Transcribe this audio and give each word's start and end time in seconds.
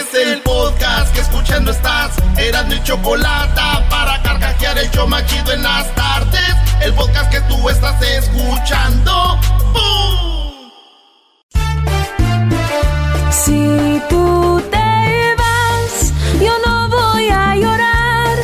Es 0.00 0.14
el 0.14 0.40
podcast 0.42 1.12
que 1.14 1.20
escuchando 1.20 1.70
estás. 1.70 2.12
Eran 2.38 2.68
mi 2.68 2.82
chocolate 2.82 3.60
para 3.90 4.22
carcajear 4.22 4.78
el 4.78 4.90
show 4.90 5.06
machido 5.06 5.52
en 5.52 5.62
las 5.62 5.94
tardes. 5.94 6.54
El 6.80 6.94
podcast 6.94 7.30
que 7.30 7.40
tú 7.42 7.68
estás 7.68 8.00
escuchando. 8.02 9.38
¡Bum! 9.72 10.70
Si 13.30 14.00
tú 14.08 14.62
te 14.70 15.34
vas, 15.36 16.12
yo 16.40 16.52
no 16.66 16.88
voy 16.88 17.28
a 17.28 17.56
llorar. 17.56 18.38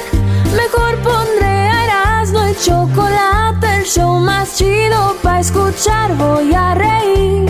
Mejor 0.55 0.97
pondré 1.03 1.47
a 1.47 1.85
Erasmo 1.85 2.43
el 2.43 2.57
chocolate, 2.61 3.06
show 3.87 4.19
más 4.19 4.57
chido 4.57 5.17
para 5.23 5.41
escuchar. 5.41 6.17
Voy 6.17 6.53
a 6.53 6.75
reír 6.75 7.47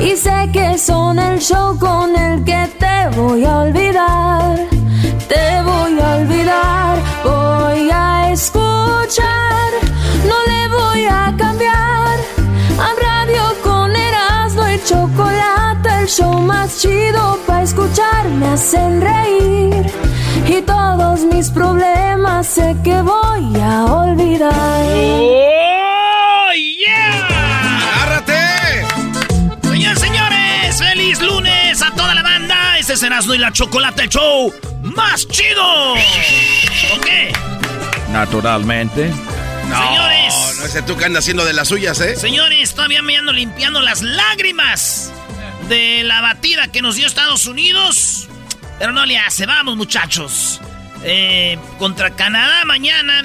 y 0.00 0.16
sé 0.16 0.48
que 0.52 0.78
son 0.78 1.18
el 1.18 1.38
show 1.38 1.78
con 1.78 2.16
el 2.16 2.42
que 2.44 2.68
te 2.78 3.16
voy 3.16 3.44
a 3.44 3.58
olvidar. 3.58 4.56
Te 5.28 5.62
voy 5.62 6.00
a 6.00 6.16
olvidar, 6.16 6.98
voy 7.22 7.90
a 7.92 8.30
escuchar. 8.32 9.70
No 10.30 10.36
le 10.46 10.68
voy 10.68 11.04
a 11.04 11.34
cambiar 11.36 12.17
show 16.08 16.40
más 16.40 16.80
chido 16.80 17.38
para 17.46 17.62
escuchar. 17.62 18.28
Me 18.30 18.46
hacen 18.48 19.00
reír 19.00 19.86
y 20.46 20.62
todos 20.62 21.20
mis 21.24 21.50
problemas 21.50 22.46
sé 22.46 22.74
que 22.82 23.00
voy 23.02 23.60
a 23.60 23.84
olvidar. 23.84 24.52
¡Oh, 24.52 26.50
yeah! 26.54 27.26
¡Agárrate! 28.02 28.86
Señores, 29.62 29.98
señores, 30.00 30.78
feliz 30.78 31.20
lunes 31.20 31.82
a 31.82 31.90
toda 31.90 32.14
la 32.14 32.22
banda. 32.22 32.78
Este 32.78 32.94
es 32.94 33.02
Erasmo 33.02 33.34
y 33.34 33.38
la 33.38 33.52
Chocolate 33.52 34.04
el 34.04 34.08
Show 34.08 34.52
más 34.80 35.28
chido. 35.28 35.92
¿O 35.92 37.00
qué? 37.04 37.32
Naturalmente. 38.12 39.12
Señores. 39.62 40.34
No, 40.54 40.60
no 40.60 40.64
ese 40.64 40.80
tú 40.80 40.96
que 40.96 41.04
anda 41.04 41.18
haciendo 41.18 41.44
de 41.44 41.52
las 41.52 41.68
suyas, 41.68 42.00
¿eh? 42.00 42.16
Señores, 42.16 42.74
todavía 42.74 43.02
me 43.02 43.18
ando 43.18 43.32
limpiando 43.32 43.82
las 43.82 44.00
lágrimas 44.00 45.12
de 45.68 46.02
la 46.04 46.20
batida 46.20 46.68
que 46.68 46.82
nos 46.82 46.96
dio 46.96 47.06
Estados 47.06 47.46
Unidos. 47.46 48.28
Pero 48.78 48.92
no 48.92 49.04
le 49.06 49.18
hace, 49.18 49.46
vamos 49.46 49.76
muchachos. 49.76 50.60
Eh, 51.04 51.58
contra 51.78 52.14
Canadá 52.16 52.64
mañana. 52.64 53.24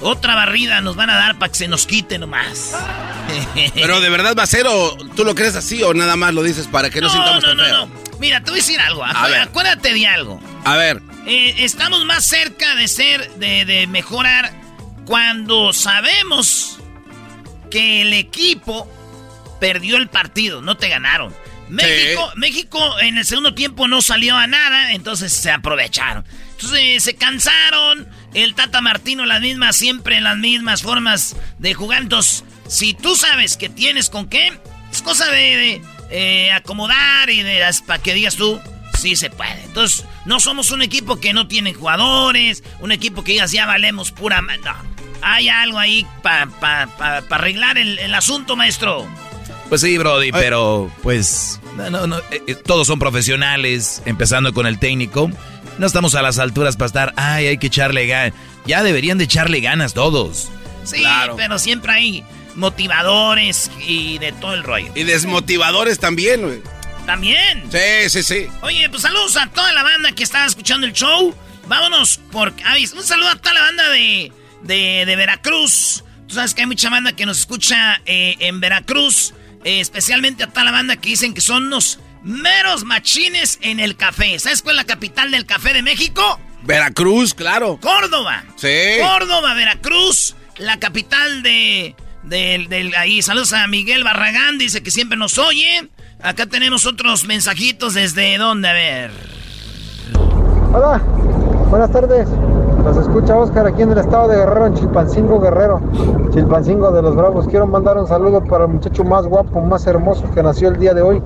Otra 0.00 0.34
barrida 0.34 0.80
nos 0.80 0.96
van 0.96 1.08
a 1.08 1.14
dar 1.14 1.38
para 1.38 1.50
que 1.50 1.58
se 1.58 1.68
nos 1.68 1.86
quite 1.86 2.18
nomás. 2.18 2.72
Pero 3.74 4.00
de 4.00 4.10
verdad 4.10 4.34
va 4.36 4.42
a 4.42 4.46
ser 4.46 4.66
o 4.66 4.96
tú 5.16 5.24
lo 5.24 5.34
crees 5.34 5.54
así 5.56 5.82
o 5.82 5.94
nada 5.94 6.16
más 6.16 6.34
lo 6.34 6.42
dices 6.42 6.66
para 6.66 6.90
que 6.90 7.00
no, 7.00 7.08
sintamos 7.08 7.42
no, 7.42 7.48
tan 7.48 7.56
no, 7.56 7.64
feo. 7.64 7.86
no. 7.86 8.18
Mira, 8.18 8.40
te 8.42 8.50
voy 8.50 8.58
a 8.60 8.62
decir 8.62 8.80
algo. 8.80 9.02
A 9.04 9.10
Acu- 9.14 9.30
ver. 9.30 9.40
Acuérdate 9.40 9.94
de 9.94 10.06
algo. 10.06 10.40
A 10.64 10.76
ver, 10.76 11.00
Eh, 11.26 11.54
estamos 11.60 12.04
más 12.04 12.24
cerca 12.24 12.74
de 12.74 12.86
ser, 12.88 13.30
de, 13.36 13.64
de 13.64 13.86
mejorar 13.86 14.52
cuando 15.06 15.72
sabemos 15.72 16.78
que 17.70 18.02
el 18.02 18.12
equipo 18.12 18.90
perdió 19.60 19.96
el 19.96 20.08
partido, 20.08 20.60
no 20.60 20.76
te 20.76 20.88
ganaron. 20.88 21.34
México, 21.68 22.32
México 22.36 23.00
en 23.00 23.18
el 23.18 23.24
segundo 23.24 23.54
tiempo 23.54 23.88
no 23.88 24.02
salió 24.02 24.36
a 24.36 24.46
nada, 24.46 24.92
entonces 24.92 25.32
se 25.32 25.50
aprovecharon. 25.50 26.24
Entonces 26.52 27.02
se 27.02 27.14
cansaron, 27.16 28.08
el 28.34 28.54
Tata 28.54 28.80
Martino 28.80 29.24
las 29.26 29.40
mismas, 29.40 29.76
siempre 29.76 30.20
las 30.20 30.36
mismas 30.36 30.82
formas 30.82 31.36
de 31.58 31.74
jugar. 31.74 32.02
Entonces, 32.02 32.44
si 32.68 32.94
tú 32.94 33.16
sabes 33.16 33.56
que 33.56 33.68
tienes 33.68 34.10
con 34.10 34.28
qué, 34.28 34.52
es 34.92 35.02
cosa 35.02 35.26
de, 35.30 35.56
de, 35.56 35.82
eh, 36.10 36.52
acomodar 36.52 37.30
y 37.30 37.42
de 37.42 37.64
para 37.86 38.02
que 38.02 38.14
digas 38.14 38.36
tú, 38.36 38.60
sí 38.98 39.16
se 39.16 39.30
puede. 39.30 39.62
Entonces, 39.64 40.04
no 40.24 40.40
somos 40.40 40.70
un 40.70 40.82
equipo 40.82 41.18
que 41.20 41.32
no 41.32 41.48
tiene 41.48 41.74
jugadores, 41.74 42.62
un 42.80 42.92
equipo 42.92 43.24
que 43.24 43.32
digas 43.32 43.52
ya 43.52 43.66
valemos 43.66 44.12
pura... 44.12 44.40
ma-". 44.40 44.56
No, 44.58 44.74
hay 45.22 45.48
algo 45.48 45.78
ahí 45.78 46.06
para 46.22 46.46
pa, 46.46 46.86
pa- 46.98 47.22
pa 47.22 47.34
arreglar 47.36 47.78
el, 47.78 47.98
el 47.98 48.14
asunto, 48.14 48.56
maestro. 48.56 49.08
Pues 49.68 49.80
sí, 49.80 49.96
Brody, 49.98 50.30
pero 50.30 50.90
pues 51.02 51.58
no, 51.76 51.90
no, 51.90 52.06
no, 52.06 52.18
eh, 52.30 52.42
eh, 52.46 52.54
todos 52.54 52.86
son 52.86 52.98
profesionales, 52.98 54.02
empezando 54.04 54.52
con 54.52 54.66
el 54.66 54.78
técnico. 54.78 55.30
No 55.78 55.86
estamos 55.86 56.14
a 56.14 56.22
las 56.22 56.38
alturas 56.38 56.76
para 56.76 56.86
estar, 56.86 57.12
ay, 57.16 57.46
hay 57.48 57.58
que 57.58 57.66
echarle 57.68 58.06
ganas. 58.06 58.34
Ya 58.66 58.82
deberían 58.82 59.18
de 59.18 59.24
echarle 59.24 59.60
ganas 59.60 59.94
todos. 59.94 60.48
Sí, 60.84 60.98
Claro. 60.98 61.34
pero 61.36 61.58
siempre 61.58 61.92
hay 61.92 62.24
motivadores 62.54 63.70
y 63.86 64.18
de 64.18 64.32
todo 64.32 64.54
el 64.54 64.62
rollo. 64.62 64.92
y 64.94 65.02
desmotivadores 65.04 65.98
también, 65.98 66.42
güey. 66.42 66.60
También. 67.06 67.64
Sí, 67.70 68.08
sí, 68.10 68.22
sí. 68.22 68.46
Oye, 68.62 68.88
pues 68.90 69.02
saludos 69.02 69.36
a 69.36 69.46
toda 69.48 69.72
la 69.72 69.82
banda 69.82 70.12
que 70.12 70.22
está 70.22 70.46
escuchando 70.46 70.86
el 70.86 70.92
show. 70.92 71.34
Vámonos 71.68 72.18
por... 72.30 72.52
ay, 72.64 72.86
un 72.94 73.02
saludo 73.02 73.30
a 73.30 73.36
toda 73.36 73.54
la 73.54 73.60
banda 73.62 73.88
de, 73.90 74.32
de, 74.62 75.04
de 75.06 75.16
Veracruz. 75.16 76.04
Tú 76.28 76.34
sabes 76.36 76.54
que 76.54 76.62
hay 76.62 76.66
mucha 76.66 76.88
banda 76.90 77.14
que 77.14 77.26
nos 77.26 77.38
escucha 77.40 78.00
eh, 78.06 78.36
en 78.40 78.60
Veracruz. 78.60 79.34
Eh, 79.64 79.80
especialmente 79.80 80.44
a 80.44 80.46
toda 80.48 80.64
la 80.64 80.70
banda 80.70 80.96
que 80.96 81.08
dicen 81.10 81.34
que 81.34 81.40
son 81.40 81.66
unos 81.66 81.98
meros 82.22 82.84
machines 82.84 83.58
en 83.62 83.80
el 83.80 83.96
café. 83.96 84.38
¿Sabes 84.38 84.62
cuál 84.62 84.76
es 84.76 84.82
la 84.82 84.86
capital 84.86 85.30
del 85.30 85.44
café 85.46 85.72
de 85.74 85.82
México? 85.82 86.40
Veracruz, 86.62 87.34
claro. 87.34 87.78
Córdoba. 87.80 88.44
Sí. 88.56 88.68
Córdoba, 89.00 89.52
Veracruz, 89.54 90.34
la 90.56 90.78
capital 90.78 91.42
de, 91.42 91.94
del- 92.22 92.68
del- 92.68 92.94
ahí. 92.94 93.20
Saludos 93.20 93.52
a 93.52 93.66
Miguel 93.66 94.04
Barragán, 94.04 94.56
dice 94.56 94.82
que 94.82 94.90
siempre 94.90 95.18
nos 95.18 95.36
oye. 95.38 95.88
Acá 96.22 96.46
tenemos 96.46 96.86
otros 96.86 97.24
mensajitos 97.24 97.92
desde 97.92 98.38
dónde, 98.38 98.68
a 98.68 98.72
ver. 98.72 99.10
Hola, 100.72 100.98
buenas 101.68 101.92
tardes. 101.92 102.26
Nos 102.84 102.98
escucha 102.98 103.34
Oscar 103.34 103.66
aquí 103.66 103.80
en 103.80 103.92
el 103.92 103.98
estado 103.98 104.28
de 104.28 104.36
Guerrero, 104.36 104.66
en 104.66 104.74
Chilpancingo 104.74 105.40
Guerrero. 105.40 105.80
Chilpancingo 106.34 106.92
de 106.92 107.00
los 107.00 107.16
Bravos. 107.16 107.48
Quiero 107.48 107.66
mandar 107.66 107.96
un 107.96 108.06
saludo 108.06 108.44
para 108.44 108.66
el 108.66 108.72
muchacho 108.72 109.04
más 109.04 109.26
guapo, 109.26 109.62
más 109.62 109.86
hermoso 109.86 110.30
que 110.34 110.42
nació 110.42 110.68
el 110.68 110.78
día 110.78 110.92
de 110.92 111.00
hoy. 111.00 111.22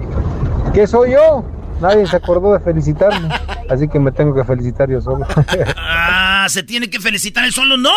¿Qué 0.72 0.86
soy 0.86 1.12
yo? 1.12 1.44
Nadie 1.80 2.06
se 2.06 2.14
acordó 2.14 2.52
de 2.52 2.60
felicitarme. 2.60 3.28
Así 3.68 3.88
que 3.88 3.98
me 3.98 4.12
tengo 4.12 4.34
que 4.34 4.44
felicitar 4.44 4.88
yo 4.88 5.00
solo. 5.00 5.26
Ah, 5.76 6.46
se 6.48 6.62
tiene 6.62 6.88
que 6.88 7.00
felicitar 7.00 7.44
el 7.44 7.50
solo. 7.50 7.76
¡No! 7.76 7.90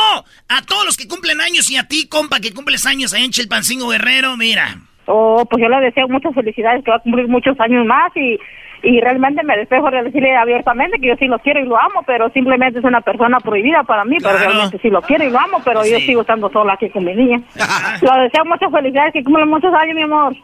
A 0.49 0.61
todos 0.67 0.83
los 0.83 0.97
que 0.97 1.07
cumplen 1.07 1.39
años 1.39 1.69
y 1.69 1.77
a 1.77 1.87
ti, 1.87 2.07
compa, 2.09 2.39
que 2.39 2.51
cumples 2.51 2.87
años 2.87 3.13
ahí 3.13 3.23
en 3.23 3.31
Chilpancingo 3.31 3.87
Guerrero, 3.89 4.35
mira. 4.35 4.79
Oh, 5.05 5.45
pues 5.45 5.61
yo 5.61 5.69
le 5.69 5.79
deseo 5.85 6.07
muchas 6.07 6.33
felicidades, 6.33 6.83
que 6.83 6.89
va 6.89 6.97
a 6.97 7.01
cumplir 7.01 7.27
muchos 7.27 7.57
años 7.59 7.85
más 7.85 8.11
y, 8.15 8.39
y 8.83 8.99
realmente 9.01 9.43
me 9.43 9.57
despejo 9.57 9.89
de 9.91 10.03
decirle 10.03 10.35
abiertamente 10.35 10.97
que 10.99 11.07
yo 11.07 11.15
sí 11.19 11.25
lo 11.27 11.39
quiero 11.39 11.59
y 11.59 11.65
lo 11.65 11.77
amo, 11.77 12.03
pero 12.05 12.29
simplemente 12.31 12.79
es 12.79 12.85
una 12.85 13.01
persona 13.01 13.39
prohibida 13.39 13.83
para 13.83 14.05
mí, 14.05 14.17
Claro. 14.17 14.37
pero 14.37 14.49
realmente 14.51 14.79
sí 14.81 14.89
lo 14.89 15.01
quiero 15.01 15.23
y 15.25 15.29
lo 15.29 15.39
amo, 15.39 15.61
pero 15.63 15.85
yo 15.85 15.99
sigo 15.99 16.21
estando 16.21 16.49
sola 16.51 16.73
aquí 16.73 16.89
con 16.89 17.03
mi 17.05 17.13
niña. 17.15 17.41
le 18.01 18.21
deseo 18.23 18.45
muchas 18.45 18.71
felicidades, 18.71 19.13
que 19.13 19.23
cumplan 19.23 19.49
muchos 19.49 19.73
años, 19.73 19.95
mi 19.95 20.03
amor. 20.03 20.35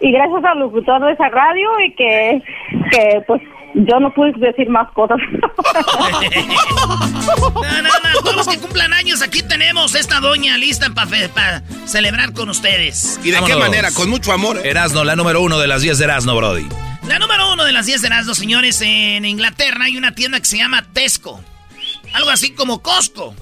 Y 0.00 0.12
gracias 0.12 0.44
al 0.44 0.58
locutor 0.60 1.04
de 1.04 1.12
esa 1.12 1.28
radio 1.28 1.68
y 1.86 1.94
que, 1.94 2.42
que 2.90 3.22
pues 3.26 3.42
yo 3.74 4.00
no 4.00 4.10
pude 4.14 4.32
decir 4.36 4.68
más 4.68 4.90
cosas. 4.92 5.18
No, 7.26 7.82
no, 7.82 7.88
no, 7.88 8.20
todos 8.22 8.36
los 8.36 8.48
que 8.48 8.58
cumplan 8.58 8.92
años, 8.92 9.22
aquí 9.22 9.42
tenemos 9.42 9.94
esta 9.94 10.20
doña 10.20 10.56
lista 10.56 10.86
para 10.94 11.60
celebrar 11.86 12.32
con 12.32 12.48
ustedes. 12.48 13.18
¿Y 13.24 13.30
de 13.30 13.36
qué 13.38 13.40
Vámonos. 13.42 13.58
manera? 13.68 13.88
Con 13.96 14.08
mucho 14.10 14.32
amor, 14.32 14.56
¿eh? 14.58 14.70
Erasno, 14.70 15.02
la 15.04 15.16
número 15.16 15.40
uno 15.42 15.58
de 15.58 15.66
las 15.66 15.82
10 15.82 15.98
de 15.98 16.04
Erasno, 16.04 16.36
Brody. 16.36 16.66
La 17.06 17.20
número 17.20 17.52
uno 17.52 17.64
de 17.64 17.72
las 17.72 17.86
10 17.86 18.02
de 18.02 18.08
las 18.08 18.26
dos 18.26 18.36
señores, 18.36 18.80
en 18.80 19.24
Inglaterra 19.24 19.84
hay 19.84 19.96
una 19.96 20.14
tienda 20.14 20.40
que 20.40 20.46
se 20.46 20.58
llama 20.58 20.82
Tesco. 20.92 21.42
Algo 22.12 22.30
así 22.30 22.50
como 22.50 22.82
Costco. 22.82 23.34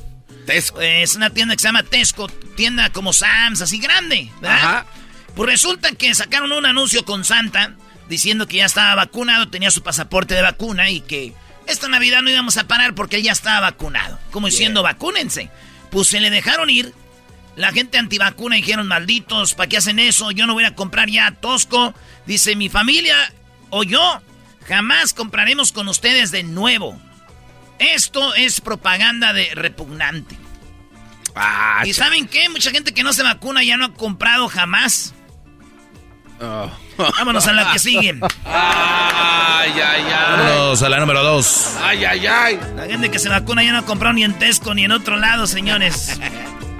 Tesco. 0.46 0.81
Es 0.81 1.16
una 1.16 1.31
tienda 1.31 1.56
que 1.56 1.62
se 1.62 1.69
llama 1.69 1.82
Tesco, 1.82 2.28
tienda 2.28 2.90
como 2.90 3.12
Sam's, 3.12 3.62
así 3.62 3.78
grande, 3.78 4.31
¿verdad? 4.40 4.56
Ajá. 4.58 4.87
Pues 5.34 5.50
resulta 5.50 5.93
que 5.93 6.14
sacaron 6.14 6.52
un 6.52 6.66
anuncio 6.66 7.05
con 7.05 7.25
Santa 7.25 7.75
diciendo 8.08 8.46
que 8.46 8.58
ya 8.58 8.66
estaba 8.66 8.94
vacunado, 8.94 9.49
tenía 9.49 9.70
su 9.70 9.82
pasaporte 9.82 10.34
de 10.34 10.43
vacuna 10.43 10.90
y 10.90 11.00
que 11.00 11.32
esta 11.66 11.88
Navidad 11.88 12.20
no 12.20 12.31
íbamos 12.31 12.58
a 12.58 12.69
parar 12.69 12.94
porque 12.94 13.16
él 13.16 13.22
ya 13.22 13.32
estaba 13.32 13.61
vacunado. 13.61 14.19
Como 14.31 14.49
diciendo, 14.49 14.82
vacúnense. 14.82 15.50
Pues 15.90 16.08
se 16.08 16.20
le 16.20 16.28
dejaron 16.28 16.69
ir. 16.69 16.93
La 17.56 17.72
gente 17.72 17.99
antivacuna 17.99 18.56
dijeron, 18.56 18.87
malditos, 18.87 19.55
¿para 19.55 19.69
qué 19.69 19.78
hacen 19.78 19.99
eso? 19.99 20.31
Yo 20.32 20.46
no 20.46 20.55
voy 20.55 20.64
a 20.64 20.75
comprar 20.75 21.08
ya 21.08 21.31
Tosco. 21.31 21.94
Dice, 22.26 22.56
mi 22.56 22.69
familia 22.69 23.32
o 23.76 23.82
yo 23.82 24.00
jamás 24.69 25.12
compraremos 25.12 25.73
con 25.73 25.88
ustedes 25.88 26.31
de 26.31 26.44
nuevo. 26.44 26.97
Esto 27.81 28.32
es 28.37 28.61
propaganda 28.61 29.32
de 29.32 29.53
repugnante. 29.53 30.37
Ah, 31.35 31.82
¿Y 31.85 31.93
saben 31.93 32.29
qué? 32.29 32.49
Mucha 32.49 32.71
gente 32.71 32.94
que 32.94 33.03
no 33.03 33.12
se 33.12 33.25
vacuna 33.25 33.65
ya 33.65 33.76
no 33.76 33.87
ha 33.87 33.94
comprado 33.94 34.49
jamás. 34.49 35.12
Oh. 36.41 36.71
Vámonos 37.19 37.49
a 37.49 37.53
la 37.53 37.73
que 37.73 37.81
sigue. 37.81 38.21
Ay, 38.44 39.73
ay, 39.73 39.82
ay. 39.82 40.38
Vámonos 40.38 40.81
a 40.81 40.88
la 40.88 41.00
número 41.00 41.25
dos. 41.25 41.76
Ay, 41.82 42.05
ay, 42.05 42.26
ay. 42.29 42.61
La 42.76 42.87
gente 42.87 43.11
que 43.11 43.19
se 43.19 43.29
vacuna 43.29 43.65
ya 43.65 43.73
no 43.73 43.79
ha 43.79 43.85
comprado 43.85 44.15
ni 44.15 44.23
en 44.23 44.38
Tesco 44.38 44.73
ni 44.73 44.85
en 44.85 44.93
otro 44.93 45.17
lado, 45.17 45.49
señores. 45.49 46.21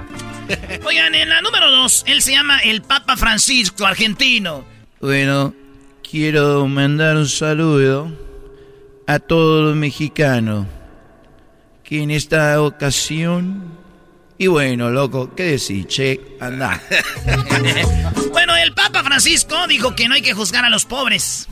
Oigan, 0.85 1.13
en 1.13 1.27
la 1.27 1.41
número 1.41 1.69
dos, 1.71 2.05
él 2.07 2.21
se 2.21 2.31
llama 2.31 2.59
el 2.59 2.81
Papa 2.83 3.17
Francisco, 3.17 3.85
argentino. 3.85 4.63
Bueno, 5.01 5.53
quiero 6.09 6.67
mandar 6.67 7.17
un 7.17 7.27
saludo 7.27 8.11
a 9.07 9.19
todos 9.19 9.63
los 9.63 9.75
mexicanos 9.75 10.67
que 11.83 12.01
en 12.01 12.11
esta 12.11 12.61
ocasión... 12.61 13.83
Y 14.37 14.47
bueno, 14.47 14.89
loco, 14.89 15.33
¿qué 15.33 15.43
decís? 15.43 15.87
Che, 15.87 16.19
anda. 16.39 16.81
Bueno, 18.31 18.55
el 18.57 18.73
Papa 18.73 19.01
Francisco 19.01 19.65
dijo 19.67 19.95
que 19.95 20.09
no 20.09 20.15
hay 20.15 20.21
que 20.21 20.33
juzgar 20.33 20.65
a 20.65 20.69
los 20.69 20.83
pobres. 20.83 21.47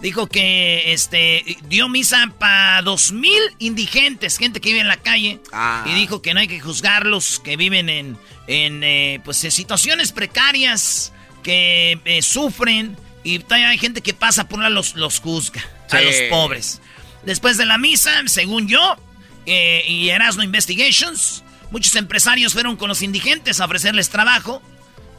Dijo 0.00 0.26
que 0.26 0.94
este 0.94 1.58
dio 1.68 1.90
misa 1.90 2.32
para 2.38 2.80
dos 2.80 3.12
mil 3.12 3.42
indigentes, 3.58 4.38
gente 4.38 4.60
que 4.60 4.70
vive 4.70 4.80
en 4.80 4.88
la 4.88 4.96
calle. 4.96 5.40
Ah. 5.52 5.84
Y 5.86 5.92
dijo 5.92 6.22
que 6.22 6.32
no 6.32 6.40
hay 6.40 6.48
que 6.48 6.58
juzgarlos, 6.58 7.38
que 7.40 7.56
viven 7.58 7.90
en, 7.90 8.18
en 8.46 8.82
eh, 8.82 9.20
pues 9.24 9.44
en 9.44 9.50
situaciones 9.50 10.10
precarias, 10.10 11.12
que 11.42 12.00
eh, 12.06 12.22
sufren. 12.22 12.96
Y 13.26 13.40
todavía 13.40 13.70
hay 13.70 13.78
gente 13.78 14.02
que 14.02 14.14
pasa 14.14 14.46
por 14.48 14.60
una 14.60 14.70
los, 14.70 14.94
los 14.94 15.18
juzga 15.20 15.60
a 15.90 15.98
Sí. 15.98 16.04
los 16.04 16.14
pobres. 16.30 16.80
Después 17.24 17.56
de 17.56 17.66
la 17.66 17.76
misa, 17.76 18.10
según 18.26 18.68
yo, 18.68 18.96
eh, 19.46 19.84
y 19.88 20.10
Erasmo 20.10 20.44
Investigations, 20.44 21.42
muchos 21.72 21.96
empresarios 21.96 22.52
fueron 22.52 22.76
con 22.76 22.88
los 22.88 23.02
indigentes 23.02 23.60
a 23.60 23.64
ofrecerles 23.64 24.10
trabajo. 24.10 24.62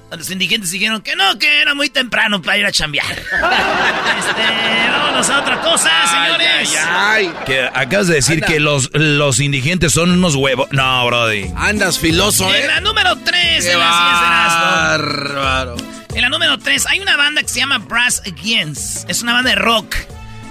Los 0.09 0.31
indigentes 0.31 0.71
dijeron 0.71 1.01
que 1.01 1.17
no, 1.17 1.37
que 1.37 1.61
era 1.61 1.75
muy 1.75 1.89
temprano 1.89 2.41
para 2.41 2.57
ir 2.57 2.65
a 2.65 2.71
chambear. 2.71 3.11
este, 3.11 4.89
vámonos 4.89 5.29
a 5.29 5.39
otra 5.41 5.59
cosa, 5.59 5.89
señores. 6.09 6.77
Ay, 6.87 7.25
ay. 7.27 7.33
Que 7.45 7.63
acabas 7.73 8.07
de 8.07 8.15
decir 8.15 8.35
Anda. 8.35 8.47
que 8.47 8.59
los, 8.61 8.89
los 8.93 9.41
indigentes 9.41 9.91
son 9.91 10.11
unos 10.11 10.35
huevos. 10.35 10.69
No, 10.71 11.05
Brody. 11.07 11.51
Andas 11.57 11.99
filoso, 11.99 12.47
En 12.55 12.63
¿eh? 12.63 12.67
la 12.67 12.79
número 12.79 13.17
3 13.17 13.33
Qué 13.65 13.69
de 13.69 13.75
las 13.75 13.95
10 13.99 14.21
de 14.21 14.27
Erasmo. 14.27 15.96
En 16.17 16.23
la 16.23 16.29
número 16.29 16.57
3 16.57 16.87
hay 16.87 16.99
una 16.99 17.15
banda 17.15 17.43
que 17.43 17.47
se 17.47 17.59
llama 17.59 17.77
Brass 17.77 18.23
Against. 18.25 19.07
Es 19.07 19.21
una 19.21 19.33
banda 19.33 19.51
de 19.51 19.55
rock. 19.55 19.95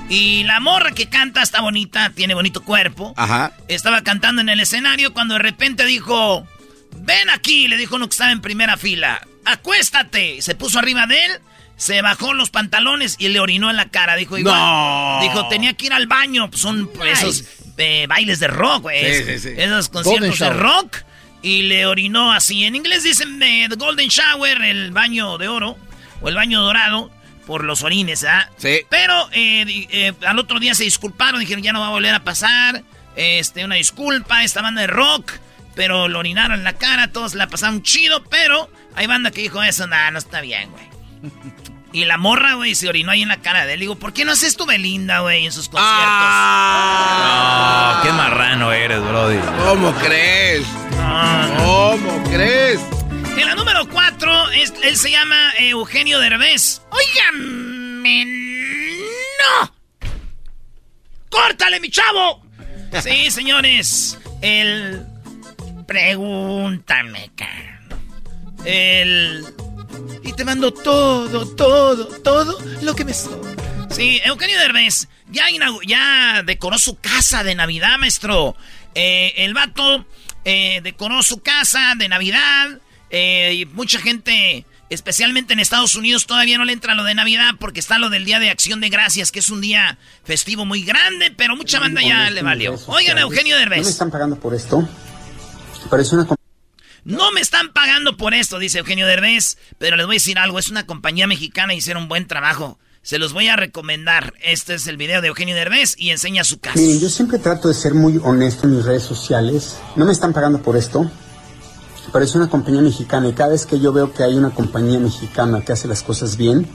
Y 0.08 0.44
la 0.44 0.60
morra 0.60 0.92
que 0.92 1.08
canta 1.08 1.42
está 1.42 1.60
bonita, 1.60 2.10
tiene 2.10 2.34
bonito 2.34 2.62
cuerpo. 2.62 3.12
Ajá. 3.16 3.52
Estaba 3.66 4.04
cantando 4.04 4.40
en 4.40 4.48
el 4.48 4.60
escenario 4.60 5.12
cuando 5.12 5.34
de 5.34 5.40
repente 5.40 5.84
dijo, 5.84 6.46
ven 6.98 7.30
aquí, 7.30 7.66
le 7.66 7.76
dijo 7.76 7.96
uno 7.96 8.06
que 8.06 8.12
estaba 8.12 8.30
en 8.30 8.42
primera 8.42 8.76
fila, 8.76 9.26
acuéstate. 9.44 10.40
Se 10.40 10.54
puso 10.54 10.78
arriba 10.78 11.08
de 11.08 11.16
él, 11.24 11.32
se 11.76 12.00
bajó 12.00 12.32
los 12.32 12.50
pantalones 12.50 13.16
y 13.18 13.26
le 13.30 13.40
orinó 13.40 13.68
en 13.68 13.74
la 13.74 13.88
cara. 13.88 14.14
Dijo, 14.14 14.38
igual, 14.38 14.54
No. 14.54 15.18
dijo, 15.20 15.48
tenía 15.48 15.74
que 15.74 15.86
ir 15.86 15.92
al 15.92 16.06
baño. 16.06 16.48
Pues 16.48 16.62
son 16.62 16.88
esos 17.04 17.42
eh, 17.76 18.06
bailes 18.08 18.38
de 18.38 18.46
rock, 18.46 18.82
güey. 18.82 19.16
Sí, 19.16 19.24
sí, 19.24 19.38
sí. 19.40 19.54
Esos 19.56 19.88
conciertos 19.88 20.38
de 20.38 20.50
rock. 20.50 20.98
Y 21.42 21.62
le 21.62 21.86
orinó 21.86 22.32
así. 22.32 22.64
En 22.64 22.74
inglés 22.74 23.02
dicen 23.02 23.40
eh, 23.42 23.66
the 23.68 23.76
golden 23.76 24.08
shower, 24.08 24.62
el 24.62 24.90
baño 24.90 25.38
de 25.38 25.48
oro, 25.48 25.76
o 26.20 26.28
el 26.28 26.34
baño 26.34 26.62
dorado. 26.62 27.10
Por 27.46 27.62
los 27.62 27.82
orines, 27.82 28.24
¿ah? 28.24 28.50
Sí. 28.56 28.80
Pero 28.90 29.28
eh, 29.30 29.86
eh, 29.90 30.12
al 30.26 30.40
otro 30.40 30.58
día 30.58 30.74
se 30.74 30.82
disculparon, 30.82 31.38
dijeron 31.38 31.62
ya 31.62 31.72
no 31.72 31.78
va 31.78 31.86
a 31.86 31.90
volver 31.90 32.12
a 32.12 32.24
pasar. 32.24 32.82
Este, 33.14 33.64
una 33.64 33.76
disculpa, 33.76 34.42
esta 34.42 34.62
banda 34.62 34.80
de 34.80 34.88
rock. 34.88 35.30
Pero 35.76 36.08
lo 36.08 36.18
orinaron 36.18 36.58
en 36.58 36.64
la 36.64 36.72
cara, 36.72 37.12
todos 37.12 37.34
la 37.34 37.46
pasaron 37.46 37.82
chido, 37.82 38.24
pero 38.24 38.68
hay 38.96 39.06
banda 39.06 39.30
que 39.30 39.42
dijo 39.42 39.62
eso, 39.62 39.86
nada, 39.86 40.10
no 40.10 40.18
está 40.18 40.40
bien, 40.40 40.70
güey. 40.70 40.84
Y 41.96 42.04
la 42.04 42.18
morra, 42.18 42.52
güey, 42.56 42.74
se 42.74 42.90
orinó 42.90 43.10
ahí 43.10 43.22
en 43.22 43.28
la 43.28 43.40
cara 43.40 43.64
de 43.64 43.72
él. 43.72 43.80
Digo, 43.80 43.96
¿por 43.96 44.12
qué 44.12 44.26
no 44.26 44.32
haces 44.32 44.54
tu 44.54 44.66
Belinda, 44.66 45.20
güey, 45.20 45.46
en 45.46 45.52
sus 45.52 45.70
conciertos? 45.70 46.04
Ah, 46.06 47.94
No, 47.96 48.02
qué 48.02 48.12
marrano 48.12 48.70
eres, 48.70 49.00
Brody. 49.02 49.38
¿Cómo 49.64 49.94
crees? 49.94 50.66
No, 50.90 51.48
no. 51.48 51.56
¿Cómo 51.92 52.22
crees? 52.24 52.82
En 53.38 53.46
la 53.46 53.54
número 53.54 53.88
4, 53.88 54.50
él 54.82 54.96
se 54.98 55.10
llama 55.10 55.54
eh, 55.58 55.70
Eugenio 55.70 56.18
Derbez. 56.18 56.82
Óigame, 56.90 58.26
no. 59.40 59.74
¡Córtale, 61.30 61.80
mi 61.80 61.88
chavo! 61.88 62.42
Sí, 63.00 63.30
señores. 63.30 64.18
El... 64.42 65.02
Pregúntame, 65.86 67.30
cara. 67.34 67.80
El... 68.66 69.46
Y 70.24 70.32
te 70.32 70.44
mando 70.44 70.72
todo, 70.72 71.46
todo, 71.54 72.06
todo 72.22 72.58
lo 72.82 72.94
que 72.94 73.04
me 73.04 73.14
sobra. 73.14 73.52
Sí, 73.90 74.20
Eugenio 74.24 74.58
Derbez 74.58 75.08
ya, 75.30 75.46
ya 75.86 76.42
decoró 76.44 76.78
su 76.78 76.96
casa 76.96 77.42
de 77.44 77.54
Navidad, 77.54 77.98
maestro. 77.98 78.56
Eh, 78.94 79.32
el 79.38 79.54
vato 79.54 80.04
eh, 80.44 80.80
decoró 80.82 81.22
su 81.22 81.38
casa 81.40 81.94
de 81.96 82.08
Navidad. 82.08 82.78
eh, 83.10 83.54
y 83.54 83.64
mucha 83.66 84.00
gente, 84.00 84.66
especialmente 84.90 85.52
en 85.52 85.60
Estados 85.60 85.94
Unidos, 85.94 86.26
todavía 86.26 86.58
no 86.58 86.64
le 86.64 86.72
entra 86.72 86.94
lo 86.94 87.04
de 87.04 87.14
Navidad 87.14 87.54
porque 87.58 87.78
está 87.80 87.98
lo 87.98 88.10
del 88.10 88.24
Día 88.24 88.38
de 88.40 88.50
Acción 88.50 88.80
de 88.80 88.88
Gracias, 88.88 89.30
que 89.32 89.38
es 89.38 89.48
un 89.50 89.60
día 89.60 89.96
festivo 90.24 90.64
muy 90.64 90.82
grande, 90.82 91.30
pero 91.36 91.56
mucha 91.56 91.78
banda 91.78 92.02
ya 92.02 92.28
le 92.30 92.42
valió. 92.42 92.74
Oigan, 92.86 93.18
Eugenio 93.18 93.54
No 93.56 93.60
me 93.64 93.70
Derbez. 93.70 93.88
están 93.88 94.10
pagando 94.10 94.38
por 94.38 94.54
esto, 94.54 94.86
pero 95.88 96.02
es 96.02 96.12
una 96.12 96.26
No 97.06 97.30
me 97.30 97.40
están 97.40 97.72
pagando 97.72 98.16
por 98.16 98.34
esto, 98.34 98.58
dice 98.58 98.80
Eugenio 98.80 99.06
Derbez, 99.06 99.58
pero 99.78 99.94
les 99.94 100.06
voy 100.06 100.16
a 100.16 100.18
decir 100.18 100.40
algo, 100.40 100.58
es 100.58 100.70
una 100.70 100.86
compañía 100.86 101.28
mexicana 101.28 101.72
y 101.72 101.76
hicieron 101.76 102.02
un 102.02 102.08
buen 102.08 102.26
trabajo. 102.26 102.80
Se 103.02 103.20
los 103.20 103.32
voy 103.32 103.46
a 103.46 103.54
recomendar. 103.54 104.34
Este 104.42 104.74
es 104.74 104.88
el 104.88 104.96
video 104.96 105.22
de 105.22 105.28
Eugenio 105.28 105.54
Derbez 105.54 105.94
y 105.96 106.10
enseña 106.10 106.42
su 106.42 106.58
casa. 106.58 106.80
Miren, 106.80 106.98
yo 106.98 107.08
siempre 107.08 107.38
trato 107.38 107.68
de 107.68 107.74
ser 107.74 107.94
muy 107.94 108.18
honesto 108.20 108.66
en 108.66 108.74
mis 108.74 108.84
redes 108.84 109.04
sociales. 109.04 109.76
No 109.94 110.04
me 110.04 110.10
están 110.10 110.32
pagando 110.32 110.60
por 110.62 110.76
esto, 110.76 111.08
pero 112.12 112.24
es 112.24 112.34
una 112.34 112.50
compañía 112.50 112.82
mexicana 112.82 113.28
y 113.28 113.34
cada 113.34 113.50
vez 113.50 113.66
que 113.66 113.78
yo 113.78 113.92
veo 113.92 114.12
que 114.12 114.24
hay 114.24 114.34
una 114.34 114.50
compañía 114.50 114.98
mexicana 114.98 115.64
que 115.64 115.70
hace 115.70 115.86
las 115.86 116.02
cosas 116.02 116.36
bien, 116.36 116.66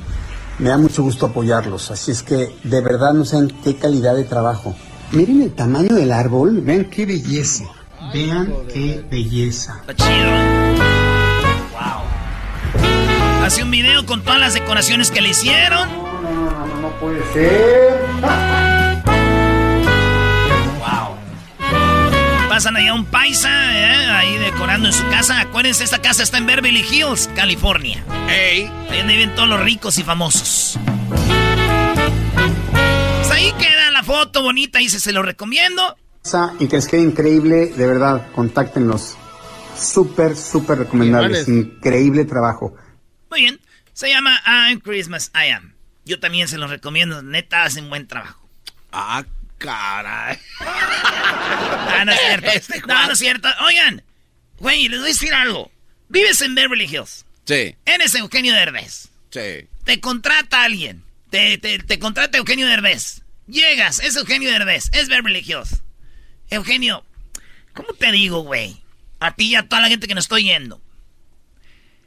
me 0.60 0.70
da 0.70 0.78
mucho 0.78 1.04
gusto 1.04 1.26
apoyarlos. 1.26 1.92
Así 1.92 2.12
es 2.12 2.24
que 2.24 2.56
de 2.64 2.80
verdad 2.80 3.14
no 3.14 3.26
saben 3.26 3.50
qué 3.66 3.76
calidad 3.76 4.16
de 4.16 4.24
trabajo. 4.24 4.78
Miren 5.12 5.42
el 5.42 5.54
tamaño 5.54 5.94
del 5.94 6.14
árbol, 6.14 6.62
vean 6.62 6.90
qué 6.90 7.06
belleza. 7.06 7.66
Vean 8.14 8.54
qué 8.74 9.04
belleza. 9.10 9.78
Está 9.88 9.96
chido. 9.96 10.32
Wow. 11.72 13.46
Hace 13.46 13.64
un 13.64 13.72
video 13.72 14.06
con 14.06 14.22
todas 14.22 14.40
las 14.40 14.54
decoraciones 14.54 15.12
que 15.12 15.22
le 15.22 15.30
hicieron. 15.30 15.88
No 16.82 16.90
puede 17.00 17.24
ser. 17.32 18.06
Wow. 20.80 21.16
Pasan 22.50 22.76
allá 22.76 22.94
un 22.94 23.06
paisa, 23.06 23.50
¿eh? 23.50 24.06
ahí 24.12 24.38
decorando 24.38 24.90
en 24.90 24.94
su 24.94 25.08
casa. 25.10 25.40
Acuérdense, 25.40 25.86
esta 25.86 26.02
casa 26.02 26.24
está 26.24 26.38
en 26.38 26.46
Beverly 26.48 26.82
Hills, 26.82 27.30
California. 27.34 28.04
Ey. 28.28 28.70
Ahí 28.90 28.98
donde 28.98 29.14
viven 29.14 29.36
todos 29.36 29.48
los 29.48 29.62
ricos 29.62 29.98
y 29.98 30.04
famosos. 30.04 30.78
Pues 33.20 33.32
ahí 33.32 33.54
queda 33.54 33.90
la 33.92 34.04
foto 34.04 34.44
bonita, 34.44 34.80
dice, 34.80 35.00
se 35.00 35.14
lo 35.14 35.24
recomiendo. 35.24 35.96
Y 36.60 36.68
que 36.68 36.76
les 36.76 36.88
quede 36.88 37.02
increíble, 37.02 37.68
de 37.68 37.88
verdad, 37.88 38.32
contáctenlos. 38.34 39.16
Súper, 39.78 40.36
súper 40.38 40.80
recomendables. 40.80 41.48
Increíble 41.48 42.26
trabajo. 42.26 42.76
Muy 43.30 43.42
bien. 43.42 43.60
Se 43.94 44.10
llama 44.10 44.42
I'm 44.46 44.80
Christmas 44.80 45.32
I 45.34 45.50
Am. 45.50 45.74
Yo 46.06 46.20
también 46.20 46.48
se 46.48 46.58
los 46.58 46.70
recomiendo. 46.70 47.22
Neta, 47.22 47.64
hacen 47.64 47.90
buen 47.90 48.08
trabajo. 48.08 48.48
Ah, 48.92 49.24
caray. 49.58 50.38
Ah, 50.60 52.04
no 52.06 52.12
es 52.12 52.20
cierto. 52.20 52.48
Este 52.54 52.82
no, 52.88 53.06
no 53.08 53.14
es 53.14 53.20
cierto. 53.20 53.48
Oigan, 53.66 54.04
güey, 54.60 54.88
les 54.88 55.00
voy 55.00 55.10
a 55.10 55.14
decir 55.14 55.34
algo. 55.34 55.72
Vives 56.10 56.42
en 56.42 56.56
Beverly 56.56 56.86
Hills. 56.86 57.26
Sí, 57.46 57.76
Eres 57.86 58.16
Eugenio 58.16 58.54
Derbez. 58.54 59.10
sí. 59.32 59.68
Te 59.84 60.00
contrata 60.00 60.64
alguien 60.64 61.04
te, 61.32 61.58
te, 61.58 61.80
te 61.80 61.98
contrata 61.98 62.38
Eugenio 62.38 62.68
Derbez. 62.68 63.24
Llegas, 63.48 64.00
es 64.00 64.16
Eugenio 64.16 64.52
Derbez, 64.52 64.90
es 64.92 65.08
Beverly 65.08 65.40
Hills. 65.40 65.82
Eugenio, 66.52 67.04
¿cómo 67.74 67.94
te 67.94 68.12
digo, 68.12 68.42
güey? 68.42 68.78
A 69.20 69.34
ti 69.36 69.46
y 69.48 69.56
a 69.56 69.68
toda 69.68 69.82
la 69.82 69.88
gente 69.88 70.08
que 70.08 70.16
nos 70.16 70.26
estoy 70.26 70.44
yendo. 70.44 70.82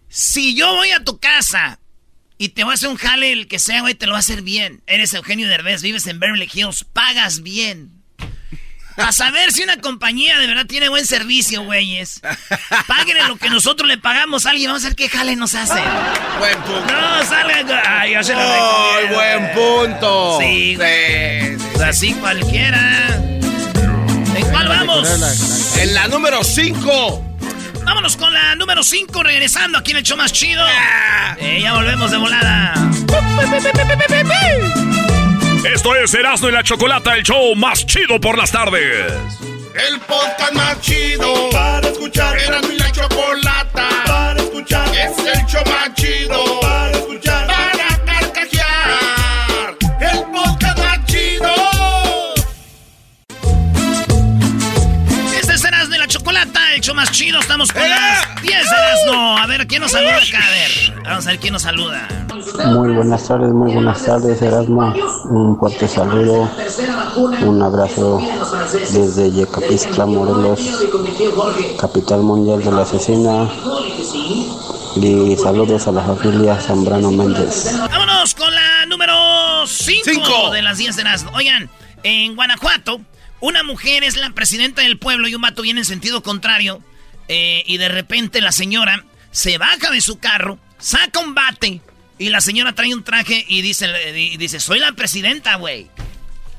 Si 0.09 0.55
yo 0.55 0.73
voy 0.75 0.91
a 0.91 1.03
tu 1.03 1.19
casa 1.19 1.81
y 2.39 2.51
te 2.51 2.63
voy 2.63 2.73
a 2.73 2.75
hacer 2.75 2.89
un 2.91 2.97
jale, 2.97 3.33
el 3.33 3.49
que 3.49 3.59
sea, 3.59 3.81
güey, 3.81 3.95
te 3.95 4.07
lo 4.07 4.13
va 4.13 4.19
a 4.19 4.21
hacer 4.21 4.43
bien. 4.43 4.83
Eres 4.87 5.15
Eugenio 5.15 5.49
Derbez, 5.49 5.83
vives 5.83 6.07
en 6.07 6.21
Beverly 6.21 6.49
Hills, 6.53 6.85
pagas 6.85 7.43
bien. 7.43 7.91
A 8.97 9.11
saber 9.11 9.51
si 9.51 9.65
una 9.65 9.81
compañía 9.81 10.39
de 10.39 10.47
verdad 10.47 10.67
tiene 10.67 10.89
buen 10.89 11.05
servicio, 11.05 11.65
güeyes. 11.65 12.21
Páguenle 12.87 13.27
lo 13.27 13.37
que 13.39 13.51
nosotros 13.51 13.89
le 13.89 13.99
pagamos 13.99 14.47
a 14.47 14.51
alguien. 14.51 14.69
Vamos 14.69 14.85
a 14.85 14.89
ver 14.89 14.97
qué 14.97 15.09
jale 15.09 15.35
nos 15.35 15.55
hace. 15.57 15.81
Buen 16.39 16.57
punto. 16.63 16.93
No, 16.93 17.25
salga. 17.25 17.83
Ay, 18.01 18.13
yo 18.15 18.23
se 18.23 18.35
lo 18.35 18.39
¡Ay, 18.41 19.07
recomiendo. 19.09 19.17
buen 19.17 19.53
punto! 19.91 20.39
Sí, 20.41 20.77
güey. 20.77 21.57
Sí, 21.57 21.59
sí, 21.59 21.67
Pues 21.73 21.83
así 21.83 22.15
cualquiera. 22.15 23.21
¿En 24.65 24.69
cuál 24.69 24.87
vamos? 24.87 25.79
En 25.79 25.95
la 25.95 26.09
número 26.09 26.43
5. 26.43 27.25
Vámonos 27.85 28.17
con 28.17 28.33
la 28.33 28.55
número 28.57 28.83
5, 28.83 29.23
regresando 29.23 29.79
aquí 29.79 29.91
en 29.91 29.99
el 29.99 30.03
show 30.03 30.17
más 30.17 30.33
chido. 30.33 30.65
Eh, 31.39 31.61
ya 31.61 31.75
volvemos 31.75 32.11
de 32.11 32.17
volada. 32.17 32.75
Esto 35.73 35.95
es 35.97 36.15
Erasmo 36.15 36.49
y 36.49 36.53
la 36.53 36.63
Chocolata, 36.63 37.15
el 37.15 37.23
show 37.23 37.55
más 37.55 37.85
chido 37.85 38.21
por 38.21 38.39
las 38.39 38.51
tardes. 38.53 39.13
El 39.75 40.01
podcast 40.01 40.53
más 40.55 40.81
chido 40.81 41.51
para 41.51 41.89
escuchar. 41.89 42.39
Era 42.39 42.61
mi 42.63 42.77
la 42.77 42.91
chocolata 42.93 43.89
para 44.07 44.41
escuchar. 44.41 44.89
Es 44.95 45.19
el 45.19 45.47
show 45.47 45.63
más 45.67 45.95
chido 45.95 46.61
para 46.61 46.91
escuchar. 46.93 47.34
Más 57.05 57.13
chido. 57.13 57.39
Estamos 57.39 57.71
con 57.71 57.83
las 57.83 58.43
10 58.43 58.49
de 58.49 58.77
Erasmo. 58.77 59.39
A 59.39 59.47
ver, 59.47 59.67
¿quién 59.67 59.83
nos 59.83 59.91
saluda 59.91 60.17
acá? 60.17 60.39
A 60.39 60.51
ver, 60.51 61.03
vamos 61.05 61.27
a 61.27 61.31
ver 61.31 61.39
quién 61.39 61.53
nos 61.53 61.63
saluda. 61.63 62.09
Muy 62.67 62.95
buenas 62.95 63.29
tardes, 63.29 63.53
muy 63.53 63.73
buenas 63.75 64.03
tardes, 64.05 64.41
Erasmo. 64.41 64.95
Un 65.29 65.59
fuerte 65.59 65.87
saludo, 65.87 66.51
un 67.43 67.63
abrazo 67.63 68.23
desde 68.93 69.31
Yecapixtla, 69.33 70.07
Morelos, 70.07 70.61
capital 71.79 72.21
mundial 72.23 72.63
de 72.65 72.73
la 72.73 72.83
asesina. 72.83 73.49
Y 74.97 75.37
saludos 75.37 75.87
a 75.89 75.93
la 75.93 76.03
familia 76.03 76.59
Zambrano 76.59 77.11
Méndez. 77.11 77.77
Vámonos 77.91 78.35
con 78.35 78.55
la 78.55 78.87
número 78.87 79.67
5 79.67 80.01
Cinco. 80.05 80.51
de 80.53 80.63
las 80.63 80.79
10 80.79 80.97
de 80.97 81.03
Erasmo. 81.03 81.33
Oigan, 81.35 81.69
en 82.03 82.35
Guanajuato, 82.35 83.01
una 83.41 83.63
mujer 83.63 84.05
es 84.05 84.17
la 84.17 84.31
presidenta 84.31 84.83
del 84.83 84.99
pueblo 84.99 85.29
y 85.29 85.35
un 85.35 85.43
vato 85.43 85.63
viene 85.63 85.81
en 85.81 85.85
sentido 85.85 86.23
contrario. 86.23 86.81
Eh, 87.29 87.63
y 87.67 87.77
de 87.79 87.89
repente 87.89 88.41
la 88.41 88.53
señora 88.53 89.05
se 89.31 89.59
baja 89.59 89.91
de 89.91 90.01
su 90.01 90.19
carro, 90.19 90.59
saca 90.79 91.21
un 91.21 91.35
bate. 91.35 91.81
Y 92.19 92.29
la 92.29 92.41
señora 92.41 92.73
trae 92.75 92.95
un 92.95 93.03
traje 93.03 93.45
y 93.49 93.61
dice, 93.63 93.89
y 94.17 94.37
dice 94.37 94.61
soy 94.61 94.79
la 94.79 94.93
presidenta, 94.93 95.57
güey. 95.57 95.89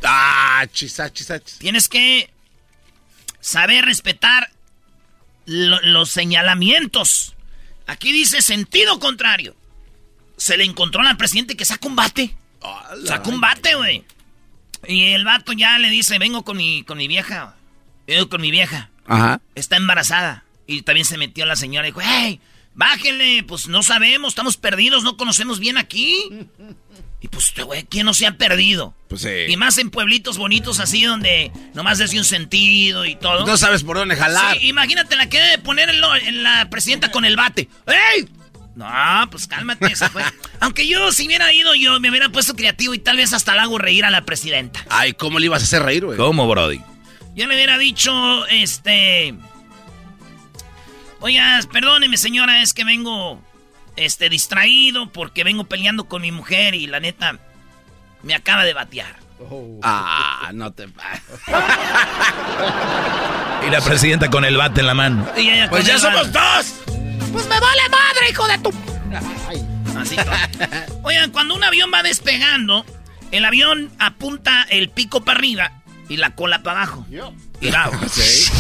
Ah, 0.04 0.66
chisa, 0.74 1.12
chisa, 1.14 1.40
chisa. 1.42 1.60
Tienes 1.60 1.88
que 1.88 2.30
saber 3.40 3.86
respetar 3.86 4.52
lo- 5.46 5.82
los 5.82 6.10
señalamientos. 6.10 7.36
Aquí 7.88 8.12
dice 8.12 8.42
sentido 8.42 9.00
contrario. 9.00 9.56
Se 10.38 10.58
le 10.58 10.66
encontró 10.66 11.02
a 11.02 11.06
la 11.06 11.18
presidenta 11.18 11.54
que 11.56 11.64
saca 11.66 11.88
un 11.88 11.96
bate. 11.96 12.36
Saca 13.06 13.30
un 13.30 13.40
bate, 13.40 13.76
güey. 13.76 14.04
Y 14.88 15.14
el 15.14 15.24
vato 15.24 15.54
ya 15.54 15.78
le 15.80 15.90
dice, 15.90 16.20
vengo 16.20 16.44
con 16.44 16.58
mi, 16.58 16.84
con 16.84 16.98
mi 16.98 17.08
vieja. 17.08 17.56
Vengo 18.08 18.28
con 18.28 18.42
mi 18.42 18.52
vieja. 18.52 18.90
Ajá. 19.08 19.40
Está 19.56 19.78
embarazada. 19.78 20.44
Y 20.68 20.82
también 20.82 21.06
se 21.06 21.18
metió 21.18 21.46
la 21.46 21.56
señora 21.56 21.88
y 21.88 21.92
dijo, 21.92 22.02
hey, 22.04 22.40
bájenle, 22.74 23.44
pues 23.44 23.68
no 23.68 23.84
sabemos, 23.84 24.30
estamos 24.30 24.58
perdidos, 24.58 25.04
no 25.04 25.18
conocemos 25.18 25.60
bien 25.60 25.78
aquí. 25.78 26.18
Y 27.22 27.28
pues, 27.28 27.54
güey, 27.66 27.84
¿quién 27.86 28.06
no 28.06 28.14
se 28.14 28.28
ha 28.28 28.38
perdido? 28.38 28.94
Pues 29.08 29.22
sí. 29.22 29.30
Y 29.48 29.58
más 29.58 29.78
en 29.78 29.90
pueblitos 29.90 30.38
bonitos 30.38 30.80
así 30.80 31.04
donde 31.04 31.52
nomás 31.74 31.98
decía 31.98 32.20
un 32.20 32.26
sentido 32.26 33.06
y 33.06 33.16
todo. 33.16 33.46
No 33.48 33.58
sabes 33.58 33.84
por 33.84 33.98
dónde 33.98 34.16
jalar. 34.16 34.58
Sí, 34.58 34.68
imagínate 34.68 35.16
la 35.16 35.28
que 35.30 35.40
debe 35.40 35.58
poner 35.60 35.90
en, 35.90 36.02
lo- 36.02 36.16
en 36.16 36.44
la 36.44 36.70
presidenta 36.70 37.10
con 37.12 37.26
el 37.26 37.36
bate. 37.36 37.68
¡Ey! 37.88 38.28
No, 38.76 38.86
pues 39.32 39.48
cálmate, 39.48 39.96
se 39.96 40.10
fue. 40.10 40.22
Aunque 40.60 40.86
yo, 40.88 41.12
si 41.14 41.26
hubiera 41.28 41.52
ido, 41.54 41.74
yo 41.76 42.00
me 42.02 42.10
hubiera 42.10 42.28
puesto 42.30 42.56
creativo 42.56 42.94
y 42.94 43.00
tal 43.00 43.18
vez 43.18 43.32
hasta 43.34 43.56
la 43.56 43.64
hago 43.64 43.78
reír 43.78 44.04
a 44.06 44.10
la 44.12 44.26
presidenta. 44.26 44.86
Ay, 44.90 45.14
¿cómo 45.14 45.40
le 45.40 45.46
ibas 45.46 45.62
a 45.62 45.66
hacer 45.66 45.82
reír, 45.84 46.06
güey? 46.06 46.18
¿Cómo, 46.18 46.48
Brody? 46.48 46.82
Yo 47.36 47.48
le 47.48 47.56
hubiera 47.56 47.78
dicho, 47.78 48.46
este. 48.48 49.34
Oiga, 51.20 51.60
perdóneme, 51.72 52.18
señora, 52.18 52.62
es 52.62 52.74
que 52.74 52.84
vengo. 52.84 53.42
Este, 53.96 54.28
distraído 54.30 55.10
porque 55.12 55.46
vengo 55.46 55.64
peleando 55.64 56.06
con 56.10 56.22
mi 56.22 56.32
mujer 56.32 56.76
y 56.76 56.86
la 56.86 57.00
neta. 57.00 57.40
Me 58.24 58.36
acaba 58.36 58.66
de 58.66 58.74
batear. 58.74 59.16
Ah, 59.84 60.52
no 60.54 60.72
te... 60.74 60.88
Y 63.66 63.70
la 63.70 63.82
presidenta 63.82 64.30
con 64.30 64.46
el 64.46 64.58
bate 64.58 64.82
en 64.82 64.88
la 64.88 64.94
mano. 64.94 65.28
Y 65.38 65.50
ella 65.50 65.70
Pues 65.70 65.86
ya 65.86 65.98
somos 65.98 66.32
dos. 66.32 66.76
Pues 67.32 67.48
me 67.48 67.60
vale 67.60 67.90
madre, 67.90 68.30
hijo 68.30 68.48
de 68.48 68.58
tu. 68.60 68.72
Así 70.00 70.16
todo. 70.16 71.00
Oigan, 71.04 71.32
cuando 71.32 71.56
un 71.56 71.64
avión 71.64 71.90
va 71.94 72.04
despegando, 72.04 72.86
el 73.32 73.46
avión 73.46 73.92
apunta 74.00 74.64
el 74.70 74.90
pico 74.90 75.24
para 75.24 75.40
arriba 75.40 75.72
y 76.10 76.18
la 76.18 76.36
cola 76.36 76.64
para 76.64 76.82
abajo. 76.84 77.06
Mira, 77.62 77.90
Sí. 78.12 78.52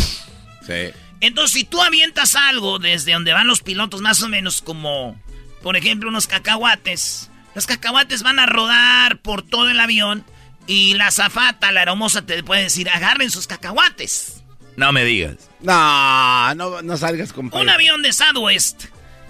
Sí. 0.65 0.93
Entonces, 1.21 1.51
si 1.53 1.63
tú 1.63 1.81
avientas 1.81 2.35
algo 2.35 2.79
desde 2.79 3.13
donde 3.13 3.33
van 3.33 3.47
los 3.47 3.61
pilotos, 3.61 4.01
más 4.01 4.21
o 4.21 4.29
menos 4.29 4.61
como, 4.61 5.19
por 5.61 5.77
ejemplo, 5.77 6.09
unos 6.09 6.27
cacahuates, 6.27 7.29
los 7.53 7.65
cacahuates 7.65 8.21
van 8.21 8.39
a 8.39 8.45
rodar 8.45 9.19
por 9.19 9.41
todo 9.41 9.69
el 9.69 9.79
avión 9.79 10.25
y 10.67 10.93
la 10.95 11.11
zafata, 11.11 11.71
la 11.71 11.83
hermosa, 11.83 12.25
te 12.25 12.43
puede 12.43 12.63
decir, 12.63 12.89
agarren 12.89 13.31
sus 13.31 13.47
cacahuates. 13.47 14.43
No 14.75 14.91
me 14.91 15.05
digas. 15.05 15.49
No, 15.61 16.53
no, 16.55 16.81
no 16.81 16.97
salgas 16.97 17.31
con... 17.31 17.49
Un 17.53 17.69
avión 17.69 18.01
de 18.01 18.11
Southwest 18.11 18.85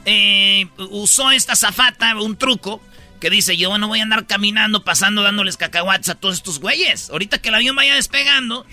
eh, 0.05 0.67
usó 0.77 1.31
esta 1.31 1.55
zafata, 1.55 2.15
un 2.15 2.37
truco, 2.37 2.81
que 3.19 3.29
dice, 3.29 3.57
yo 3.57 3.77
no 3.77 3.87
voy 3.87 3.99
a 3.99 4.03
andar 4.03 4.27
caminando, 4.27 4.83
pasando, 4.83 5.23
dándoles 5.23 5.57
cacahuates 5.57 6.09
a 6.09 6.15
todos 6.15 6.35
estos 6.35 6.59
güeyes. 6.59 7.09
Ahorita 7.09 7.39
que 7.39 7.49
el 7.49 7.55
avión 7.55 7.75
vaya 7.75 7.95
despegando, 7.95 8.65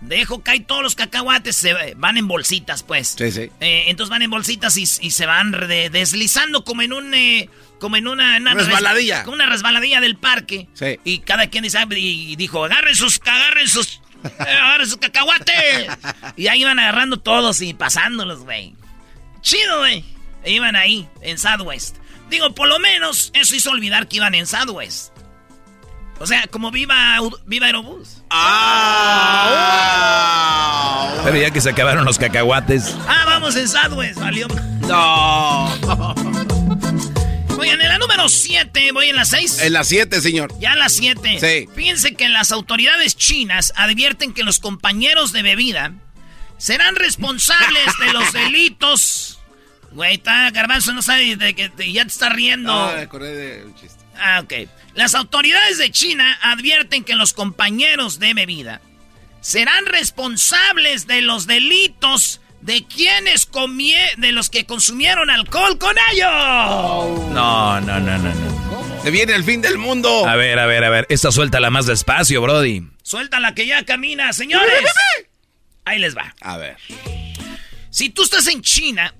dejo 0.00 0.42
caer 0.42 0.64
todos 0.66 0.82
los 0.82 0.94
cacahuates, 0.94 1.56
se 1.56 1.94
van 1.94 2.16
en 2.16 2.26
bolsitas, 2.28 2.82
pues. 2.82 3.14
Sí, 3.18 3.30
sí. 3.30 3.50
Eh, 3.60 3.84
entonces 3.88 4.10
van 4.10 4.22
en 4.22 4.30
bolsitas 4.30 4.76
y, 4.76 4.82
y 4.82 5.10
se 5.10 5.26
van 5.26 5.52
re- 5.52 5.90
deslizando 5.90 6.64
como 6.64 6.82
en 6.82 6.92
un... 6.92 7.14
eh, 7.14 7.48
como 7.78 7.96
en 7.96 8.08
una, 8.08 8.36
una 8.36 8.52
Resbaladilla. 8.54 9.16
res- 9.16 9.24
como 9.24 9.34
una 9.36 9.46
resbaladilla 9.46 10.00
del 10.02 10.16
parque. 10.16 10.68
Sí. 10.74 10.98
Y 11.04 11.20
cada 11.20 11.46
quien 11.48 11.64
dice, 11.64 11.78
ah, 11.78 11.86
y 11.96 12.36
dijo, 12.36 12.64
agarren 12.64 12.94
sus, 12.94 13.18
agarren 13.24 13.68
sus, 13.68 14.02
eh, 14.24 14.42
agarren 14.60 14.86
sus 14.86 14.98
cacahuates. 14.98 15.88
y 16.36 16.48
ahí 16.48 16.60
iban 16.60 16.78
agarrando 16.78 17.18
todos 17.20 17.62
y 17.62 17.72
pasándolos, 17.72 18.40
güey. 18.40 18.74
Chido, 19.40 19.78
güey. 19.78 20.04
E 20.44 20.52
Iban 20.52 20.76
ahí, 20.76 21.08
en 21.22 21.38
Southwest. 21.38 21.96
Digo, 22.28 22.54
por 22.54 22.68
lo 22.68 22.78
menos 22.78 23.30
eso 23.34 23.54
hizo 23.56 23.70
olvidar 23.70 24.08
que 24.08 24.16
iban 24.16 24.34
en 24.34 24.46
Southwest. 24.46 25.12
O 26.20 26.26
sea, 26.26 26.46
como 26.48 26.70
viva, 26.70 27.18
viva 27.46 27.64
Aerobús. 27.66 28.22
Ah. 29.50 31.20
Pero 31.24 31.38
ya 31.38 31.50
que 31.50 31.62
se 31.62 31.70
acabaron 31.70 32.04
los 32.04 32.18
cacahuates. 32.18 32.94
Ah, 33.08 33.24
vamos 33.24 33.56
en 33.56 33.66
Southwest, 33.66 34.18
valió. 34.20 34.46
No. 34.82 35.64
Oigan, 37.58 37.80
en 37.80 37.88
la 37.88 37.96
número 37.96 38.28
7, 38.28 38.92
voy 38.92 39.08
en 39.08 39.16
la 39.16 39.24
6. 39.24 39.62
En 39.62 39.72
la 39.72 39.82
7, 39.82 40.20
señor. 40.20 40.52
Ya 40.60 40.74
en 40.74 40.78
la 40.80 40.90
7. 40.90 41.38
Sí. 41.40 41.66
Fíjense 41.74 42.14
que 42.14 42.28
las 42.28 42.52
autoridades 42.52 43.16
chinas 43.16 43.72
advierten 43.74 44.34
que 44.34 44.42
los 44.42 44.58
compañeros 44.58 45.32
de 45.32 45.42
bebida 45.42 45.92
serán 46.58 46.96
responsables 46.96 47.98
de 47.98 48.12
los 48.12 48.30
delitos. 48.34 49.38
Güey, 49.92 50.16
está 50.16 50.50
garbanzo, 50.50 50.92
no 50.92 51.00
sabe 51.00 51.34
de 51.36 51.54
que 51.54 51.72
ya 51.92 52.04
te 52.04 52.08
está 52.10 52.28
riendo. 52.28 52.72
No, 52.72 52.92
me 52.94 53.00
acordé 53.00 53.34
de 53.34 53.64
un 53.64 53.74
chiste. 53.74 53.99
Ah, 54.20 54.40
ok. 54.40 54.68
Las 54.94 55.14
autoridades 55.14 55.78
de 55.78 55.90
China 55.90 56.38
advierten 56.42 57.04
que 57.04 57.14
los 57.14 57.32
compañeros 57.32 58.18
de 58.18 58.34
bebida 58.34 58.80
serán 59.40 59.86
responsables 59.86 61.06
de 61.06 61.22
los 61.22 61.46
delitos 61.46 62.40
de 62.60 62.84
quienes 62.84 63.46
comie 63.46 63.98
de 64.18 64.32
los 64.32 64.50
que 64.50 64.66
consumieron 64.66 65.30
alcohol 65.30 65.78
con 65.78 65.96
ellos. 66.12 66.30
No, 67.32 67.80
no, 67.80 67.80
no, 67.80 68.00
no, 68.00 68.18
no. 68.18 69.02
Se 69.02 69.10
viene 69.10 69.34
el 69.34 69.44
fin 69.44 69.62
del 69.62 69.78
mundo. 69.78 70.26
A 70.26 70.36
ver, 70.36 70.58
a 70.58 70.66
ver, 70.66 70.84
a 70.84 70.90
ver. 70.90 71.06
Esta 71.08 71.32
suéltala 71.32 71.70
más 71.70 71.86
despacio, 71.86 72.42
Brody. 72.42 72.82
Suelta 73.02 73.38
que 73.54 73.66
ya 73.66 73.84
camina, 73.84 74.32
señores. 74.34 74.84
Ahí 75.86 75.98
les 75.98 76.14
va. 76.14 76.34
A 76.42 76.58
ver. 76.58 76.76
Si 77.88 78.10
tú 78.10 78.22
estás 78.22 78.46
en 78.48 78.60
China 78.60 79.14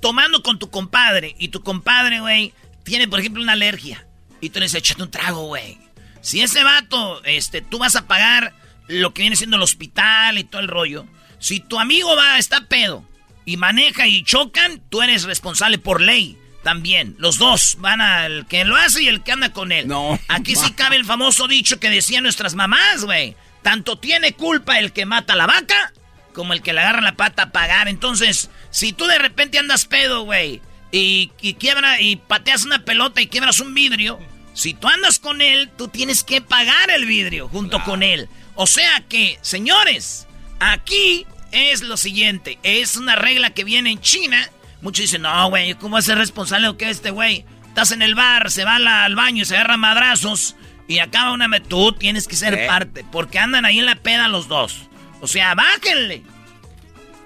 tomando 0.00 0.42
con 0.42 0.58
tu 0.58 0.68
compadre 0.68 1.34
y 1.38 1.48
tu 1.48 1.62
compadre, 1.62 2.20
güey, 2.20 2.52
tiene, 2.84 3.08
por 3.08 3.20
ejemplo, 3.20 3.42
una 3.42 3.52
alergia 3.52 4.06
Y 4.44 4.50
tú 4.50 4.58
le 4.58 4.66
dices, 4.66 4.80
échate 4.80 5.02
un 5.02 5.10
trago, 5.10 5.46
güey. 5.46 5.78
Si 6.20 6.42
ese 6.42 6.62
vato, 6.62 7.24
este, 7.24 7.62
tú 7.62 7.78
vas 7.78 7.96
a 7.96 8.06
pagar 8.06 8.52
lo 8.88 9.14
que 9.14 9.22
viene 9.22 9.36
siendo 9.36 9.56
el 9.56 9.62
hospital 9.62 10.36
y 10.36 10.44
todo 10.44 10.60
el 10.60 10.68
rollo. 10.68 11.06
Si 11.38 11.60
tu 11.60 11.80
amigo 11.80 12.14
va, 12.14 12.38
está 12.38 12.66
pedo 12.66 13.08
y 13.46 13.56
maneja 13.56 14.06
y 14.06 14.22
chocan, 14.22 14.82
tú 14.90 15.00
eres 15.00 15.24
responsable 15.24 15.78
por 15.78 16.02
ley. 16.02 16.36
También, 16.62 17.14
los 17.18 17.38
dos 17.38 17.76
van 17.80 18.02
al 18.02 18.46
que 18.46 18.66
lo 18.66 18.76
hace 18.76 19.02
y 19.02 19.08
el 19.08 19.22
que 19.22 19.32
anda 19.32 19.50
con 19.52 19.72
él. 19.72 19.88
No. 19.88 20.20
Aquí 20.28 20.56
sí 20.56 20.72
cabe 20.76 20.96
el 20.96 21.06
famoso 21.06 21.48
dicho 21.48 21.80
que 21.80 21.88
decían 21.88 22.22
nuestras 22.22 22.54
mamás, 22.54 23.06
güey. 23.06 23.36
Tanto 23.62 23.98
tiene 23.98 24.32
culpa 24.32 24.78
el 24.78 24.92
que 24.92 25.06
mata 25.06 25.32
a 25.32 25.36
la 25.36 25.46
vaca 25.46 25.94
como 26.34 26.52
el 26.52 26.60
que 26.60 26.74
le 26.74 26.80
agarra 26.80 27.00
la 27.00 27.16
pata 27.16 27.44
a 27.44 27.50
pagar. 27.50 27.88
Entonces, 27.88 28.50
si 28.70 28.92
tú 28.92 29.06
de 29.06 29.18
repente 29.18 29.58
andas 29.58 29.86
pedo, 29.86 30.24
güey, 30.24 30.60
y, 30.92 31.32
y 31.40 31.54
quiebra 31.54 32.00
y 32.00 32.16
pateas 32.16 32.64
una 32.64 32.84
pelota 32.84 33.22
y 33.22 33.26
quiebras 33.26 33.60
un 33.60 33.72
vidrio, 33.72 34.18
si 34.54 34.72
tú 34.72 34.88
andas 34.88 35.18
con 35.18 35.40
él, 35.40 35.70
tú 35.76 35.88
tienes 35.88 36.24
que 36.24 36.40
pagar 36.40 36.90
el 36.90 37.04
vidrio 37.04 37.48
junto 37.48 37.82
con 37.82 38.02
él. 38.02 38.28
O 38.54 38.66
sea 38.66 39.02
que, 39.08 39.38
señores, 39.42 40.26
aquí 40.60 41.26
es 41.50 41.82
lo 41.82 41.96
siguiente. 41.96 42.58
Es 42.62 42.96
una 42.96 43.16
regla 43.16 43.50
que 43.50 43.64
viene 43.64 43.90
en 43.90 44.00
China. 44.00 44.48
Muchos 44.80 45.02
dicen, 45.02 45.22
no, 45.22 45.50
güey, 45.50 45.74
¿cómo 45.74 45.94
va 45.94 45.98
a 45.98 46.02
ser 46.02 46.18
responsable 46.18 46.68
o 46.68 46.76
qué 46.76 46.88
este 46.88 47.10
güey? 47.10 47.44
Estás 47.66 47.90
en 47.90 48.02
el 48.02 48.14
bar, 48.14 48.50
se 48.50 48.64
va 48.64 48.76
al 48.76 49.16
baño 49.16 49.42
y 49.42 49.44
se 49.44 49.56
agarra 49.56 49.76
madrazos 49.76 50.54
y 50.86 51.00
acaba 51.00 51.32
una... 51.32 51.48
Tú 51.60 51.92
tienes 51.92 52.28
que 52.28 52.36
ser 52.36 52.54
¿Eh? 52.54 52.66
parte, 52.68 53.04
porque 53.10 53.40
andan 53.40 53.64
ahí 53.64 53.80
en 53.80 53.86
la 53.86 53.96
peda 53.96 54.28
los 54.28 54.46
dos. 54.46 54.82
O 55.20 55.26
sea, 55.26 55.54
bájenle. 55.54 56.22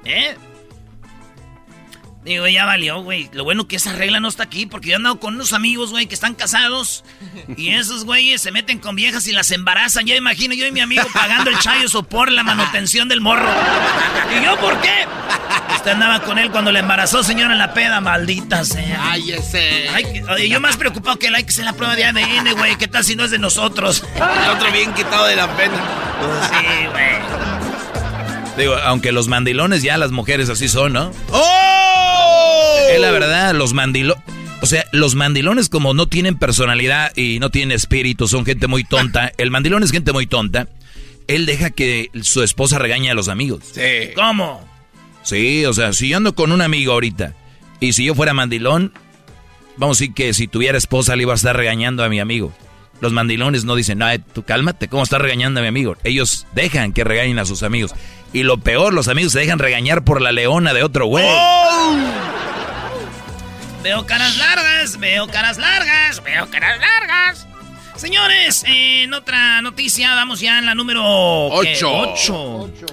¿Eh? 0.04 0.34
Digo, 2.24 2.46
ya 2.48 2.66
valió, 2.66 3.00
güey. 3.02 3.30
Lo 3.32 3.44
bueno 3.44 3.68
que 3.68 3.76
esa 3.76 3.92
regla 3.92 4.20
no 4.20 4.28
está 4.28 4.42
aquí, 4.42 4.66
porque 4.66 4.88
yo 4.88 4.92
he 4.94 4.96
andado 4.96 5.20
con 5.20 5.34
unos 5.36 5.52
amigos, 5.52 5.90
güey, 5.90 6.06
que 6.06 6.14
están 6.14 6.34
casados. 6.34 7.04
Y 7.56 7.70
esos 7.70 8.04
güeyes 8.04 8.42
se 8.42 8.50
meten 8.50 8.78
con 8.78 8.96
viejas 8.96 9.26
y 9.28 9.32
las 9.32 9.50
embarazan. 9.50 10.04
Ya 10.04 10.16
imagino 10.16 10.54
yo 10.54 10.66
y 10.66 10.72
mi 10.72 10.80
amigo 10.80 11.04
pagando 11.12 11.50
el 11.50 11.58
chayo 11.58 11.88
sopor, 11.88 12.30
la 12.30 12.42
manutención 12.42 13.08
del 13.08 13.20
morro. 13.20 13.48
¿Y 14.36 14.44
yo 14.44 14.58
por 14.58 14.80
qué? 14.80 15.06
Usted 15.74 15.92
andaba 15.92 16.20
con 16.20 16.38
él 16.38 16.50
cuando 16.50 16.72
le 16.72 16.80
embarazó, 16.80 17.22
señora, 17.22 17.52
en 17.52 17.58
la 17.58 17.72
peda, 17.72 18.00
maldita 18.00 18.64
sea. 18.64 19.12
Ay, 19.12 19.32
ese. 19.32 19.88
Ay, 19.88 20.48
yo 20.48 20.60
más 20.60 20.76
preocupado 20.76 21.18
que 21.18 21.28
el 21.28 21.34
hay 21.34 21.44
que 21.44 21.50
hacer 21.50 21.64
la 21.64 21.72
prueba 21.72 21.94
de 21.94 22.04
ADN, 22.04 22.52
güey. 22.56 22.76
¿Qué 22.76 22.88
tal 22.88 23.04
si 23.04 23.14
no 23.14 23.24
es 23.24 23.30
de 23.30 23.38
nosotros? 23.38 24.04
El 24.16 24.50
otro 24.50 24.72
bien 24.72 24.92
quitado 24.92 25.26
de 25.26 25.36
la 25.36 25.56
pena. 25.56 25.76
Sí, 26.50 26.86
güey. 26.90 28.58
Digo, 28.58 28.76
aunque 28.76 29.12
los 29.12 29.28
mandilones 29.28 29.82
ya 29.82 29.96
las 29.96 30.10
mujeres 30.10 30.50
así 30.50 30.68
son, 30.68 30.94
¿no? 30.94 31.12
¡Oh! 31.30 31.87
Es 32.90 33.00
la 33.00 33.10
verdad, 33.10 33.54
los 33.54 33.74
mandilones... 33.74 34.22
O 34.60 34.66
sea, 34.66 34.84
los 34.92 35.14
mandilones 35.14 35.68
como 35.68 35.94
no 35.94 36.08
tienen 36.08 36.36
personalidad 36.36 37.16
y 37.16 37.38
no 37.38 37.50
tienen 37.50 37.70
espíritu, 37.70 38.26
son 38.26 38.44
gente 38.44 38.66
muy 38.66 38.82
tonta. 38.82 39.32
El 39.38 39.50
mandilón 39.50 39.84
es 39.84 39.92
gente 39.92 40.12
muy 40.12 40.26
tonta. 40.26 40.68
Él 41.28 41.46
deja 41.46 41.70
que 41.70 42.10
su 42.22 42.42
esposa 42.42 42.78
regañe 42.78 43.10
a 43.10 43.14
los 43.14 43.28
amigos. 43.28 43.64
Sí. 43.72 44.12
¿Cómo? 44.16 44.66
Sí, 45.22 45.64
o 45.64 45.72
sea, 45.72 45.92
si 45.92 46.08
yo 46.08 46.16
ando 46.16 46.34
con 46.34 46.52
un 46.52 46.62
amigo 46.62 46.92
ahorita 46.92 47.34
y 47.80 47.92
si 47.92 48.04
yo 48.04 48.14
fuera 48.14 48.34
mandilón, 48.34 48.92
vamos 49.76 49.98
a 49.98 50.00
decir 50.00 50.14
que 50.14 50.32
si 50.34 50.48
tuviera 50.48 50.78
esposa 50.78 51.14
le 51.14 51.22
iba 51.22 51.32
a 51.32 51.36
estar 51.36 51.56
regañando 51.56 52.02
a 52.02 52.08
mi 52.08 52.18
amigo. 52.18 52.52
Los 53.00 53.12
mandilones 53.12 53.64
no 53.64 53.76
dicen, 53.76 53.98
no, 53.98 54.06
tú 54.32 54.42
cálmate, 54.42 54.88
¿cómo 54.88 55.04
estás 55.04 55.20
regañando 55.20 55.60
a 55.60 55.62
mi 55.62 55.68
amigo? 55.68 55.96
Ellos 56.02 56.46
dejan 56.54 56.92
que 56.92 57.04
regañen 57.04 57.38
a 57.38 57.44
sus 57.44 57.62
amigos. 57.62 57.94
Y 58.32 58.42
lo 58.42 58.58
peor, 58.58 58.92
los 58.92 59.06
amigos 59.08 59.32
se 59.32 59.38
dejan 59.38 59.58
regañar 59.58 60.02
por 60.02 60.20
la 60.20 60.32
leona 60.32 60.74
de 60.74 60.82
otro 60.82 61.06
güey. 61.06 61.24
Veo 63.82 64.06
caras 64.06 64.36
largas, 64.36 64.98
veo 64.98 65.26
caras 65.28 65.56
largas, 65.58 66.22
veo 66.22 66.50
caras 66.50 66.78
largas. 66.80 67.46
Señores, 67.96 68.64
eh, 68.66 69.02
en 69.04 69.14
otra 69.14 69.60
noticia, 69.62 70.14
vamos 70.14 70.40
ya 70.40 70.58
en 70.58 70.66
la 70.66 70.74
número 70.74 71.02
¿qué? 71.62 71.74
Ocho. 71.76 71.92
Ocho. 71.92 72.86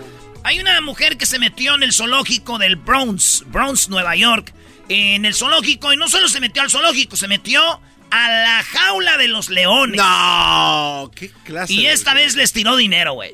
Hay 0.44 0.60
una 0.60 0.80
mujer 0.82 1.18
que 1.18 1.26
se 1.26 1.40
metió 1.40 1.76
en 1.76 1.84
el 1.84 1.92
zoológico 1.92 2.58
del 2.60 2.76
Bronx, 2.76 3.44
Bronx, 3.48 3.90
Nueva 3.90 4.16
York. 4.16 4.54
En 4.88 5.26
el 5.26 5.34
zoológico, 5.34 5.92
y 5.92 5.98
no 5.98 6.08
solo 6.08 6.30
se 6.30 6.40
metió 6.40 6.62
al 6.62 6.70
zoológico, 6.70 7.18
se 7.18 7.28
metió 7.28 7.82
a 8.12 8.30
la 8.30 8.64
jaula 8.64 9.18
de 9.18 9.28
los 9.28 9.50
leones. 9.50 9.98
No, 9.98 11.10
qué 11.16 11.32
clase. 11.44 11.74
Y 11.74 11.84
de- 11.86 11.92
esta 11.94 12.14
vez 12.14 12.36
les 12.36 12.54
tiró 12.54 12.76
dinero, 12.76 13.14
güey. 13.14 13.34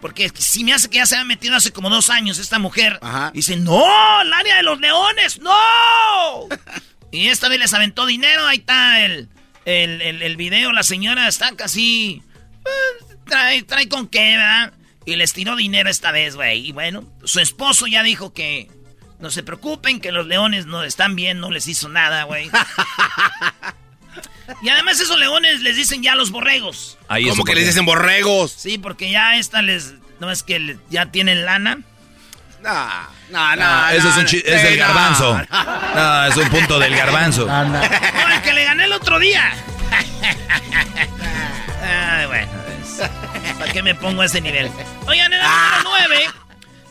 Porque 0.00 0.30
si 0.36 0.62
me 0.64 0.72
hace 0.72 0.88
que 0.88 0.98
ya 0.98 1.06
se 1.06 1.16
ha 1.16 1.24
metido 1.24 1.56
hace 1.56 1.72
como 1.72 1.90
dos 1.90 2.08
años 2.10 2.38
esta 2.38 2.58
mujer. 2.58 2.98
Ajá. 3.02 3.30
Dice, 3.34 3.56
no, 3.56 3.82
el 4.22 4.32
área 4.32 4.56
de 4.56 4.62
los 4.62 4.78
leones, 4.80 5.40
no. 5.40 5.52
y 7.10 7.26
esta 7.28 7.48
vez 7.48 7.58
les 7.58 7.74
aventó 7.74 8.06
dinero, 8.06 8.46
ahí 8.46 8.58
está 8.58 9.00
el, 9.04 9.28
el, 9.64 10.00
el- 10.02 10.22
el 10.22 10.36
video, 10.36 10.72
la 10.72 10.82
señora 10.84 11.26
está 11.28 11.54
casi... 11.56 12.22
eh, 12.64 13.14
trae, 13.26 13.62
trae 13.64 13.88
con 13.88 14.06
qué, 14.08 14.36
¿verdad? 14.36 14.72
Y 15.04 15.16
les 15.16 15.32
tiró 15.32 15.56
dinero 15.56 15.90
esta 15.90 16.12
vez, 16.12 16.36
güey. 16.36 16.66
Y 16.68 16.72
bueno, 16.72 17.04
su 17.24 17.40
esposo 17.40 17.86
ya 17.86 18.02
dijo 18.02 18.32
que 18.32 18.70
no 19.18 19.30
se 19.30 19.42
preocupen, 19.42 20.00
que 20.00 20.12
los 20.12 20.26
leones 20.26 20.66
no 20.66 20.84
están 20.84 21.16
bien, 21.16 21.40
no 21.40 21.50
les 21.50 21.66
hizo 21.66 21.88
nada, 21.88 22.22
güey. 22.24 22.50
y 24.62 24.68
además 24.68 24.98
esos 25.00 25.18
leones 25.18 25.60
les 25.60 25.76
dicen 25.76 26.02
ya 26.02 26.14
los 26.14 26.30
borregos. 26.30 26.98
Ahí 27.08 27.24
¿Cómo 27.24 27.34
eso 27.34 27.44
que 27.44 27.54
les 27.54 27.66
dicen 27.66 27.84
borregos? 27.84 28.52
Sí, 28.52 28.78
porque 28.78 29.10
ya 29.10 29.36
esta 29.36 29.62
les. 29.62 29.94
No 30.20 30.30
es 30.30 30.42
que 30.42 30.58
le- 30.58 30.78
ya 30.90 31.06
tienen 31.12 31.44
lana. 31.44 31.78
No, 32.62 32.72
no, 33.30 33.56
no. 33.56 33.62
Ah, 33.64 33.90
eso 33.94 34.04
no, 34.08 34.20
es, 34.20 34.32
un 34.32 34.40
es 34.44 34.62
del 34.62 34.76
garbanzo. 34.76 35.38
no. 35.50 35.94
No, 35.94 36.24
es 36.26 36.36
un 36.36 36.48
punto 36.48 36.78
del 36.78 36.94
garbanzo. 36.96 37.46
No, 37.46 38.34
el 38.34 38.42
que 38.42 38.52
le 38.52 38.64
gané 38.64 38.84
el 38.84 38.92
otro 38.92 39.18
día. 39.18 39.52
Ay, 41.82 42.26
bueno. 42.26 42.48
es- 42.82 43.54
¿Para 43.58 43.72
qué 43.72 43.82
me 43.82 43.94
pongo 43.94 44.22
a 44.22 44.26
ese 44.26 44.40
nivel? 44.40 44.70
Oigan, 45.06 45.32
en 45.32 45.38
la 45.38 45.46
Ah. 45.48 45.80
número 45.84 46.06
9. 46.08 46.24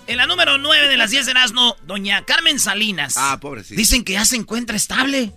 En 0.08 0.18
la 0.18 0.26
número 0.26 0.58
9 0.58 0.88
de 0.88 0.96
las 0.98 1.12
10 1.12 1.26
de 1.26 1.32
Erasmo, 1.32 1.76
doña 1.84 2.24
Carmen 2.24 2.60
Salinas. 2.60 3.16
Ah, 3.18 3.38
pobrecita. 3.42 3.76
Dicen 3.78 4.04
que 4.06 4.14
ya 4.14 4.24
se 4.26 4.38
encuentra 4.38 4.78
estable. 4.78 5.34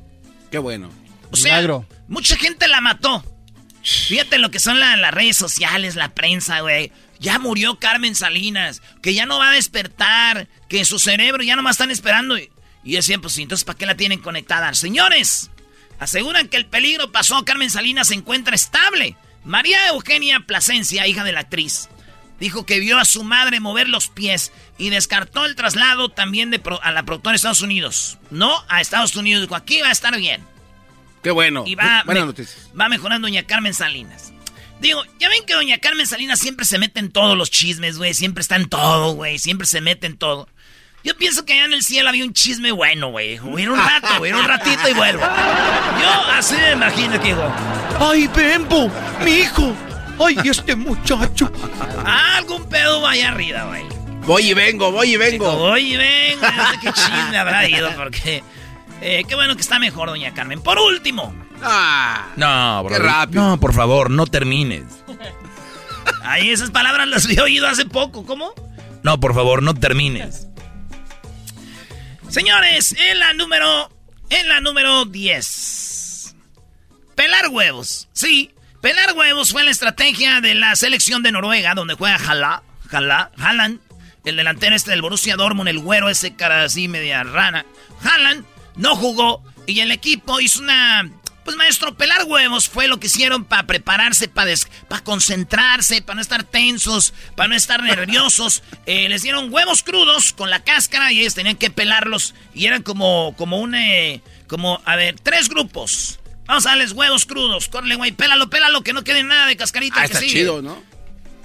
Qué 0.51 0.59
bueno. 0.59 0.91
O 1.33 1.37
sea, 1.37 1.53
Milagro. 1.55 1.87
mucha 2.09 2.37
gente 2.37 2.67
la 2.69 2.81
mató. 2.81 3.25
Fíjate 3.83 4.39
lo 4.39 4.51
que 4.51 4.59
son 4.61 4.79
la- 4.81 4.97
las 4.97 5.13
redes 5.15 5.37
sociales, 5.37 5.95
la 5.97 6.11
prensa, 6.15 6.61
güey. 6.61 6.93
Ya 7.19 7.39
murió 7.39 7.79
Carmen 7.79 8.15
Salinas, 8.15 8.83
que 9.03 9.15
ya 9.15 9.27
no 9.27 9.39
va 9.39 9.51
a 9.51 9.55
despertar, 9.55 10.49
que 10.69 10.85
su 10.85 10.99
cerebro 10.99 11.43
ya 11.43 11.57
no 11.57 11.63
más 11.63 11.73
están 11.75 11.91
esperando. 11.91 12.39
Y, 12.39 12.51
y 12.85 12.93
decía, 12.97 13.19
pues 13.19 13.37
entonces, 13.39 13.65
¿para 13.65 13.79
qué 13.79 13.87
la 13.87 13.97
tienen 13.97 14.21
conectada? 14.21 14.73
Señores, 14.75 15.51
aseguran 15.99 16.49
que 16.49 16.57
el 16.57 16.67
peligro 16.67 17.13
pasó, 17.13 17.45
Carmen 17.45 17.71
Salinas 17.71 18.09
se 18.09 18.15
encuentra 18.15 18.55
estable. 18.55 19.17
María 19.45 19.89
Eugenia 19.89 20.41
Plasencia, 20.41 21.07
hija 21.07 21.25
de 21.25 21.33
la 21.33 21.41
actriz, 21.41 21.89
dijo 22.39 22.65
que 22.67 22.81
vio 22.81 22.99
a 22.99 23.05
su 23.07 23.23
madre 23.25 23.61
mover 23.61 23.89
los 23.89 24.09
pies 24.09 24.53
y 24.79 24.89
descartó 24.91 25.45
el 25.47 25.57
traslado 25.57 26.09
también 26.11 26.51
de 26.51 26.59
pro- 26.59 26.83
a 26.83 26.91
la 26.93 27.03
productora 27.05 27.33
de 27.33 27.37
Estados 27.37 27.63
Unidos. 27.63 28.19
No 28.31 28.63
a 28.69 28.81
Estados 28.81 29.15
Unidos, 29.17 29.43
dijo, 29.43 29.57
aquí 29.57 29.81
va 29.81 29.89
a 29.89 29.93
estar 29.93 30.17
bien. 30.19 30.43
Qué 31.23 31.31
bueno. 31.31 31.65
Y 31.67 31.75
va, 31.75 32.03
Buenas 32.05 32.23
me- 32.25 32.27
noticias. 32.29 32.71
va 32.79 32.89
mejorando 32.89 33.27
doña 33.29 33.43
Carmen 33.45 33.75
Salinas. 33.75 34.33
Digo, 34.81 35.03
ya 35.19 35.29
ven 35.29 35.45
que 35.47 35.53
doña 35.55 35.79
Carmen 35.79 36.07
Salinas 36.07 36.39
siempre 36.39 36.65
se 36.65 36.79
mete 36.79 37.01
en 37.01 37.11
todos 37.13 37.37
los 37.37 37.51
chismes, 37.51 37.99
güey. 37.99 38.15
Siempre 38.15 38.41
está 38.41 38.57
en 38.57 38.69
todo, 38.69 39.13
güey. 39.13 39.39
Siempre 39.39 39.67
se 39.67 39.81
mete 39.83 40.07
en 40.07 40.17
todo. 40.17 40.49
Yo 41.05 41.17
pienso 41.17 41.45
que 41.45 41.53
allá 41.55 41.65
en 41.67 41.73
el 41.75 41.83
cielo 41.83 42.09
había 42.11 42.25
un 42.25 42.33
chisme 42.33 42.73
bueno, 42.73 43.11
güey. 43.11 43.39
Hubiera 43.41 43.73
un 43.73 43.79
rato, 43.79 44.19
güey. 44.19 44.33
Un 44.33 44.45
ratito 44.45 44.89
y 44.89 44.93
vuelvo. 44.95 45.21
Yo 45.23 46.11
así 46.33 46.55
me 46.57 46.73
imagino 46.73 47.19
que 47.21 47.29
digo, 47.29 47.55
¡Ay, 47.99 48.27
Bembo! 48.29 48.91
¡Mi 49.25 49.31
hijo! 49.33 49.75
¡Ay, 50.19 50.37
este 50.45 50.75
muchacho! 50.77 51.51
algún 52.37 52.67
pedo 52.69 53.01
va 53.03 53.11
allá 53.13 53.31
arriba, 53.31 53.65
güey. 53.65 53.83
Voy 54.27 54.51
y 54.51 54.55
vengo, 54.55 54.93
voy 54.93 55.15
y 55.15 55.17
vengo. 55.17 55.51
Oye, 55.51 55.97
vengo, 55.97 56.47
no 56.47 56.71
sé 56.71 56.79
qué 56.83 56.93
chisme 56.93 57.37
habrá 57.39 57.67
ido, 57.69 57.91
porque... 57.97 58.43
eh, 59.01 59.25
qué 59.29 59.35
bueno 59.35 59.55
que 59.55 59.61
está 59.63 59.79
mejor, 59.79 60.09
doña 60.09 60.33
Carmen. 60.35 60.61
Por 60.63 60.79
último, 60.79 61.35
Ah, 61.63 62.29
No, 62.37 62.85
Qué 62.89 62.95
bro, 62.97 63.05
rápido. 63.07 63.43
No, 63.43 63.61
por 63.61 63.75
favor, 63.75 64.11
no 64.11 64.27
termines. 64.27 64.85
ahí 66.23 66.51
esas 66.51 66.71
palabras 66.71 67.07
las 67.09 67.25
había 67.27 67.43
oído 67.43 67.67
hace 67.69 67.85
poco, 67.87 68.25
¿cómo? 68.25 68.53
No, 69.03 69.21
por 69.21 69.35
favor, 69.35 69.63
no 69.63 69.75
termines. 69.75 70.47
Señores, 72.29 72.95
en 72.99 73.19
la 73.19 73.33
número. 73.35 73.91
En 74.31 74.49
la 74.49 74.61
número 74.61 75.05
10. 75.07 76.35
Pelar 77.17 77.49
huevos. 77.49 78.09
Sí, 78.13 78.53
pelar 78.81 79.13
huevos 79.17 79.51
fue 79.51 79.65
la 79.65 79.71
estrategia 79.73 80.41
de 80.41 80.55
la 80.55 80.77
selección 80.77 81.23
de 81.23 81.33
Noruega, 81.33 81.75
donde 81.75 81.95
juega 81.95 82.17
Hala, 82.17 82.63
Hala, 82.91 83.33
Haaland, 83.37 83.81
el 84.25 84.37
delantero 84.37 84.77
este 84.77 84.93
del 84.93 85.03
Borussia 85.03 85.35
Dortmund, 85.37 85.69
el 85.69 85.81
güero 85.81 86.09
ese 86.09 86.37
cara 86.37 86.63
así 86.63 86.87
media 86.87 87.25
rana. 87.25 87.67
Haaland 88.03 88.45
no 88.77 88.97
jugó 88.97 89.43
y 89.67 89.81
el 89.81 89.91
equipo 89.93 90.41
hizo 90.41 90.61
una. 90.61 91.11
Pues 91.45 91.57
maestro, 91.57 91.97
pelar 91.97 92.25
huevos 92.25 92.69
fue 92.69 92.87
lo 92.87 93.01
que 93.01 93.07
hicieron 93.07 93.45
para 93.45 93.67
prepararse, 93.67 94.29
para 94.29 94.55
concentrarse, 95.03 96.03
para 96.03 96.17
no 96.17 96.21
estar 96.21 96.45
tensos, 96.45 97.15
para 97.35 97.49
no 97.49 97.55
estar 97.57 97.83
nerviosos. 97.83 98.63
Eh, 98.87 99.09
les 99.09 99.23
dieron 99.23 99.53
huevos 99.53 99.83
crudos 99.85 100.33
con 100.33 100.51
la 100.51 100.65
cáscara 100.65 101.13
y 101.13 101.21
ellos 101.21 101.35
tenían 101.35 101.57
que 101.57 101.71
pelarlos. 101.71 102.35
Y 102.55 102.67
eran 102.67 102.83
como, 102.83 103.35
como 103.37 103.59
un, 103.61 103.75
eh, 103.75 104.21
como, 104.49 104.81
a 104.85 104.97
ver, 104.97 105.17
tres 105.23 105.49
grupos. 105.49 106.19
Vamos 106.47 106.67
a 106.67 106.71
darles 106.71 106.93
huevos 106.93 107.25
crudos. 107.25 107.69
Corre, 107.69 107.95
güey, 107.95 108.11
pélalo, 108.11 108.51
pélalo, 108.51 108.83
que 108.83 108.93
no 108.93 109.05
quede 109.05 109.23
nada 109.23 109.47
de 109.47 109.57
cascarita. 109.57 109.97
Ah, 109.99 110.07
que 110.07 110.13
está 110.13 110.19
sigue. 110.21 110.33
chido, 110.33 110.61
¿no? 110.61 110.83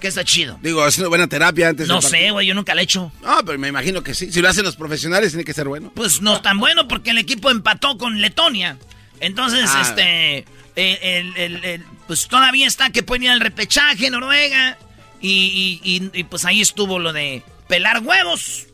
Que 0.05 0.09
está 0.09 0.23
chido. 0.23 0.59
Digo, 0.61 0.83
haciendo 0.83 1.09
buena 1.09 1.25
terapia 1.25 1.69
antes 1.69 1.87
No 1.87 1.99
sé, 1.99 2.29
güey, 2.29 2.45
yo 2.45 2.53
nunca 2.53 2.75
lo 2.75 2.81
he 2.81 2.83
hecho. 2.83 3.11
No, 3.23 3.37
pero 3.43 3.57
me 3.57 3.69
imagino 3.69 4.03
que 4.03 4.13
sí. 4.13 4.31
Si 4.31 4.39
lo 4.39 4.47
hacen 4.47 4.63
los 4.63 4.75
profesionales, 4.75 5.31
tiene 5.31 5.43
que 5.43 5.51
ser 5.51 5.67
bueno. 5.67 5.91
Pues 5.95 6.21
no 6.21 6.35
es 6.35 6.43
tan 6.43 6.59
bueno 6.59 6.87
porque 6.87 7.09
el 7.09 7.17
equipo 7.17 7.49
empató 7.49 7.97
con 7.97 8.21
Letonia. 8.21 8.77
Entonces, 9.19 9.67
Ah. 9.73 9.81
este, 9.81 10.45
el- 10.75 11.35
el- 11.35 11.65
el- 11.65 11.83
pues 12.05 12.27
todavía 12.27 12.67
está 12.67 12.91
que 12.91 13.01
pueden 13.01 13.23
ir 13.23 13.29
al 13.31 13.39
repechaje 13.39 14.11
Noruega. 14.11 14.77
Y, 15.21 15.81
y- 15.81 15.95
y- 15.95 16.19
y, 16.19 16.23
pues 16.25 16.45
ahí 16.45 16.61
estuvo 16.61 16.99
lo 16.99 17.11
de 17.11 17.41
pelar 17.67 18.01
huevos. 18.03 18.67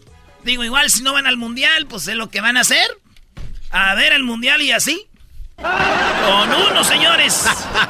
Digo, 0.43 0.65
igual 0.65 0.89
si 0.89 1.01
no 1.01 1.13
van 1.13 1.27
al 1.27 1.37
mundial, 1.37 1.85
pues 1.87 2.09
es 2.09 2.15
lo 2.15 2.29
que 2.29 2.41
van 2.41 2.57
a 2.57 2.61
hacer. 2.61 2.89
A 3.69 3.95
ver 3.95 4.11
el 4.11 4.23
mundial 4.23 4.61
y 4.61 4.71
así. 4.73 5.07
Con 5.55 6.49
uno, 6.71 6.83
señores. 6.83 7.45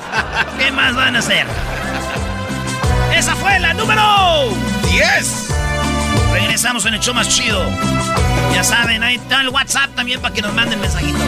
¿Qué 0.59 0.71
más 0.71 0.95
van 0.95 1.15
a 1.15 1.19
hacer? 1.19 1.47
Esa 3.21 3.35
fue 3.35 3.59
la 3.59 3.71
número 3.75 4.01
10. 4.89 5.49
Regresamos 6.33 6.87
en 6.87 6.95
el 6.95 6.99
show 6.99 7.13
más 7.13 7.29
chido. 7.29 7.59
Ya 8.51 8.63
saben, 8.63 9.03
ahí 9.03 9.17
está 9.17 9.41
el 9.41 9.49
WhatsApp 9.49 9.93
también 9.93 10.19
para 10.19 10.33
que 10.33 10.41
nos 10.41 10.51
manden 10.55 10.79
mensajitos. 10.79 11.21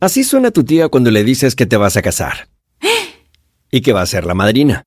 Así 0.00 0.24
suena 0.24 0.50
tu 0.50 0.64
tía 0.64 0.88
cuando 0.88 1.10
le 1.10 1.24
dices 1.24 1.54
que 1.56 1.66
te 1.66 1.76
vas 1.76 1.98
a 1.98 2.02
casar. 2.02 2.48
Y 3.70 3.82
que 3.82 3.92
va 3.92 4.00
a 4.00 4.06
ser 4.06 4.24
la 4.24 4.32
madrina. 4.32 4.84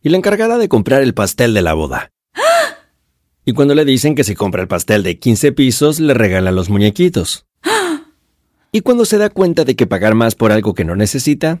Y 0.00 0.08
la 0.08 0.16
encargada 0.16 0.56
de 0.56 0.70
comprar 0.70 1.02
el 1.02 1.12
pastel 1.12 1.52
de 1.52 1.60
la 1.60 1.74
boda. 1.74 2.10
Y 3.44 3.52
cuando 3.52 3.74
le 3.74 3.84
dicen 3.84 4.14
que 4.14 4.24
si 4.24 4.34
compra 4.34 4.62
el 4.62 4.68
pastel 4.68 5.02
de 5.02 5.18
15 5.18 5.52
pisos, 5.52 6.00
le 6.00 6.14
regalan 6.14 6.54
los 6.54 6.70
muñequitos. 6.70 7.44
Y 8.72 8.80
cuando 8.80 9.04
se 9.04 9.18
da 9.18 9.28
cuenta 9.28 9.64
de 9.64 9.76
que 9.76 9.86
pagar 9.86 10.14
más 10.14 10.34
por 10.34 10.52
algo 10.52 10.72
que 10.72 10.86
no 10.86 10.96
necesita, 10.96 11.60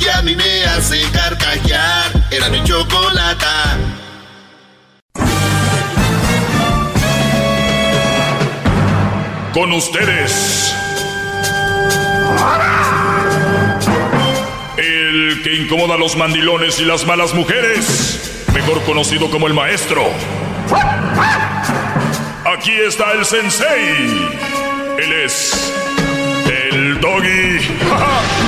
que 0.00 0.10
a 0.10 0.22
mí 0.22 0.34
me 0.34 0.64
hace 0.64 1.00
carcajear. 1.12 2.10
Era 2.30 2.48
mi 2.48 2.62
chocolata. 2.64 3.78
Con 9.52 9.72
ustedes. 9.72 10.74
El 14.76 15.42
que 15.42 15.54
incomoda 15.54 15.94
a 15.94 15.98
los 15.98 16.16
mandilones 16.16 16.80
y 16.80 16.84
las 16.84 17.06
malas 17.06 17.34
mujeres. 17.34 18.46
Mejor 18.54 18.82
conocido 18.84 19.30
como 19.30 19.46
el 19.46 19.54
maestro. 19.54 20.02
Aquí 22.44 22.72
está 22.72 23.12
el 23.12 23.24
sensei. 23.24 24.30
Él 24.98 25.12
es 25.24 25.72
el 26.70 27.00
doggy. 27.00 27.60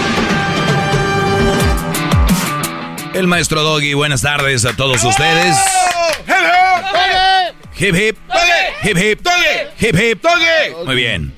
El 3.15 3.27
maestro 3.27 3.63
Doggy, 3.63 3.95
buenas 3.95 4.23
tardes 4.23 4.65
a 4.65 4.75
todos 4.75 5.05
ustedes. 5.05 5.57
Hip 7.79 7.95
hip. 7.95 8.17
Hip 8.85 8.97
hip. 8.97 9.27
Hip 9.81 9.97
hip. 9.99 10.25
Muy 10.87 10.97
bien. 10.97 11.35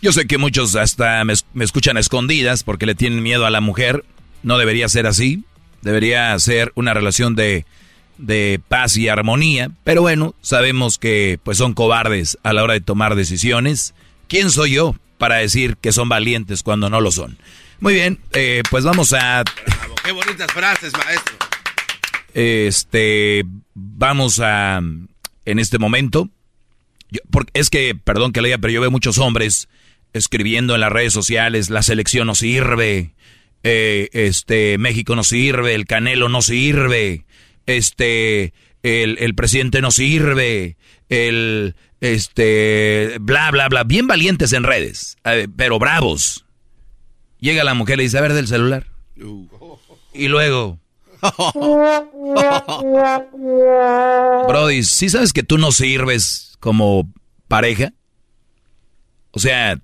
Yo 0.00 0.12
sé 0.12 0.26
que 0.26 0.38
muchos 0.38 0.76
hasta 0.76 1.24
me, 1.24 1.34
me 1.54 1.64
escuchan 1.64 1.96
a 1.96 2.00
escondidas 2.00 2.62
porque 2.62 2.86
le 2.86 2.94
tienen 2.94 3.22
miedo 3.22 3.46
a 3.46 3.50
la 3.50 3.60
mujer. 3.60 4.04
No 4.42 4.58
debería 4.58 4.88
ser 4.88 5.06
así. 5.06 5.44
Debería 5.82 6.38
ser 6.38 6.72
una 6.76 6.94
relación 6.94 7.34
de, 7.34 7.66
de 8.18 8.60
paz 8.68 8.96
y 8.96 9.08
armonía. 9.08 9.70
Pero 9.82 10.02
bueno, 10.02 10.34
sabemos 10.40 10.98
que 10.98 11.40
pues 11.42 11.58
son 11.58 11.74
cobardes 11.74 12.38
a 12.44 12.52
la 12.52 12.62
hora 12.62 12.74
de 12.74 12.80
tomar 12.80 13.16
decisiones. 13.16 13.94
¿Quién 14.28 14.50
soy 14.50 14.72
yo 14.72 14.94
para 15.18 15.36
decir 15.36 15.76
que 15.78 15.92
son 15.92 16.08
valientes 16.08 16.62
cuando 16.62 16.88
no 16.88 17.00
lo 17.00 17.10
son? 17.10 17.38
Muy 17.80 17.94
bien, 17.94 18.20
eh, 18.32 18.62
pues 18.70 18.84
vamos 18.84 19.14
a 19.14 19.42
Bravo, 19.66 19.89
qué 20.04 20.12
bonitas 20.12 20.50
frases, 20.52 20.92
maestro. 20.96 21.36
este, 22.34 23.44
vamos 23.74 24.40
a, 24.40 24.78
en 25.44 25.58
este 25.58 25.78
momento, 25.78 26.28
yo- 27.10 27.20
porque 27.30 27.50
es 27.54 27.70
que, 27.70 27.94
perdón 27.94 28.32
que 28.32 28.40
le 28.40 28.48
diga, 28.48 28.58
pero 28.58 28.72
yo 28.72 28.80
veo 28.80 28.90
muchos 28.90 29.18
hombres 29.18 29.68
escribiendo 30.12 30.74
en 30.74 30.80
las 30.80 30.92
redes 30.92 31.12
sociales, 31.12 31.70
la 31.70 31.82
selección 31.82 32.26
no 32.26 32.34
sirve, 32.34 33.14
eh, 33.62 34.08
este, 34.12 34.78
México 34.78 35.14
no 35.16 35.24
sirve, 35.24 35.74
el 35.74 35.86
Canelo 35.86 36.28
no 36.28 36.42
sirve, 36.42 37.24
este, 37.66 38.52
el, 38.82 39.18
el 39.20 39.34
presidente 39.34 39.80
no 39.80 39.90
sirve, 39.90 40.76
el, 41.08 41.74
este, 42.00 43.16
bla, 43.20 43.50
bla, 43.50 43.68
bla, 43.68 43.84
bien 43.84 44.06
valientes 44.06 44.52
en 44.52 44.62
redes, 44.64 45.16
eh, 45.24 45.46
pero 45.56 45.78
bravos. 45.78 46.44
Llega 47.40 47.64
la 47.64 47.74
mujer 47.74 47.98
y 48.00 48.04
dice, 48.04 48.18
a 48.18 48.22
ver 48.22 48.34
del 48.34 48.48
celular. 48.48 48.86
Y 50.20 50.28
luego, 50.28 50.78
Brody, 54.48 54.82
¿sí 54.82 55.08
sabes 55.08 55.32
que 55.32 55.42
tú 55.42 55.56
no 55.56 55.72
sirves 55.72 56.58
como 56.60 57.10
pareja? 57.48 57.94
O 59.30 59.38
sea, 59.38 59.80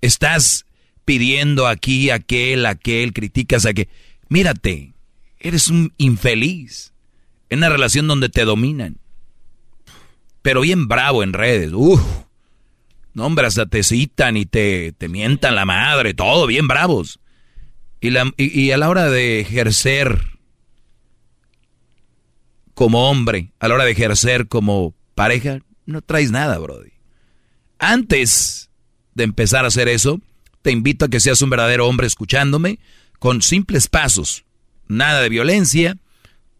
estás 0.00 0.64
pidiendo 1.04 1.66
aquí, 1.66 2.08
aquel, 2.08 2.64
aquel, 2.64 3.12
criticas 3.12 3.66
a 3.66 3.74
que... 3.74 3.90
Mírate, 4.30 4.94
eres 5.40 5.68
un 5.68 5.92
infeliz 5.98 6.94
en 7.50 7.58
una 7.58 7.68
relación 7.68 8.08
donde 8.08 8.30
te 8.30 8.46
dominan. 8.46 8.96
Pero 10.40 10.62
bien 10.62 10.88
bravo 10.88 11.22
en 11.22 11.34
redes. 11.34 11.72
Uf. 11.74 12.00
No, 13.12 13.26
hasta 13.26 13.66
te 13.66 13.82
citan 13.82 14.38
y 14.38 14.46
te, 14.46 14.92
te 14.92 15.10
mientan 15.10 15.54
la 15.54 15.66
madre, 15.66 16.14
todo 16.14 16.46
bien 16.46 16.66
bravos. 16.66 17.20
Y, 18.00 18.70
a 18.70 18.78
la 18.78 18.88
hora 18.88 19.10
de 19.10 19.40
ejercer 19.40 20.20
como 22.74 23.10
hombre, 23.10 23.52
a 23.60 23.68
la 23.68 23.74
hora 23.74 23.84
de 23.84 23.90
ejercer 23.90 24.48
como 24.48 24.94
pareja, 25.14 25.58
no 25.84 26.00
traes 26.00 26.30
nada, 26.30 26.58
Brody. 26.58 26.92
Antes 27.78 28.70
de 29.14 29.24
empezar 29.24 29.64
a 29.64 29.68
hacer 29.68 29.88
eso, 29.88 30.20
te 30.62 30.70
invito 30.70 31.04
a 31.04 31.08
que 31.08 31.20
seas 31.20 31.42
un 31.42 31.50
verdadero 31.50 31.86
hombre 31.86 32.06
escuchándome. 32.06 32.78
con 33.18 33.42
simples 33.42 33.86
pasos. 33.86 34.44
Nada 34.88 35.20
de 35.20 35.28
violencia, 35.28 35.98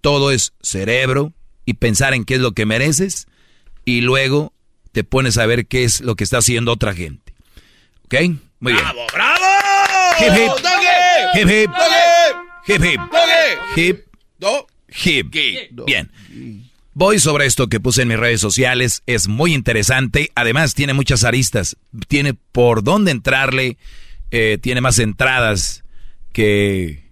todo 0.02 0.30
es 0.30 0.52
cerebro 0.60 1.32
y 1.64 1.74
pensar 1.74 2.12
en 2.12 2.26
qué 2.26 2.34
es 2.34 2.40
lo 2.42 2.52
que 2.52 2.66
mereces 2.66 3.28
y 3.86 4.02
luego 4.02 4.52
te 4.92 5.04
pones 5.04 5.38
a 5.38 5.46
ver 5.46 5.66
qué 5.66 5.84
es 5.84 6.02
lo 6.02 6.16
que 6.16 6.24
está 6.24 6.36
haciendo 6.38 6.72
otra 6.72 6.92
gente. 6.92 7.32
¿Ok? 8.04 8.14
Muy 8.60 8.74
bien. 8.74 8.84
¡Bravo, 8.84 9.06
bravo! 9.10 9.69
Hip, 10.20 10.32
hip. 10.36 10.50
Hip, 11.34 11.48
hip. 11.48 11.70
Hip, 12.66 12.84
hip. 12.84 13.00
Hip, 13.76 15.34
hip. 15.34 15.80
Bien. 15.86 16.10
Voy 16.92 17.18
sobre 17.18 17.46
esto 17.46 17.68
que 17.68 17.80
puse 17.80 18.02
en 18.02 18.08
mis 18.08 18.18
redes 18.18 18.40
sociales. 18.40 19.02
Es 19.06 19.28
muy 19.28 19.54
interesante. 19.54 20.30
Además, 20.34 20.74
tiene 20.74 20.92
muchas 20.92 21.24
aristas. 21.24 21.76
Tiene 22.08 22.34
por 22.34 22.82
dónde 22.82 23.10
entrarle. 23.12 23.78
eh, 24.32 24.58
tiene 24.60 24.80
más 24.80 24.98
entradas 24.98 25.82
que, 26.32 27.10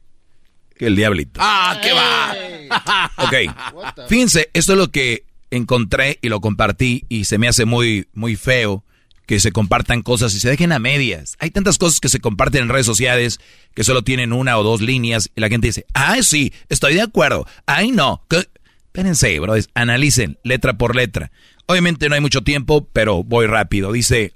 que 0.77 0.87
el 0.87 0.97
diablito. 0.97 1.41
¡Ah, 1.43 1.81
qué 1.83 1.93
va! 1.93 3.11
Ok. 3.17 4.07
Fíjense, 4.09 4.51
esto 4.53 4.73
es 4.73 4.79
lo 4.79 4.91
que 4.91 5.25
encontré 5.51 6.19
y 6.23 6.29
lo 6.29 6.41
compartí 6.41 7.05
y 7.09 7.25
se 7.25 7.39
me 7.39 7.49
hace 7.49 7.65
muy, 7.65 8.07
muy 8.13 8.37
feo 8.37 8.85
que 9.29 9.41
se 9.41 9.53
compartan 9.53 10.01
cosas 10.01 10.35
y 10.35 10.41
se 10.41 10.49
dejen 10.49 10.73
a 10.73 10.79
medias. 10.79 11.37
Hay 11.39 11.51
tantas 11.51 11.77
cosas 11.77 12.01
que 12.01 12.09
se 12.09 12.19
comparten 12.19 12.63
en 12.63 12.69
redes 12.71 12.87
sociales 12.87 13.41
que 13.75 13.85
solo 13.85 14.03
tienen 14.03 14.33
una 14.33 14.57
o 14.57 14.63
dos 14.63 14.81
líneas 14.81 15.31
y 15.37 15.43
la 15.43 15.51
gente 15.51 15.67
dice, 15.67 15.85
ay 15.93 16.23
sí, 16.23 16.55
estoy 16.71 16.95
de 16.95 17.03
acuerdo, 17.03 17.47
ay 17.67 17.91
no. 17.91 18.25
¿Qué? 18.31 18.49
Espérense, 18.87 19.39
analicen 19.75 20.39
letra 20.45 20.79
por 20.79 20.97
letra. 20.97 21.31
Obviamente 21.67 22.09
no 22.09 22.15
hay 22.15 22.23
mucho 22.23 22.43
tiempo, 22.43 22.89
pero 22.91 23.23
voy 23.23 23.47
rápido. 23.47 23.93
Dice, 23.93 24.33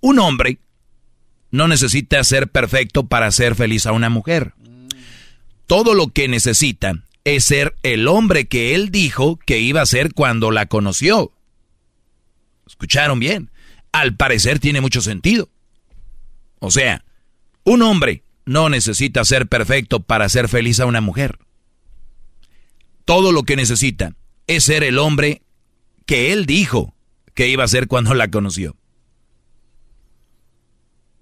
un 0.00 0.18
hombre 0.18 0.58
no 1.50 1.68
necesita 1.68 2.24
ser 2.24 2.48
perfecto 2.48 3.06
para 3.06 3.30
ser 3.30 3.54
feliz 3.54 3.84
a 3.84 3.92
una 3.92 4.08
mujer. 4.08 4.54
Todo 5.66 5.92
lo 5.92 6.08
que 6.08 6.28
necesita 6.28 6.94
es 7.24 7.44
ser 7.44 7.76
el 7.82 8.08
hombre 8.08 8.46
que 8.46 8.74
él 8.74 8.90
dijo 8.90 9.38
que 9.44 9.58
iba 9.60 9.82
a 9.82 9.86
ser 9.86 10.14
cuando 10.14 10.50
la 10.50 10.64
conoció. 10.64 11.30
¿Escucharon 12.66 13.20
bien? 13.20 13.50
Al 13.94 14.16
parecer 14.16 14.58
tiene 14.58 14.80
mucho 14.80 15.00
sentido. 15.00 15.48
O 16.58 16.72
sea, 16.72 17.04
un 17.62 17.80
hombre 17.82 18.24
no 18.44 18.68
necesita 18.68 19.24
ser 19.24 19.46
perfecto 19.46 20.00
para 20.00 20.28
ser 20.28 20.48
feliz 20.48 20.80
a 20.80 20.86
una 20.86 21.00
mujer. 21.00 21.38
Todo 23.04 23.30
lo 23.30 23.44
que 23.44 23.54
necesita 23.54 24.16
es 24.48 24.64
ser 24.64 24.82
el 24.82 24.98
hombre 24.98 25.42
que 26.06 26.32
él 26.32 26.44
dijo 26.44 26.96
que 27.34 27.46
iba 27.46 27.62
a 27.62 27.68
ser 27.68 27.86
cuando 27.86 28.14
la 28.14 28.32
conoció. 28.32 28.74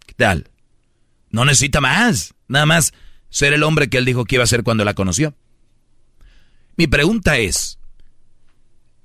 ¿Qué 0.07 0.15
tal? 0.15 0.49
No 1.29 1.45
necesita 1.45 1.83
más. 1.83 2.33
Nada 2.49 2.65
más 2.65 2.95
ser 3.29 3.53
el 3.53 3.65
hombre 3.65 3.91
que 3.91 3.99
él 3.99 4.07
dijo 4.07 4.25
que 4.25 4.37
iba 4.37 4.45
a 4.45 4.47
ser 4.47 4.63
cuando 4.63 4.87
la 4.87 4.95
conoció. 4.95 5.35
Mi 6.79 6.87
pregunta 6.87 7.37
es, 7.37 7.79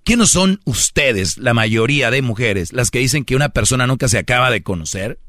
¿qué 0.07 0.15
no 0.15 0.25
son 0.25 0.61
ustedes, 0.63 1.37
la 1.37 1.53
mayoría 1.53 2.09
de 2.11 2.21
mujeres, 2.21 2.71
las 2.71 2.91
que 2.91 2.99
dicen 2.99 3.25
que 3.25 3.35
una 3.35 3.49
persona 3.49 3.87
nunca 3.87 4.07
se 4.07 4.17
acaba 4.17 4.49
de 4.49 4.63
conocer? 4.63 5.19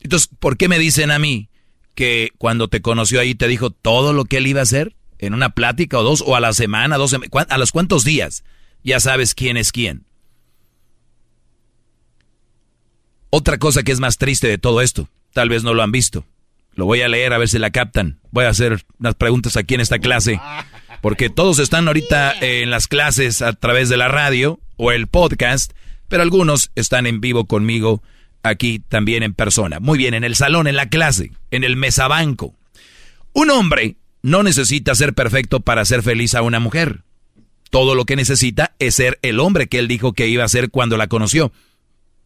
Entonces, 0.00 0.30
¿por 0.38 0.56
qué 0.56 0.66
me 0.66 0.78
dicen 0.78 1.10
a 1.10 1.18
mí 1.18 1.50
que 1.94 2.30
cuando 2.38 2.68
te 2.68 2.80
conoció 2.80 3.20
ahí 3.20 3.34
te 3.34 3.48
dijo 3.48 3.68
todo 3.68 4.14
lo 4.14 4.24
que 4.24 4.38
él 4.38 4.46
iba 4.46 4.60
a 4.60 4.62
hacer? 4.62 4.96
¿En 5.18 5.34
una 5.34 5.50
plática 5.50 5.98
o 5.98 6.02
dos? 6.02 6.24
¿O 6.26 6.34
a 6.34 6.40
la 6.40 6.54
semana? 6.54 6.96
Dos 6.96 7.10
sema- 7.12 7.28
¿cuán- 7.28 7.48
¿A 7.50 7.58
los 7.58 7.70
cuántos 7.70 8.02
días? 8.02 8.44
Ya 8.82 8.98
sabes 8.98 9.34
quién 9.34 9.58
es 9.58 9.70
quién. 9.70 10.06
Otra 13.28 13.58
cosa 13.58 13.82
que 13.82 13.92
es 13.92 14.00
más 14.00 14.16
triste 14.16 14.48
de 14.48 14.56
todo 14.56 14.80
esto, 14.80 15.10
tal 15.34 15.50
vez 15.50 15.64
no 15.64 15.74
lo 15.74 15.82
han 15.82 15.92
visto. 15.92 16.24
Lo 16.74 16.86
voy 16.86 17.02
a 17.02 17.08
leer 17.08 17.34
a 17.34 17.38
ver 17.38 17.50
si 17.50 17.58
la 17.58 17.70
captan. 17.70 18.20
Voy 18.30 18.46
a 18.46 18.48
hacer 18.48 18.86
unas 18.98 19.14
preguntas 19.16 19.58
aquí 19.58 19.74
en 19.74 19.82
esta 19.82 19.98
clase. 19.98 20.40
Porque 21.02 21.30
todos 21.30 21.58
están 21.58 21.88
ahorita 21.88 22.32
en 22.40 22.70
las 22.70 22.86
clases 22.86 23.42
a 23.42 23.52
través 23.52 23.88
de 23.88 23.96
la 23.96 24.06
radio 24.06 24.60
o 24.76 24.92
el 24.92 25.08
podcast, 25.08 25.72
pero 26.08 26.22
algunos 26.22 26.70
están 26.76 27.06
en 27.06 27.20
vivo 27.20 27.46
conmigo 27.46 28.04
aquí 28.44 28.78
también 28.78 29.24
en 29.24 29.34
persona. 29.34 29.80
Muy 29.80 29.98
bien, 29.98 30.14
en 30.14 30.22
el 30.22 30.36
salón, 30.36 30.68
en 30.68 30.76
la 30.76 30.88
clase, 30.88 31.32
en 31.50 31.64
el 31.64 31.76
mesabanco. 31.76 32.54
Un 33.32 33.50
hombre 33.50 33.96
no 34.22 34.44
necesita 34.44 34.94
ser 34.94 35.12
perfecto 35.12 35.58
para 35.58 35.84
ser 35.84 36.04
feliz 36.04 36.36
a 36.36 36.42
una 36.42 36.60
mujer. 36.60 37.02
Todo 37.70 37.96
lo 37.96 38.04
que 38.04 38.14
necesita 38.14 38.76
es 38.78 38.94
ser 38.94 39.18
el 39.22 39.40
hombre 39.40 39.66
que 39.66 39.80
él 39.80 39.88
dijo 39.88 40.12
que 40.12 40.28
iba 40.28 40.44
a 40.44 40.48
ser 40.48 40.70
cuando 40.70 40.96
la 40.96 41.08
conoció. 41.08 41.52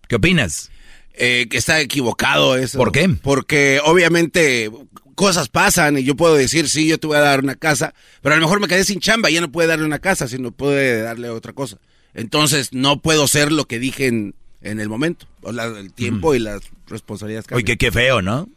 ¿Qué 0.06 0.16
opinas? 0.16 0.70
Eh, 1.14 1.46
que 1.50 1.56
está 1.56 1.80
equivocado 1.80 2.58
eso. 2.58 2.76
¿Por 2.76 2.92
qué? 2.92 3.08
Porque 3.22 3.80
obviamente 3.82 4.70
cosas 5.16 5.48
pasan 5.48 5.98
y 5.98 6.04
yo 6.04 6.14
puedo 6.14 6.36
decir, 6.36 6.68
sí, 6.68 6.86
yo 6.86 6.98
te 6.98 7.08
voy 7.08 7.16
a 7.16 7.20
dar 7.20 7.40
una 7.40 7.56
casa, 7.56 7.92
pero 8.22 8.34
a 8.34 8.38
lo 8.38 8.44
mejor 8.44 8.60
me 8.60 8.68
quedé 8.68 8.84
sin 8.84 9.00
chamba 9.00 9.28
y 9.30 9.34
ya 9.34 9.40
no 9.40 9.50
puede 9.50 9.66
darle 9.68 9.84
una 9.84 9.98
casa, 9.98 10.28
sino 10.28 10.52
puede 10.52 11.02
darle 11.02 11.28
otra 11.30 11.52
cosa. 11.52 11.78
Entonces 12.14 12.72
no 12.72 13.00
puedo 13.00 13.26
ser 13.26 13.50
lo 13.50 13.64
que 13.66 13.78
dije 13.80 14.06
en, 14.06 14.34
en 14.62 14.78
el 14.78 14.88
momento. 14.88 15.26
O 15.42 15.50
la- 15.52 15.64
el 15.66 15.92
tiempo 15.92 16.34
y 16.34 16.38
las 16.38 16.60
responsabilidades 16.88 17.46
Oye, 17.50 17.64
qué, 17.64 17.76
qué 17.76 17.90
feo, 17.90 18.22
¿no? 18.22 18.48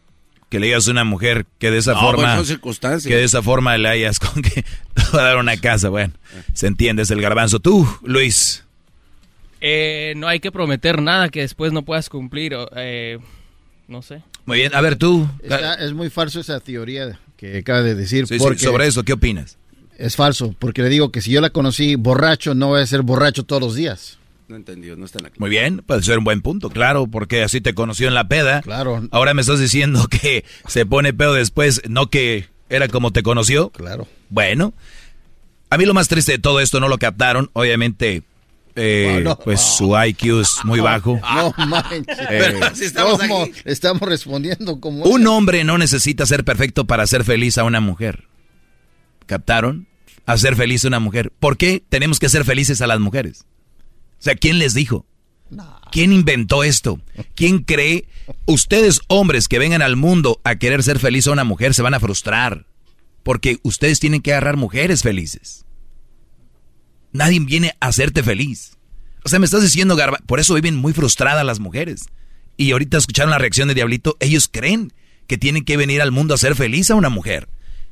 Que 0.50 0.60
le 0.60 0.66
digas 0.68 0.88
a 0.88 0.92
una 0.92 1.04
mujer 1.04 1.46
que 1.60 1.70
de 1.72 1.78
esa 1.78 1.94
No, 1.94 2.02
forma... 2.02 2.24
pues, 2.24 2.36
son 2.36 2.46
circunstancias. 2.46 3.08
Que 3.08 3.16
de 3.18 3.24
esa 3.24 3.42
forma 3.44 3.78
le 3.78 3.88
hayas 3.90 4.20
con 4.20 4.42
que 4.42 4.64
te 4.64 5.02
va 5.14 5.22
a 5.22 5.24
dar 5.26 5.38
una 5.38 5.58
casa. 5.58 5.90
Bueno, 5.90 6.14
se 6.54 6.68
entiende, 6.68 7.04
es 7.04 7.12
el 7.12 7.22
garbanzo. 7.22 7.60
Tú, 7.60 7.88
Luis. 8.04 8.64
Eh, 9.62 10.14
no 10.16 10.28
hay 10.28 10.40
que 10.40 10.52
prometer 10.52 11.02
nada 11.02 11.30
que 11.30 11.42
después 11.42 11.72
no 11.74 11.84
puedas 11.84 12.10
cumplir. 12.10 12.56
o, 12.56 12.70
eh, 12.76 13.20
no 13.88 14.02
sé. 14.02 14.22
Muy 14.46 14.58
bien, 14.58 14.74
a 14.76 14.82
ver 14.82 14.96
tú. 14.96 15.28
Está- 15.42 15.76
es 15.76 15.94
muy 15.94 16.10
falso 16.10 16.40
esa 16.40 16.60
teoría 16.60 17.20
que 17.38 17.60
acaba 17.60 17.82
de 17.82 17.96
decir. 17.96 18.28
Sí, 18.28 18.36
sí, 18.36 18.40
porque 18.44 18.60
sobre 18.64 18.88
eso, 18.88 19.04
¿qué 19.04 19.14
opinas? 19.14 19.58
Es 19.98 20.16
falso, 20.16 20.56
porque 20.58 20.82
le 20.82 20.90
digo 20.90 21.12
que 21.12 21.22
si 21.22 21.32
yo 21.32 21.42
la 21.42 21.50
conocí 21.50 21.96
borracho, 21.96 22.56
no 22.56 22.68
voy 22.70 22.82
a 22.82 22.88
ser 22.88 23.02
borracho 23.02 23.44
todos 23.44 23.62
los 23.62 23.76
días. 23.76 24.18
No 24.48 24.56
entendió, 24.56 24.96
no 24.96 25.06
está 25.06 25.20
en 25.20 25.26
la 25.26 25.32
Muy 25.38 25.50
bien, 25.50 25.84
puede 25.86 26.02
ser 26.02 26.18
un 26.18 26.24
buen 26.24 26.42
punto, 26.42 26.70
claro, 26.70 27.06
porque 27.06 27.44
así 27.44 27.62
te 27.62 27.76
conoció 27.76 28.08
en 28.08 28.16
la 28.16 28.28
peda. 28.28 28.62
Claro. 28.62 29.08
Ahora 29.12 29.34
me 29.36 29.42
estás 29.42 29.60
diciendo 29.60 30.08
que 30.10 30.44
se 30.68 30.86
pone 30.86 31.14
pedo 31.14 31.34
después, 31.34 31.82
no 31.88 32.10
que 32.10 32.48
era 32.70 32.88
como 32.88 33.12
te 33.12 33.22
conoció. 33.24 33.70
Claro. 33.70 34.08
Bueno, 34.30 34.74
a 35.70 35.78
mí 35.78 35.86
lo 35.86 35.94
más 35.94 36.08
triste 36.08 36.32
de 36.34 36.40
todo 36.40 36.62
esto 36.62 36.80
no 36.80 36.88
lo 36.88 36.98
captaron, 36.98 37.50
obviamente. 37.54 38.24
Eh, 38.80 39.18
Oh, 39.18 39.22
no. 39.22 39.40
Pues 39.40 39.62
su 39.62 39.96
IQ 39.98 40.42
es 40.42 40.56
muy 40.64 40.80
bajo. 40.80 41.20
No 41.36 41.54
manches. 41.68 42.18
Eh, 42.30 42.60
¿Cómo 42.96 43.48
estamos 43.66 44.02
respondiendo 44.02 44.80
como 44.80 45.04
Un 45.06 45.28
hombre 45.28 45.64
no 45.64 45.78
necesita 45.78 46.26
ser 46.26 46.44
perfecto 46.44 46.86
para 46.86 47.06
ser 47.08 47.24
feliz 47.24 47.58
a 47.58 47.64
una 47.64 47.80
mujer. 47.80 48.26
¿Captaron? 49.26 49.88
Hacer 50.26 50.56
feliz 50.56 50.86
a 50.86 50.88
una 50.90 51.00
mujer. 51.00 51.32
¿Por 51.40 51.58
qué 51.58 51.84
tenemos 51.90 52.20
que 52.20 52.30
ser 52.30 52.46
felices 52.46 52.82
a 52.82 52.88
las 52.88 53.00
mujeres? 53.00 53.46
O 54.20 54.22
sea, 54.22 54.36
¿quién 54.36 54.60
les 54.60 54.74
dijo? 54.74 55.06
¿Quién 55.92 56.14
inventó 56.14 56.64
esto? 56.64 57.00
¿Quién 57.36 57.60
cree? 57.60 58.08
Ustedes 58.46 59.02
hombres 59.08 59.48
que 59.48 59.60
vengan 59.60 59.82
al 59.82 59.96
mundo 59.96 60.40
a 60.44 60.56
querer 60.58 60.84
ser 60.84 61.00
feliz 61.00 61.26
a 61.28 61.32
una 61.32 61.44
mujer 61.44 61.74
se 61.74 61.82
van 61.82 61.94
a 61.94 62.00
frustrar. 62.00 62.66
Porque 63.24 63.58
ustedes 63.64 64.00
tienen 64.00 64.22
que 64.22 64.32
agarrar 64.32 64.56
mujeres 64.58 65.02
felices. 65.02 65.66
Nadie 67.12 67.40
viene 67.40 67.76
a 67.80 67.88
hacerte 67.88 68.24
feliz. 68.24 68.78
O 69.24 69.30
sea, 69.30 69.40
me 69.40 69.46
estás 69.46 69.62
diciendo, 69.62 69.96
Garba, 69.96 70.20
por 70.26 70.40
eso 70.40 70.54
viven 70.54 70.76
muy 70.76 70.94
frustradas 70.94 71.46
las 71.46 71.60
mujeres. 71.60 72.06
Y 72.58 72.72
ahorita 72.72 72.98
escucharon 72.98 73.32
la 73.32 73.38
reacción 73.38 73.68
de 73.68 73.74
Diablito, 73.74 74.18
ellos 74.20 74.50
creen 74.52 74.94
que 75.28 75.38
tienen 75.38 75.64
que 75.64 75.78
venir 75.78 76.02
al 76.02 76.12
mundo 76.12 76.34
a 76.34 76.38
ser 76.38 76.56
feliz 76.56 76.90
a 76.92 76.96
una 76.96 77.10
mujer. 77.10 77.50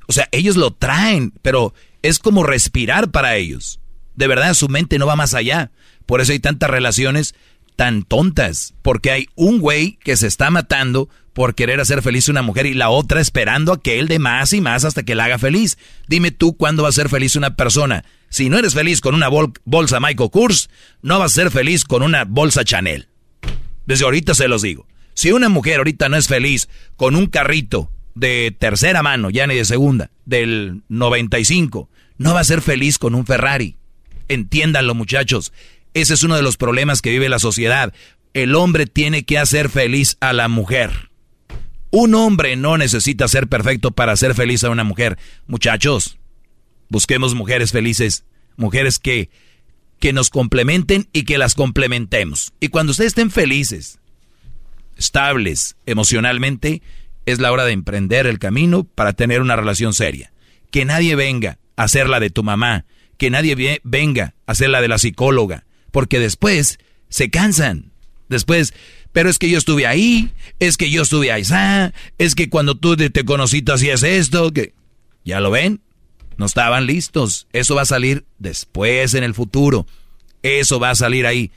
O 0.07 0.13
sea, 0.13 0.27
ellos 0.31 0.55
lo 0.55 0.71
traen, 0.71 1.33
pero 1.41 1.73
es 2.01 2.19
como 2.19 2.43
respirar 2.43 3.11
para 3.11 3.35
ellos. 3.35 3.79
De 4.15 4.27
verdad, 4.27 4.53
su 4.53 4.69
mente 4.69 4.97
no 4.97 5.05
va 5.05 5.15
más 5.15 5.33
allá. 5.33 5.71
Por 6.05 6.21
eso 6.21 6.31
hay 6.31 6.39
tantas 6.39 6.69
relaciones 6.69 7.35
tan 7.77 8.03
tontas, 8.03 8.73
porque 8.81 9.11
hay 9.11 9.27
un 9.35 9.59
güey 9.59 9.97
que 10.03 10.17
se 10.17 10.27
está 10.27 10.49
matando 10.51 11.07
por 11.31 11.55
querer 11.55 11.79
hacer 11.79 12.01
feliz 12.01 12.27
a 12.27 12.31
una 12.31 12.41
mujer 12.41 12.65
y 12.65 12.73
la 12.73 12.89
otra 12.89 13.21
esperando 13.21 13.71
a 13.71 13.79
que 13.81 13.99
él 13.99 14.07
dé 14.09 14.17
más 14.19 14.51
y 14.51 14.59
más 14.59 14.83
hasta 14.83 15.03
que 15.03 15.15
la 15.15 15.25
haga 15.25 15.37
feliz. 15.37 15.77
Dime 16.07 16.31
tú 16.31 16.57
cuándo 16.57 16.83
va 16.83 16.89
a 16.89 16.91
ser 16.91 17.07
feliz 17.07 17.35
una 17.35 17.55
persona. 17.55 18.03
Si 18.29 18.49
no 18.49 18.57
eres 18.57 18.73
feliz 18.73 18.99
con 18.99 19.13
una 19.15 19.29
bol- 19.29 19.53
bolsa 19.63 19.99
Michael 19.99 20.31
Kors, 20.31 20.69
no 21.01 21.19
vas 21.19 21.31
a 21.31 21.35
ser 21.35 21.51
feliz 21.51 21.85
con 21.85 22.01
una 22.03 22.25
bolsa 22.25 22.65
Chanel. 22.65 23.07
Desde 23.85 24.03
ahorita 24.05 24.33
se 24.33 24.47
los 24.47 24.63
digo. 24.63 24.87
Si 25.13 25.31
una 25.31 25.47
mujer 25.47 25.77
ahorita 25.77 26.09
no 26.09 26.17
es 26.17 26.27
feliz 26.27 26.67
con 26.95 27.15
un 27.15 27.27
carrito 27.27 27.91
de 28.15 28.53
tercera 28.59 29.03
mano, 29.03 29.29
ya 29.29 29.45
ni 29.45 29.53
de 29.55 29.65
segunda, 29.65 30.09
del 30.25 30.81
95, 30.89 31.89
no 32.17 32.33
va 32.33 32.39
a 32.39 32.43
ser 32.43 32.61
feliz 32.63 32.97
con 32.97 33.13
un 33.13 33.25
Ferrari. 33.27 33.77
Entiéndanlo 34.27 34.93
muchachos. 34.95 35.53
Ese 35.93 36.13
es 36.13 36.23
uno 36.23 36.35
de 36.35 36.41
los 36.41 36.57
problemas 36.57 37.01
que 37.01 37.11
vive 37.11 37.29
la 37.29 37.39
sociedad. 37.39 37.93
El 38.33 38.55
hombre 38.55 38.85
tiene 38.85 39.23
que 39.23 39.37
hacer 39.37 39.69
feliz 39.69 40.17
a 40.19 40.33
la 40.33 40.47
mujer. 40.47 41.09
Un 41.89 42.15
hombre 42.15 42.55
no 42.55 42.77
necesita 42.77 43.27
ser 43.27 43.47
perfecto 43.47 43.91
para 43.91 44.11
hacer 44.11 44.35
feliz 44.35 44.63
a 44.63 44.69
una 44.69 44.83
mujer. 44.83 45.17
Muchachos, 45.47 46.17
busquemos 46.89 47.33
mujeres 47.33 47.71
felices, 47.71 48.25
mujeres 48.57 48.99
que, 48.99 49.29
que 49.99 50.13
nos 50.13 50.29
complementen 50.29 51.07
y 51.13 51.23
que 51.23 51.37
las 51.37 51.55
complementemos. 51.55 52.53
Y 52.59 52.67
cuando 52.67 52.91
ustedes 52.91 53.09
estén 53.09 53.31
felices, 53.31 53.99
estables 54.97 55.77
emocionalmente, 55.85 56.81
es 57.25 57.39
la 57.39 57.51
hora 57.51 57.65
de 57.65 57.73
emprender 57.73 58.25
el 58.27 58.39
camino 58.39 58.83
para 58.83 59.13
tener 59.13 59.41
una 59.41 59.55
relación 59.55 59.93
seria. 59.93 60.31
Que 60.71 60.85
nadie 60.85 61.15
venga 61.15 61.59
a 61.75 61.83
hacer 61.83 62.09
la 62.09 62.19
de 62.19 62.29
tu 62.29 62.43
mamá, 62.43 62.85
que 63.17 63.29
nadie 63.29 63.79
venga 63.83 64.35
a 64.45 64.51
hacer 64.51 64.69
la 64.69 64.81
de 64.81 64.87
la 64.87 64.97
psicóloga, 64.97 65.65
porque 65.97 66.19
después 66.19 66.77
se 67.09 67.31
cansan. 67.31 67.91
Después, 68.29 68.75
pero 69.13 69.31
es 69.31 69.39
que 69.39 69.49
yo 69.49 69.57
estuve 69.57 69.87
ahí, 69.87 70.31
es 70.59 70.77
que 70.77 70.91
yo 70.91 71.01
estuve 71.01 71.31
ahí, 71.31 71.41
es 72.19 72.35
que 72.35 72.51
cuando 72.51 72.77
tú 72.77 72.95
te 72.95 73.25
conocí 73.25 73.63
tú 73.63 73.73
hacías 73.73 74.03
esto, 74.03 74.53
que... 74.53 74.75
¿Ya 75.25 75.39
lo 75.39 75.49
ven? 75.49 75.81
No 76.37 76.45
estaban 76.45 76.85
listos. 76.85 77.47
Eso 77.51 77.73
va 77.73 77.81
a 77.81 77.85
salir 77.85 78.25
después 78.37 79.15
en 79.15 79.23
el 79.23 79.33
futuro. 79.33 79.87
Eso 80.43 80.79
va 80.79 80.91
a 80.91 80.95
salir 80.95 81.25
ahí. 81.25 81.49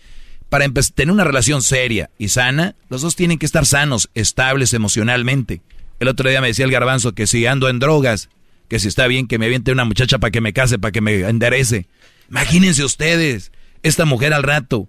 Para 0.48 0.66
tener 0.70 1.12
una 1.12 1.24
relación 1.24 1.60
seria 1.60 2.08
y 2.16 2.30
sana, 2.30 2.76
los 2.88 3.02
dos 3.02 3.16
tienen 3.16 3.36
que 3.36 3.44
estar 3.44 3.66
sanos, 3.66 4.08
estables 4.14 4.72
emocionalmente. 4.72 5.60
El 5.98 6.08
otro 6.08 6.30
día 6.30 6.40
me 6.40 6.46
decía 6.46 6.64
el 6.64 6.70
garbanzo 6.70 7.12
que 7.12 7.26
si 7.26 7.44
ando 7.44 7.68
en 7.68 7.78
drogas, 7.78 8.30
que 8.68 8.78
si 8.78 8.88
está 8.88 9.06
bien 9.06 9.26
que 9.26 9.38
me 9.38 9.44
aviente 9.44 9.70
una 9.70 9.84
muchacha 9.84 10.18
para 10.18 10.30
que 10.30 10.40
me 10.40 10.54
case, 10.54 10.78
para 10.78 10.92
que 10.92 11.02
me 11.02 11.28
enderece. 11.28 11.88
Imagínense 12.30 12.84
ustedes, 12.84 13.52
esta 13.82 14.04
mujer 14.04 14.32
al 14.32 14.42
rato, 14.42 14.88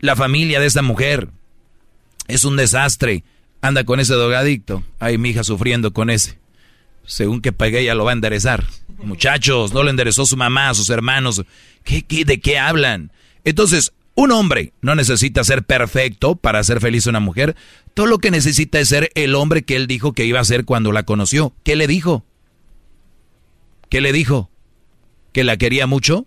la 0.00 0.16
familia 0.16 0.60
de 0.60 0.66
esta 0.66 0.82
mujer, 0.82 1.28
es 2.28 2.44
un 2.44 2.56
desastre. 2.56 3.24
Anda 3.60 3.84
con 3.84 4.00
ese 4.00 4.14
drogadicto. 4.14 4.82
Ay, 5.00 5.16
mi 5.16 5.30
hija 5.30 5.44
sufriendo 5.44 5.92
con 5.92 6.10
ese. 6.10 6.38
Según 7.06 7.40
que 7.40 7.52
pague, 7.52 7.80
ella 7.80 7.94
lo 7.94 8.04
va 8.04 8.12
a 8.12 8.14
enderezar. 8.14 8.64
Muchachos, 9.02 9.72
no 9.72 9.82
le 9.82 9.90
enderezó 9.90 10.26
su 10.26 10.36
mamá, 10.36 10.72
sus 10.74 10.90
hermanos. 10.90 11.42
¿Qué, 11.82 12.02
qué, 12.02 12.24
de 12.24 12.40
qué 12.40 12.58
hablan? 12.58 13.10
Entonces, 13.44 13.92
un 14.14 14.32
hombre 14.32 14.72
no 14.80 14.94
necesita 14.94 15.44
ser 15.44 15.64
perfecto 15.64 16.36
para 16.36 16.60
hacer 16.60 16.80
feliz 16.80 17.06
a 17.06 17.10
una 17.10 17.20
mujer. 17.20 17.56
Todo 17.94 18.06
lo 18.06 18.18
que 18.18 18.30
necesita 18.30 18.78
es 18.78 18.88
ser 18.88 19.10
el 19.14 19.34
hombre 19.34 19.62
que 19.62 19.76
él 19.76 19.86
dijo 19.86 20.12
que 20.12 20.24
iba 20.24 20.40
a 20.40 20.44
ser 20.44 20.64
cuando 20.64 20.92
la 20.92 21.02
conoció. 21.02 21.54
¿Qué 21.64 21.76
le 21.76 21.86
dijo? 21.86 22.24
¿Qué 23.88 24.00
le 24.00 24.12
dijo? 24.12 24.50
¿Que 25.32 25.44
la 25.44 25.56
quería 25.56 25.86
mucho? 25.86 26.26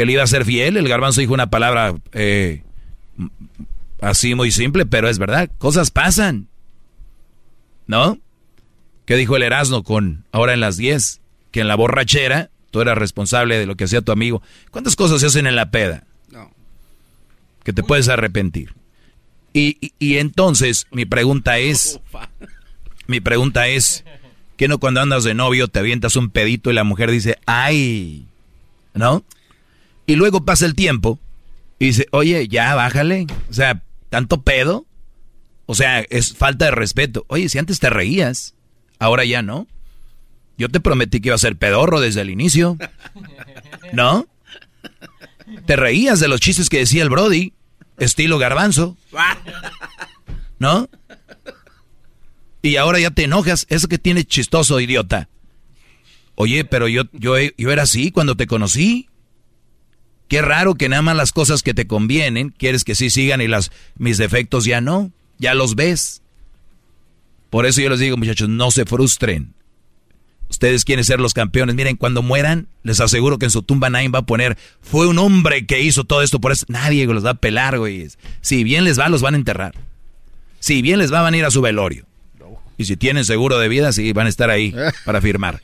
¿Que 0.00 0.06
le 0.06 0.12
iba 0.12 0.22
a 0.22 0.26
ser 0.26 0.46
fiel? 0.46 0.78
El 0.78 0.88
garbanzo 0.88 1.20
dijo 1.20 1.34
una 1.34 1.50
palabra 1.50 1.94
eh, 2.12 2.62
así 4.00 4.34
muy 4.34 4.50
simple, 4.50 4.86
pero 4.86 5.10
es 5.10 5.18
verdad. 5.18 5.50
Cosas 5.58 5.90
pasan. 5.90 6.48
¿No? 7.86 8.18
¿Qué 9.04 9.16
dijo 9.16 9.36
el 9.36 9.42
Erasmo 9.42 9.82
con 9.82 10.24
ahora 10.32 10.54
en 10.54 10.60
las 10.60 10.78
10? 10.78 11.20
Que 11.50 11.60
en 11.60 11.68
la 11.68 11.74
borrachera 11.74 12.48
Tú 12.70 12.80
eras 12.80 12.96
responsable 12.96 13.58
de 13.58 13.66
lo 13.66 13.76
que 13.76 13.84
hacía 13.84 14.00
tu 14.00 14.10
amigo. 14.10 14.40
¿Cuántas 14.70 14.96
cosas 14.96 15.20
se 15.20 15.26
hacen 15.26 15.46
en 15.46 15.54
la 15.54 15.70
peda? 15.70 16.04
No. 16.30 16.50
Que 17.62 17.74
te 17.74 17.82
puedes 17.82 18.08
arrepentir. 18.08 18.72
Y, 19.52 19.92
y, 19.98 20.16
entonces, 20.16 20.86
mi 20.92 21.04
pregunta 21.04 21.58
es, 21.58 22.00
mi 23.06 23.20
pregunta 23.20 23.68
es, 23.68 24.06
¿qué 24.56 24.66
no 24.66 24.78
cuando 24.78 25.02
andas 25.02 25.24
de 25.24 25.34
novio 25.34 25.68
te 25.68 25.78
avientas 25.78 26.16
un 26.16 26.30
pedito 26.30 26.70
y 26.70 26.74
la 26.74 26.84
mujer 26.84 27.10
dice, 27.10 27.36
ay, 27.44 28.24
¿no? 28.94 29.24
Y 30.10 30.16
luego 30.16 30.44
pasa 30.44 30.66
el 30.66 30.74
tiempo 30.74 31.20
y 31.78 31.86
dice, 31.86 32.08
oye, 32.10 32.48
ya, 32.48 32.74
bájale. 32.74 33.28
O 33.48 33.52
sea, 33.52 33.84
¿tanto 34.08 34.42
pedo? 34.42 34.84
O 35.66 35.76
sea, 35.76 36.00
es 36.00 36.36
falta 36.36 36.64
de 36.64 36.72
respeto. 36.72 37.24
Oye, 37.28 37.48
si 37.48 37.58
antes 37.58 37.78
te 37.78 37.90
reías, 37.90 38.56
ahora 38.98 39.24
ya 39.24 39.40
no. 39.42 39.68
Yo 40.58 40.68
te 40.68 40.80
prometí 40.80 41.20
que 41.20 41.28
iba 41.28 41.36
a 41.36 41.38
ser 41.38 41.54
pedorro 41.54 42.00
desde 42.00 42.22
el 42.22 42.30
inicio. 42.30 42.76
¿No? 43.92 44.26
Te 45.66 45.76
reías 45.76 46.18
de 46.18 46.26
los 46.26 46.40
chistes 46.40 46.68
que 46.68 46.78
decía 46.78 47.04
el 47.04 47.08
Brody, 47.08 47.52
estilo 47.96 48.36
garbanzo. 48.38 48.96
¿No? 50.58 50.90
Y 52.62 52.74
ahora 52.78 52.98
ya 52.98 53.12
te 53.12 53.22
enojas. 53.22 53.64
Eso 53.68 53.86
que 53.86 53.98
tiene 53.98 54.24
chistoso, 54.24 54.80
idiota. 54.80 55.28
Oye, 56.34 56.64
pero 56.64 56.88
yo, 56.88 57.04
yo, 57.12 57.36
yo 57.56 57.70
era 57.70 57.84
así 57.84 58.10
cuando 58.10 58.36
te 58.36 58.48
conocí. 58.48 59.06
Qué 60.30 60.42
raro 60.42 60.76
que 60.76 60.88
nada 60.88 61.02
más 61.02 61.16
las 61.16 61.32
cosas 61.32 61.64
que 61.64 61.74
te 61.74 61.88
convienen 61.88 62.54
quieres 62.56 62.84
que 62.84 62.94
sí 62.94 63.10
sigan 63.10 63.40
y 63.40 63.48
las, 63.48 63.72
mis 63.96 64.16
defectos 64.16 64.64
ya 64.64 64.80
no. 64.80 65.10
Ya 65.38 65.54
los 65.54 65.74
ves. 65.74 66.22
Por 67.50 67.66
eso 67.66 67.80
yo 67.80 67.90
les 67.90 67.98
digo, 67.98 68.16
muchachos, 68.16 68.48
no 68.48 68.70
se 68.70 68.84
frustren. 68.84 69.54
Ustedes 70.48 70.84
quieren 70.84 71.04
ser 71.04 71.18
los 71.18 71.34
campeones. 71.34 71.74
Miren, 71.74 71.96
cuando 71.96 72.22
mueran, 72.22 72.68
les 72.84 73.00
aseguro 73.00 73.38
que 73.38 73.46
en 73.46 73.50
su 73.50 73.62
tumba 73.62 73.90
nadie 73.90 74.08
va 74.08 74.20
a 74.20 74.26
poner, 74.26 74.56
fue 74.80 75.08
un 75.08 75.18
hombre 75.18 75.66
que 75.66 75.82
hizo 75.82 76.04
todo 76.04 76.22
esto 76.22 76.40
por 76.40 76.52
eso. 76.52 76.64
Nadie 76.68 77.06
los 77.06 77.26
va 77.26 77.30
a 77.30 77.34
pelar, 77.34 77.80
güey. 77.80 78.06
Si 78.40 78.62
bien 78.62 78.84
les 78.84 79.00
va, 79.00 79.08
los 79.08 79.22
van 79.22 79.34
a 79.34 79.36
enterrar. 79.36 79.74
Si 80.60 80.80
bien 80.80 81.00
les 81.00 81.12
va, 81.12 81.22
van 81.22 81.34
a 81.34 81.38
ir 81.38 81.44
a 81.44 81.50
su 81.50 81.60
velorio. 81.60 82.06
Y 82.78 82.84
si 82.84 82.96
tienen 82.96 83.24
seguro 83.24 83.58
de 83.58 83.66
vida, 83.66 83.92
sí, 83.92 84.12
van 84.12 84.26
a 84.26 84.30
estar 84.30 84.48
ahí 84.48 84.72
para 85.04 85.20
firmar. 85.20 85.60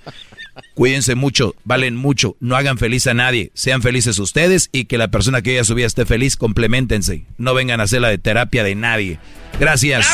Cuídense 0.75 1.15
mucho, 1.15 1.55
valen 1.65 1.97
mucho, 1.97 2.37
no 2.41 2.57
hagan 2.57 2.79
feliz 2.79 3.07
a 3.07 3.15
nadie, 3.15 3.51
sean 3.55 3.83
felices 3.83 4.19
ustedes 4.19 4.69
y 4.73 4.87
que 4.87 4.99
la 4.99 5.09
persona 5.09 5.43
que 5.43 5.53
haya 5.53 5.65
su 5.65 5.75
vida 5.75 5.87
esté 5.87 6.07
feliz, 6.07 6.37
complementense. 6.37 7.25
No 7.39 7.55
vengan 7.55 7.81
a 7.81 7.85
hacer 7.85 8.01
la 8.01 8.09
de 8.09 8.19
terapia 8.19 8.65
de 8.65 8.75
nadie. 8.75 9.19
Gracias. 9.59 10.07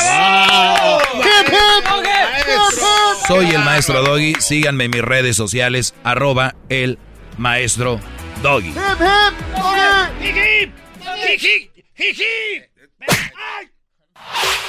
Soy 3.27 3.49
el 3.51 3.63
maestro 3.63 4.03
Doggy, 4.03 4.35
síganme 4.39 4.85
en 4.85 4.91
mis 4.91 5.01
redes 5.01 5.35
sociales, 5.35 5.93
arroba 6.03 6.55
el 6.69 6.97
maestro 7.37 7.99
Doggy. 8.41 8.73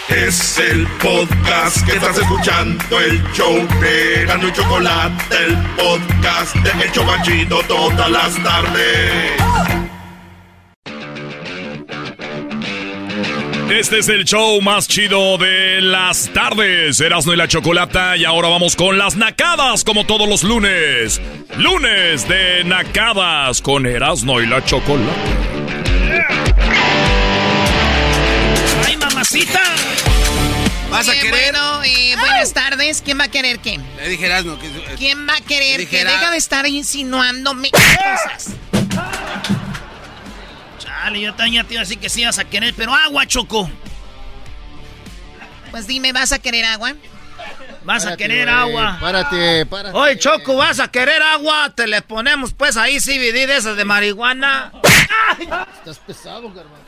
Es 0.08 0.58
el 0.58 0.86
podcast 1.02 1.84
que 1.86 1.96
estás 1.96 2.18
escuchando, 2.18 3.00
el 3.00 3.22
show 3.32 3.66
de 3.80 4.24
Gano 4.26 4.48
y 4.48 4.52
Chocolate, 4.52 5.36
el 5.46 5.56
podcast 5.76 6.54
de 6.56 6.84
Hecho 6.84 7.02
Chocachito 7.02 7.60
todas 7.66 8.10
las 8.10 8.42
tardes. 8.42 9.32
Este 13.70 13.98
es 13.98 14.08
el 14.08 14.24
show 14.24 14.60
más 14.60 14.86
chido 14.86 15.36
de 15.38 15.80
las 15.80 16.30
tardes, 16.32 17.00
Erasmo 17.00 17.32
y 17.32 17.36
la 17.36 17.48
Chocolata, 17.48 18.16
y 18.16 18.24
ahora 18.24 18.48
vamos 18.48 18.76
con 18.76 18.98
las 18.98 19.16
nacadas 19.16 19.84
como 19.84 20.04
todos 20.06 20.28
los 20.28 20.44
lunes. 20.44 21.20
Lunes 21.56 22.28
de 22.28 22.62
nacadas 22.64 23.62
con 23.62 23.86
Erasmo 23.86 24.40
y 24.40 24.46
la 24.46 24.64
Chocolata. 24.64 25.83
¿Vas 30.90 31.08
a 31.08 31.12
querer? 31.12 31.52
Bueno, 31.52 31.82
eh, 31.82 32.14
buenas 32.16 32.52
tardes. 32.52 33.02
¿Quién 33.02 33.18
va 33.18 33.24
a 33.24 33.28
querer 33.28 33.58
qué? 33.58 33.80
Le 33.96 34.08
dije 34.08 34.28
no. 34.44 34.58
Que, 34.60 34.70
¿Quién 34.96 35.26
va 35.28 35.34
a 35.34 35.40
querer 35.40 35.88
que 35.88 36.04
deja 36.04 36.30
de 36.30 36.36
estar 36.36 36.66
insinuándome 36.66 37.70
cosas? 37.72 38.54
Chale, 40.78 41.20
yo 41.20 41.34
también 41.34 41.66
te 41.66 41.74
iba 41.74 41.80
a 41.80 41.84
decir 41.84 41.98
que 41.98 42.08
sí 42.08 42.24
vas 42.24 42.38
a 42.38 42.44
querer, 42.44 42.74
pero 42.76 42.94
agua, 42.94 43.26
Choco. 43.26 43.68
Pues 45.72 45.88
dime, 45.88 46.12
¿vas 46.12 46.30
a 46.30 46.38
querer 46.38 46.64
agua? 46.66 46.94
Vas 47.82 48.06
a 48.06 48.16
querer 48.16 48.48
agua. 48.48 48.98
Párate, 49.00 49.66
párate. 49.66 49.98
Oye, 49.98 50.16
Choco, 50.16 50.54
¿vas 50.56 50.78
a 50.78 50.86
querer 50.86 51.20
agua? 51.20 51.72
Te 51.74 51.88
le 51.88 52.02
ponemos 52.02 52.52
pues 52.52 52.76
ahí 52.76 53.00
CBD 53.00 53.48
de 53.48 53.56
esas 53.56 53.76
de 53.76 53.84
marihuana. 53.84 54.72
Estás 55.78 55.98
pesado, 55.98 56.46
hermano. 56.48 56.83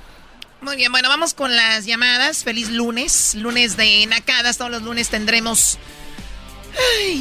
Muy 0.66 0.74
bien, 0.74 0.90
bueno, 0.90 1.08
vamos 1.08 1.32
con 1.32 1.54
las 1.54 1.86
llamadas. 1.86 2.42
Feliz 2.42 2.70
lunes, 2.70 3.36
lunes 3.36 3.76
de 3.76 4.04
Nacadas. 4.06 4.58
Todos 4.58 4.72
los 4.72 4.82
lunes 4.82 5.08
tendremos 5.10 5.78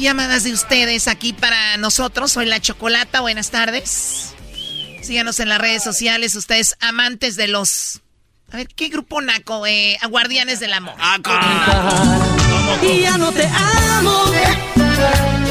llamadas 0.00 0.42
de 0.42 0.52
ustedes 0.52 1.06
aquí 1.06 1.32
para 1.32 1.76
nosotros. 1.76 2.32
Soy 2.32 2.46
la 2.46 2.58
Chocolata, 2.58 3.20
buenas 3.20 3.52
tardes. 3.52 4.34
Síganos 5.00 5.38
en 5.38 5.48
las 5.48 5.60
redes 5.60 5.84
sociales, 5.84 6.34
ustedes 6.34 6.76
amantes 6.80 7.36
de 7.36 7.46
los... 7.46 8.00
A 8.50 8.56
ver, 8.56 8.66
¿qué 8.66 8.88
grupo 8.88 9.20
naco? 9.20 9.64
Eh, 9.64 9.96
Guardianes 10.10 10.58
del 10.58 10.72
Amor. 10.72 10.96
Ah, 10.98 11.16
y 12.82 13.00
ya 13.02 13.16
no 13.16 13.30
te 13.30 13.46
amo. 13.46 14.24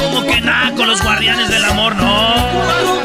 ¿Cómo 0.02 0.26
que 0.26 0.40
naco, 0.42 0.84
los 0.84 1.00
Guardianes 1.00 1.48
del 1.48 1.64
Amor? 1.64 1.96
No. 1.96 2.95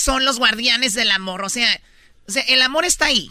Son 0.00 0.24
los 0.24 0.38
Guardianes 0.38 0.94
del 0.94 1.10
Amor? 1.10 1.42
O 1.44 1.48
sea, 1.48 1.68
o 2.28 2.32
sea 2.32 2.42
el 2.48 2.62
amor 2.62 2.84
está 2.84 3.06
ahí. 3.06 3.30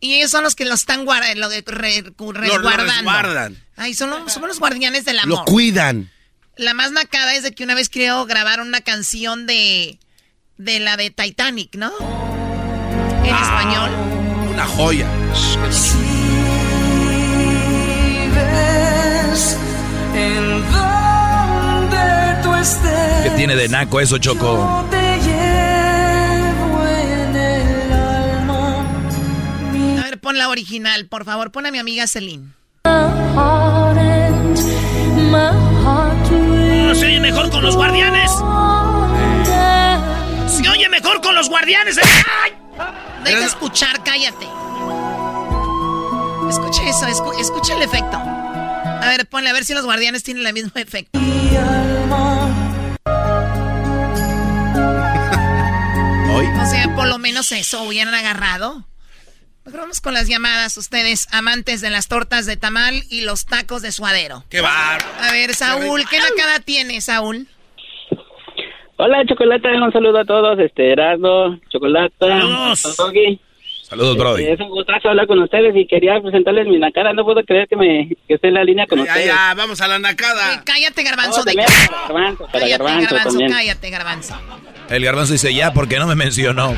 Y 0.00 0.14
ellos 0.14 0.30
son 0.30 0.42
los 0.44 0.54
que 0.54 0.64
lo 0.64 0.74
están 0.74 1.04
guarda, 1.04 1.34
lo 1.34 1.48
de 1.50 1.62
re, 1.66 2.02
resguardando. 2.32 3.58
Ay, 3.76 3.92
son 3.94 4.08
los, 4.10 4.32
somos 4.32 4.48
los 4.48 4.58
guardianes 4.58 5.04
del 5.04 5.18
amor. 5.18 5.38
Lo 5.40 5.44
cuidan. 5.44 6.10
La 6.56 6.72
más 6.74 6.90
nacada 6.92 7.34
es 7.34 7.42
de 7.42 7.52
que 7.52 7.64
una 7.64 7.74
vez 7.74 7.88
creo 7.90 8.24
grabar 8.26 8.60
una 8.60 8.80
canción 8.80 9.46
de, 9.46 9.98
de 10.56 10.80
la 10.80 10.96
de 10.96 11.10
Titanic, 11.10 11.74
¿no? 11.76 11.92
En 13.24 13.34
Ah. 13.34 13.42
español. 13.42 13.90
Una 14.50 14.66
joya. 14.66 15.06
ves 18.34 19.56
en 20.14 20.72
donde 20.72 22.42
tú 22.42 22.54
estés. 22.54 23.22
¿Qué 23.24 23.30
tiene 23.36 23.56
de 23.56 23.68
naco 23.68 24.00
eso, 24.00 24.18
Choco? 24.18 24.88
Pon 30.20 30.38
la 30.38 30.48
original, 30.48 31.06
por 31.06 31.24
favor. 31.24 31.50
Pon 31.50 31.66
a 31.66 31.70
mi 31.70 31.78
amiga 31.78 32.06
Celine. 32.06 32.52
se 36.94 37.06
oye 37.06 37.20
mejor 37.20 37.50
con 37.50 37.62
los 37.62 37.76
guardianes. 37.76 38.30
Se 40.48 40.68
oye 40.68 40.88
mejor 40.88 41.20
con 41.20 41.34
los 41.34 41.48
guardianes. 41.48 41.98
¡Ay! 42.42 42.52
Deja 43.24 43.46
escuchar, 43.46 44.02
cállate. 44.04 44.46
Escuche 46.48 46.88
eso, 46.88 47.06
escucha 47.38 47.76
el 47.76 47.82
efecto. 47.82 48.16
A 48.16 49.06
ver, 49.06 49.26
ponle 49.28 49.50
a 49.50 49.52
ver 49.52 49.64
si 49.64 49.72
los 49.72 49.84
guardianes 49.84 50.22
tienen 50.22 50.46
el 50.46 50.52
mismo 50.52 50.72
efecto. 50.74 51.18
O 56.62 56.66
sea, 56.66 56.94
por 56.94 57.08
lo 57.08 57.18
menos 57.18 57.50
eso 57.52 57.82
hubieran 57.82 58.14
agarrado. 58.14 58.84
Mejor 59.70 59.82
vamos 59.82 60.00
con 60.00 60.14
las 60.14 60.26
llamadas, 60.26 60.76
ustedes, 60.78 61.28
amantes 61.30 61.80
de 61.80 61.90
las 61.90 62.08
tortas 62.08 62.44
de 62.44 62.56
tamal 62.56 63.04
y 63.08 63.20
los 63.20 63.46
tacos 63.46 63.82
de 63.82 63.92
suadero. 63.92 64.42
¡Qué 64.50 64.60
bar! 64.60 65.00
A 65.20 65.30
ver, 65.30 65.54
Saúl, 65.54 66.02
¿qué 66.10 66.18
nacada 66.18 66.58
tiene, 66.58 67.00
Saúl? 67.00 67.46
Hola, 68.96 69.24
Chocolata, 69.28 69.68
un 69.68 69.92
saludo 69.92 70.18
a 70.18 70.24
todos, 70.24 70.58
este, 70.58 70.90
Erasmo, 70.90 71.60
Chocolata, 71.68 72.74
Saludos, 73.84 74.16
Brody. 74.16 74.44
es 74.44 74.58
un 74.58 74.70
gustazo 74.70 75.10
hablar 75.10 75.28
con 75.28 75.38
ustedes 75.38 75.72
y 75.76 75.86
quería 75.86 76.20
presentarles 76.20 76.66
mi 76.66 76.78
nacada. 76.78 77.12
No 77.12 77.24
puedo 77.24 77.44
creer 77.44 77.68
que 77.68 77.76
me 77.76 78.08
que 78.26 78.34
esté 78.34 78.48
en 78.48 78.54
la 78.54 78.64
línea 78.64 78.88
con 78.88 78.98
ustedes. 78.98 79.26
Ya, 79.26 79.54
vamos 79.54 79.80
a 79.80 79.86
la 79.86 80.00
nacada. 80.00 80.64
cállate, 80.64 81.04
garbanzo. 81.04 81.44
de... 81.44 81.54
garbanzo, 81.54 82.48
cállate, 82.50 82.70
garbanzo, 82.70 83.14
garbanzo 83.14 83.38
cállate, 83.48 83.90
garbanzo. 83.90 84.40
El 84.88 85.04
garbanzo 85.04 85.32
dice 85.32 85.54
ya 85.54 85.72
porque 85.72 86.00
no 86.00 86.08
me 86.08 86.16
mencionó. 86.16 86.74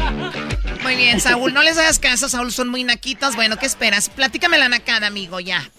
Muy 0.82 0.96
bien, 0.96 1.20
Saúl, 1.20 1.54
no 1.54 1.62
les 1.62 1.78
hagas 1.78 1.98
caso, 1.98 2.28
Saúl, 2.28 2.50
son 2.52 2.68
muy 2.68 2.84
naquitos. 2.84 3.36
Bueno, 3.36 3.56
¿qué 3.56 3.66
esperas? 3.66 4.08
Platícame 4.08 4.58
la 4.58 4.68
nacada, 4.68 5.06
amigo, 5.06 5.40
ya. 5.40 5.70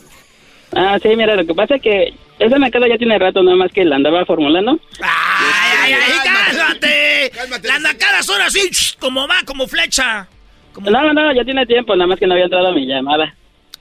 Ah, 0.76 0.97
sí, 1.01 1.10
mira, 1.16 1.36
lo 1.36 1.45
que 1.45 1.54
pasa 1.54 1.76
es 1.76 1.82
que 1.82 2.14
esa 2.39 2.58
nacada 2.58 2.88
ya 2.88 2.97
tiene 2.97 3.20
rato, 3.20 3.43
nada 3.43 3.58
más 3.58 3.72
que 3.72 3.86
la 3.86 3.97
andaba 3.97 4.26
formulando. 4.26 4.80
¡Ay, 5.01 5.93
ay, 5.93 5.93
ay! 5.93 6.51
¡Cálmate! 6.56 7.68
Las 7.68 7.82
nacadas 7.82 8.26
son 8.26 8.41
así, 8.41 8.62
como 8.99 9.28
va, 9.28 9.43
como 9.45 9.68
flecha. 9.68 10.28
No, 10.82 11.14
no, 11.14 11.34
ya 11.34 11.43
tiene 11.43 11.66
tiempo, 11.66 11.95
nada 11.95 12.08
más 12.08 12.18
que 12.18 12.26
no 12.26 12.34
había 12.34 12.45
entrado 12.45 12.74
mi 12.74 12.88
llamada. 12.88 13.36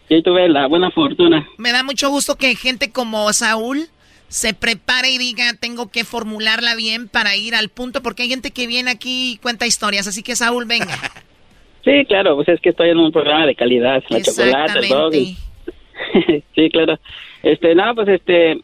Y 0.09 0.23
tuve 0.23 0.49
la 0.49 0.67
buena 0.67 0.91
fortuna. 0.91 1.47
Me 1.57 1.73
da 1.73 1.83
mucho 1.83 2.11
gusto 2.11 2.37
que 2.37 2.55
gente 2.55 2.93
como 2.93 3.33
Saúl 3.33 3.89
se 4.33 4.55
prepare 4.55 5.11
y 5.11 5.19
diga, 5.19 5.45
tengo 5.61 5.91
que 5.91 6.05
formularla 6.05 6.75
bien 6.75 7.07
para 7.07 7.37
ir 7.37 7.55
al 7.55 7.69
punto, 7.69 8.03
porque 8.03 8.23
hay 8.23 8.31
gente 8.31 8.51
que 8.51 8.67
viene 8.67 8.91
aquí 8.91 9.33
y 9.33 9.37
cuenta 9.37 9.67
historias, 9.67 10.09
así 10.09 10.23
que 10.23 10.35
Saúl, 10.37 10.65
venga. 10.67 10.87
Sí, 11.85 12.05
claro, 12.07 12.37
pues 12.37 12.49
es 12.49 12.61
que 12.61 12.69
estoy 12.69 12.91
en 12.91 12.99
un 12.99 13.11
programa 13.11 13.45
de 13.45 13.57
calidad, 13.57 14.05
la 14.09 14.23
chocolate, 14.23 14.87
todo. 14.87 15.11
sí, 16.55 16.71
claro. 16.71 16.97
Este, 17.43 17.75
no, 17.75 17.93
pues 17.97 18.07
este, 18.07 18.61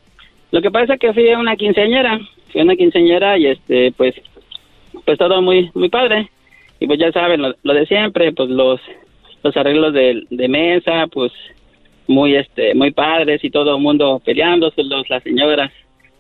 lo 0.53 0.63
que 0.63 0.71
pasa 0.71 0.95
es 0.95 1.01
que 1.01 1.13
fui 1.13 1.29
a 1.29 1.37
una 1.37 1.57
quinceañera, 1.57 2.21
fui 2.53 2.61
a 2.61 2.65
una 2.65 2.77
quinceañera 2.77 3.37
y 3.37 3.49
este, 3.49 3.91
pues, 3.97 4.15
pues 5.05 5.19
todo 5.19 5.43
muy, 5.43 5.69
muy 5.75 5.89
padre 5.89 6.31
y 6.79 6.87
pues 6.87 7.01
ya 7.01 7.11
saben 7.11 7.43
lo, 7.43 7.75
de 7.75 7.87
siempre 7.87 8.33
pues 8.33 8.49
los 8.51 8.81
los 9.43 9.57
arreglos 9.57 9.93
de, 9.95 10.23
de, 10.31 10.49
mesa 10.49 11.09
pues 11.09 11.33
muy 12.09 12.35
este 12.35 12.75
muy 12.75 12.91
padres 12.91 13.45
y 13.45 13.51
todo 13.51 13.77
el 13.77 13.83
mundo 13.83 14.21
peleándose 14.25 14.83
los 14.83 15.09
las 15.09 15.23
señoras 15.23 15.71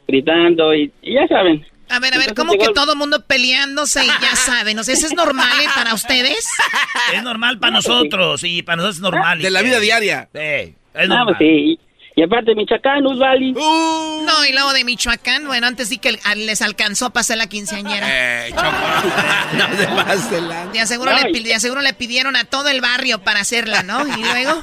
gritando 0.07 0.75
y, 0.75 0.93
ya 1.03 1.27
saben 1.27 1.67
a 1.91 2.01
ver, 2.01 2.15
a 2.15 2.19
ver, 2.19 2.35
¿cómo 2.35 2.53
que 2.53 2.69
todo 2.75 2.93
el 2.93 2.99
mundo 2.99 3.25
peleándose 3.25 4.05
y 4.05 4.09
ya 4.09 4.37
saben? 4.37 4.79
O 4.79 4.85
sea, 4.85 4.93
¿eso 4.93 5.07
es 5.07 5.15
normal 5.15 5.59
¿eh, 5.59 5.69
para 5.75 5.95
ustedes? 5.95 6.47
Es 7.15 7.23
normal 7.23 7.59
para 7.59 7.73
nosotros 7.73 8.45
y 8.45 8.63
para 8.63 8.77
nosotros 8.77 8.97
es 8.97 9.01
normal. 9.01 9.41
De 9.41 9.51
la 9.51 9.63
vida 9.63 9.81
diaria. 9.81 10.29
Sí, 10.35 10.39
es 10.39 10.77
pues 10.93 11.09
normal. 11.09 11.37
sí. 11.39 11.79
Y 12.19 12.23
aparte, 12.23 12.55
Michoacán, 12.55 13.07
Usvali. 13.07 13.53
Uh. 13.53 14.25
No, 14.27 14.45
y 14.45 14.53
luego 14.53 14.73
de 14.73 14.83
Michoacán, 14.83 15.47
bueno, 15.47 15.69
antes 15.69 15.89
sí 15.89 15.99
que 15.99 16.19
les 16.35 16.61
alcanzó 16.63 17.11
para 17.11 17.21
hacer 17.21 17.39
la 17.39 17.47
quinceañera. 17.47 18.07
Eh, 18.11 18.51
no 19.57 19.77
se 19.77 19.87
pase 19.87 20.41
de, 20.73 20.81
aseguro 20.81 21.13
le, 21.13 21.41
de 21.41 21.55
aseguro 21.55 21.81
le 21.81 21.95
pidieron 21.95 22.35
a 22.35 22.43
todo 22.43 22.69
el 22.69 22.81
barrio 22.81 23.21
para 23.21 23.39
hacerla, 23.41 23.85
¿no? 23.85 24.05
Y 24.05 24.21
luego... 24.21 24.61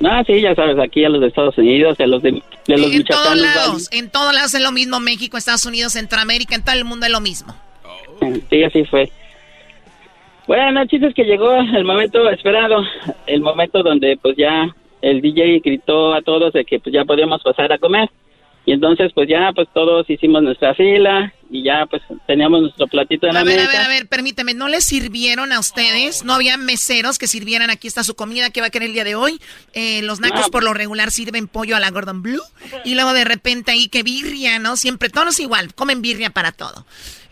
No, 0.00 0.24
sí, 0.24 0.40
ya 0.40 0.54
sabes, 0.54 0.78
aquí 0.78 1.04
a 1.04 1.08
los 1.08 1.20
de 1.20 1.28
Estados 1.28 1.56
Unidos, 1.56 1.98
a 2.00 2.06
los 2.06 2.22
de, 2.22 2.42
de 2.66 2.78
los 2.78 2.92
En 2.92 3.04
todos 3.04 3.36
lados, 3.36 3.88
en 3.92 4.10
todos 4.10 4.34
lados 4.34 4.54
es 4.54 4.60
lo 4.60 4.72
mismo, 4.72 5.00
México, 5.00 5.36
Estados 5.36 5.64
Unidos, 5.66 5.92
Centroamérica, 5.92 6.54
en 6.54 6.64
todo 6.64 6.74
el 6.74 6.84
mundo 6.84 7.06
es 7.06 7.12
lo 7.12 7.20
mismo. 7.20 7.54
Sí, 8.50 8.64
así 8.64 8.84
fue. 8.84 9.10
Bueno, 10.46 10.84
chistes 10.86 11.14
que 11.14 11.24
llegó 11.24 11.54
el 11.54 11.84
momento 11.84 12.28
esperado, 12.28 12.82
el 13.26 13.40
momento 13.40 13.82
donde 13.82 14.18
pues 14.20 14.36
ya 14.36 14.74
el 15.00 15.20
DJ 15.20 15.60
gritó 15.60 16.14
a 16.14 16.22
todos 16.22 16.52
de 16.52 16.64
que 16.64 16.80
pues 16.80 16.92
ya 16.92 17.04
podíamos 17.04 17.42
pasar 17.42 17.72
a 17.72 17.78
comer. 17.78 18.10
Y 18.66 18.72
entonces 18.72 19.12
pues 19.14 19.28
ya 19.28 19.50
pues 19.54 19.68
todos 19.74 20.08
hicimos 20.08 20.42
nuestra 20.42 20.74
fila 20.74 21.32
y 21.50 21.62
ya 21.62 21.84
pues 21.86 22.02
teníamos 22.26 22.62
nuestro 22.62 22.86
platito 22.86 23.26
en 23.26 23.34
la 23.34 23.44
ver, 23.44 23.56
mesa. 23.58 23.68
A 23.68 23.72
ver, 23.72 23.80
a 23.82 23.88
ver, 23.88 24.08
permíteme, 24.08 24.54
¿no 24.54 24.68
les 24.68 24.84
sirvieron 24.84 25.52
a 25.52 25.60
ustedes? 25.60 26.24
¿No 26.24 26.32
había 26.34 26.56
meseros 26.56 27.18
que 27.18 27.26
sirvieran 27.26 27.70
aquí 27.70 27.86
está 27.86 28.02
su 28.04 28.14
comida 28.14 28.50
que 28.50 28.60
va 28.60 28.68
a 28.68 28.70
querer 28.70 28.88
el 28.88 28.94
día 28.94 29.04
de 29.04 29.14
hoy? 29.14 29.38
Eh, 29.74 30.00
los 30.02 30.20
nacos 30.20 30.48
por 30.48 30.64
lo 30.64 30.72
regular 30.72 31.10
sirven 31.10 31.46
pollo 31.46 31.76
a 31.76 31.80
la 31.80 31.90
Gordon 31.90 32.22
Blue 32.22 32.42
y 32.84 32.94
luego 32.94 33.12
de 33.12 33.24
repente 33.24 33.72
ahí 33.72 33.88
que 33.88 34.02
birria, 34.02 34.58
¿no? 34.58 34.76
Siempre 34.76 35.10
todos 35.10 35.38
igual, 35.40 35.74
comen 35.74 36.00
birria 36.00 36.30
para 36.30 36.52
todo. 36.52 36.86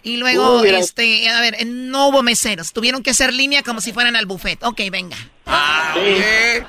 Y 0.04 0.16
luego, 0.16 0.64
este, 0.64 1.28
a 1.28 1.40
ver, 1.40 1.64
no 1.64 2.08
hubo 2.08 2.22
meseros, 2.24 2.72
tuvieron 2.72 3.02
que 3.02 3.10
hacer 3.10 3.32
línea 3.32 3.62
como 3.62 3.80
si 3.80 3.92
fueran 3.92 4.16
al 4.16 4.26
buffet. 4.26 4.62
Ok, 4.64 4.80
venga. 4.90 5.16
Ah, 5.46 5.94
Sí, 5.94 6.64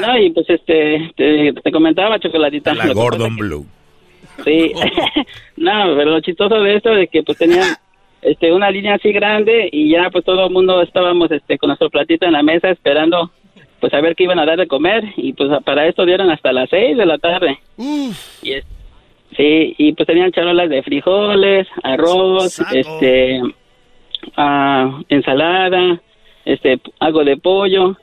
no, 0.00 0.18
y 0.18 0.30
pues 0.30 0.50
este, 0.50 1.12
te, 1.16 1.72
comentaba, 1.72 2.18
Chocolatita. 2.18 2.74
La 2.74 2.92
Gordon 2.92 3.36
Blue. 3.36 3.66
Sí, 4.44 4.72
no, 5.56 5.94
pero 5.96 6.10
lo 6.12 6.20
chistoso 6.20 6.60
de 6.60 6.76
esto 6.76 6.96
es 6.96 7.10
que 7.10 7.22
pues 7.22 7.38
tenían 7.38 7.76
este, 8.22 8.52
una 8.52 8.70
línea 8.70 8.94
así 8.94 9.12
grande 9.12 9.68
y 9.72 9.90
ya 9.90 10.10
pues 10.10 10.24
todo 10.24 10.46
el 10.46 10.52
mundo 10.52 10.82
estábamos 10.82 11.30
este, 11.30 11.58
con 11.58 11.68
nuestro 11.68 11.90
platito 11.90 12.26
en 12.26 12.32
la 12.32 12.42
mesa 12.42 12.70
esperando 12.70 13.30
pues 13.80 13.94
a 13.94 14.00
ver 14.00 14.16
qué 14.16 14.24
iban 14.24 14.38
a 14.38 14.46
dar 14.46 14.58
de 14.58 14.66
comer 14.66 15.04
y 15.16 15.32
pues 15.32 15.50
para 15.64 15.86
esto 15.86 16.04
dieron 16.04 16.30
hasta 16.30 16.52
las 16.52 16.68
seis 16.68 16.96
de 16.96 17.06
la 17.06 17.18
tarde. 17.18 17.58
Y 18.42 18.52
sí, 19.36 19.74
y 19.78 19.92
pues 19.92 20.06
tenían 20.06 20.32
charolas 20.32 20.68
de 20.68 20.82
frijoles, 20.82 21.68
arroz, 21.82 22.58
este, 22.72 23.40
ah, 24.36 25.00
ensalada, 25.08 26.00
este, 26.44 26.80
algo 26.98 27.24
de 27.24 27.36
pollo 27.36 27.96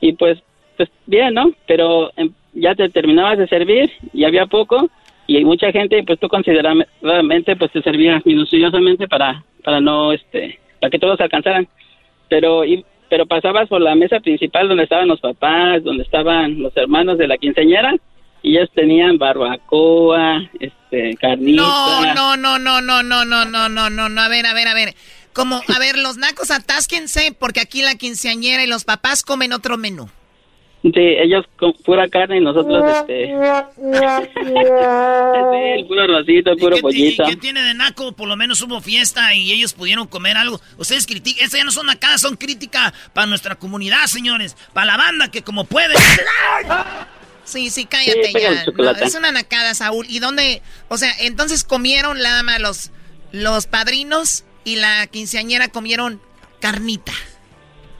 y 0.00 0.12
pues, 0.12 0.38
pues 0.76 0.88
bien, 1.06 1.34
¿no? 1.34 1.52
Pero 1.66 2.10
em, 2.16 2.32
ya 2.54 2.74
te 2.74 2.88
terminabas 2.88 3.38
de 3.38 3.48
servir 3.48 3.90
y 4.12 4.24
había 4.24 4.46
poco 4.46 4.90
y 5.26 5.44
mucha 5.44 5.70
gente, 5.70 6.02
pues 6.02 6.18
tú 6.18 6.28
consideradamente, 6.28 7.54
pues 7.54 7.70
te 7.70 7.82
servías 7.82 8.26
minuciosamente 8.26 9.06
para, 9.06 9.44
para 9.62 9.80
no, 9.80 10.12
este, 10.12 10.58
para 10.80 10.90
que 10.90 10.98
todos 10.98 11.20
alcanzaran. 11.20 11.68
Pero, 12.28 12.64
y, 12.64 12.84
pero 13.08 13.26
pasabas 13.26 13.68
por 13.68 13.80
la 13.80 13.94
mesa 13.94 14.18
principal 14.18 14.68
donde 14.68 14.82
estaban 14.82 15.06
los 15.06 15.20
papás, 15.20 15.84
donde 15.84 16.02
estaban 16.02 16.60
los 16.60 16.76
hermanos 16.76 17.16
de 17.16 17.28
la 17.28 17.38
quinceañera 17.38 17.94
y 18.42 18.56
ellos 18.56 18.70
tenían 18.74 19.18
barbacoa, 19.18 20.50
este, 20.58 21.14
carnita. 21.16 21.62
No, 21.62 22.36
no, 22.36 22.36
no, 22.36 22.58
no, 22.58 22.80
no, 22.80 23.02
no, 23.04 23.24
no, 23.24 23.68
no, 23.68 23.90
no, 23.90 24.08
no, 24.08 24.20
a 24.20 24.28
ver, 24.28 24.46
a 24.46 24.54
ver, 24.54 24.66
a 24.66 24.74
ver. 24.74 24.94
Como, 25.32 25.56
a 25.56 25.78
ver, 25.78 25.96
los 25.96 26.16
nacos 26.16 26.50
atásquense 26.50 27.34
porque 27.38 27.60
aquí 27.60 27.82
la 27.82 27.94
quinceañera 27.94 28.64
y 28.64 28.66
los 28.66 28.84
papás 28.84 29.22
comen 29.22 29.52
otro 29.52 29.78
menú. 29.78 30.10
Sí, 30.82 30.92
ellos 30.96 31.44
con 31.58 31.74
pura 31.74 32.08
carne 32.08 32.38
y 32.38 32.40
nosotros 32.40 32.82
este. 32.96 33.24
el 33.24 33.30
puro 35.86 36.06
rosito, 36.06 36.52
el 36.52 36.56
puro 36.56 36.78
pollito. 36.78 37.24
¿Qué 37.26 37.36
tiene 37.36 37.62
de 37.62 37.74
naco? 37.74 38.12
Por 38.12 38.26
lo 38.26 38.34
menos 38.34 38.62
hubo 38.62 38.80
fiesta 38.80 39.34
y 39.34 39.52
ellos 39.52 39.74
pudieron 39.74 40.06
comer 40.06 40.38
algo. 40.38 40.58
Ustedes 40.78 41.06
critican, 41.06 41.44
estas 41.44 41.58
ya 41.58 41.64
no 41.64 41.70
son 41.70 41.84
nacadas, 41.84 42.22
son 42.22 42.36
crítica 42.36 42.94
para 43.12 43.26
nuestra 43.26 43.56
comunidad, 43.56 44.06
señores. 44.06 44.56
Para 44.72 44.86
la 44.86 44.96
banda 44.96 45.30
que 45.30 45.42
como 45.42 45.64
puede. 45.64 45.94
Sí, 47.42 47.70
sí, 47.70 47.84
cállate 47.84 48.32
ya. 48.32 48.64
es 49.02 49.14
una 49.16 49.32
nacada, 49.32 49.74
Saúl. 49.74 50.06
¿Y 50.08 50.20
dónde? 50.20 50.62
O 50.86 50.96
sea, 50.96 51.12
entonces 51.18 51.64
comieron 51.64 52.20
nada 52.20 52.44
más 52.44 52.60
los, 52.60 52.92
los 53.32 53.66
padrinos 53.66 54.44
y 54.64 54.76
la 54.76 55.06
quinceañera 55.06 55.68
comieron 55.68 56.20
carnita. 56.60 57.12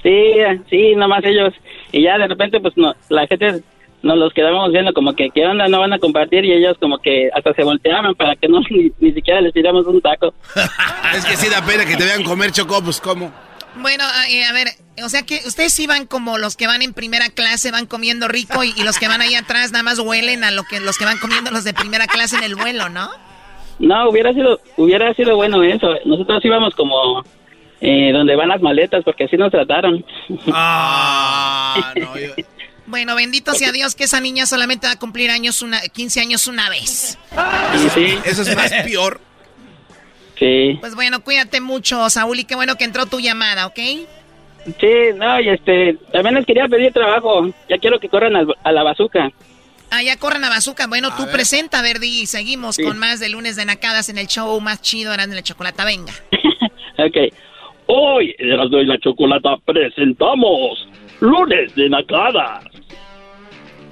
Sí, 0.03 0.35
sí, 0.69 0.95
nomás 0.95 1.25
ellos. 1.25 1.53
Y 1.93 2.03
ya 2.03 2.19
de 2.19 2.29
repente, 2.29 2.61
pues 2.61 2.77
no, 2.77 2.95
la 3.09 3.27
gente 3.27 3.63
nos 4.03 4.17
los 4.17 4.33
quedábamos 4.33 4.73
viendo 4.73 4.93
como 4.95 5.15
que, 5.15 5.31
¿qué 5.31 5.47
onda? 5.47 5.69
No 5.69 5.81
van 5.81 5.93
a 5.93 5.99
compartir 5.99 6.45
y 6.45 6.53
ellos 6.53 6.77
como 6.81 6.99
que 6.99 7.29
hasta 7.35 7.53
se 7.53 7.65
volteaban 7.65 8.15
para 8.15 8.35
que 8.37 8.49
no 8.49 8.61
ni, 8.71 9.13
siquiera 9.13 9.41
les 9.41 9.53
tiramos 9.53 9.87
un 9.87 10.01
taco. 10.01 10.33
es 11.15 11.25
que 11.25 11.37
sí 11.37 11.49
da 11.49 11.65
pena 11.65 11.85
que 11.85 11.97
te 11.97 12.05
vean 12.05 12.25
comer 12.25 12.53
chocó, 12.53 12.83
pues 12.83 13.01
¿cómo? 13.01 13.33
Bueno, 13.77 14.05
eh, 14.29 14.45
a 14.45 14.53
ver, 14.53 14.69
o 15.05 15.09
sea 15.09 15.23
que 15.23 15.41
ustedes 15.47 15.73
sí 15.73 15.87
van 15.87 16.07
como 16.07 16.39
los 16.39 16.57
que 16.57 16.67
van 16.67 16.83
en 16.83 16.93
primera 16.93 17.29
clase, 17.29 17.71
van 17.71 17.87
comiendo 17.87 18.27
rico 18.27 18.65
y, 18.65 18.73
y, 18.77 18.83
los 18.83 18.99
que 18.99 19.07
van 19.07 19.21
ahí 19.21 19.37
atrás 19.37 19.71
nada 19.71 19.85
más 19.85 20.01
huelen 20.01 20.43
a 20.43 20.51
lo 20.51 20.65
que 20.65 20.81
los 20.81 20.99
que 20.99 21.05
van 21.05 21.19
comiendo 21.19 21.53
los 21.53 21.63
de 21.63 21.73
primera 21.73 22.07
clase 22.07 22.37
en 22.37 22.43
el 22.43 22.57
vuelo, 22.57 22.89
¿no? 22.89 23.11
No, 23.81 24.09
hubiera 24.11 24.33
sido, 24.33 24.61
hubiera 24.77 25.13
sido 25.15 25.35
bueno 25.37 25.63
eso. 25.65 25.89
Nosotros 26.05 26.45
íbamos 26.45 26.75
como, 26.77 27.25
eh, 27.81 28.13
donde 28.13 28.37
van 28.37 28.49
las 28.49 28.61
maletas, 28.61 29.03
porque 29.05 29.25
así 29.25 29.37
nos 29.37 29.51
trataron. 29.51 30.05
Ah, 30.53 31.93
no, 31.97 32.17
yo- 32.19 32.35
Bueno, 32.87 33.15
bendito 33.15 33.53
sea 33.55 33.71
Dios 33.73 33.95
que 33.95 34.05
esa 34.05 34.21
niña 34.21 34.47
solamente 34.47 34.87
va 34.87 34.95
a 34.95 34.99
cumplir 34.99 35.31
años 35.31 35.63
una, 35.63 35.81
15 35.81 36.21
años 36.21 36.47
una 36.49 36.69
vez. 36.69 37.19
Y 37.75 37.89
sí. 37.91 38.19
Eso 38.25 38.43
es 38.43 38.57
más 38.57 38.71
peor. 38.85 39.21
Sí. 40.39 40.77
Pues 40.81 40.95
bueno, 40.95 41.21
cuídate 41.23 41.61
mucho, 41.61 42.09
Saúl, 42.11 42.39
y 42.41 42.45
qué 42.45 42.55
bueno 42.55 42.77
que 42.77 42.85
entró 42.85 43.07
tu 43.07 43.21
llamada, 43.21 43.67
¿ok? 43.67 43.79
Sí, 44.79 44.89
no, 45.17 45.41
y 45.41 45.49
este, 45.51 45.97
también 46.13 46.35
les 46.35 46.47
quería 46.47 46.67
pedir 46.67 46.93
trabajo. 46.93 47.49
Ya 47.69 47.79
quiero 47.79 47.99
que 48.01 48.09
corran 48.09 48.35
al- 48.37 48.57
a 48.63 48.73
la 48.73 48.83
bazuca. 48.83 49.31
Ah, 49.91 50.03
ya 50.03 50.17
corran 50.17 50.45
a 50.45 50.49
Bazooka. 50.49 50.87
Bueno, 50.87 51.15
tú 51.17 51.27
presenta, 51.33 51.83
Verdi, 51.83 52.21
y 52.23 52.27
seguimos 52.27 52.77
Sí. 52.77 52.83
con 52.85 52.99
más 52.99 53.19
de 53.21 53.29
lunes 53.29 53.57
de 53.57 53.65
Nacadas 53.65 54.09
en 54.09 54.19
el 54.19 54.27
show 54.29 54.61
más 54.61 54.81
chido, 54.83 55.13
eran 55.13 55.31
de 55.31 55.37
la 55.37 55.43
chocolata. 55.43 55.85
Venga. 55.85 56.13
Ok. 56.99 57.17
Hoy, 57.87 58.35
en 58.39 58.51
Erasmo 58.53 58.79
y 58.79 58.85
la 58.85 58.99
Chocolata, 58.99 59.57
presentamos 59.65 60.87
Lunes 61.21 61.75
de 61.75 61.89
Nacadas. 61.89 62.63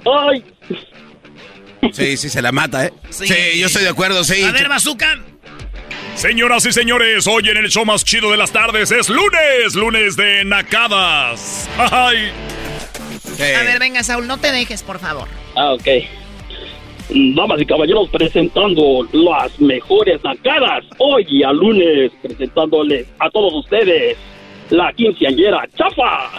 ¡Ay! 0.05 0.43
Sí, 1.91 2.15
sí, 2.17 2.29
se 2.29 2.41
la 2.41 2.51
mata, 2.51 2.85
¿eh? 2.85 2.93
Sí, 3.09 3.59
yo 3.59 3.65
estoy 3.65 3.81
de 3.83 3.89
acuerdo, 3.89 4.23
sí. 4.23 4.43
A 4.43 4.51
ver, 4.51 4.69
Bazooka. 4.69 5.19
Señoras 6.15 6.65
y 6.67 6.71
señores, 6.71 7.25
hoy 7.25 7.49
en 7.49 7.57
el 7.57 7.69
show 7.69 7.83
más 7.83 8.03
chido 8.05 8.29
de 8.29 8.37
las 8.37 8.51
tardes 8.51 8.91
es 8.91 9.09
lunes, 9.09 9.73
lunes 9.73 10.15
de 10.15 10.45
nacadas. 10.45 11.67
Ay. 11.77 12.31
A 13.39 13.63
ver, 13.63 13.79
venga, 13.79 14.03
Saúl, 14.03 14.27
no 14.27 14.37
te 14.37 14.51
dejes, 14.51 14.83
por 14.83 14.99
favor. 14.99 15.27
Ah, 15.55 15.73
ok. 15.73 15.87
Damas 17.35 17.59
y 17.59 17.65
caballeros, 17.65 18.07
presentando 18.09 19.07
las 19.11 19.59
mejores 19.59 20.23
nacadas. 20.23 20.83
Hoy 20.99 21.43
a 21.43 21.51
lunes, 21.51 22.11
presentándoles 22.21 23.07
a 23.19 23.29
todos 23.31 23.53
ustedes 23.53 24.15
la 24.69 24.93
quinceañera 24.93 25.67
Chafa. 25.75 26.29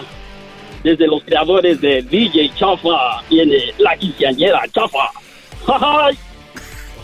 Desde 0.83 1.05
los 1.07 1.23
creadores 1.23 1.79
de 1.81 2.01
DJ 2.01 2.51
Chafa 2.57 3.21
viene 3.29 3.57
la 3.79 3.95
quinceañera 3.97 4.61
Chafa. 4.73 5.11
¡Ay! 5.67 6.17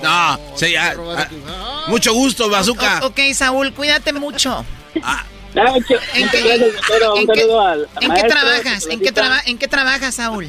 No, 0.01 0.39
sí, 0.55 0.75
ah, 0.75 0.93
ah, 1.17 1.85
mucho 1.87 2.13
gusto, 2.13 2.49
Bazooka. 2.49 3.01
O- 3.03 3.07
ok, 3.07 3.19
Saúl, 3.33 3.73
cuídate 3.73 4.13
mucho. 4.13 4.63
Ah, 5.03 5.25
mucho- 5.73 5.95
¿En 6.13 6.21
muchas 6.25 6.31
qué- 6.31 6.41
gracias, 6.47 6.73
doctora. 6.73 7.13
Un 7.13 7.19
en 7.19 7.27
qué- 7.27 7.39
saludo 7.41 7.61
al 7.61 7.81
¿En 7.81 7.87
qué 7.99 8.07
maestro, 8.07 8.29
trabajas? 8.29 8.65
¿En 8.65 8.71
qué, 8.73 8.79
supervisor. 9.07 9.13
traba- 9.13 9.41
¿En 9.45 9.57
qué 9.57 9.67
trabajas, 9.67 10.15
Saúl? 10.15 10.47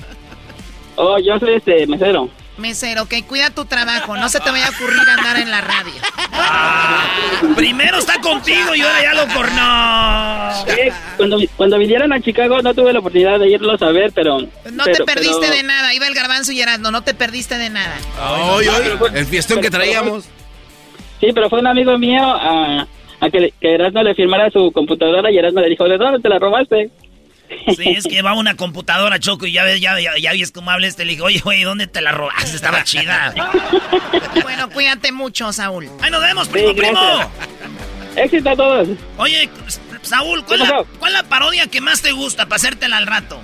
Oh, 1.01 1.17
yo 1.19 1.39
soy 1.39 1.55
este 1.55 1.87
mesero. 1.87 2.29
Mesero, 2.57 3.03
ok, 3.05 3.15
cuida 3.29 3.51
tu 3.51 3.65
trabajo, 3.67 4.17
no 4.17 4.29
se 4.29 4.41
te 4.41 4.51
vaya 4.51 4.67
a 4.67 4.71
ocurrir 4.71 5.09
andar 5.09 5.37
en 5.39 5.49
la 5.49 5.61
radio. 5.61 5.93
Primero 7.55 7.99
está 7.99 8.21
contigo 8.21 8.75
y 8.75 8.81
ahora 8.81 9.01
ya 9.01 9.15
lo 9.15 9.33
cornó. 9.33 10.65
Sí, 10.67 10.91
cuando, 11.17 11.39
cuando 11.57 11.79
vinieron 11.79 12.13
a 12.13 12.21
Chicago 12.21 12.61
no 12.61 12.75
tuve 12.75 12.93
la 12.93 12.99
oportunidad 12.99 13.39
de 13.39 13.49
irlos 13.49 13.81
a 13.81 13.93
ver, 13.93 14.11
pero... 14.13 14.41
No 14.73 14.85
te 14.85 15.05
perdiste 15.05 15.49
de 15.49 15.63
nada, 15.63 15.95
iba 15.95 16.09
el 16.09 16.15
garbanzo 16.15 16.51
y 16.51 16.61
Erasmo, 16.61 16.91
no 16.91 17.03
te 17.03 17.15
perdiste 17.15 17.59
de 17.59 17.71
nada. 17.71 17.95
Hoy, 18.51 18.67
hoy, 18.67 18.99
el 19.15 19.27
fiestón 19.27 19.61
que 19.61 19.71
traíamos. 19.71 20.25
Sí, 21.21 21.29
pero 21.33 21.49
fue 21.49 21.61
un 21.61 21.69
amigo 21.69 21.97
mío 21.97 22.25
a, 22.25 22.89
a 23.21 23.31
que, 23.31 23.55
que 23.61 23.75
Erasmo 23.75 24.03
le 24.03 24.17
firmara 24.17 24.51
su 24.51 24.73
computadora 24.73 25.31
y 25.31 25.39
Erasmo 25.39 25.61
le 25.61 25.69
dijo, 25.69 25.85
¿de 25.85 25.97
dónde 25.97 26.19
te 26.19 26.29
la 26.29 26.41
robaste? 26.41 26.91
Sí, 27.77 27.91
es 27.97 28.05
que 28.05 28.23
va 28.23 28.35
una 28.35 28.55
computadora, 28.57 29.19
Choco, 29.19 29.47
y 29.47 29.53
ya 29.53 29.65
ves, 29.65 29.81
ya, 29.81 29.99
ya, 30.01 30.17
ya 30.19 30.33
ves 30.33 30.51
cómo 30.53 30.71
habla 30.71 30.87
este. 30.87 31.05
Le 31.05 31.13
digo, 31.13 31.27
oye, 31.27 31.41
güey, 31.41 31.63
¿dónde 31.63 31.87
te 31.87 32.01
la 32.01 32.13
robaste? 32.13 32.57
Estaba 32.57 32.85
chida. 32.85 33.35
Bueno, 34.43 34.71
cuídate 34.71 35.13
mucho, 35.13 35.53
Saúl. 35.53 35.89
¡Ahí 36.01 36.11
nos 36.11 36.21
vemos, 36.23 36.49
primo, 36.49 36.69
Sí, 36.71 36.75
primo! 36.75 37.31
Éxito 38.17 38.51
a 38.51 38.57
todos. 38.57 38.89
Oye, 39.19 39.49
Saúl, 40.03 40.43
¿cuál 40.45 40.59
¿Qué 40.61 40.65
es 40.65 40.71
la, 40.71 40.85
cuál 40.99 41.13
la 41.13 41.23
parodia 41.25 41.67
que 41.69 41.81
más 41.81 42.03
te 42.03 42.13
gusta 42.13 42.47
para 42.47 42.57
hacértela 42.57 42.97
al 42.97 43.07
rato? 43.07 43.41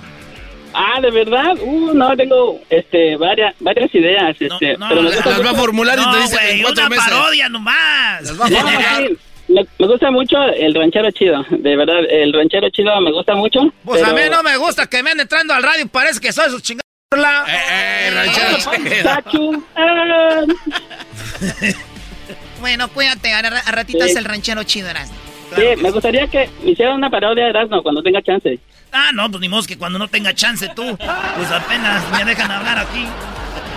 Ah, 0.73 0.99
¿de 0.99 1.11
verdad? 1.11 1.53
Uh, 1.61 1.93
no, 1.93 2.17
tengo 2.17 2.59
este, 2.69 3.15
varias, 3.15 3.55
varias 3.59 3.93
ideas. 3.95 4.35
Este, 4.39 4.75
pero 4.89 5.01
me 5.03 5.09
gusta 5.15 5.29
mucho- 5.51 5.57
No, 6.01 6.11
güey, 6.47 6.63
una 6.63 6.89
parodia 7.05 7.49
nomás. 7.49 8.23
No, 8.33 8.47
sí, 8.47 9.17
me, 9.47 9.65
me 9.79 9.87
gusta 9.87 10.11
mucho 10.11 10.37
el 10.43 10.73
ranchero 10.73 11.09
chido, 11.11 11.45
de 11.49 11.75
verdad, 11.75 11.99
el 12.09 12.33
ranchero 12.33 12.69
chido 12.69 12.99
me 13.01 13.11
gusta 13.11 13.35
mucho. 13.35 13.59
Pues 13.83 14.03
a 14.03 14.13
mí 14.13 14.21
no 14.29 14.41
me 14.43 14.57
gusta 14.57 14.87
que 14.87 15.01
me 15.03 15.11
anden 15.11 15.25
entrando 15.25 15.53
al 15.53 15.63
radio, 15.63 15.87
parece 15.87 16.19
que 16.19 16.31
soy 16.31 16.49
su 16.49 16.59
chingada. 16.59 16.81
Eh, 17.47 19.01
Sachu, 19.03 19.63
ah. 19.75 20.41
Bueno, 22.59 22.87
cuídate, 22.89 23.31
a, 23.33 23.39
a 23.39 23.85
Sí. 23.85 23.97
es 23.99 24.15
el 24.15 24.25
ranchero 24.25 24.63
chido, 24.63 24.89
Erasmo. 24.89 25.15
Sí, 25.55 25.63
me 25.81 25.91
gustaría 25.91 26.27
que 26.27 26.49
me 26.63 26.71
hicieran 26.71 26.95
una 26.95 27.09
parodia 27.09 27.43
de 27.45 27.49
Erasmo 27.51 27.83
cuando 27.83 28.01
tenga 28.01 28.21
chance. 28.21 28.59
Ah, 28.91 29.11
no, 29.13 29.29
pues 29.29 29.41
ni 29.41 29.49
modo 29.49 29.63
que 29.63 29.77
cuando 29.77 29.99
no 29.99 30.07
tenga 30.07 30.33
chance 30.33 30.67
tú, 30.75 30.97
pues 30.97 31.51
apenas 31.51 32.03
me 32.11 32.25
dejan 32.25 32.51
hablar 32.51 32.79
aquí. 32.79 33.05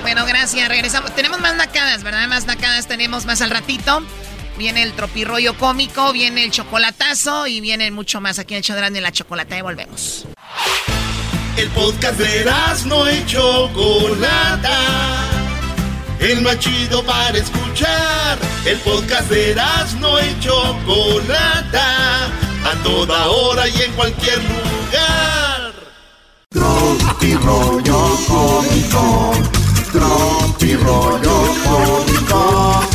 Bueno, 0.02 0.24
gracias, 0.26 0.68
regresamos. 0.68 1.14
Tenemos 1.14 1.40
más 1.40 1.54
nacadas, 1.56 2.02
¿verdad? 2.02 2.26
Más 2.28 2.46
nacadas 2.46 2.86
tenemos 2.88 3.26
más 3.26 3.42
al 3.42 3.50
ratito. 3.50 4.02
Viene 4.59 4.82
el 4.82 4.92
tropirroyo 4.92 5.56
cómico, 5.56 6.12
viene 6.12 6.42
el 6.42 6.50
chocolatazo 6.50 7.46
y 7.46 7.61
viene 7.61 7.92
mucho 7.92 8.20
más 8.20 8.40
aquí 8.40 8.54
en 8.54 8.59
el 8.59 8.64
show 8.64 8.76
de 8.76 9.00
la 9.00 9.12
chocolata 9.12 9.56
y 9.56 9.62
volvemos. 9.62 10.26
El 11.56 11.68
podcast 11.70 12.18
de 12.18 12.44
no 12.86 13.09
y 13.09 13.24
Chocolata. 13.26 14.76
El 16.18 16.42
más 16.42 16.59
chido 16.59 17.04
para 17.04 17.38
escuchar. 17.38 18.36
El 18.64 18.78
podcast 18.78 19.30
de 19.30 19.54
no 20.00 20.18
y 20.18 20.40
Chocolata. 20.40 22.26
A 22.64 22.82
toda 22.82 23.28
hora 23.28 23.68
y 23.68 23.80
en 23.80 23.92
cualquier 23.92 24.38
lugar. 24.38 25.72
Tropi 26.50 27.34
rollo 27.34 28.18
cómico. 28.26 29.34
Tropi 29.92 30.74
rollo 30.74 31.54
cómico. 31.64 32.88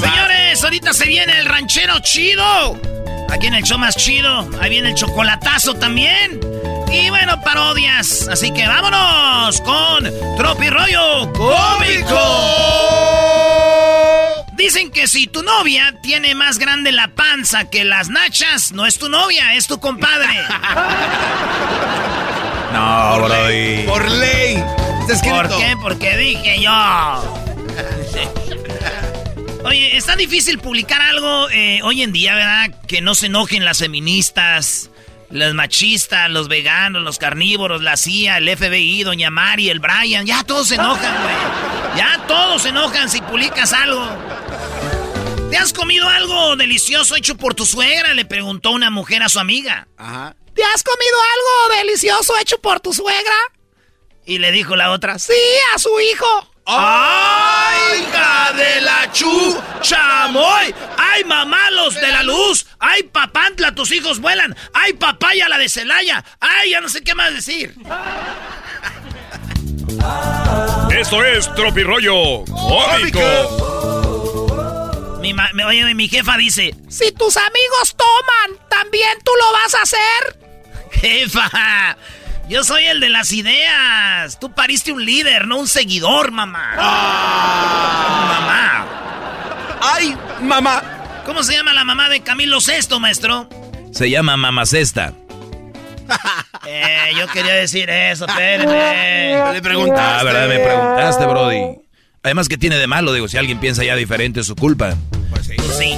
Señores, 0.00 0.64
ahorita 0.64 0.94
se 0.94 1.06
viene 1.06 1.38
el 1.38 1.44
ranchero 1.44 1.98
chido. 2.00 2.80
Aquí 3.28 3.48
en 3.48 3.54
el 3.54 3.62
show 3.62 3.78
más 3.78 3.94
chido. 3.96 4.48
Ahí 4.58 4.70
viene 4.70 4.88
el 4.88 4.94
chocolatazo 4.94 5.74
también. 5.74 6.40
Y 6.90 7.10
bueno, 7.10 7.38
parodias. 7.42 8.26
Así 8.28 8.52
que 8.52 8.66
vámonos 8.66 9.60
con 9.60 10.10
Tropi 10.38 10.70
Rollo 10.70 11.30
Cómico. 11.34 13.35
Dicen 14.56 14.90
que 14.90 15.06
si 15.06 15.26
tu 15.26 15.42
novia 15.42 15.94
tiene 16.02 16.34
más 16.34 16.58
grande 16.58 16.90
la 16.90 17.08
panza 17.08 17.68
que 17.68 17.84
las 17.84 18.08
nachas, 18.08 18.72
no 18.72 18.86
es 18.86 18.98
tu 18.98 19.08
novia, 19.08 19.54
es 19.54 19.66
tu 19.66 19.78
compadre. 19.78 20.28
No. 22.72 23.18
Por 23.18 23.30
ley. 23.30 23.84
¿Por 23.86 25.12
escrito. 25.12 25.58
qué? 25.58 25.76
Porque 25.80 26.16
dije 26.16 26.60
yo. 26.60 26.72
Oye, 29.64 29.96
está 29.96 30.14
difícil 30.14 30.58
publicar 30.58 31.00
algo 31.00 31.48
eh, 31.50 31.80
hoy 31.82 32.02
en 32.02 32.12
día, 32.12 32.34
¿verdad? 32.34 32.70
Que 32.86 33.00
no 33.00 33.14
se 33.14 33.26
enojen 33.26 33.64
las 33.64 33.78
feministas, 33.78 34.90
las 35.30 35.54
machistas, 35.54 36.30
los 36.30 36.48
veganos, 36.48 37.02
los 37.02 37.18
carnívoros, 37.18 37.82
la 37.82 37.96
CIA, 37.96 38.38
el 38.38 38.56
FBI, 38.56 39.04
Doña 39.04 39.30
Mari, 39.30 39.70
el 39.70 39.80
Brian. 39.80 40.26
Ya 40.26 40.44
todos 40.44 40.68
se 40.68 40.74
enojan, 40.74 41.14
güey. 41.22 41.96
Ya 41.96 42.20
todos 42.28 42.62
se 42.62 42.68
enojan 42.68 43.08
si 43.08 43.22
publicas 43.22 43.72
algo. 43.72 44.06
¿Te 45.56 45.62
has 45.62 45.72
comido 45.72 46.06
algo 46.06 46.54
delicioso 46.56 47.16
hecho 47.16 47.34
por 47.38 47.54
tu 47.54 47.64
suegra? 47.64 48.12
Le 48.12 48.26
preguntó 48.26 48.72
una 48.72 48.90
mujer 48.90 49.22
a 49.22 49.30
su 49.30 49.38
amiga. 49.38 49.88
Ajá. 49.96 50.36
¿Te 50.54 50.62
has 50.62 50.82
comido 50.82 51.16
algo 51.34 51.78
delicioso 51.78 52.36
hecho 52.38 52.60
por 52.60 52.80
tu 52.80 52.92
suegra? 52.92 53.34
Y 54.26 54.36
le 54.36 54.52
dijo 54.52 54.76
la 54.76 54.90
otra, 54.90 55.18
Sí, 55.18 55.32
a 55.74 55.78
su 55.78 55.98
hijo. 55.98 56.26
¡Ay, 56.66 58.02
hija 58.02 58.52
de 58.52 58.80
la 58.82 59.10
chu! 59.12 59.58
¡Chamoy! 59.80 60.74
¡Ay, 60.98 61.24
mamalos 61.24 61.94
de 61.94 62.12
la 62.12 62.22
luz! 62.22 62.66
¡Ay, 62.78 63.04
papantla, 63.04 63.74
tus 63.74 63.92
hijos 63.92 64.20
vuelan! 64.20 64.54
¡Ay, 64.74 64.92
papaya, 64.92 65.48
la 65.48 65.56
de 65.56 65.70
Celaya! 65.70 66.22
¡Ay, 66.38 66.72
ya 66.72 66.82
no 66.82 66.90
sé 66.90 67.02
qué 67.02 67.14
más 67.14 67.32
decir! 67.32 67.74
Esto 70.90 71.24
es 71.24 71.50
Tropirollo 71.54 72.44
Cómico. 72.44 73.95
Mi, 75.26 75.34
ma- 75.34 75.50
oye, 75.66 75.94
mi 75.94 76.08
jefa 76.08 76.36
dice, 76.36 76.74
Si 76.88 77.10
tus 77.12 77.36
amigos 77.36 77.96
toman, 77.96 78.58
¿también 78.68 79.18
tú 79.24 79.32
lo 79.38 79.52
vas 79.52 79.74
a 79.74 79.82
hacer? 79.82 80.38
jefa, 80.92 81.96
yo 82.48 82.62
soy 82.64 82.84
el 82.84 83.00
de 83.00 83.08
las 83.10 83.32
ideas. 83.32 84.38
Tú 84.38 84.54
pariste 84.54 84.92
un 84.92 85.04
líder, 85.04 85.46
no 85.48 85.58
un 85.58 85.66
seguidor, 85.68 86.30
mamá. 86.30 86.74
Mamá. 88.28 88.86
¡Ay, 89.82 90.16
mamá! 90.42 90.82
¿Cómo 91.24 91.42
se 91.42 91.54
llama 91.54 91.72
la 91.74 91.84
mamá 91.84 92.08
de 92.08 92.20
Camilo 92.20 92.60
Sesto, 92.60 93.00
maestro? 93.00 93.48
Se 93.92 94.08
llama 94.10 94.36
Mamacesta. 94.36 95.12
Eh, 96.68 97.12
yo 97.16 97.28
quería 97.28 97.54
decir 97.54 97.88
eso, 97.88 98.26
espérenme. 98.26 99.52
Le 99.52 99.62
preguntaste. 99.62 100.02
Ah, 100.20 100.24
¿verdad? 100.24 100.48
Me 100.48 100.58
preguntaste, 100.58 101.24
Brody. 101.26 101.78
Además, 102.26 102.48
¿qué 102.48 102.58
tiene 102.58 102.76
de 102.76 102.88
malo? 102.88 103.12
Digo, 103.12 103.28
si 103.28 103.36
alguien 103.36 103.60
piensa 103.60 103.84
ya 103.84 103.94
diferente, 103.94 104.40
es 104.40 104.46
su 104.48 104.56
culpa. 104.56 104.96
Pues 105.30 105.46
sí. 105.46 105.54
Pues 105.58 105.78
sí. 105.78 105.96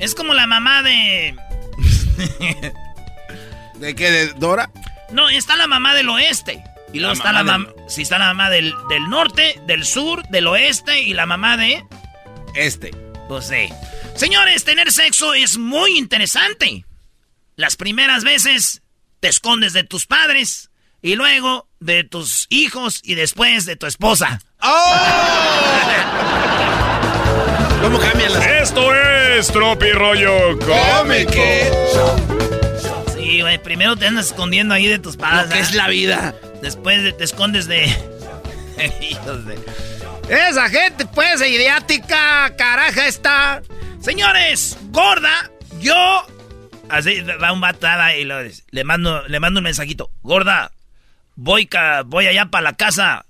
Es 0.00 0.14
como 0.14 0.34
la 0.34 0.46
mamá 0.46 0.82
de... 0.82 1.34
¿De 3.76 3.94
qué? 3.94 4.10
¿De 4.10 4.26
Dora? 4.34 4.70
No, 5.12 5.30
está 5.30 5.56
la 5.56 5.66
mamá 5.66 5.94
del 5.94 6.10
oeste. 6.10 6.62
Y 6.92 6.98
luego 6.98 7.14
La 7.14 7.18
está 7.18 7.32
la 7.32 7.42
mamá 7.42 7.70
mamá... 7.70 7.88
Sí, 7.88 8.02
está 8.02 8.18
la 8.18 8.26
mamá 8.26 8.50
del, 8.50 8.74
del 8.90 9.08
norte, 9.08 9.58
del 9.66 9.86
sur, 9.86 10.22
del 10.28 10.46
oeste 10.48 11.00
y 11.00 11.14
la 11.14 11.24
mamá 11.24 11.56
de... 11.56 11.82
Este. 12.54 12.90
Pues 13.26 13.46
sí. 13.46 13.70
Señores, 14.14 14.64
tener 14.64 14.92
sexo 14.92 15.32
es 15.32 15.56
muy 15.56 15.96
interesante. 15.96 16.84
Las 17.56 17.76
primeras 17.76 18.24
veces 18.24 18.82
te 19.20 19.28
escondes 19.28 19.72
de 19.72 19.84
tus 19.84 20.04
padres 20.04 20.68
y 21.02 21.16
luego 21.16 21.68
de 21.80 22.04
tus 22.04 22.46
hijos 22.48 23.00
y 23.02 23.14
después 23.16 23.66
de 23.66 23.76
tu 23.76 23.86
esposa. 23.86 24.40
¿Cómo 27.82 27.98
cambian 27.98 28.32
las 28.32 28.46
Esto 28.46 28.94
es 28.94 29.48
Tropi 29.48 29.90
Rollo 29.92 30.56
Cómico. 30.60 31.32
Sí, 33.14 33.40
güey, 33.40 33.58
primero 33.60 33.96
te 33.96 34.06
andas 34.06 34.26
escondiendo 34.26 34.74
ahí 34.74 34.86
de 34.86 35.00
tus 35.00 35.16
padres. 35.16 35.48
Lo 35.48 35.54
que 35.54 35.60
es 35.60 35.74
la 35.74 35.88
vida. 35.88 36.34
Después 36.62 37.02
de- 37.02 37.12
te 37.12 37.24
escondes 37.24 37.66
de... 37.66 37.86
Hijos 39.00 39.44
de... 39.46 39.58
Esa 40.28 40.68
gente, 40.68 41.04
pues, 41.06 41.40
idiática, 41.46 42.54
caraja 42.56 43.08
está. 43.08 43.62
Señores, 44.00 44.78
gorda, 44.90 45.50
yo... 45.80 46.24
Así 46.88 47.20
va 47.22 47.52
un 47.52 47.60
batada 47.60 48.14
y 48.16 48.24
lo, 48.24 48.36
le, 48.70 48.84
mando, 48.84 49.26
le 49.26 49.40
mando 49.40 49.58
un 49.58 49.64
mensajito. 49.64 50.10
Gorda, 50.22 50.70
voy, 51.34 51.66
ca- 51.66 52.02
voy 52.04 52.26
allá 52.26 52.46
para 52.46 52.62
la 52.62 52.72
casa. 52.74 53.24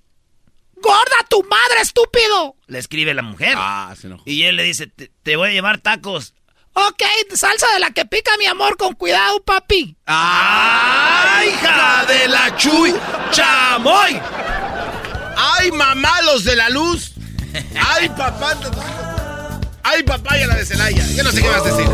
¡Gorda, 0.76 1.16
tu 1.28 1.42
madre, 1.44 1.80
estúpido! 1.80 2.56
Le 2.66 2.78
escribe 2.78 3.14
la 3.14 3.22
mujer. 3.22 3.54
Ah, 3.56 3.94
se 3.98 4.08
enojó. 4.08 4.22
Y 4.26 4.42
él 4.44 4.56
le 4.56 4.64
dice, 4.64 4.86
te, 4.88 5.10
te 5.22 5.36
voy 5.36 5.50
a 5.50 5.52
llevar 5.52 5.78
tacos. 5.78 6.34
Ok, 6.74 7.02
salsa 7.34 7.66
de 7.74 7.80
la 7.80 7.90
que 7.90 8.04
pica, 8.06 8.32
mi 8.38 8.46
amor, 8.46 8.76
con 8.76 8.94
cuidado, 8.94 9.42
papi. 9.44 9.96
¡Ay, 10.06 11.48
hija 11.50 12.04
de 12.06 12.28
la 12.28 12.56
chuy! 12.56 12.94
¡Chamoy! 13.30 14.18
¡Ay, 15.36 15.70
mamá, 15.72 16.22
los 16.22 16.44
de 16.44 16.56
la 16.56 16.70
luz! 16.70 17.12
¡Ay, 17.78 18.08
papá! 18.08 18.54
¡Ay, 19.84 20.02
papaya 20.02 20.46
la 20.46 20.54
de 20.56 20.64
Celaya! 20.64 21.06
Yo 21.14 21.22
no 21.22 21.30
sé 21.30 21.42
qué 21.42 21.48
vas 21.48 21.60
a 21.60 21.64
decir. 21.64 21.88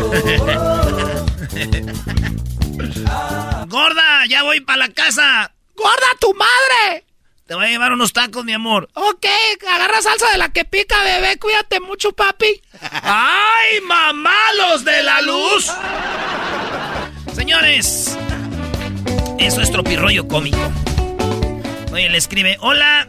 Gorda, 3.67 4.25
ya 4.27 4.43
voy 4.43 4.61
para 4.61 4.77
la 4.77 4.89
casa. 4.89 5.51
¡Gorda, 5.79 6.07
tu 6.19 6.33
madre! 6.33 7.05
Te 7.47 7.55
voy 7.55 7.65
a 7.65 7.69
llevar 7.69 7.93
unos 7.93 8.13
tacos, 8.13 8.45
mi 8.45 8.53
amor. 8.53 8.89
Ok, 8.93 9.25
agarra 9.67 10.01
salsa 10.01 10.29
de 10.31 10.37
la 10.37 10.49
que 10.49 10.65
pica, 10.65 11.03
bebé. 11.03 11.39
Cuídate 11.39 11.79
mucho, 11.79 12.11
papi. 12.11 12.61
¡Ay, 13.01 13.81
mamá, 13.81 14.37
los 14.57 14.85
de 14.85 15.01
la 15.01 15.21
luz! 15.21 15.71
Señores, 17.33 18.17
eso 19.39 19.61
es 19.61 19.71
tropirroyo 19.71 20.27
cómico. 20.27 20.59
Oye, 21.91 22.09
le 22.09 22.17
escribe, 22.17 22.57
hola. 22.59 23.07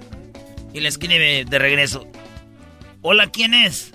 Y 0.72 0.80
le 0.80 0.88
escribe 0.88 1.44
de 1.44 1.58
regreso, 1.58 2.06
hola, 3.02 3.26
¿quién 3.26 3.52
es? 3.54 3.92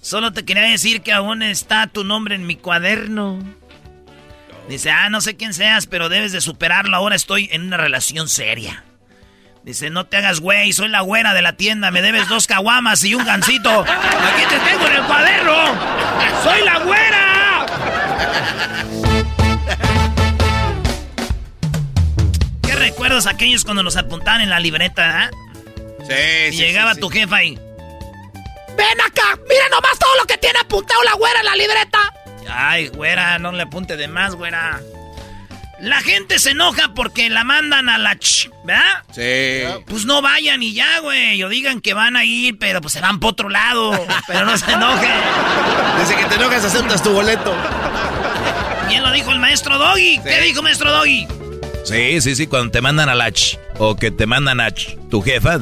Solo 0.00 0.32
te 0.32 0.44
quería 0.44 0.62
decir 0.62 1.02
que 1.02 1.12
aún 1.12 1.42
está 1.42 1.86
tu 1.86 2.02
nombre 2.02 2.34
en 2.34 2.46
mi 2.46 2.56
cuaderno. 2.56 3.38
Dice, 4.68 4.90
ah, 4.90 5.10
no 5.10 5.20
sé 5.20 5.36
quién 5.36 5.54
seas, 5.54 5.86
pero 5.86 6.08
debes 6.08 6.32
de 6.32 6.40
superarlo. 6.40 6.96
Ahora 6.96 7.16
estoy 7.16 7.48
en 7.52 7.62
una 7.62 7.76
relación 7.76 8.28
seria. 8.28 8.84
Dice, 9.64 9.90
no 9.90 10.06
te 10.06 10.16
hagas 10.16 10.40
güey, 10.40 10.72
soy 10.72 10.88
la 10.88 11.02
güera 11.02 11.34
de 11.34 11.42
la 11.42 11.56
tienda. 11.56 11.90
Me 11.90 12.02
debes 12.02 12.28
dos 12.28 12.46
caguamas 12.46 13.04
y 13.04 13.14
un 13.14 13.24
gancito. 13.24 13.80
Aquí 13.80 14.44
te 14.48 14.58
tengo 14.58 14.86
en 14.86 14.92
el 14.94 15.02
cuaderno. 15.04 15.54
¡Soy 16.42 16.64
la 16.64 16.78
güera! 16.78 17.66
¿Qué 22.62 22.74
recuerdas 22.74 23.26
aquellos 23.26 23.64
cuando 23.64 23.82
nos 23.82 23.96
apuntaban 23.96 24.40
en 24.40 24.50
la 24.50 24.58
libreta, 24.58 25.24
ah? 25.24 25.30
Sí, 26.08 26.54
Y 26.54 26.56
llegaba 26.56 26.94
tu 26.96 27.08
jefa 27.08 27.36
ahí. 27.36 27.54
¡Ven 28.76 29.00
acá! 29.00 29.38
¡Mira 29.48 29.68
nomás 29.70 29.98
todo 29.98 30.16
lo 30.18 30.24
que 30.24 30.38
tiene 30.38 30.58
apuntado 30.58 31.02
la 31.04 31.12
güera 31.14 31.38
en 31.40 31.46
la 31.46 31.54
libreta! 31.56 31.98
Ay, 32.48 32.88
güera, 32.88 33.38
no 33.38 33.52
le 33.52 33.62
apunte 33.62 33.96
de 33.96 34.08
más, 34.08 34.34
güera. 34.34 34.80
La 35.80 36.00
gente 36.00 36.38
se 36.38 36.50
enoja 36.50 36.92
porque 36.94 37.28
la 37.28 37.42
mandan 37.42 37.88
a 37.88 37.98
la 37.98 38.16
ch, 38.16 38.50
¿verdad? 38.64 39.02
Sí. 39.12 39.82
Pues 39.86 40.04
no 40.04 40.22
vayan 40.22 40.62
y 40.62 40.74
ya, 40.74 41.00
güey. 41.00 41.42
O 41.42 41.48
digan 41.48 41.80
que 41.80 41.92
van 41.92 42.16
a 42.16 42.24
ir, 42.24 42.56
pero 42.58 42.80
pues 42.80 42.92
se 42.92 43.00
van 43.00 43.18
por 43.18 43.30
otro 43.30 43.48
lado. 43.48 43.90
Pero 44.28 44.44
no 44.44 44.56
se 44.56 44.70
enojen. 44.70 45.10
Desde 45.98 46.14
que 46.16 46.24
te 46.26 46.34
enojas 46.36 46.64
aceptas 46.64 47.02
tu 47.02 47.12
boleto. 47.12 47.52
Bien 48.88 49.02
lo 49.02 49.10
dijo 49.10 49.32
el 49.32 49.40
maestro 49.40 49.76
Doggy. 49.76 50.20
¿Qué 50.22 50.40
dijo 50.42 50.62
maestro 50.62 50.90
Doggy? 50.92 51.26
Sí, 51.84 52.20
sí, 52.20 52.36
sí, 52.36 52.46
cuando 52.46 52.70
te 52.70 52.80
mandan 52.80 53.08
a 53.08 53.16
la 53.16 53.32
ch, 53.32 53.58
o 53.78 53.96
que 53.96 54.12
te 54.12 54.26
mandan 54.26 54.60
a 54.60 54.70
ch, 54.70 54.96
tu 55.10 55.20
jefa, 55.20 55.58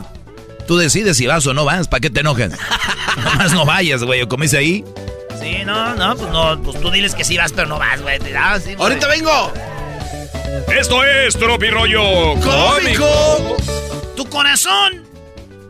tú 0.66 0.76
decides 0.76 1.16
si 1.16 1.26
vas 1.26 1.46
o 1.46 1.54
no 1.54 1.64
vas, 1.64 1.88
¿para 1.88 2.00
qué 2.00 2.10
te 2.10 2.20
enojas? 2.20 2.52
Nomás 3.16 3.52
no 3.52 3.64
vayas, 3.64 4.04
güey, 4.04 4.20
o 4.20 4.28
como 4.28 4.42
dice 4.42 4.58
ahí. 4.58 4.84
Sí, 5.40 5.64
no, 5.64 5.94
no, 5.96 6.16
pues 6.16 6.30
no, 6.30 6.62
pues 6.62 6.80
tú 6.80 6.90
diles 6.90 7.14
que 7.14 7.24
sí 7.24 7.36
vas, 7.36 7.52
pero 7.52 7.66
no 7.66 7.78
vas, 7.78 8.00
güey. 8.02 8.18
Ah, 8.36 8.58
sí. 8.62 8.74
¡Ahorita 8.78 9.08
vengo! 9.08 9.52
Esto 10.78 11.02
es 11.04 11.34
Tropi 11.34 11.68
Rollo 11.70 12.34
¡Cómico! 12.40 13.56
Tu 14.16 14.28
corazón 14.28 15.04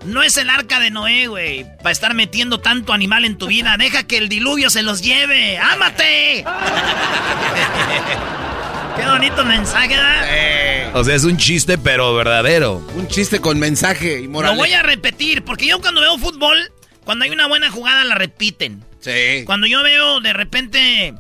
no 0.05 0.23
es 0.23 0.37
el 0.39 0.51
arca 0.51 0.81
de 0.81 0.91
Noé, 0.91 1.27
güey. 1.29 1.67
Para 1.79 1.91
estar 1.93 2.15
metiendo 2.15 2.61
tanto 2.61 2.93
animal 2.93 3.25
en 3.25 3.39
tu 3.39 3.47
vida. 3.47 3.77
Deja 3.79 4.03
que 4.05 4.17
el 4.19 4.29
diluvio 4.29 4.71
se 4.71 4.83
los 4.83 5.03
lleve. 5.03 5.59
¡Ámate! 5.59 6.45
Qué 8.97 9.07
bonito 9.07 9.45
mensaje, 9.45 9.89
¿verdad? 9.89 10.25
Eh, 10.29 10.91
O 10.95 11.05
sea, 11.05 11.15
es 11.15 11.25
un 11.25 11.37
chiste, 11.37 11.79
pero 11.79 12.15
verdadero. 12.15 12.83
un 12.97 13.09
chiste 13.09 13.41
con 13.41 13.59
mensaje 13.59 14.21
y 14.21 14.29
moral. 14.29 14.53
Lo 14.53 14.59
voy 14.59 14.73
a 14.73 14.83
repetir, 14.83 15.45
porque 15.45 15.67
yo 15.67 15.81
cuando 15.81 16.01
veo 16.01 16.19
fútbol, 16.19 16.73
cuando 17.05 17.25
hay 17.25 17.31
una 17.31 17.47
buena 17.47 17.71
jugada 17.71 18.05
la 18.05 18.15
repiten. 18.17 18.85
Sí. 19.01 19.45
Cuando 19.45 19.67
yo 19.67 19.83
veo 19.83 20.21
de 20.21 20.33
repente... 20.33 21.15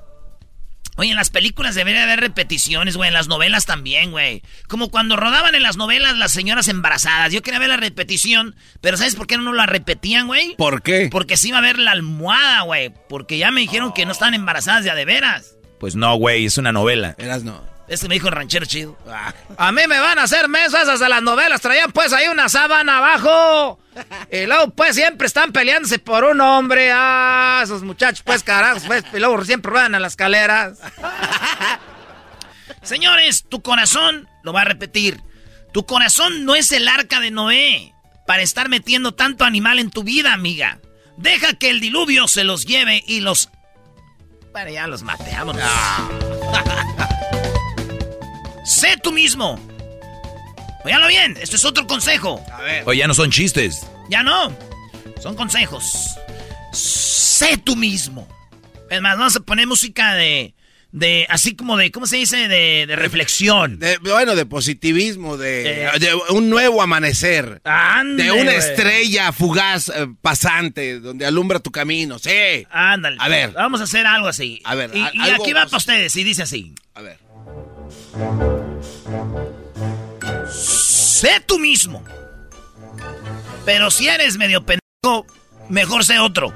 Oye, 0.97 1.11
en 1.11 1.17
las 1.17 1.31
películas 1.31 1.75
debería 1.75 2.03
haber 2.03 2.21
repeticiones, 2.21 2.97
güey. 2.97 3.09
En 3.09 3.15
las 3.15 3.27
novelas 3.27 3.65
también, 3.65 4.11
güey. 4.11 4.43
Como 4.69 4.91
cuando 4.91 5.17
rodaban 5.17 5.55
en 5.55 5.63
las 5.63 5.79
novelas 5.79 6.19
las 6.19 6.31
señoras 6.31 6.69
embarazadas. 6.69 7.33
Yo 7.33 7.43
quería 7.43 7.59
ver 7.59 7.71
la 7.71 7.79
repetición, 7.79 8.55
pero 8.83 8.99
¿sabes 8.99 9.15
por 9.15 9.27
qué 9.27 9.39
no 9.39 9.55
la 9.55 9.65
repetían, 9.65 10.27
güey? 10.27 10.57
¿Por 10.57 10.83
qué? 10.83 11.09
Porque 11.11 11.39
sí 11.39 11.49
iba 11.49 11.59
a 11.59 11.63
ver 11.63 11.79
la 11.79 11.93
almohada, 11.93 12.63
güey. 12.63 12.93
Porque 13.09 13.39
ya 13.39 13.51
me 13.51 13.63
dijeron 13.63 13.95
que 13.95 14.05
no 14.05 14.13
estaban 14.13 14.35
embarazadas 14.35 14.85
de 14.85 14.91
a 14.91 14.95
de 14.95 15.07
veras. 15.07 15.57
Pues 15.79 15.95
no, 15.97 16.15
güey, 16.17 16.45
es 16.45 16.59
una 16.59 16.73
novela. 16.73 17.15
Eras 17.17 17.45
no. 17.45 17.65
Este 17.91 18.07
me 18.07 18.15
dijo 18.15 18.29
el 18.29 18.35
ranchero 18.35 18.65
chido. 18.67 18.97
A 19.59 19.73
mí 19.73 19.83
me 19.89 19.99
van 19.99 20.17
a 20.21 20.23
hacer 20.23 20.47
mesas 20.47 20.85
esas 20.85 21.01
de 21.01 21.09
las 21.09 21.21
novelas. 21.23 21.61
Traían 21.61 21.91
pues 21.91 22.13
ahí 22.13 22.29
una 22.29 22.49
sábana 22.49 22.99
abajo. 22.99 23.81
Y 24.31 24.47
luego 24.47 24.71
pues 24.71 24.95
siempre 24.95 25.27
están 25.27 25.51
peleándose 25.51 25.99
por 25.99 26.23
un 26.23 26.41
hombre. 26.41 26.93
Ah, 26.95 27.61
esos 27.65 27.83
muchachos 27.83 28.23
pues 28.25 28.45
carajos. 28.45 28.85
Pues, 28.87 29.03
y 29.13 29.19
luego 29.19 29.45
siempre 29.45 29.73
ruedan 29.73 29.97
a 29.97 29.99
las 29.99 30.13
escaleras. 30.13 30.79
Señores, 32.83 33.47
tu 33.49 33.61
corazón, 33.61 34.29
lo 34.45 34.53
va 34.53 34.61
a 34.61 34.67
repetir. 34.67 35.21
Tu 35.73 35.85
corazón 35.85 36.45
no 36.45 36.55
es 36.55 36.71
el 36.71 36.87
arca 36.87 37.19
de 37.19 37.33
Noé 37.33 37.93
para 38.25 38.43
estar 38.43 38.69
metiendo 38.69 39.15
tanto 39.15 39.45
animal 39.45 39.81
en 39.81 39.91
tu 39.91 40.05
vida, 40.05 40.33
amiga. 40.33 40.79
Deja 41.17 41.55
que 41.55 41.71
el 41.71 41.81
diluvio 41.81 42.29
se 42.29 42.45
los 42.45 42.67
lleve 42.67 43.03
y 43.05 43.19
los... 43.19 43.51
Bueno, 44.53 44.71
ya 44.71 44.87
los 44.87 45.03
mate, 45.03 45.29
vámonos. 45.33 45.61
sé 48.81 48.97
tú 49.03 49.13
mismo. 49.13 49.59
Óyalo 50.85 51.09
bien, 51.09 51.37
esto 51.41 51.57
es 51.57 51.65
otro 51.65 51.87
consejo. 51.87 52.43
A 52.53 52.63
ver. 52.63 52.83
O 52.87 52.93
ya 52.93 53.07
no 53.07 53.15
son 53.15 53.31
chistes. 53.31 53.87
Ya 54.09 54.23
no, 54.23 54.57
son 55.23 55.35
consejos. 55.37 55.85
Sé 56.73 57.59
tú 57.59 57.77
mismo. 57.77 58.27
Es 58.89 59.01
más, 59.01 59.17
vamos 59.19 59.37
a 59.37 59.41
poner 59.41 59.67
música 59.67 60.15
de... 60.15 60.55
De, 60.93 61.25
así 61.31 61.55
como 61.55 61.77
de, 61.77 61.93
¿cómo 61.93 62.09
se 62.09 62.17
dice? 62.17 62.49
De, 62.49 62.85
de 62.89 62.97
reflexión. 62.97 63.79
De- 63.79 63.99
bueno, 63.99 64.35
de 64.35 64.45
positivismo, 64.45 65.37
de, 65.37 65.85
Eh. 65.85 65.91
de 66.01 66.13
un 66.31 66.51
nuevo 66.51 66.83
amanecer. 66.83 67.61
Ande, 67.63 68.25
de 68.25 68.33
una 68.33 68.51
estrella 68.55 69.31
fugaz 69.31 69.89
eh, 69.89 70.09
pasante 70.21 70.99
donde 70.99 71.27
alumbra 71.27 71.61
tu 71.61 71.71
camino. 71.71 72.19
Sí. 72.19 72.67
Ándale. 72.73 73.19
A 73.21 73.29
ver. 73.29 73.53
Vamos 73.53 73.81
a 73.81 73.85
hacer 73.85 74.05
algo 74.05 74.27
así. 74.27 74.61
A 74.65 74.75
ver, 74.75 74.91
Y, 74.93 75.01
a- 75.01 75.13
y 75.15 75.21
algo 75.31 75.45
aquí 75.45 75.53
va 75.53 75.65
para 75.67 75.77
ustedes 75.77 76.17
y 76.17 76.25
dice 76.25 76.43
así. 76.43 76.75
A 76.95 77.03
ver. 77.03 77.19
Sé 81.21 81.39
tú 81.45 81.59
mismo. 81.59 82.03
Pero 83.67 83.91
si 83.91 84.09
eres 84.09 84.39
medio 84.39 84.65
pendejo, 84.65 85.27
mejor 85.69 86.03
sé 86.03 86.19
otro. 86.19 86.51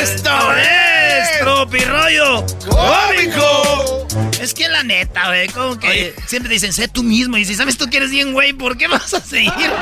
¡Esto 0.00 0.52
es 0.56 1.40
Tropirollo 1.40 2.46
cómico. 2.68 4.06
Es 4.40 4.54
que 4.54 4.68
la 4.68 4.84
neta, 4.84 5.26
güey, 5.26 5.48
como 5.48 5.76
que 5.76 6.14
siempre 6.28 6.52
dicen, 6.52 6.72
sé 6.72 6.86
tú 6.86 7.02
mismo. 7.02 7.36
Y 7.36 7.44
si 7.44 7.56
sabes 7.56 7.76
tú 7.76 7.90
que 7.90 7.96
eres 7.96 8.12
bien, 8.12 8.32
güey, 8.32 8.52
¿por 8.52 8.78
qué 8.78 8.86
vas 8.86 9.12
a 9.12 9.20
seguir 9.20 9.72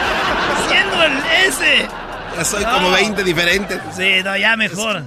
siendo 0.71 1.03
el 1.03 1.19
ese? 1.47 1.87
Ya 2.37 2.45
soy 2.45 2.65
como 2.65 2.91
20 2.91 3.23
diferentes. 3.25 3.79
Sí, 3.97 4.23
no, 4.25 4.37
ya 4.37 4.57
mejor. 4.57 5.03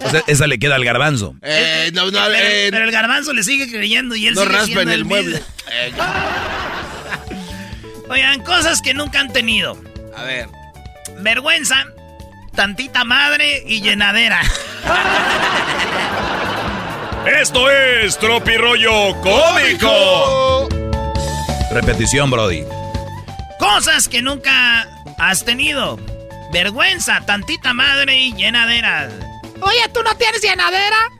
O 0.00 0.10
sea, 0.10 0.22
esa 0.26 0.46
le 0.46 0.58
queda 0.58 0.74
al 0.74 0.84
garbanzo. 0.84 1.34
Eh, 1.42 1.90
no, 1.94 2.06
no, 2.10 2.18
pero, 2.26 2.34
eh, 2.36 2.68
pero 2.70 2.84
el 2.84 2.90
garbanzo 2.90 3.32
le 3.32 3.42
sigue 3.44 3.68
creyendo 3.70 4.14
y 4.16 4.26
él 4.26 4.34
no 4.34 4.42
sigue 4.42 4.52
raspa 4.52 4.66
siendo 4.66 4.82
en 4.82 4.90
el 4.90 5.04
mismo. 5.04 5.14
mueble. 5.22 5.42
Eh, 5.70 5.92
Oigan, 8.08 8.42
cosas 8.42 8.82
que 8.82 8.92
nunca 8.94 9.20
han 9.20 9.32
tenido. 9.32 9.76
a 10.16 10.22
ver. 10.24 10.48
Vergüenza, 11.20 11.84
tantita 12.54 13.04
madre 13.04 13.62
y 13.66 13.80
llenadera. 13.80 14.40
Esto 17.40 17.70
es 17.70 18.18
Tropirollo 18.18 19.18
Cómico. 19.22 20.68
Repetición, 21.70 22.30
Brody. 22.30 22.64
Cosas 23.58 24.08
que 24.08 24.20
nunca 24.20 24.86
has 25.18 25.44
tenido. 25.44 25.98
Vergüenza, 26.54 27.20
tantita 27.26 27.74
madre 27.74 28.16
y 28.16 28.32
llenadera. 28.32 29.10
Oye, 29.60 29.88
¿tú 29.92 30.04
no 30.04 30.16
tienes 30.16 30.40
llenadera? 30.40 31.10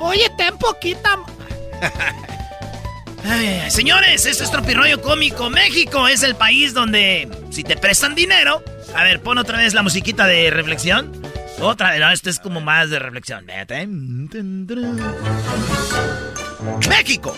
Oye, 0.00 0.30
ten 0.38 0.56
poquita. 0.56 1.18
Ay, 3.24 3.70
señores, 3.70 4.24
este 4.24 4.42
es 4.42 4.50
Tropirollo 4.50 5.02
Cómico. 5.02 5.50
México 5.50 6.08
es 6.08 6.22
el 6.22 6.34
país 6.34 6.72
donde 6.72 7.28
si 7.50 7.62
te 7.62 7.76
prestan 7.76 8.14
dinero... 8.14 8.64
A 8.96 9.04
ver, 9.04 9.20
pon 9.20 9.36
otra 9.36 9.58
vez 9.58 9.74
la 9.74 9.82
musiquita 9.82 10.26
de 10.26 10.50
reflexión. 10.50 11.12
Otra 11.60 11.90
vez, 11.90 12.00
no, 12.00 12.10
esto 12.10 12.30
es 12.30 12.40
como 12.40 12.62
más 12.62 12.88
de 12.88 12.98
reflexión. 13.00 13.44
México. 16.88 17.36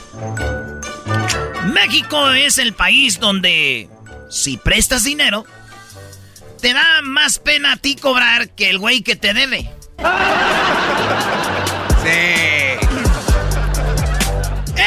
México 1.72 2.30
es 2.30 2.58
el 2.58 2.72
país 2.72 3.18
donde 3.18 3.90
si 4.30 4.58
prestas 4.58 5.02
dinero, 5.02 5.44
te 6.62 6.72
da 6.72 7.02
más 7.02 7.40
pena 7.40 7.72
a 7.72 7.76
ti 7.76 7.96
cobrar 7.96 8.54
que 8.54 8.70
el 8.70 8.78
güey 8.78 9.02
que 9.02 9.16
te 9.16 9.34
debe. 9.34 9.68
Sí. 12.04 12.88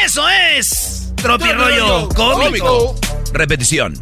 Eso 0.06 0.28
es 0.30 1.14
Tropirollo 1.18 2.08
Cómico. 2.10 2.96
Repetición. 3.34 4.02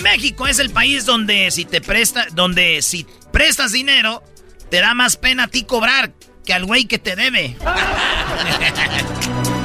México 0.00 0.46
es 0.46 0.60
el 0.60 0.70
país 0.70 1.04
donde 1.04 1.50
si 1.50 1.64
te 1.64 1.80
presta, 1.80 2.28
donde 2.32 2.80
si 2.82 3.04
prestas 3.32 3.72
dinero, 3.72 4.22
te 4.70 4.80
da 4.80 4.94
más 4.94 5.16
pena 5.16 5.44
a 5.44 5.48
ti 5.48 5.64
cobrar 5.64 6.12
que 6.44 6.54
al 6.54 6.64
güey 6.66 6.84
que 6.84 6.98
te 6.98 7.16
debe. 7.16 7.56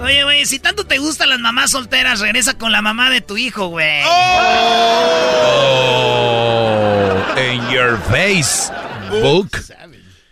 Oye, 0.00 0.24
güey, 0.24 0.46
si 0.46 0.58
tanto 0.58 0.86
te 0.86 0.98
gustan 0.98 1.28
las 1.30 1.40
mamás 1.40 1.70
solteras, 1.70 2.20
regresa 2.20 2.58
con 2.58 2.72
la 2.72 2.82
mamá 2.82 3.10
de 3.10 3.20
tu 3.20 3.36
hijo, 3.36 3.68
güey. 3.68 4.02
Oh, 4.06 4.34
in 7.36 7.68
your 7.70 7.98
face, 8.10 8.72
book. 9.22 9.50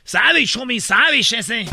Savage, 0.04 0.58
homie, 0.58 0.80
savage 0.80 1.38
ese. 1.38 1.66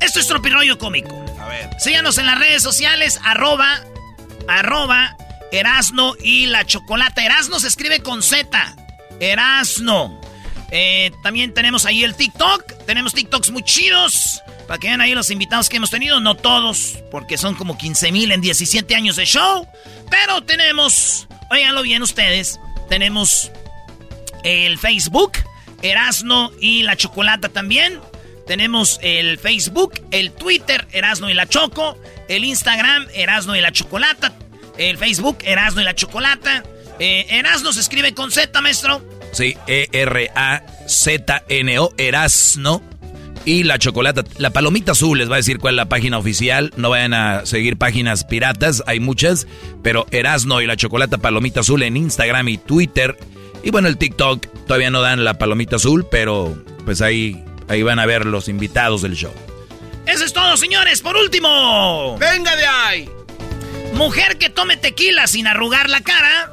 Esto 0.00 0.20
es 0.20 0.26
Tropirollo 0.26 0.78
Cómico. 0.78 1.24
A 1.40 1.48
ver. 1.48 1.70
Síganos 1.78 2.18
en 2.18 2.26
las 2.26 2.38
redes 2.38 2.62
sociales, 2.62 3.20
arroba, 3.24 3.80
arroba, 4.48 5.16
Erasno 5.52 6.14
y 6.22 6.46
la 6.46 6.64
Chocolata. 6.64 7.24
Erasno 7.24 7.58
se 7.60 7.68
escribe 7.68 8.00
con 8.00 8.22
Z. 8.22 8.76
Erasno. 9.18 10.19
Eh, 10.70 11.10
también 11.22 11.52
tenemos 11.52 11.86
ahí 11.86 12.04
el 12.04 12.14
TikTok. 12.14 12.84
Tenemos 12.86 13.14
TikToks 13.14 13.50
muy 13.50 13.62
chidos. 13.62 14.42
Para 14.66 14.78
que 14.78 14.88
vean 14.88 15.00
ahí 15.00 15.14
los 15.14 15.30
invitados 15.30 15.68
que 15.68 15.78
hemos 15.78 15.90
tenido. 15.90 16.20
No 16.20 16.36
todos, 16.36 16.98
porque 17.10 17.36
son 17.38 17.54
como 17.54 17.76
15 17.76 18.12
mil 18.12 18.32
en 18.32 18.40
17 18.40 18.94
años 18.94 19.16
de 19.16 19.26
show. 19.26 19.66
Pero 20.10 20.42
tenemos, 20.42 21.28
óiganlo 21.50 21.82
bien 21.82 22.02
ustedes, 22.02 22.58
tenemos 22.88 23.50
el 24.44 24.78
Facebook, 24.78 25.32
Erasno 25.82 26.50
y 26.60 26.82
la 26.82 26.96
Chocolata 26.96 27.48
también. 27.48 28.00
Tenemos 28.46 28.98
el 29.02 29.38
Facebook, 29.38 30.00
el 30.10 30.32
Twitter, 30.32 30.86
Erasno 30.90 31.30
y 31.30 31.34
la 31.34 31.48
Choco, 31.48 31.96
el 32.28 32.44
Instagram, 32.44 33.06
Erasno 33.14 33.54
y 33.54 33.60
la 33.60 33.70
Chocolata, 33.70 34.32
el 34.76 34.98
Facebook, 34.98 35.38
Erasno 35.44 35.80
y 35.80 35.84
la 35.84 35.94
Chocolata. 35.94 36.64
Eh, 36.98 37.26
Erasno 37.30 37.72
se 37.72 37.80
escribe 37.80 38.12
con 38.12 38.32
Z, 38.32 38.60
maestro. 38.60 39.19
Sí, 39.32 39.56
E 39.66 39.88
E-R-A-Z-N-O, 39.92 41.92
Erasno. 41.96 42.82
Y 43.46 43.62
la 43.62 43.78
chocolata, 43.78 44.22
la 44.36 44.50
palomita 44.50 44.92
azul 44.92 45.18
les 45.18 45.30
va 45.30 45.34
a 45.34 45.38
decir 45.38 45.58
cuál 45.58 45.74
es 45.74 45.76
la 45.76 45.88
página 45.88 46.18
oficial. 46.18 46.72
No 46.76 46.90
vayan 46.90 47.14
a 47.14 47.46
seguir 47.46 47.78
páginas 47.78 48.24
piratas, 48.24 48.82
hay 48.86 49.00
muchas. 49.00 49.46
Pero 49.82 50.06
Erasno 50.10 50.60
y 50.60 50.66
la 50.66 50.76
chocolata 50.76 51.18
palomita 51.18 51.60
azul 51.60 51.82
en 51.82 51.96
Instagram 51.96 52.48
y 52.48 52.58
Twitter. 52.58 53.16
Y 53.62 53.70
bueno, 53.70 53.88
el 53.88 53.96
TikTok 53.96 54.46
todavía 54.66 54.90
no 54.90 55.00
dan 55.00 55.24
la 55.24 55.38
palomita 55.38 55.76
azul, 55.76 56.06
pero 56.10 56.62
pues 56.84 57.00
ahí, 57.00 57.42
ahí 57.68 57.82
van 57.82 57.98
a 57.98 58.06
ver 58.06 58.26
los 58.26 58.48
invitados 58.48 59.02
del 59.02 59.16
show. 59.16 59.32
Eso 60.06 60.24
es 60.24 60.32
todo, 60.32 60.56
señores. 60.56 61.00
Por 61.00 61.16
último, 61.16 62.18
¡Venga 62.18 62.56
de 62.56 62.66
ahí! 62.66 63.08
mujer 63.94 64.38
que 64.38 64.50
tome 64.50 64.76
tequila 64.76 65.26
sin 65.26 65.46
arrugar 65.46 65.90
la 65.90 66.00
cara, 66.00 66.52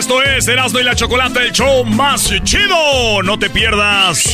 Esto 0.00 0.22
es 0.22 0.48
Erasmo 0.48 0.80
y 0.80 0.82
la 0.82 0.94
Chocolate, 0.94 1.40
el 1.42 1.52
show 1.52 1.84
más 1.84 2.32
chido. 2.44 3.22
No 3.22 3.38
te 3.38 3.50
pierdas 3.50 4.24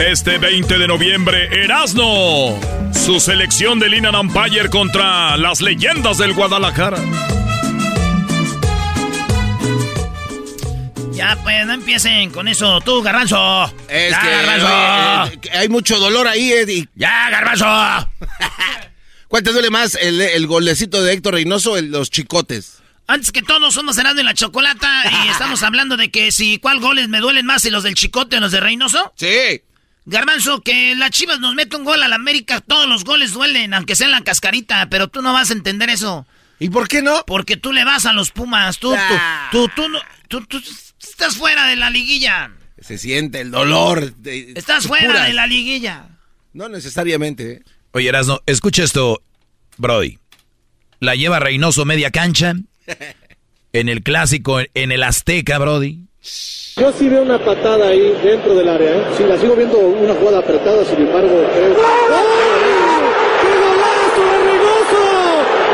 este 0.00 0.38
20 0.38 0.78
de 0.78 0.88
noviembre, 0.88 1.62
Erasmo. 1.62 2.58
Su 2.90 3.20
selección 3.20 3.78
de 3.78 3.90
Lina 3.90 4.18
Empire 4.18 4.70
contra 4.70 5.36
las 5.36 5.60
leyendas 5.60 6.16
del 6.16 6.32
Guadalajara. 6.32 6.96
Ya, 11.12 11.38
pues, 11.42 11.66
no 11.66 11.74
empiecen 11.74 12.30
con 12.30 12.48
eso. 12.48 12.80
Tú, 12.80 13.02
Garbanzo. 13.02 13.70
Es 13.88 14.10
ya, 14.10 14.22
que, 14.22 14.30
Garbanzo. 14.30 15.34
eh, 15.34 15.50
hay 15.58 15.68
mucho 15.68 15.98
dolor 15.98 16.26
ahí, 16.26 16.50
Eddie. 16.50 16.88
Ya, 16.94 17.28
Garbanzo. 17.28 17.66
¿Cuál 19.28 19.42
te 19.42 19.52
duele 19.52 19.68
más, 19.68 19.96
el, 19.96 20.18
el 20.22 20.46
golecito 20.46 21.02
de 21.02 21.12
Héctor 21.12 21.34
Reynoso 21.34 21.72
o 21.72 21.80
los 21.82 22.08
chicotes? 22.08 22.83
Antes 23.06 23.32
que 23.32 23.42
todo, 23.42 23.70
somos 23.70 23.98
Erasmo 23.98 24.20
y 24.20 24.24
la 24.24 24.34
Chocolata 24.34 25.04
y 25.24 25.28
estamos 25.30 25.62
hablando 25.62 25.96
de 25.96 26.10
que 26.10 26.32
si 26.32 26.58
cuál 26.58 26.80
goles 26.80 27.08
me 27.08 27.20
duelen 27.20 27.44
más, 27.46 27.62
si 27.62 27.70
los 27.70 27.82
del 27.82 27.94
Chicote 27.94 28.36
o 28.36 28.40
los 28.40 28.52
de 28.52 28.60
Reynoso. 28.60 29.12
Sí. 29.16 29.60
Garbanzo, 30.06 30.60
que 30.60 30.94
la 30.94 31.10
Chivas 31.10 31.40
nos 31.40 31.54
mete 31.54 31.76
un 31.76 31.84
gol 31.84 32.02
a 32.02 32.08
la 32.08 32.16
América, 32.16 32.60
todos 32.60 32.86
los 32.88 33.04
goles 33.04 33.32
duelen, 33.32 33.72
aunque 33.74 33.96
sea 33.96 34.06
en 34.06 34.12
la 34.12 34.22
cascarita, 34.22 34.88
pero 34.90 35.08
tú 35.08 35.22
no 35.22 35.32
vas 35.32 35.50
a 35.50 35.54
entender 35.54 35.88
eso. 35.90 36.26
¿Y 36.58 36.68
por 36.68 36.88
qué 36.88 37.02
no? 37.02 37.24
Porque 37.26 37.56
tú 37.56 37.72
le 37.72 37.84
vas 37.84 38.06
a 38.06 38.12
los 38.12 38.30
Pumas, 38.30 38.78
tú, 38.78 38.94
Ah. 38.96 39.48
tú, 39.50 39.66
tú, 39.68 39.82
tú, 39.82 39.88
no- 39.88 40.00
tú, 40.28 40.42
tú 40.46 40.62
estás 41.02 41.36
fuera 41.36 41.66
de 41.66 41.76
la 41.76 41.90
liguilla. 41.90 42.50
Se 42.80 42.98
siente 42.98 43.40
el 43.40 43.50
dolor. 43.50 44.14
de- 44.16 44.52
Estás 44.56 44.86
fuera 44.86 45.06
puras. 45.06 45.26
de 45.26 45.32
la 45.32 45.46
liguilla. 45.46 46.06
No 46.52 46.68
necesariamente. 46.68 47.52
¿eh? 47.52 47.62
Oye, 47.92 48.08
Erasno, 48.08 48.40
escucha 48.46 48.82
esto, 48.84 49.22
Brody. 49.78 50.18
La 51.00 51.14
lleva 51.14 51.40
Reynoso 51.40 51.84
media 51.84 52.10
cancha. 52.10 52.54
En 53.72 53.88
el 53.88 54.02
clásico, 54.02 54.60
en 54.72 54.92
el 54.92 55.02
Azteca, 55.02 55.58
Brody. 55.58 56.00
Yo 56.76 56.92
sí 56.92 57.08
veo 57.08 57.22
una 57.22 57.38
patada 57.44 57.88
ahí 57.88 58.14
dentro 58.22 58.54
del 58.54 58.68
área, 58.68 58.96
¿eh? 58.96 59.04
Sí, 59.16 59.24
la 59.24 59.38
sigo 59.38 59.56
viendo 59.56 59.78
una 59.78 60.14
jugada 60.14 60.38
apretada, 60.38 60.84
sin 60.84 61.00
embargo, 61.00 61.44
creo... 61.52 61.74
¡Qué 63.42 63.52
golazo 63.60 64.22
de 64.30 64.38
Reynoso! 64.44 65.02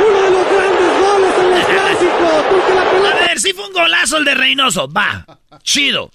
¡Uno 0.08 0.18
de 0.22 0.30
los 0.30 0.46
grandes 0.50 0.90
goles 1.00 1.34
en 1.38 1.50
los 1.50 1.64
clásicos! 1.66 2.44
Porque 2.50 2.74
la 2.74 2.90
pelota... 2.90 3.10
A 3.10 3.26
ver, 3.28 3.38
sí 3.40 3.52
fue 3.52 3.66
un 3.66 3.72
golazo 3.72 4.16
el 4.16 4.24
de 4.24 4.34
Reynoso, 4.34 4.88
va, 4.92 5.26
chido. 5.62 6.10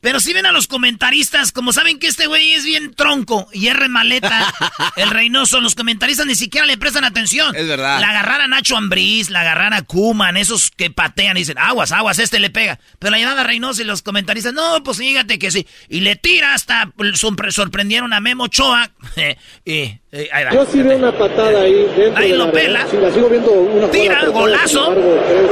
Pero 0.00 0.18
si 0.20 0.32
ven 0.32 0.46
a 0.46 0.52
los 0.52 0.66
comentaristas, 0.66 1.52
como 1.52 1.72
saben 1.74 1.98
que 1.98 2.06
este 2.06 2.26
güey 2.26 2.52
es 2.52 2.64
bien 2.64 2.94
tronco 2.94 3.48
y 3.52 3.66
es 3.68 3.76
remaleta, 3.76 4.52
el 4.96 5.10
Reynoso, 5.10 5.60
los 5.60 5.74
comentaristas 5.74 6.24
ni 6.26 6.34
siquiera 6.34 6.66
le 6.66 6.78
prestan 6.78 7.04
atención. 7.04 7.54
Es 7.54 7.68
verdad. 7.68 8.00
La 8.00 8.08
agarrar 8.10 8.40
a 8.40 8.48
Nacho 8.48 8.76
Ambriz, 8.76 9.28
la 9.28 9.40
agarrar 9.40 9.74
a 9.74 9.82
Kuman, 9.82 10.36
esos 10.38 10.70
que 10.70 10.90
patean 10.90 11.36
y 11.36 11.40
dicen, 11.40 11.58
aguas, 11.58 11.92
aguas, 11.92 12.18
este 12.18 12.38
le 12.38 12.48
pega. 12.50 12.78
Pero 12.98 13.10
la 13.10 13.18
llevaba 13.18 13.42
a 13.42 13.44
Reynoso 13.44 13.82
y 13.82 13.84
los 13.84 14.00
comentaristas, 14.02 14.54
no, 14.54 14.82
pues 14.82 14.96
fíjate 14.98 15.38
que 15.38 15.50
sí. 15.50 15.66
Y 15.88 16.00
le 16.00 16.16
tira 16.16 16.54
hasta, 16.54 16.86
sorpre- 16.96 17.50
sorprendieron 17.52 18.12
a 18.14 18.20
Memo 18.20 18.44
Ochoa. 18.44 18.90
y, 19.66 19.72
y 19.72 20.00
ahí 20.32 20.44
va. 20.44 20.52
Yo 20.54 20.66
sí 20.72 20.82
veo 20.82 20.96
una 20.96 21.12
patada 21.12 21.60
ahí 21.60 21.74
dentro 21.96 22.16
Ahí 22.22 22.32
lo 22.32 22.50
pela. 22.50 22.86
Sí, 22.90 22.96
la 22.96 23.12
sigo 23.12 23.28
viendo 23.28 23.50
una 23.52 23.90
Tira, 23.90 24.24
golazo. 24.26 24.86
sin 24.86 24.96
embargo, 24.96 25.20
creo... 25.28 25.50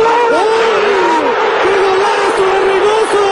¡Qué 1.63 1.81
golazo 1.81 2.47
de 2.47 2.61
Reynoso! 2.73 3.25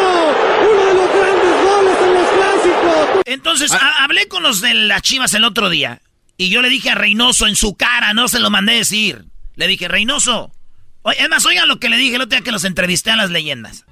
¡Uno 0.69 0.85
de 0.87 0.95
los 0.95 1.09
grandes 1.15 1.55
goles 1.65 1.97
en 2.03 2.15
los 2.15 2.29
clásicos! 2.31 2.86
Entonces, 3.25 3.73
ha- 3.73 4.05
hablé 4.05 4.29
con 4.29 4.43
los 4.43 4.61
de 4.61 4.75
las 4.75 5.03
chivas 5.03 5.35
el 5.35 5.45
otro 5.45 5.69
día. 5.69 6.01
Y 6.37 6.51
yo 6.51 6.61
le 6.63 6.69
dije 6.69 6.91
a 6.91 6.95
Reynoso 6.95 7.47
en 7.47 7.57
su 7.57 7.77
cara, 7.77 8.13
no 8.15 8.29
se 8.29 8.41
lo 8.41 8.51
mandé 8.51 8.75
decir. 8.75 9.25
Le 9.55 9.67
dije, 9.67 9.89
Reynoso. 9.89 10.53
Oye, 11.03 11.23
es 11.23 11.29
más, 11.29 11.47
oigan 11.47 11.69
lo 11.69 11.79
que 11.81 11.89
le 11.89 11.97
dije 11.97 12.17
el 12.17 12.23
otro 12.23 12.37
día 12.37 12.45
que 12.45 12.53
los 12.53 12.65
entrevisté 12.65 13.11
a 13.11 13.17
las 13.17 13.31
leyendas. 13.31 13.85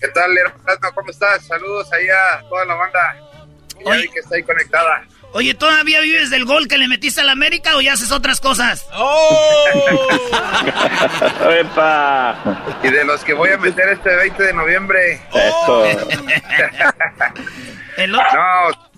¿Qué 0.00 0.08
tal, 0.08 0.36
hermano? 0.36 0.88
¿Cómo 0.94 1.10
estás? 1.10 1.44
Saludos 1.46 1.90
ahí 1.92 2.06
a 2.08 2.40
toda 2.48 2.64
la 2.66 2.74
banda. 2.74 3.16
Ya 3.84 3.92
vi 3.96 4.08
que 4.08 4.20
está 4.20 4.36
ahí 4.36 4.42
conectada. 4.42 5.04
Oye, 5.36 5.52
¿todavía 5.52 6.00
vives 6.00 6.30
del 6.30 6.46
gol 6.46 6.66
que 6.66 6.78
le 6.78 6.88
metiste 6.88 7.20
a 7.20 7.24
la 7.24 7.32
América 7.32 7.76
o 7.76 7.80
ya 7.82 7.92
haces 7.92 8.10
otras 8.10 8.40
cosas? 8.40 8.86
¡Epa! 11.60 12.78
Y 12.82 12.88
de 12.88 13.04
los 13.04 13.22
que 13.22 13.34
voy 13.34 13.50
a 13.50 13.58
meter 13.58 13.90
este 13.90 14.14
20 14.16 14.42
de 14.42 14.52
noviembre. 14.54 15.20
Eso. 15.34 15.84
No, 18.08 18.18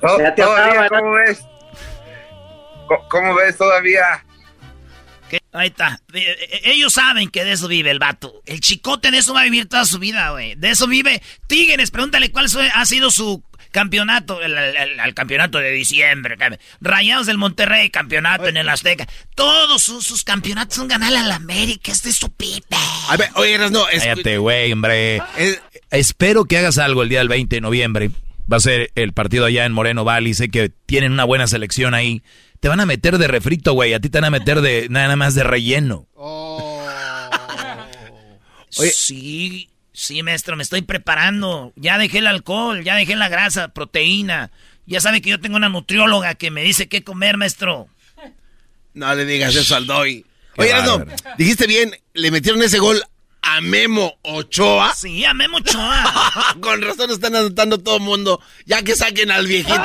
to- 0.01 0.19
Ya 0.19 0.35
te 0.35 0.43
todavía, 0.43 0.89
¿cómo 0.89 1.13
ves? 1.13 1.41
Co- 2.89 3.07
¿Cómo 3.09 3.35
ves 3.37 3.57
todavía? 3.57 4.25
¿Qué? 5.31 5.39
Ahí 5.53 5.69
está. 5.69 6.01
Eh, 6.13 6.19
eh, 6.51 6.61
Ellos 6.65 6.95
saben 6.95 7.29
que 7.31 7.45
de 7.45 7.53
eso 7.53 7.69
vive 7.69 7.91
el 7.93 7.99
vato. 8.01 8.43
El 8.45 8.61
chicote 8.61 9.11
de 9.13 9.19
eso 9.19 9.35
va 9.35 9.41
a 9.43 9.45
vivir 9.45 9.69
toda 9.69 9.85
su 9.85 9.99
vida, 10.01 10.31
güey. 10.31 10.55
De 10.57 10.71
eso 10.71 10.87
vive. 10.89 11.23
Tigres, 11.47 11.91
pregúntale 11.93 12.33
cuál 12.33 12.47
ha 12.75 12.87
sido 12.87 13.11
su 13.13 13.43
campeonato, 13.83 14.41
el, 14.43 14.53
el- 14.57 14.77
el- 14.77 15.01
el 15.01 15.15
campeonato 15.15 15.59
de 15.59 15.71
diciembre. 15.71 16.37
Rayados 16.81 17.27
del 17.27 17.39
Monterrey, 17.39 17.91
campeonato 17.91 18.47
en 18.49 18.57
el 18.57 18.69
Azteca. 18.69 19.07
Todos 19.35 19.83
sus, 19.83 20.05
sus 20.07 20.25
campeonatos 20.25 20.75
son 20.77 20.89
ganarle 20.89 21.19
a 21.19 21.23
la 21.25 21.37
América. 21.37 21.93
Es 21.93 22.03
de 22.03 22.13
su 22.13 22.31
pipe. 22.31 22.77
A 23.09 23.17
ver, 23.17 23.31
oye, 23.35 23.55
Erasno, 23.55 23.89
es- 23.89 24.03
Cállate, 24.05 24.39
güey, 24.39 24.73
hombre. 24.73 25.23
Espero 25.91 26.45
que 26.45 26.59
hagas 26.59 26.79
algo 26.79 27.03
el 27.03 27.09
día 27.09 27.19
del 27.21 27.29
20 27.29 27.57
de 27.57 27.61
noviembre. 27.61 28.11
Va 28.51 28.57
a 28.57 28.61
ser 28.61 28.91
el 28.95 29.13
partido 29.13 29.45
allá 29.45 29.65
en 29.65 29.73
Moreno 29.73 30.05
Valley. 30.05 30.35
Sé 30.35 30.49
que 30.49 30.71
tienen 30.87 31.13
una 31.13 31.25
buena 31.25 31.47
selección 31.47 31.95
ahí. 31.95 32.23
Te 32.61 32.69
van 32.69 32.81
a 32.81 32.87
meter 32.87 33.19
de 33.19 33.29
refrito, 33.29 33.73
güey. 33.75 33.95
A 33.95 34.01
ti 34.01 34.09
te 34.11 34.19
van 34.19 34.25
a 34.25 34.31
meter 34.31 34.61
de 34.61 34.89
nada 34.91 35.15
más 35.17 35.35
de 35.35 35.45
relleno. 35.45 36.09
Sí, 38.71 39.71
sí, 39.99 40.23
maestro, 40.23 40.57
me 40.57 40.63
estoy 40.63 40.83
preparando. 40.83 41.73
Ya 41.77 41.99
dejé 41.99 42.19
el 42.19 42.27
alcohol, 42.27 42.83
ya 42.85 42.95
dejé 42.95 43.17
la 43.17 43.29
grasa, 43.29 43.69
proteína. 43.69 44.51
Ya 44.87 45.01
sabe 45.01 45.21
que 45.21 45.31
yo 45.31 45.41
tengo 45.41 45.57
una 45.57 45.69
nutrióloga 45.69 46.35
que 46.35 46.51
me 46.51 46.63
dice 46.63 46.89
qué 46.89 47.05
comer, 47.05 47.37
maestro. 47.37 47.89
No 48.95 49.15
le 49.15 49.25
digas 49.25 49.55
eso 49.55 49.77
al 49.77 49.87
Doy. 49.87 50.25
Oye, 50.57 50.71
Erasno, 50.71 51.05
dijiste 51.37 51.67
bien, 51.67 51.95
le 52.15 52.31
metieron 52.31 52.61
ese 52.63 52.79
gol 52.79 53.01
a 53.43 53.61
Memo 53.61 54.15
Ochoa. 54.23 54.93
Sí, 54.95 55.25
a 55.25 55.33
Memo 55.35 55.59
Ochoa. 55.59 56.57
Con 56.61 56.83
razón 56.83 57.11
están 57.11 57.37
anotando 57.37 57.79
todo 57.79 57.97
el 57.99 58.03
mundo. 58.03 58.41
Ya 58.67 58.83
que 58.83 58.97
saquen 58.97 59.31
al 59.31 59.47
viejito. 59.47 59.81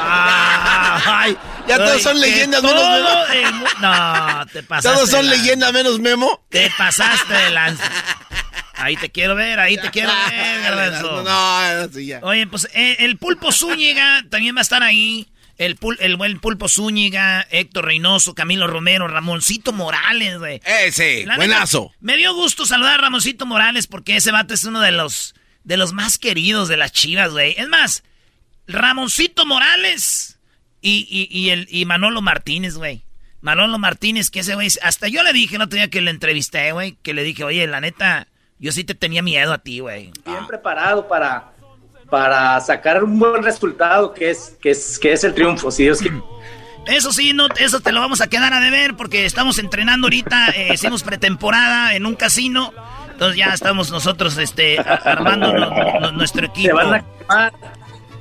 Ay, 0.00 1.36
ya 1.68 1.76
todos 1.76 2.02
son 2.02 2.20
leyendas 2.20 2.62
menos 2.62 2.80
todo 2.80 2.90
Memo. 2.92 3.24
el 3.48 3.54
mu- 3.54 3.66
No, 3.80 4.46
te 4.52 4.62
pasaste. 4.62 4.96
Todos 4.96 5.10
son 5.10 5.26
lanza. 5.26 5.42
leyendas 5.42 5.72
menos 5.72 5.98
Memo. 6.00 6.42
Te 6.48 6.70
pasaste 6.78 7.34
de 7.34 7.50
lanza. 7.50 7.84
Ahí 8.78 8.96
te 8.96 9.10
quiero 9.10 9.34
ver, 9.34 9.58
ahí 9.60 9.76
te 9.76 9.90
quiero 9.90 10.10
ver, 10.30 10.60
garbanzo. 10.62 11.22
No, 11.22 11.56
así 11.58 12.06
ya. 12.06 12.20
Oye, 12.22 12.46
pues 12.46 12.68
eh, 12.74 12.96
el 13.00 13.16
Pulpo 13.18 13.52
Zúñiga 13.52 14.24
también 14.30 14.54
va 14.56 14.60
a 14.60 14.62
estar 14.62 14.82
ahí. 14.82 15.28
El, 15.58 15.76
pul- 15.76 15.96
el 15.98 16.16
buen 16.16 16.38
Pulpo 16.38 16.68
Zúñiga, 16.68 17.44
Héctor 17.50 17.86
Reynoso, 17.86 18.34
Camilo 18.36 18.68
Romero, 18.68 19.08
Ramoncito 19.08 19.72
Morales, 19.72 20.38
güey. 20.38 20.60
Ese, 20.64 21.24
La 21.26 21.34
neta, 21.34 21.36
buenazo. 21.36 21.92
me 22.00 22.16
dio 22.16 22.32
gusto 22.32 22.64
saludar 22.64 22.94
a 23.00 23.02
Ramoncito 23.02 23.44
Morales 23.44 23.88
porque 23.88 24.14
ese 24.16 24.30
vato 24.30 24.54
es 24.54 24.62
uno 24.62 24.80
de 24.80 24.92
los, 24.92 25.34
de 25.64 25.76
los 25.76 25.92
más 25.92 26.16
queridos 26.16 26.68
de 26.68 26.76
las 26.76 26.92
chivas, 26.92 27.32
güey. 27.32 27.56
Es 27.58 27.66
más, 27.66 28.04
Ramoncito 28.66 29.46
Morales 29.46 30.38
y, 30.80 31.06
y, 31.10 31.36
y 31.36 31.50
el, 31.50 31.66
y 31.70 31.84
Manolo 31.86 32.22
Martínez, 32.22 32.74
güey. 32.76 33.02
Manolo 33.40 33.78
Martínez, 33.78 34.30
que 34.30 34.40
ese 34.40 34.54
güey, 34.54 34.68
hasta 34.82 35.08
yo 35.08 35.22
le 35.22 35.32
dije 35.32 35.56
otro 35.56 35.76
día 35.76 35.88
que 35.90 36.00
le 36.00 36.10
entrevisté, 36.10 36.72
güey, 36.72 36.96
que 37.02 37.14
le 37.14 37.22
dije, 37.22 37.44
oye, 37.44 37.66
la 37.66 37.80
neta, 37.80 38.28
yo 38.58 38.72
sí 38.72 38.84
te 38.84 38.94
tenía 38.94 39.22
miedo 39.22 39.52
a 39.52 39.58
ti, 39.58 39.80
güey. 39.80 40.12
bien 40.26 40.46
preparado 40.46 41.06
para, 41.08 41.52
para 42.10 42.60
sacar 42.60 43.02
un 43.04 43.18
buen 43.18 43.42
resultado 43.42 44.12
que 44.14 44.30
es, 44.30 44.56
que 44.60 44.70
es, 44.70 44.98
que 44.98 45.12
es 45.12 45.24
el 45.24 45.34
triunfo, 45.34 45.70
si 45.70 45.84
Dios 45.84 45.98
quiere. 46.00 46.20
Eso 46.86 47.12
sí, 47.12 47.32
no, 47.34 47.48
eso 47.58 47.80
te 47.80 47.92
lo 47.92 48.00
vamos 48.00 48.20
a 48.22 48.28
quedar 48.28 48.54
a 48.54 48.60
deber 48.60 48.96
porque 48.96 49.26
estamos 49.26 49.58
entrenando 49.58 50.06
ahorita, 50.06 50.50
eh, 50.56 50.70
hicimos 50.72 51.02
pretemporada 51.02 51.94
en 51.94 52.06
un 52.06 52.14
casino, 52.14 52.72
entonces 53.12 53.36
ya 53.36 53.52
estamos 53.52 53.90
nosotros 53.90 54.38
este, 54.38 54.78
armando 54.78 55.52
no- 55.52 56.00
no- 56.00 56.12
nuestro 56.12 56.46
equipo. 56.46 56.68
Se 56.68 56.72
van 56.84 56.94
a 56.94 57.02
quemar, 57.02 57.52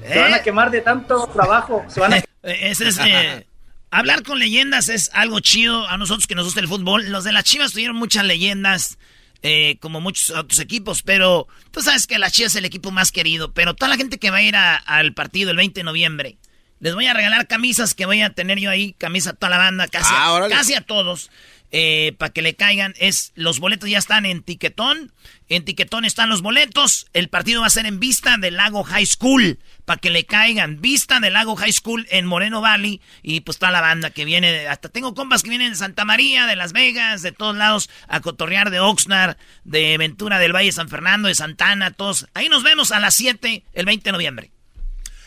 se 0.06 0.14
¿Eh? 0.20 0.22
van 0.22 0.34
a 0.34 0.40
quemar 0.44 0.72
de 0.72 0.82
tanto 0.82 1.28
trabajo, 1.28 1.86
se 1.88 2.00
van 2.02 2.14
a 2.14 2.18
Eh, 2.44 2.70
Ese 2.70 2.88
es, 2.90 2.98
eh, 3.00 3.46
hablar 3.92 4.24
con 4.24 4.38
leyendas 4.40 4.90
es 4.90 5.12
algo 5.14 5.40
chido 5.40 5.88
a 5.88 5.98
nosotros 5.98 6.28
que 6.28 6.36
nos 6.36 6.46
gusta 6.46 6.60
el 6.62 6.68
fútbol. 6.68 7.10
Los 7.10 7.24
de 7.24 7.32
las 7.34 7.44
Chivas 7.46 7.72
tuvieron 7.74 7.96
muchas 7.98 8.24
leyendas, 8.26 8.98
eh, 9.44 9.78
como 9.80 10.02
muchos 10.02 10.30
otros 10.32 10.60
equipos, 10.60 11.04
pero 11.04 11.48
tú 11.72 11.82
sabes 11.82 12.08
que 12.08 12.18
las 12.20 12.34
Chivas 12.34 12.54
es 12.54 12.58
el 12.58 12.66
equipo 12.66 12.92
más 12.92 13.12
querido. 13.12 13.52
Pero 13.54 13.76
toda 13.76 13.90
la 13.90 13.98
gente 13.98 14.18
que 14.20 14.30
va 14.32 14.38
a 14.38 14.42
ir 14.42 14.56
a- 14.56 14.76
al 14.76 15.14
partido 15.14 15.52
el 15.52 15.58
20 15.58 15.80
de 15.80 15.84
noviembre, 15.84 16.38
les 16.80 16.94
voy 16.94 17.06
a 17.08 17.14
regalar 17.14 17.48
camisas 17.48 17.94
que 17.96 18.06
voy 18.06 18.22
a 18.22 18.32
tener 18.32 18.60
yo 18.60 18.70
ahí, 18.70 18.94
camisa 18.98 19.32
a 19.32 19.34
toda 19.34 19.50
la 19.52 19.58
banda, 19.58 19.88
casi, 19.88 20.10
Ah, 20.14 20.40
casi 20.50 20.74
a 20.74 20.82
todos. 20.82 21.30
eh, 21.72 22.14
para 22.18 22.32
que 22.32 22.42
le 22.42 22.56
caigan. 22.56 22.94
Es 22.98 23.34
Los 23.36 23.60
boletos 23.60 23.90
ya 23.90 23.98
están 23.98 24.26
en 24.26 24.42
Tiquetón. 24.42 25.12
En 25.50 25.64
Tiquetón 25.64 26.04
están 26.04 26.28
los 26.30 26.42
boletos. 26.42 27.08
El 27.14 27.30
partido 27.30 27.62
va 27.62 27.68
a 27.68 27.72
ser 27.72 27.86
en 27.86 28.00
Vista 28.00 28.36
del 28.38 28.58
Lago 28.58 28.84
High 28.84 29.06
School. 29.06 29.60
Para 29.86 30.00
que 30.00 30.10
le 30.10 30.26
caigan. 30.26 30.82
Vista 30.82 31.22
del 31.22 31.34
Lago 31.34 31.56
High 31.56 31.72
School 31.72 32.06
en 32.10 32.26
Moreno 32.26 32.60
Valley. 32.60 33.00
Y 33.24 33.40
pues 33.42 33.56
está 33.56 33.72
la 33.72 33.80
banda 33.80 34.10
que 34.10 34.26
viene. 34.26 34.68
Hasta 34.68 34.90
tengo 34.90 35.14
compas 35.14 35.44
que 35.44 35.50
vienen 35.50 35.72
de 35.72 35.78
Santa 35.78 36.04
María, 36.04 36.48
de 36.48 36.58
Las 36.58 36.74
Vegas, 36.74 37.22
de 37.22 37.32
todos 37.32 37.56
lados. 37.56 37.90
A 38.10 38.20
cotorrear 38.20 38.72
de 38.72 38.82
Oxnard, 38.82 39.38
de 39.64 39.98
Ventura 39.98 40.38
del 40.40 40.54
Valle 40.54 40.72
San 40.74 40.90
Fernando, 40.90 41.30
de 41.30 41.36
Santana. 41.36 41.92
Todos. 41.92 42.28
Ahí 42.34 42.50
nos 42.50 42.64
vemos 42.64 42.92
a 42.92 43.00
las 43.00 43.16
7 43.16 43.64
el 43.74 43.86
20 43.86 44.04
de 44.04 44.12
noviembre. 44.12 44.52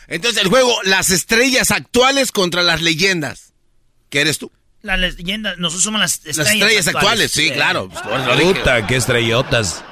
Entonces 0.07 0.43
el 0.43 0.49
juego, 0.49 0.77
las 0.83 1.09
estrellas 1.09 1.71
actuales 1.71 2.31
contra 2.31 2.61
las 2.61 2.81
leyendas. 2.81 3.53
¿Qué 4.09 4.21
eres 4.21 4.37
tú? 4.37 4.51
Las 4.83 4.99
leyendas, 4.99 5.57
nosotros 5.57 5.83
somos 5.83 6.01
las 6.01 6.13
estrellas, 6.17 6.37
Las 6.37 6.53
estrellas 6.53 6.87
actuales, 6.87 7.31
sí, 7.31 7.51
claro. 7.51 7.87
pues. 7.89 8.01
Puta, 8.41 8.85
qué 8.87 8.97
estrellotas. 8.97 9.83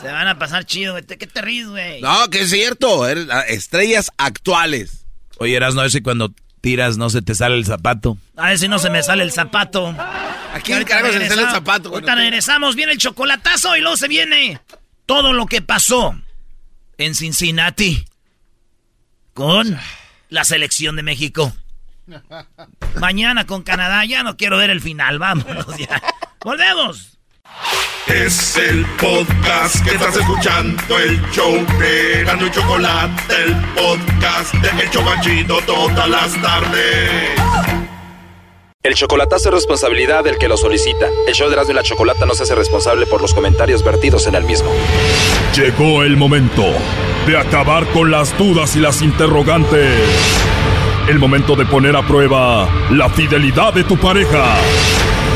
Se 0.00 0.10
van 0.10 0.28
a 0.28 0.38
pasar 0.38 0.64
chido, 0.64 0.92
güey. 0.92 1.04
¿Qué 1.04 1.26
te 1.26 1.42
ríes, 1.42 1.68
güey? 1.68 2.00
No, 2.00 2.28
que 2.30 2.42
es 2.42 2.50
cierto. 2.50 3.06
las 3.14 3.48
estrellas 3.48 4.10
actuales. 4.16 5.04
Oye, 5.38 5.56
eras 5.56 5.74
no 5.74 5.84
ese 5.84 6.02
cuando 6.02 6.32
tiras 6.60 6.96
no 6.96 7.10
se 7.10 7.22
te 7.22 7.34
sale 7.34 7.56
el 7.56 7.66
zapato. 7.66 8.18
A 8.36 8.48
ver 8.48 8.58
si 8.58 8.68
no 8.68 8.78
se 8.78 8.90
me 8.90 9.02
sale 9.02 9.22
el 9.22 9.32
zapato. 9.32 9.88
¿A 9.88 10.60
quién 10.62 10.84
carajo 10.84 11.12
se 11.12 11.18
le 11.18 11.28
sale 11.28 11.42
el 11.42 11.50
zapato? 11.50 11.90
Ahorita 11.90 12.14
regresamos, 12.14 12.76
viene 12.76 12.92
el 12.92 12.98
chocolatazo 12.98 13.76
y 13.76 13.80
luego 13.80 13.96
se 13.96 14.08
viene 14.08 14.60
todo 15.06 15.32
lo 15.32 15.46
que 15.46 15.62
pasó 15.62 16.14
en 16.98 17.14
Cincinnati 17.14 18.04
con 19.34 19.78
la 20.28 20.44
selección 20.44 20.96
de 20.96 21.02
México. 21.02 21.52
Mañana 22.98 23.46
con 23.46 23.62
Canadá, 23.62 24.04
ya 24.04 24.22
no 24.22 24.36
quiero 24.36 24.58
ver 24.58 24.70
el 24.70 24.80
final, 24.80 25.18
vámonos 25.18 25.76
ya. 25.78 26.02
Volvemos. 26.44 27.18
Es 28.06 28.56
el 28.56 28.84
podcast 29.00 29.84
que 29.84 29.94
estás 29.94 30.16
escuchando, 30.16 30.98
el 30.98 31.20
show 31.30 31.54
de 31.78 32.24
Gano 32.24 32.46
y 32.46 32.50
Chocolate, 32.50 33.34
el 33.44 33.56
podcast 33.74 34.54
de 34.54 34.82
El 34.82 34.90
Chobachito 34.90 35.60
todas 35.66 36.08
las 36.08 36.42
tardes. 36.42 37.40
El 38.82 38.94
chocolatazo 38.94 39.50
es 39.50 39.54
responsabilidad 39.56 40.24
del 40.24 40.38
que 40.38 40.48
lo 40.48 40.56
solicita. 40.56 41.06
El 41.26 41.34
show 41.34 41.48
de 41.48 41.52
Erasmo 41.52 41.72
y 41.72 41.74
la 41.74 41.82
Chocolata 41.82 42.24
no 42.24 42.34
se 42.34 42.44
hace 42.44 42.54
responsable 42.54 43.04
por 43.06 43.20
los 43.20 43.34
comentarios 43.34 43.84
vertidos 43.84 44.26
en 44.26 44.34
el 44.34 44.44
mismo. 44.44 44.70
Llegó 45.54 46.02
el 46.02 46.16
momento 46.16 46.64
de 47.26 47.36
acabar 47.36 47.86
con 47.88 48.10
las 48.10 48.36
dudas 48.38 48.74
y 48.76 48.80
las 48.80 49.02
interrogantes. 49.02 50.00
El 51.08 51.18
momento 51.18 51.56
de 51.56 51.66
poner 51.66 51.94
a 51.94 52.06
prueba 52.06 52.68
la 52.90 53.10
fidelidad 53.10 53.74
de 53.74 53.84
tu 53.84 53.98
pareja. 53.98 54.56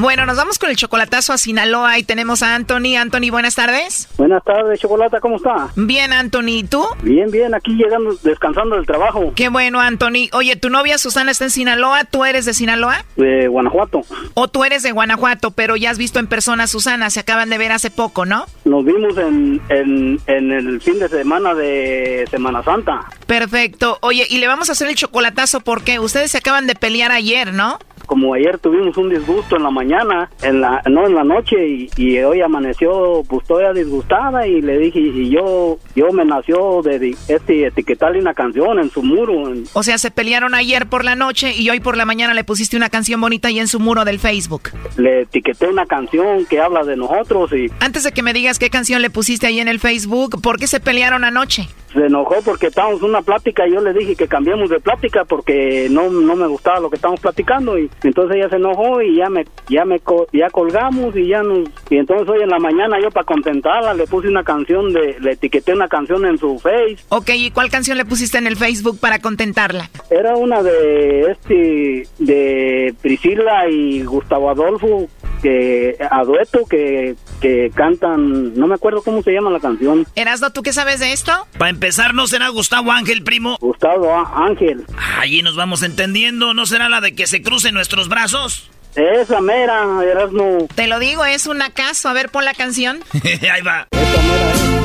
Bueno, 0.00 0.24
nos 0.24 0.38
vamos 0.38 0.58
con 0.58 0.70
el 0.70 0.76
chocolatazo 0.76 1.34
a 1.34 1.36
Sinaloa 1.36 1.98
y 1.98 2.04
tenemos 2.04 2.42
a 2.42 2.54
Anthony. 2.54 2.96
Anthony, 2.98 3.30
buenas 3.30 3.54
tardes. 3.54 4.08
Buenas 4.16 4.42
tardes, 4.42 4.80
Chocolata, 4.80 5.20
¿cómo 5.20 5.36
está? 5.36 5.68
Bien, 5.76 6.14
Anthony, 6.14 6.48
¿y 6.48 6.64
tú? 6.64 6.86
Bien, 7.02 7.30
bien, 7.30 7.54
aquí 7.54 7.72
llegando, 7.72 8.16
descansando 8.22 8.76
del 8.76 8.86
trabajo. 8.86 9.34
Qué 9.36 9.50
bueno, 9.50 9.78
Anthony. 9.78 10.30
Oye, 10.32 10.56
tu 10.56 10.70
novia 10.70 10.96
Susana 10.96 11.30
está 11.30 11.44
en 11.44 11.50
Sinaloa, 11.50 12.04
¿tú 12.04 12.24
eres 12.24 12.46
de 12.46 12.54
Sinaloa? 12.54 13.04
De 13.16 13.46
Guanajuato. 13.48 14.00
O 14.32 14.48
tú 14.48 14.64
eres 14.64 14.82
de 14.82 14.92
Guanajuato, 14.92 15.50
pero 15.50 15.76
ya 15.76 15.90
has 15.90 15.98
visto 15.98 16.18
en 16.18 16.28
persona 16.28 16.64
a 16.64 16.66
Susana, 16.66 17.10
se 17.10 17.20
acaban 17.20 17.50
de 17.50 17.58
ver 17.58 17.72
hace 17.72 17.90
poco, 17.90 18.24
¿no? 18.24 18.46
Nos 18.64 18.82
vimos 18.86 19.18
en, 19.18 19.60
en, 19.68 20.18
en 20.26 20.50
el 20.50 20.80
fin 20.80 20.98
de 20.98 21.10
semana 21.10 21.52
de 21.54 22.26
Semana 22.30 22.62
Santa. 22.62 23.06
Perfecto. 23.30 23.96
Oye, 24.00 24.26
y 24.28 24.38
le 24.38 24.48
vamos 24.48 24.70
a 24.70 24.72
hacer 24.72 24.88
el 24.88 24.96
chocolatazo 24.96 25.60
porque 25.60 26.00
ustedes 26.00 26.32
se 26.32 26.38
acaban 26.38 26.66
de 26.66 26.74
pelear 26.74 27.12
ayer, 27.12 27.52
¿no? 27.54 27.78
Como 28.06 28.34
ayer 28.34 28.58
tuvimos 28.58 28.96
un 28.96 29.08
disgusto 29.08 29.54
en 29.54 29.62
la 29.62 29.70
mañana, 29.70 30.28
en 30.42 30.60
la, 30.60 30.82
no 30.90 31.06
en 31.06 31.14
la 31.14 31.22
noche, 31.22 31.64
y, 31.64 31.90
y 31.96 32.18
hoy 32.18 32.40
amaneció 32.40 33.22
pues 33.28 33.46
todavía 33.46 33.72
disgustada 33.72 34.48
y 34.48 34.60
le 34.60 34.78
dije, 34.78 34.98
y 34.98 35.30
yo, 35.30 35.78
yo 35.94 36.10
me 36.10 36.24
nació 36.24 36.82
de 36.82 37.16
este, 37.28 37.66
etiquetarle 37.68 38.18
una 38.18 38.34
canción 38.34 38.80
en 38.80 38.90
su 38.90 39.04
muro. 39.04 39.52
O 39.74 39.82
sea, 39.84 39.96
se 39.98 40.10
pelearon 40.10 40.56
ayer 40.56 40.88
por 40.88 41.04
la 41.04 41.14
noche 41.14 41.54
y 41.56 41.70
hoy 41.70 41.78
por 41.78 41.96
la 41.96 42.04
mañana 42.04 42.34
le 42.34 42.42
pusiste 42.42 42.76
una 42.76 42.90
canción 42.90 43.20
bonita 43.20 43.46
ahí 43.46 43.60
en 43.60 43.68
su 43.68 43.78
muro 43.78 44.04
del 44.04 44.18
Facebook. 44.18 44.70
le 44.96 45.20
etiqueté 45.20 45.68
una 45.68 45.86
canción 45.86 46.46
que 46.46 46.60
habla 46.60 46.82
de 46.82 46.96
nosotros 46.96 47.52
y 47.52 47.70
Antes 47.78 48.02
de 48.02 48.10
que 48.10 48.24
me 48.24 48.32
digas 48.32 48.58
qué 48.58 48.70
canción 48.70 49.02
le 49.02 49.10
pusiste 49.10 49.46
ahí 49.46 49.60
en 49.60 49.68
el 49.68 49.78
Facebook, 49.78 50.42
¿por 50.42 50.58
qué 50.58 50.66
se 50.66 50.80
pelearon 50.80 51.22
anoche? 51.22 51.68
se 51.92 52.06
enojó 52.06 52.36
porque 52.44 52.68
estábamos 52.68 53.02
en 53.02 53.08
una 53.20 53.22
plática 53.22 53.66
y 53.66 53.72
yo 53.72 53.80
le 53.80 53.92
dije 53.92 54.16
que 54.16 54.28
cambiemos 54.28 54.70
de 54.70 54.80
plática 54.80 55.24
porque 55.24 55.88
no, 55.90 56.10
no 56.10 56.36
me 56.36 56.46
gustaba 56.46 56.80
lo 56.80 56.88
que 56.90 56.96
estábamos 56.96 57.20
platicando 57.20 57.78
y 57.78 57.90
entonces 58.02 58.36
ella 58.36 58.48
se 58.48 58.56
enojó 58.56 59.02
y 59.02 59.16
ya 59.16 59.28
me 59.28 59.44
ya 59.68 59.84
me 59.84 60.00
ya 60.32 60.48
colgamos 60.50 61.16
y 61.16 61.28
ya 61.28 61.42
nos 61.42 61.68
y 61.90 61.96
entonces 61.96 62.28
hoy 62.28 62.42
en 62.42 62.48
la 62.48 62.58
mañana 62.58 62.98
yo 63.00 63.10
para 63.10 63.26
contentarla 63.26 63.94
le 63.94 64.06
puse 64.06 64.28
una 64.28 64.42
canción 64.42 64.92
de 64.92 65.16
le 65.20 65.32
etiqueté 65.32 65.72
una 65.74 65.88
canción 65.88 66.24
en 66.24 66.38
su 66.38 66.58
face 66.58 66.98
Ok, 67.08 67.30
¿y 67.34 67.50
cuál 67.50 67.70
canción 67.70 67.98
le 67.98 68.04
pusiste 68.04 68.38
en 68.38 68.46
el 68.46 68.56
Facebook 68.56 68.98
para 68.98 69.18
contentarla? 69.18 69.90
era 70.10 70.36
una 70.36 70.62
de 70.62 71.30
este 71.30 72.06
de 72.18 72.94
Priscila 73.02 73.68
y 73.68 74.02
Gustavo 74.02 74.50
Adolfo 74.50 75.08
que 75.40 75.96
a 76.10 76.22
dueto 76.24 76.64
que 76.68 77.16
que 77.40 77.70
cantan 77.74 78.54
no 78.54 78.66
me 78.66 78.74
acuerdo 78.74 79.02
cómo 79.02 79.22
se 79.22 79.32
llama 79.32 79.50
la 79.50 79.60
canción 79.60 80.06
Erasno, 80.14 80.50
¿tú 80.50 80.62
qué 80.62 80.72
sabes 80.72 81.00
de 81.00 81.12
esto? 81.12 81.32
Para 81.58 81.70
empezar, 81.70 82.14
¿no 82.14 82.26
será 82.26 82.48
Gustavo 82.48 82.92
Ángel, 82.92 83.22
primo? 83.22 83.56
Gustavo 83.60 84.14
Ángel. 84.34 84.84
Allí 85.18 85.42
nos 85.42 85.56
vamos 85.56 85.82
entendiendo. 85.82 86.54
¿No 86.54 86.66
será 86.66 86.88
la 86.88 87.00
de 87.00 87.14
que 87.14 87.26
se 87.26 87.42
crucen 87.42 87.74
nuestros 87.74 88.08
brazos? 88.08 88.70
Esa 88.94 89.40
mera, 89.40 89.84
Erasmo. 90.04 90.66
Te 90.74 90.86
lo 90.86 90.98
digo, 90.98 91.24
es 91.24 91.46
un 91.46 91.62
acaso. 91.62 92.08
A 92.08 92.12
ver, 92.12 92.28
pon 92.30 92.44
la 92.44 92.54
canción. 92.54 93.00
Ahí 93.52 93.62
va. 93.62 93.86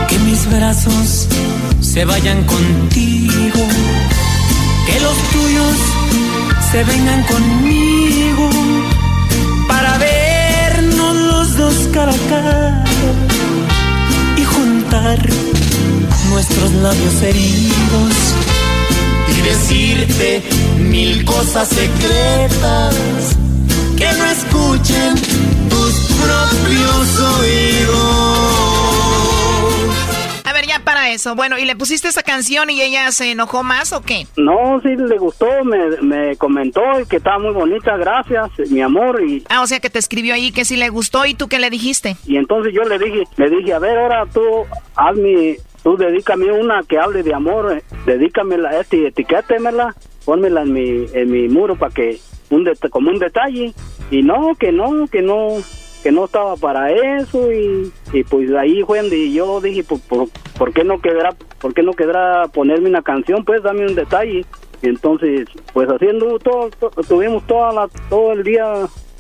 Que 0.07 0.19
mis 0.19 0.49
brazos 0.51 1.27
se 1.81 2.05
vayan 2.05 2.43
contigo. 2.45 3.59
Que 4.85 4.99
los 5.01 5.17
tuyos 5.31 5.77
se 6.71 6.83
vengan 6.83 7.23
conmigo. 7.23 7.84
Cara 11.93 12.11
a. 12.11 12.83
Y 14.37 14.43
juntar 14.43 15.19
nuestros 16.29 16.71
labios 16.73 17.21
heridos. 17.21 18.13
Y 19.35 19.41
decirte 19.41 20.43
mil 20.77 21.25
cosas 21.25 21.67
secretas. 21.69 22.95
Que 23.97 24.11
no 24.13 24.25
escuchen 24.25 25.15
tus 25.69 25.93
propios 26.21 27.19
oídos. 27.39 28.64
A 30.65 30.77
ya 30.79 30.83
para 30.83 31.11
eso. 31.11 31.35
Bueno, 31.35 31.57
¿y 31.57 31.65
le 31.65 31.75
pusiste 31.75 32.07
esa 32.07 32.23
canción 32.23 32.69
y 32.69 32.81
ella 32.81 33.11
se 33.11 33.31
enojó 33.31 33.63
más 33.63 33.93
o 33.93 34.01
qué? 34.01 34.25
No, 34.37 34.79
sí 34.81 34.95
le 34.95 35.17
gustó, 35.17 35.47
me, 35.63 36.01
me 36.01 36.35
comentó 36.37 36.81
y 37.01 37.05
que 37.05 37.17
estaba 37.17 37.39
muy 37.39 37.53
bonita, 37.53 37.95
gracias, 37.97 38.49
mi 38.71 38.81
amor. 38.81 39.21
Y, 39.21 39.43
Ah, 39.49 39.61
o 39.61 39.67
sea 39.67 39.79
que 39.79 39.89
te 39.89 39.99
escribió 39.99 40.33
ahí 40.33 40.51
que 40.51 40.65
sí 40.65 40.75
le 40.75 40.89
gustó 40.89 41.25
y 41.25 41.33
tú 41.33 41.47
qué 41.47 41.59
le 41.59 41.69
dijiste. 41.69 42.15
y 42.25 42.37
entonces 42.37 42.73
yo 42.73 42.83
le 42.83 42.97
dije, 42.97 43.23
le 43.37 43.49
dije, 43.49 43.73
a 43.73 43.79
ver, 43.79 43.97
ahora 43.97 44.25
tú 44.33 44.41
hazme, 44.95 45.57
tú 45.83 45.97
dedícame 45.97 46.51
una 46.51 46.81
que 46.83 46.97
hable 46.97 47.21
de 47.23 47.33
amor, 47.33 47.77
eh, 47.77 47.83
dedícamela, 48.05 48.79
este, 48.79 49.07
etiquétemela, 49.07 49.95
pónmela 50.25 50.63
en 50.63 50.73
mi, 50.73 51.05
en 51.13 51.31
mi 51.31 51.47
muro 51.47 51.75
para 51.75 51.93
que, 51.93 52.19
un 52.49 52.67
como 52.89 53.09
un 53.11 53.19
detalle. 53.19 53.73
Y 54.11 54.21
no, 54.21 54.55
que 54.59 54.71
no, 54.71 55.07
que 55.07 55.21
no, 55.21 55.47
que 56.05 56.11
no 56.11 56.25
estaba 56.25 56.55
para 56.55 56.91
eso 56.91 57.51
y, 57.51 57.91
y 58.13 58.23
pues 58.25 58.51
ahí 58.53 58.83
fue 58.85 58.99
donde 59.01 59.31
yo 59.31 59.59
dije, 59.59 59.83
pues, 59.83 60.01
por, 60.01 60.27
¿por 60.55 60.71
qué 60.71 60.83
no 60.83 61.01
quedará, 61.01 61.31
por 61.59 61.73
qué 61.73 61.81
no 61.81 61.93
quedará 61.93 62.47
ponerme 62.49 62.89
una 62.89 63.01
canción? 63.01 63.43
Pues 63.43 63.63
dame 63.63 63.87
un 63.87 63.95
detalle. 63.95 64.45
Y 64.83 64.87
entonces, 64.87 65.47
pues 65.73 65.89
haciendo 65.89 66.37
todo, 66.37 66.69
to- 66.79 66.91
tuvimos 67.07 67.47
toda 67.47 67.73
la, 67.73 67.87
todo 68.07 68.33
el 68.33 68.43
día, 68.43 68.71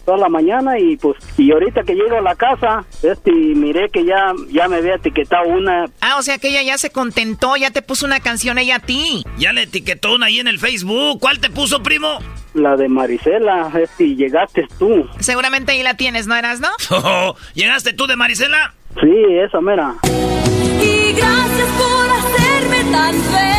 toda 0.05 0.17
la 0.19 0.29
mañana 0.29 0.77
y 0.77 0.95
pues, 0.97 1.17
y 1.39 1.51
ahorita 1.51 1.81
que 1.81 1.95
llego 1.95 2.17
a 2.17 2.21
la 2.21 2.35
casa, 2.35 2.85
este, 3.01 3.31
miré 3.31 3.89
que 3.89 4.05
ya, 4.05 4.33
ya 4.51 4.67
me 4.67 4.75
había 4.75 4.93
etiquetado 4.93 5.47
una, 5.47 5.85
Ah, 6.01 6.17
o 6.19 6.21
sea 6.21 6.37
que 6.37 6.49
ella 6.49 6.61
ya 6.61 6.77
se 6.77 6.91
contentó, 6.91 7.55
ya 7.55 7.71
te 7.71 7.81
puso 7.81 8.05
una 8.05 8.19
canción 8.19 8.59
ella 8.59 8.75
a 8.75 8.79
ti. 8.79 9.23
Ya 9.39 9.53
le 9.53 9.63
etiquetó 9.63 10.13
una 10.13 10.27
ahí 10.27 10.37
en 10.39 10.47
el 10.47 10.59
Facebook. 10.59 11.19
¿Cuál 11.19 11.39
te 11.39 11.49
puso, 11.49 11.81
primo? 11.81 12.19
La 12.55 12.75
de 12.75 12.89
Marisela, 12.89 13.71
este, 13.79 14.05
y 14.05 14.15
llegaste 14.15 14.67
tú. 14.79 15.07
Seguramente 15.19 15.73
ahí 15.73 15.83
la 15.83 15.95
tienes, 15.95 16.25
¿no 16.25 16.35
eras, 16.35 16.59
no? 16.59 16.69
¿Llegaste 17.53 17.93
tú 17.93 18.07
de 18.07 18.15
Marisela? 18.15 18.73
Sí, 18.99 19.11
esa 19.45 19.61
mera. 19.61 19.93
Y 20.81 21.13
gracias 21.13 21.69
por 21.77 22.09
hacerme 22.09 22.91
tan 22.91 23.13
feliz. 23.13 23.54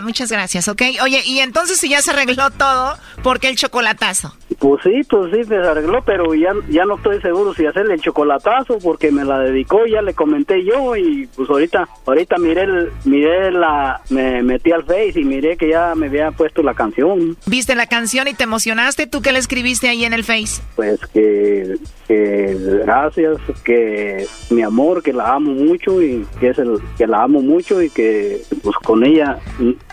Muchas 0.00 0.30
gracias, 0.30 0.68
¿ok? 0.68 0.82
Oye, 1.02 1.22
y 1.24 1.40
entonces 1.40 1.78
si 1.78 1.88
ya 1.88 2.02
se 2.02 2.10
arregló 2.10 2.50
todo, 2.50 2.96
¿por 3.22 3.40
qué 3.40 3.48
el 3.48 3.56
chocolatazo? 3.56 4.34
Pues 4.58 4.82
sí, 4.82 5.02
pues 5.08 5.32
sí, 5.34 5.44
se 5.44 5.56
arregló, 5.56 6.02
pero 6.04 6.34
ya, 6.34 6.52
ya 6.70 6.84
no 6.86 6.96
estoy 6.96 7.20
seguro 7.20 7.52
si 7.54 7.66
hacerle 7.66 7.94
el 7.94 8.00
chocolatazo 8.00 8.78
porque 8.78 9.10
me 9.10 9.24
la 9.24 9.38
dedicó, 9.40 9.86
ya 9.86 10.00
le 10.00 10.14
comenté 10.14 10.64
yo 10.64 10.96
y 10.96 11.26
pues 11.36 11.50
ahorita, 11.50 11.88
ahorita 12.06 12.38
miré, 12.38 12.62
el, 12.62 12.90
miré 13.04 13.50
la, 13.50 14.00
me 14.08 14.42
metí 14.42 14.72
al 14.72 14.84
Face 14.84 15.20
y 15.20 15.24
miré 15.24 15.56
que 15.56 15.68
ya 15.68 15.94
me 15.94 16.06
había 16.06 16.30
puesto 16.30 16.62
la 16.62 16.74
canción. 16.74 17.36
¿Viste 17.46 17.74
la 17.74 17.86
canción 17.86 18.28
y 18.28 18.34
te 18.34 18.44
emocionaste? 18.44 19.06
¿Tú 19.06 19.20
qué 19.20 19.32
le 19.32 19.38
escribiste 19.38 19.88
ahí 19.88 20.04
en 20.04 20.14
el 20.14 20.24
Face? 20.24 20.62
Pues 20.74 21.00
que, 21.12 21.76
que 22.08 22.56
gracias, 22.84 23.38
que 23.62 24.26
mi 24.50 24.62
amor, 24.62 25.02
que 25.02 25.12
la 25.12 25.34
amo 25.34 25.52
mucho 25.52 26.00
y 26.00 26.26
que 26.40 26.48
es 26.48 26.58
el, 26.58 26.78
que 26.96 27.06
la 27.06 27.22
amo 27.22 27.42
mucho 27.42 27.82
y 27.82 27.90
que 27.90 28.40
pues 28.62 28.76
con 28.76 29.04
ella 29.04 29.38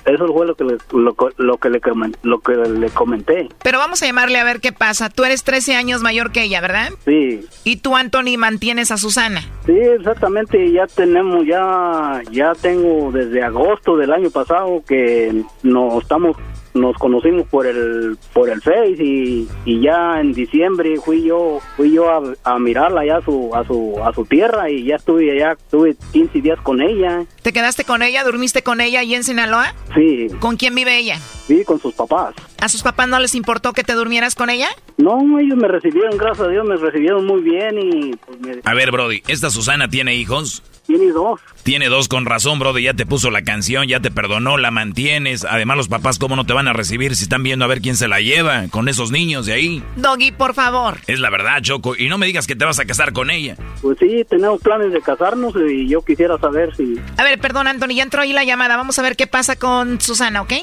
eso 0.06 0.28
fue 0.28 0.46
lo 0.46 0.56
que 0.56 0.64
le, 0.64 0.78
lo, 0.92 1.14
que 1.58 1.70
le, 1.70 1.80
lo 2.24 2.40
que 2.40 2.54
le 2.56 2.90
comenté. 2.90 3.50
Pero 3.64 3.80
vamos 3.80 4.02
a 4.04 4.06
llamarle 4.06 4.40
a 4.40 4.44
ver 4.44 4.60
qué 4.60 4.72
pasa. 4.72 5.10
Tú 5.10 5.24
eres 5.24 5.44
13 5.44 5.76
años 5.76 6.02
mayor 6.02 6.32
que 6.32 6.44
ella, 6.44 6.62
¿verdad? 6.62 6.92
Sí. 7.06 7.46
¿Y 7.64 7.78
tú, 7.78 7.96
Anthony, 7.96 8.38
mantienes 8.38 8.92
a 8.92 8.98
Susana? 8.98 9.42
Sí, 9.66 9.74
exactamente. 9.74 10.72
Ya 10.72 10.88
tenemos, 10.88 11.46
ya, 11.46 12.22
ya 12.32 12.54
tengo 12.54 13.12
desde 13.12 13.44
agosto 13.44 13.96
del 13.98 14.12
año 14.12 14.30
pasado 14.30 14.84
que 14.88 15.44
nos 15.64 16.02
estamos 16.02 16.36
nos 16.74 16.98
conocimos 16.98 17.48
por 17.48 17.68
el 17.68 18.18
por 18.34 18.50
el 18.50 18.62
Face 18.62 18.98
y, 19.04 19.48
y 19.66 19.82
ya 19.82 20.20
en 20.20 20.34
diciembre 20.34 20.96
fui 21.04 21.24
yo 21.24 21.60
fui 21.76 21.92
yo 21.94 22.10
a, 22.10 22.22
a, 22.44 22.60
mirarla 22.60 23.02
allá 23.02 23.18
a 23.18 23.22
su 23.22 23.52
a 23.54 23.64
su 23.66 23.96
a 24.04 24.14
su 24.14 24.26
tierra 24.26 24.70
y 24.70 24.86
ya 24.86 24.96
estuve 24.96 25.32
allá 25.32 25.54
estuve 25.54 25.96
15 26.12 26.42
días 26.42 26.60
con 26.62 26.82
ella. 26.82 27.26
¿Te 27.42 27.54
quedaste 27.54 27.84
con 27.84 28.02
ella? 28.02 28.24
¿Durmiste 28.24 28.64
con 28.64 28.82
ella 28.82 29.02
ahí 29.02 29.16
en 29.16 29.24
Sinaloa? 29.24 29.74
Sí. 29.94 30.28
¿Con 30.40 30.58
quién 30.58 30.76
vive 30.76 30.98
ella? 30.98 31.20
Sí, 31.48 31.64
con 31.66 31.80
sus 31.80 31.94
papás. 31.94 32.36
¿A 32.62 32.70
sus 32.70 32.84
papás 32.84 33.08
no 33.08 33.20
les 33.20 33.36
importó 33.36 33.74
que 33.74 33.84
te 33.84 33.94
durmieras 33.94 34.36
con 34.36 34.50
ella? 34.50 34.70
No, 34.98 35.40
ellos 35.40 35.58
me 35.58 35.68
recibieron, 35.68 36.18
gracias 36.18 36.48
a 36.48 36.50
Dios, 36.50 36.66
me 36.66 36.78
recibieron 36.78 37.26
muy 37.26 37.42
bien 37.42 37.78
y 37.78 38.16
pues 38.16 38.40
me... 38.40 38.62
A 38.64 38.74
ver, 38.74 38.92
Brody, 38.92 39.22
¿esta 39.28 39.50
Susana 39.50 39.90
tiene 39.90 40.16
hijos? 40.16 40.64
Tiene 40.86 41.12
dos. 41.12 41.40
Tiene 41.64 41.88
dos 41.88 42.10
con 42.10 42.26
razón, 42.26 42.60
Brody. 42.60 42.84
Ya 42.84 42.94
te 42.94 43.06
puso 43.06 43.32
la 43.32 43.44
canción, 43.44 43.88
ya 43.88 44.02
te 44.02 44.12
perdonó, 44.12 44.58
la 44.58 44.70
mantienes. 44.70 45.46
Además, 45.46 45.78
los 45.78 45.88
papás, 45.88 46.20
¿cómo 46.20 46.36
no 46.36 46.46
te 46.46 46.54
van 46.54 46.68
a 46.68 46.74
recibir 46.74 47.16
si 47.16 47.24
están 47.24 47.42
viendo 47.42 47.64
a 47.64 47.70
ver 47.70 47.82
quién 47.82 47.96
se 47.96 48.10
la 48.10 48.20
lleva 48.20 48.68
con 48.70 48.90
esos 48.90 49.10
niños 49.10 49.46
de 49.46 49.54
ahí? 49.54 49.84
Doggy, 49.96 50.32
por 50.32 50.54
favor. 50.54 50.98
Es 51.08 51.20
la 51.20 51.30
verdad, 51.30 51.62
Choco. 51.62 51.96
Y 51.98 52.10
no 52.10 52.18
me 52.18 52.26
digas 52.26 52.48
que 52.48 52.56
te 52.56 52.66
vas 52.66 52.80
a 52.80 52.86
casar 52.86 53.14
con 53.14 53.32
ella. 53.32 53.56
Pues 53.82 53.98
sí, 54.00 54.26
tenemos 54.30 54.62
planes 54.62 54.92
de 54.92 55.02
casarnos 55.02 55.54
y 55.56 55.88
yo 55.88 56.02
quisiera 56.04 56.38
saber 56.38 56.76
si. 56.76 57.00
A 57.18 57.24
ver, 57.24 57.40
perdón, 57.40 57.68
Anthony, 57.68 57.96
ya 57.96 58.04
entró 58.04 58.22
ahí 58.22 58.34
la 58.34 58.44
llamada. 58.44 58.76
Vamos 58.76 59.00
a 59.00 59.02
ver 59.02 59.16
qué 59.16 59.28
pasa 59.28 59.56
con 59.56 60.02
Susana, 60.02 60.42
¿ok? 60.42 60.54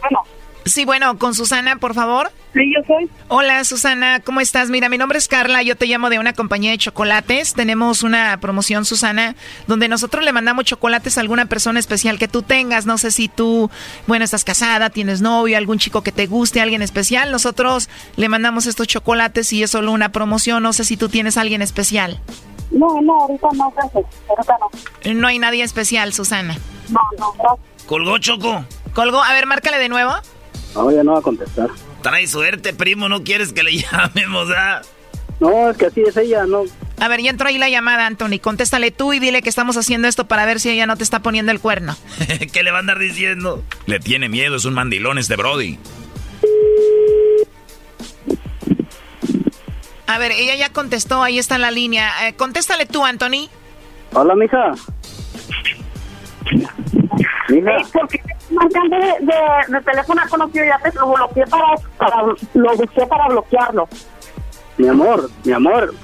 Bueno. 0.00 0.37
Sí, 0.68 0.84
bueno, 0.84 1.18
con 1.18 1.34
Susana, 1.34 1.76
por 1.76 1.94
favor. 1.94 2.30
Sí, 2.52 2.72
yo 2.74 2.82
soy. 2.86 3.08
Hola, 3.28 3.62
Susana, 3.64 4.20
¿cómo 4.20 4.40
estás? 4.40 4.70
Mira, 4.70 4.88
mi 4.88 4.98
nombre 4.98 5.18
es 5.18 5.28
Carla, 5.28 5.62
yo 5.62 5.76
te 5.76 5.86
llamo 5.86 6.10
de 6.10 6.18
una 6.18 6.32
compañía 6.32 6.70
de 6.70 6.78
chocolates. 6.78 7.54
Tenemos 7.54 8.02
una 8.02 8.38
promoción, 8.40 8.84
Susana, 8.84 9.36
donde 9.66 9.88
nosotros 9.88 10.24
le 10.24 10.32
mandamos 10.32 10.64
chocolates 10.64 11.18
a 11.18 11.20
alguna 11.20 11.46
persona 11.46 11.78
especial 11.78 12.18
que 12.18 12.28
tú 12.28 12.42
tengas. 12.42 12.86
No 12.86 12.98
sé 12.98 13.10
si 13.10 13.28
tú, 13.28 13.70
bueno, 14.06 14.24
estás 14.24 14.44
casada, 14.44 14.90
tienes 14.90 15.20
novio, 15.20 15.56
algún 15.58 15.78
chico 15.78 16.02
que 16.02 16.12
te 16.12 16.26
guste, 16.26 16.60
alguien 16.60 16.82
especial. 16.82 17.30
Nosotros 17.30 17.88
le 18.16 18.28
mandamos 18.28 18.66
estos 18.66 18.86
chocolates 18.86 19.52
y 19.52 19.62
es 19.62 19.70
solo 19.70 19.92
una 19.92 20.10
promoción. 20.10 20.62
No 20.62 20.72
sé 20.72 20.84
si 20.84 20.96
tú 20.96 21.08
tienes 21.08 21.36
alguien 21.36 21.62
especial. 21.62 22.20
No, 22.70 23.00
no, 23.00 23.22
ahorita 23.22 23.48
no, 23.54 23.70
gracias. 23.70 24.04
Ahorita 24.28 24.56
no. 24.60 25.14
No 25.14 25.28
hay 25.28 25.38
nadie 25.38 25.62
especial, 25.62 26.12
Susana. 26.12 26.56
No, 26.88 27.00
no, 27.18 27.32
gracias. 27.32 27.86
¿Colgó, 27.86 28.18
Choco? 28.18 28.64
¿Colgó? 28.94 29.22
A 29.22 29.32
ver, 29.32 29.46
márcale 29.46 29.78
de 29.78 29.88
nuevo. 29.88 30.12
No, 30.78 30.92
ya 30.92 31.02
no 31.02 31.12
va 31.14 31.18
a 31.18 31.22
contestar. 31.22 31.70
Trae 32.02 32.26
suerte, 32.28 32.72
primo, 32.72 33.08
no 33.08 33.24
quieres 33.24 33.52
que 33.52 33.64
le 33.64 33.72
llamemos, 33.78 34.48
¿ah? 34.56 34.80
No, 35.40 35.70
es 35.70 35.76
que 35.76 35.86
así 35.86 36.02
es 36.02 36.16
ella, 36.16 36.46
no. 36.46 36.64
A 37.00 37.08
ver, 37.08 37.20
ya 37.20 37.30
entró 37.30 37.48
ahí 37.48 37.58
la 37.58 37.68
llamada, 37.68 38.06
Anthony. 38.06 38.38
Contéstale 38.40 38.90
tú 38.92 39.12
y 39.12 39.18
dile 39.18 39.42
que 39.42 39.48
estamos 39.48 39.76
haciendo 39.76 40.06
esto 40.08 40.26
para 40.28 40.46
ver 40.46 40.60
si 40.60 40.70
ella 40.70 40.86
no 40.86 40.96
te 40.96 41.02
está 41.04 41.20
poniendo 41.20 41.50
el 41.52 41.60
cuerno. 41.60 41.96
¿Qué 42.52 42.62
le 42.62 42.70
va 42.70 42.78
a 42.78 42.80
andar 42.80 42.98
diciendo? 42.98 43.62
Le 43.86 43.98
tiene 43.98 44.28
miedo, 44.28 44.56
es 44.56 44.64
un 44.64 44.74
mandilón 44.74 45.18
este 45.18 45.34
Brody. 45.36 45.78
A 50.06 50.18
ver, 50.18 50.32
ella 50.32 50.54
ya 50.54 50.72
contestó, 50.72 51.22
ahí 51.22 51.38
está 51.38 51.56
en 51.56 51.60
la 51.62 51.70
línea. 51.70 52.28
Eh, 52.28 52.34
contéstale 52.34 52.86
tú, 52.86 53.04
Anthony. 53.04 53.48
Hola, 54.14 54.34
mija. 54.36 54.72
Mija. 57.48 57.84
Sí, 57.84 57.90
porque 57.92 58.20
marcando 58.50 58.96
de, 58.96 59.06
de, 59.20 59.76
de, 59.76 59.80
teléfono 59.82 60.22
conocido 60.28 60.64
ya 60.64 60.78
te 60.78 60.98
lo 60.98 61.12
bloqueé 61.12 61.44
para, 61.46 61.74
para, 61.96 62.22
lo 62.54 62.76
busqué 62.76 63.06
para 63.06 63.28
bloquearlo. 63.28 63.88
Mi 64.76 64.88
amor, 64.88 65.28
mi 65.44 65.52
amor, 65.52 65.94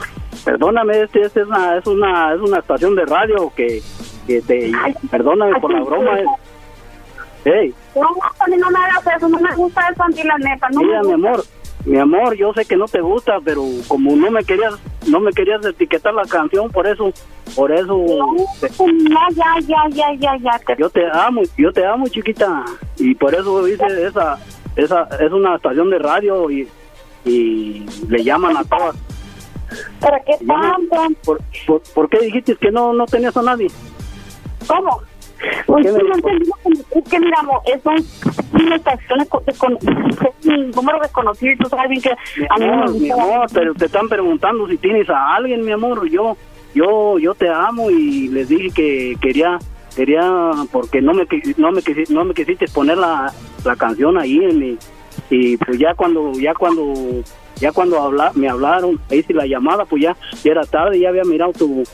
perdóname, 0.44 1.02
este, 1.02 1.22
este 1.22 1.42
es 1.42 1.46
una 1.46 1.76
es 1.76 1.86
una 1.86 2.34
es 2.34 2.40
una 2.40 2.58
estación 2.58 2.94
de 2.94 3.04
radio 3.06 3.52
que, 3.54 3.82
que 4.26 4.40
te 4.42 4.72
ay, 4.74 4.94
perdóname 5.10 5.52
ay, 5.54 5.60
por 5.60 5.72
la 5.72 5.82
broma. 5.82 6.18
Es, 6.18 6.26
hey. 7.44 7.74
No, 7.94 8.02
no 8.56 8.70
me 8.70 8.78
hagas 8.78 9.16
eso, 9.16 9.28
no 9.28 9.38
me 9.38 9.54
gusta 9.54 9.88
eso, 9.88 10.02
Andy, 10.02 10.22
la 10.22 10.38
neta. 10.38 10.68
No 10.70 10.80
Mira, 10.80 11.02
mi 11.02 11.12
amor, 11.12 11.44
mi 11.84 11.98
amor, 11.98 12.34
yo 12.34 12.52
sé 12.54 12.64
que 12.64 12.76
no 12.76 12.86
te 12.86 13.00
gusta, 13.00 13.38
pero 13.44 13.62
como 13.88 14.16
no 14.16 14.30
me 14.30 14.42
querías, 14.44 14.74
no 15.06 15.20
me 15.20 15.32
querías 15.32 15.64
etiquetar 15.64 16.14
la 16.14 16.24
canción, 16.24 16.70
por 16.70 16.86
eso, 16.86 17.12
por 17.54 17.70
eso. 17.70 17.94
No, 17.94 18.32
no 18.32 19.20
ya, 19.34 19.60
ya, 19.60 19.84
ya, 19.90 20.14
ya, 20.18 20.36
ya. 20.38 20.58
Te... 20.66 20.76
Yo 20.78 20.88
te 20.88 21.06
amo, 21.12 21.42
yo 21.58 21.72
te 21.72 21.84
amo, 21.84 22.08
chiquita, 22.08 22.64
y 22.96 23.14
por 23.14 23.34
eso 23.34 23.68
hice 23.68 24.06
esa, 24.06 24.38
esa, 24.76 25.08
es 25.20 25.30
una 25.30 25.56
estación 25.56 25.90
de 25.90 25.98
radio 25.98 26.50
y, 26.50 26.68
y 27.26 27.86
le 28.08 28.24
llaman 28.24 28.56
a 28.56 28.64
todas. 28.64 28.96
¿Para 30.00 30.20
qué 30.20 30.38
tanto? 30.46 31.20
¿Por, 31.24 31.40
por, 31.66 31.82
por 31.94 32.08
qué 32.08 32.20
dijiste 32.20 32.56
que 32.56 32.70
no, 32.70 32.92
no 32.94 33.04
tenías 33.06 33.36
a 33.36 33.42
nadie? 33.42 33.68
¿Cómo? 34.66 35.02
No 35.68 35.78
es 35.78 37.04
que 37.08 37.20
mira, 37.20 37.38
es 37.66 37.80
una 38.52 38.76
estación 38.76 39.18
un 40.44 40.70
número 40.70 41.00
desconocido 41.00 41.52
y 41.52 41.56
tú 41.56 41.68
sabes 41.68 41.88
bien 41.88 42.02
que 42.02 42.10
a 42.10 42.58
mí 42.58 42.66
no, 42.66 42.86
mi 42.92 43.10
amor, 43.10 43.46
pero 43.52 43.74
te 43.74 43.86
están 43.86 44.08
preguntando 44.08 44.68
si 44.68 44.76
tienes 44.78 45.08
a 45.10 45.34
alguien, 45.34 45.64
mi 45.64 45.72
amor, 45.72 46.08
yo 46.08 46.36
yo 46.74 47.18
yo 47.18 47.34
te 47.34 47.48
amo 47.48 47.90
y 47.90 48.28
les 48.28 48.48
dije 48.48 48.70
que 48.70 49.16
quería 49.20 49.58
quería 49.96 50.50
porque 50.72 51.00
no 51.00 51.14
me 51.14 51.26
no 51.56 51.72
me 51.72 51.82
no 52.08 52.24
me 52.24 52.34
quisiste 52.34 52.66
poner 52.68 52.98
la, 52.98 53.32
la 53.64 53.76
canción 53.76 54.18
ahí 54.18 54.38
en 54.38 54.58
mi 54.58 54.78
y 55.30 55.56
pues 55.56 55.78
ya 55.78 55.94
cuando 55.94 56.32
ya 56.32 56.54
cuando 56.54 57.22
ya 57.60 57.72
cuando 57.72 58.00
habla, 58.00 58.32
me 58.34 58.48
hablaron, 58.48 59.00
hice 59.10 59.32
la 59.32 59.46
llamada, 59.46 59.84
pues 59.84 60.02
ya, 60.02 60.16
ya 60.42 60.52
era 60.52 60.64
tarde, 60.64 60.98
ya 60.98 61.08
había 61.08 61.24
mirado 61.24 61.52
tu 61.52 61.84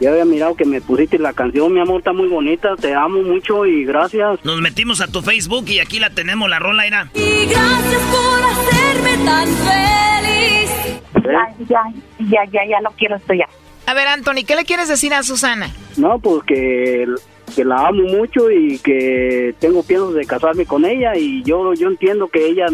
ya 0.00 0.10
había 0.10 0.24
mirado 0.24 0.54
que 0.54 0.64
me 0.64 0.80
pusiste 0.80 1.18
la 1.18 1.32
canción, 1.34 1.72
mi 1.72 1.80
amor, 1.80 1.98
está 1.98 2.12
muy 2.12 2.28
bonita, 2.28 2.74
te 2.76 2.94
amo 2.94 3.22
mucho 3.22 3.66
y 3.66 3.84
gracias. 3.84 4.42
Nos 4.44 4.60
metimos 4.60 5.00
a 5.00 5.06
tu 5.06 5.20
Facebook 5.20 5.66
y 5.68 5.78
aquí 5.78 6.00
la 6.00 6.10
tenemos, 6.10 6.48
la 6.48 6.58
rola 6.58 6.86
era. 6.86 7.10
Y 7.14 7.46
gracias 7.46 8.02
por 8.10 8.42
hacerme 8.42 9.24
tan 9.24 9.46
feliz. 9.46 10.70
Ya, 11.14 11.66
ya, 11.68 11.82
ya, 12.18 12.44
ya, 12.50 12.60
ya 12.68 12.80
no 12.80 12.90
quiero 12.96 13.16
esto 13.16 13.34
ya. 13.34 13.46
A 13.86 13.94
ver, 13.94 14.08
Anthony, 14.08 14.44
¿qué 14.46 14.56
le 14.56 14.64
quieres 14.64 14.88
decir 14.88 15.12
a 15.12 15.22
Susana? 15.22 15.70
No, 15.96 16.18
pues 16.18 16.44
que, 16.44 17.06
que 17.54 17.64
la 17.64 17.88
amo 17.88 18.04
mucho 18.04 18.50
y 18.50 18.78
que 18.78 19.54
tengo 19.58 19.82
piensos 19.82 20.14
de 20.14 20.24
casarme 20.24 20.64
con 20.64 20.84
ella 20.84 21.16
y 21.16 21.42
yo 21.42 21.74
yo 21.74 21.88
entiendo 21.88 22.28
que 22.28 22.46
ella 22.46 22.66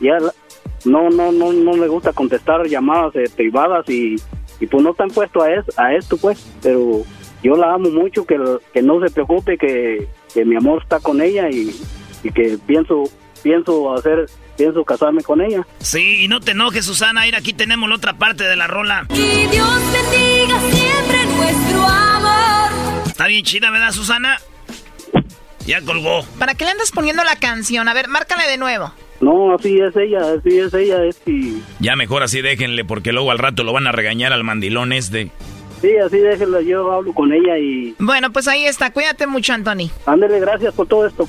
ya 0.00 0.18
no 0.84 1.08
no 1.10 1.32
no 1.32 1.52
no 1.52 1.72
me 1.74 1.86
gusta 1.86 2.12
contestar 2.12 2.66
llamadas 2.66 3.14
eh, 3.16 3.30
privadas 3.34 3.88
y 3.88 4.16
y 4.60 4.66
pues 4.66 4.82
no 4.84 4.90
están 4.90 5.08
puestos 5.08 5.42
a, 5.42 5.52
es, 5.52 5.78
a 5.78 5.94
esto 5.94 6.16
pues 6.16 6.46
pero 6.62 7.02
yo 7.42 7.56
la 7.56 7.74
amo 7.74 7.90
mucho 7.90 8.26
que, 8.26 8.38
que 8.72 8.82
no 8.82 9.00
se 9.00 9.10
preocupe 9.10 9.56
que, 9.56 10.06
que 10.32 10.44
mi 10.44 10.56
amor 10.56 10.82
está 10.82 11.00
con 11.00 11.20
ella 11.20 11.48
y, 11.50 11.74
y, 12.22 12.30
que 12.30 12.58
pienso 12.66 13.04
pienso 13.42 13.94
hacer 13.94 14.26
pienso 14.56 14.84
casarme 14.84 15.22
con 15.22 15.40
ella. 15.40 15.66
Sí 15.78 16.24
y 16.24 16.28
no 16.28 16.40
te 16.40 16.50
enojes 16.52 16.84
Susana 16.84 17.26
ir 17.26 17.34
aquí 17.34 17.54
tenemos 17.54 17.88
la 17.88 17.96
otra 17.96 18.12
parte 18.12 18.44
de 18.44 18.56
la 18.56 18.66
rola. 18.66 19.06
Y 19.08 19.46
Dios 19.46 19.80
bendiga 19.92 20.60
siempre 20.60 21.26
nuestro 21.36 21.82
amor. 21.82 22.70
Está 23.06 23.26
bien 23.26 23.44
chida 23.44 23.70
verdad 23.70 23.92
Susana 23.92 24.38
ya 25.66 25.80
colgó. 25.80 26.24
Para 26.38 26.54
qué 26.54 26.66
le 26.66 26.72
andas 26.72 26.90
poniendo 26.92 27.24
la 27.24 27.36
canción 27.36 27.88
a 27.88 27.94
ver 27.94 28.08
márcale 28.08 28.46
de 28.46 28.58
nuevo 28.58 28.92
no, 29.20 29.54
así 29.54 29.78
es 29.78 29.94
ella, 29.96 30.20
así 30.32 30.58
es 30.58 30.72
ella, 30.74 31.04
es 31.04 31.20
y... 31.26 31.62
Ya 31.78 31.96
mejor 31.96 32.22
así 32.22 32.40
déjenle, 32.40 32.84
porque 32.84 33.12
luego 33.12 33.30
al 33.30 33.38
rato 33.38 33.64
lo 33.64 33.72
van 33.72 33.86
a 33.86 33.92
regañar 33.92 34.32
al 34.32 34.44
mandilón 34.44 34.92
este. 34.92 35.30
Sí, 35.80 35.96
así 35.96 36.18
déjenlo, 36.18 36.60
yo 36.60 36.90
hablo 36.92 37.12
con 37.12 37.32
ella 37.32 37.58
y... 37.58 37.94
Bueno, 37.98 38.32
pues 38.32 38.48
ahí 38.48 38.64
está, 38.64 38.92
cuídate 38.92 39.26
mucho, 39.26 39.52
Anthony. 39.52 39.90
Ándele, 40.06 40.40
gracias 40.40 40.74
por 40.74 40.86
todo 40.86 41.06
esto. 41.06 41.28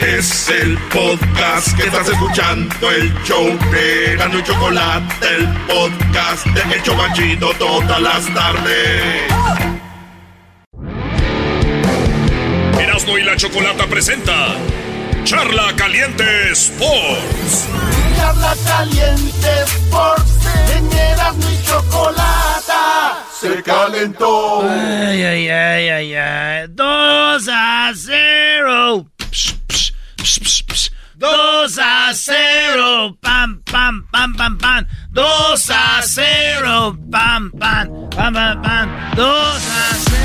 Es 0.00 0.48
el 0.50 0.76
podcast 0.92 1.74
que 1.76 1.84
estás 1.84 2.08
escuchando, 2.08 2.90
el 2.90 3.12
show 3.24 3.46
de 3.70 4.16
Gano 4.16 4.38
y 4.38 4.42
Chocolate, 4.42 5.26
el 5.36 5.48
podcast 5.66 6.46
de 6.46 6.74
El 6.74 6.82
Chocachito 6.82 7.50
todas 7.58 8.00
las 8.00 8.26
tardes. 8.34 9.22
Erasno 12.78 13.18
y 13.18 13.22
la 13.22 13.36
chocolata 13.36 13.86
presenta 13.86 14.54
Charla 15.24 15.74
Caliente 15.76 16.52
Sports. 16.52 17.66
Charla 18.16 18.54
Caliente 18.66 19.48
Sports. 19.64 20.32
En 20.76 20.92
Erasmo 20.92 21.50
y 21.50 21.62
Chocolata 21.64 23.24
se 23.40 23.62
calentó. 23.62 24.62
Ay, 24.68 25.22
ay, 25.22 25.48
ay, 25.48 25.88
ay, 25.88 26.14
ay. 26.14 26.66
2 26.68 27.48
a 27.50 27.92
0. 27.94 29.06
2 31.26 31.78
a 31.78 32.14
0. 32.14 33.18
Pam, 33.20 33.60
pam, 33.64 34.06
pam, 34.12 34.32
pam, 34.34 34.58
pam. 34.58 34.86
2 35.10 35.70
a 35.70 36.02
0. 36.02 36.98
Pam, 37.10 37.50
pam, 37.50 38.08
pam, 38.10 38.32
pam, 38.32 38.62
pam. 38.62 38.88
2 39.16 39.26
a 39.26 39.94
0. 39.94 40.16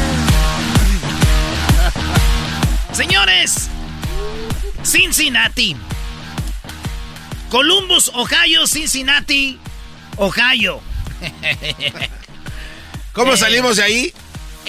Señores, 2.94 3.70
Cincinnati. 4.84 5.76
Columbus, 7.50 8.12
Ohio, 8.14 8.68
Cincinnati, 8.68 9.60
Ohio. 10.18 10.82
¿Cómo 13.14 13.36
salimos 13.36 13.78
de 13.78 13.84
ahí? 13.84 14.14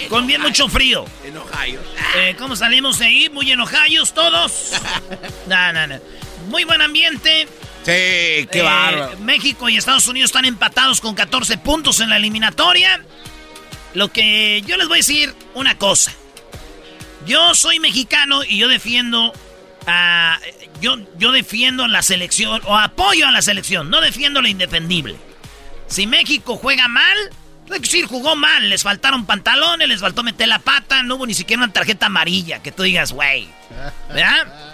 Con 0.08 0.26
bien 0.26 0.40
mucho 0.40 0.68
frío. 0.68 1.04
En 1.24 1.36
Ohio. 1.36 1.80
Eh, 2.16 2.34
¿Cómo 2.38 2.56
salimos 2.56 2.98
de 2.98 3.06
ahí? 3.06 3.28
Muy 3.28 3.52
enojados 3.52 4.14
todos. 4.14 4.72
No, 5.46 5.72
no, 5.72 5.86
no. 5.86 6.21
Muy 6.48 6.64
buen 6.64 6.80
ambiente. 6.82 7.46
Sí, 7.84 7.86
qué 7.86 8.48
Eh, 8.52 8.62
bárbaro. 8.62 9.18
México 9.20 9.68
y 9.68 9.76
Estados 9.76 10.06
Unidos 10.06 10.28
están 10.30 10.44
empatados 10.44 11.00
con 11.00 11.14
14 11.14 11.58
puntos 11.58 12.00
en 12.00 12.10
la 12.10 12.16
eliminatoria. 12.16 13.02
Lo 13.94 14.08
que 14.12 14.62
yo 14.66 14.76
les 14.76 14.88
voy 14.88 14.96
a 14.96 15.00
decir 15.00 15.34
una 15.54 15.76
cosa. 15.78 16.12
Yo 17.26 17.54
soy 17.54 17.78
mexicano 17.78 18.42
y 18.44 18.58
yo 18.58 18.68
defiendo 18.68 19.32
a 19.86 20.38
yo 20.80 20.96
yo 21.18 21.32
defiendo 21.32 21.86
la 21.88 22.02
selección 22.02 22.60
o 22.66 22.76
apoyo 22.78 23.26
a 23.26 23.30
la 23.30 23.42
selección, 23.42 23.90
no 23.90 24.00
defiendo 24.00 24.40
lo 24.42 24.48
indefendible. 24.48 25.16
Si 25.86 26.06
México 26.06 26.56
juega 26.56 26.88
mal, 26.88 27.16
decir 27.68 28.06
jugó 28.06 28.34
mal, 28.34 28.70
les 28.70 28.82
faltaron 28.82 29.26
pantalones, 29.26 29.88
les 29.88 30.00
faltó 30.00 30.22
meter 30.22 30.48
la 30.48 30.58
pata, 30.58 31.02
no 31.02 31.16
hubo 31.16 31.26
ni 31.26 31.34
siquiera 31.34 31.62
una 31.62 31.72
tarjeta 31.72 32.06
amarilla 32.06 32.62
que 32.62 32.72
tú 32.72 32.82
digas, 32.82 33.12
güey. 33.12 33.48
¿Verdad? 34.08 34.71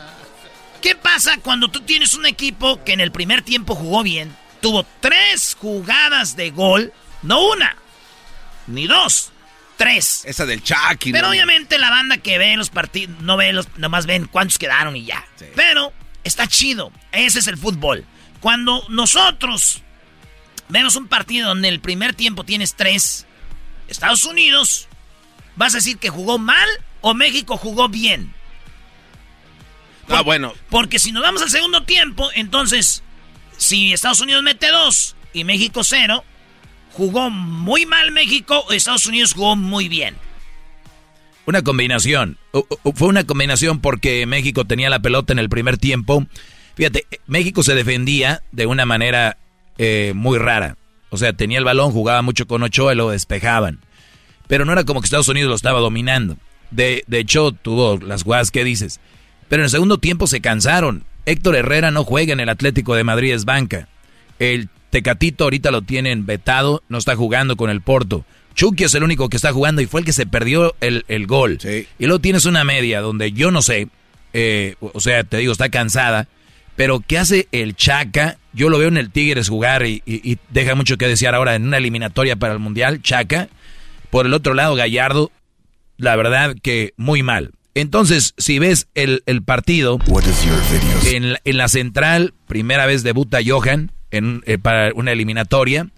¿Qué 0.81 0.95
pasa 0.95 1.39
cuando 1.39 1.69
tú 1.69 1.81
tienes 1.81 2.15
un 2.15 2.27
equipo 2.27 2.83
que 2.85 2.93
en 2.93 3.01
el 3.01 3.11
primer 3.11 3.43
tiempo 3.43 3.75
jugó 3.75 4.03
bien? 4.03 4.35
Tuvo 4.61 4.87
tres 5.01 5.57
jugadas 5.61 6.37
de 6.37 6.51
gol, 6.51 6.93
no 7.23 7.49
una, 7.49 7.77
ni 8.67 8.87
dos, 8.87 9.33
tres. 9.77 10.23
Esa 10.25 10.47
del 10.47 10.63
Chucky. 10.63 11.13
Pero 11.13 11.27
¿no? 11.27 11.31
obviamente 11.31 11.79
la 11.79 11.91
banda 11.91 12.19
que 12.19 12.39
ve 12.39 12.57
los 12.57 12.71
partidos, 12.71 13.21
no 13.21 13.37
ve 13.37 13.53
los, 13.53 13.69
nomás 13.77 14.07
ven 14.07 14.27
cuántos 14.27 14.59
quedaron 14.59 14.97
y 14.97 15.05
ya. 15.05 15.25
Pero 15.55 15.93
está 16.25 16.47
chido, 16.47 16.93
ese 17.13 17.41
es 17.41 17.47
el 17.47 17.57
fútbol. 17.57 18.05
Cuando 18.41 18.85
nosotros 18.89 19.83
vemos 20.69 20.97
un 20.97 21.09
partido 21.09 21.49
donde 21.49 21.69
el 21.69 21.81
primer 21.81 22.15
tiempo 22.15 22.45
tienes 22.45 22.75
tres, 22.75 23.27
Estados 23.89 24.25
Unidos, 24.25 24.89
¿vas 25.57 25.75
a 25.75 25.79
decir 25.79 25.99
que 25.99 26.11
jugó 26.11 26.39
mal 26.39 26.69
o 27.01 27.15
México 27.15 27.57
jugó 27.57 27.89
bien? 27.89 28.35
Ah, 30.09 30.23
bueno. 30.23 30.55
Porque 30.71 30.99
si 30.99 31.13
nos 31.13 31.23
vamos 31.23 31.43
al 31.43 31.51
segundo 31.51 31.83
tiempo, 31.85 32.29
entonces, 32.35 33.03
si 33.57 33.93
Estados 33.93 34.21
Unidos 34.21 34.43
mete 34.43 34.69
dos 34.71 35.17
y 35.33 35.45
México 35.45 35.85
cero, 35.85 36.25
jugó 36.93 37.31
muy 37.31 37.87
mal 37.87 38.11
México 38.11 38.65
o 38.69 38.73
Estados 38.73 39.07
Unidos 39.07 39.35
jugó 39.35 39.57
muy 39.57 39.89
bien. 39.89 40.17
Una 41.47 41.63
combinación. 41.63 42.37
Fue 42.95 43.09
una 43.09 43.25
combinación 43.25 43.81
porque 43.81 44.27
México 44.27 44.67
tenía 44.67 44.91
la 44.91 45.01
pelota 45.01 45.33
en 45.33 45.39
el 45.39 45.49
primer 45.49 45.79
tiempo. 45.79 46.27
Fíjate, 46.75 47.07
México 47.27 47.63
se 47.63 47.75
defendía 47.75 48.43
de 48.53 48.67
una 48.67 48.85
manera 48.85 49.39
eh, 49.79 50.13
muy 50.15 50.39
rara. 50.39 50.77
O 51.11 51.17
sea, 51.17 51.33
tenía 51.33 51.59
el 51.59 51.65
balón, 51.65 51.93
jugaba 51.93 52.21
mucho 52.21 52.47
con 52.47 52.63
Ochoa 52.63 52.93
y 52.93 52.97
lo 52.97 53.11
despejaban. 53.11 53.81
Pero 54.47 54.65
no 54.65 54.73
era 54.73 54.85
como 54.85 55.01
que 55.01 55.07
Estados 55.07 55.29
Unidos 55.29 55.49
lo 55.49 55.55
estaba 55.55 55.81
dominando. 55.81 56.37
De, 56.71 57.03
de 57.07 57.19
hecho, 57.19 57.53
tuvo 57.53 57.99
las 57.99 58.25
guas 58.25 58.51
que 58.51 58.65
dices. 58.65 59.01
Pero 59.49 59.63
en 59.63 59.65
el 59.65 59.71
segundo 59.71 59.99
tiempo 59.99 60.27
se 60.27 60.41
cansaron. 60.41 61.05
Héctor 61.27 61.57
Herrera 61.57 61.91
no 61.91 62.05
juega 62.05 62.33
en 62.33 62.41
el 62.41 62.49
Atlético 62.49 62.95
de 62.95 63.05
Madrid, 63.05 63.33
es 63.35 63.45
banca. 63.45 63.89
El 64.39 64.69
Tecatito 64.91 65.45
ahorita 65.45 65.71
lo 65.71 65.83
tienen 65.83 66.25
vetado, 66.27 66.83
no 66.89 66.99
está 66.99 67.17
jugando 67.17 67.57
con 67.57 67.69
el 67.71 67.81
Porto. 67.83 68.25
Chucky 68.55 68.85
es 68.85 68.95
el 68.95 69.03
único 69.05 69.29
que 69.29 69.37
está 69.37 69.53
jugando 69.53 69.83
y 69.83 69.87
fue 69.87 70.01
el 70.01 70.07
que 70.07 70.13
se 70.13 70.27
perdió 70.27 70.75
el, 70.81 71.05
el 71.09 71.27
gol. 71.27 71.59
Y 71.99 72.07
luego 72.07 72.21
tienes 72.21 72.45
una 72.45 72.65
media 72.65 73.01
donde 73.01 73.33
yo 73.33 73.51
no 73.51 73.63
sé, 73.63 73.89
eh, 74.33 74.75
o 74.81 75.01
sea, 75.01 75.23
te 75.25 75.37
digo, 75.37 75.53
está 75.53 75.69
cansada. 75.69 76.27
Pero 76.75 77.01
¿qué 77.07 77.19
hace 77.19 77.49
el 77.53 77.77
Chaca? 77.77 78.39
Yo 78.53 78.69
lo 78.71 78.79
veo 78.79 78.89
en 78.89 78.97
el 78.97 79.11
Tigres 79.11 79.49
jugar 79.49 79.85
y, 79.87 80.03
y- 80.07 80.29
y 80.33 80.39
deja 80.51 80.75
mucho 80.75 80.97
que 80.97 81.07
desear 81.09 81.35
ahora 81.35 81.55
en 81.55 81.67
una 81.67 81.77
eliminatoria 81.77 82.37
para 82.37 82.53
el 82.55 82.59
Mundial, 82.61 83.03
Chaca. 83.03 83.49
Por 84.11 84.27
el 84.27 84.33
otro 84.35 84.55
lado, 84.55 84.75
Gallardo, 84.75 85.31
la 85.97 86.17
verdad 86.17 86.57
que 86.63 86.95
muy 86.97 87.23
mal. 87.23 87.51
Entonces, 87.81 88.35
si 88.39 88.59
ves 88.59 88.89
el, 88.95 89.23
el 89.27 89.43
partido, 89.43 89.99
en, 91.15 91.33
la- 91.35 91.41
en 91.45 91.57
la 91.57 91.69
central, 91.69 92.35
primera 92.47 92.87
vez 92.87 93.03
debuta 93.03 93.39
Johan 93.47 93.93
en, 94.11 94.43
eh, 94.47 94.59
para 94.59 94.93
una 94.95 95.13
eliminatoria. 95.13 95.89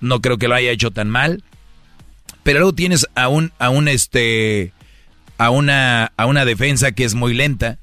No 0.00 0.20
creo 0.20 0.38
que 0.38 0.48
lo 0.48 0.54
haya 0.54 0.70
hecho 0.70 0.90
tan 0.90 1.10
mal. 1.10 1.42
Pero 2.42 2.60
luego 2.60 2.74
tienes 2.74 3.06
a 3.14 3.28
un, 3.28 3.52
a 3.58 3.68
un 3.68 3.86
este, 3.88 4.72
a 5.36 5.50
una, 5.50 6.12
a 6.16 6.24
una 6.26 6.44
defensa 6.46 6.92
que 6.92 7.04
es 7.04 7.14
muy 7.14 7.34
lenta. 7.34 7.78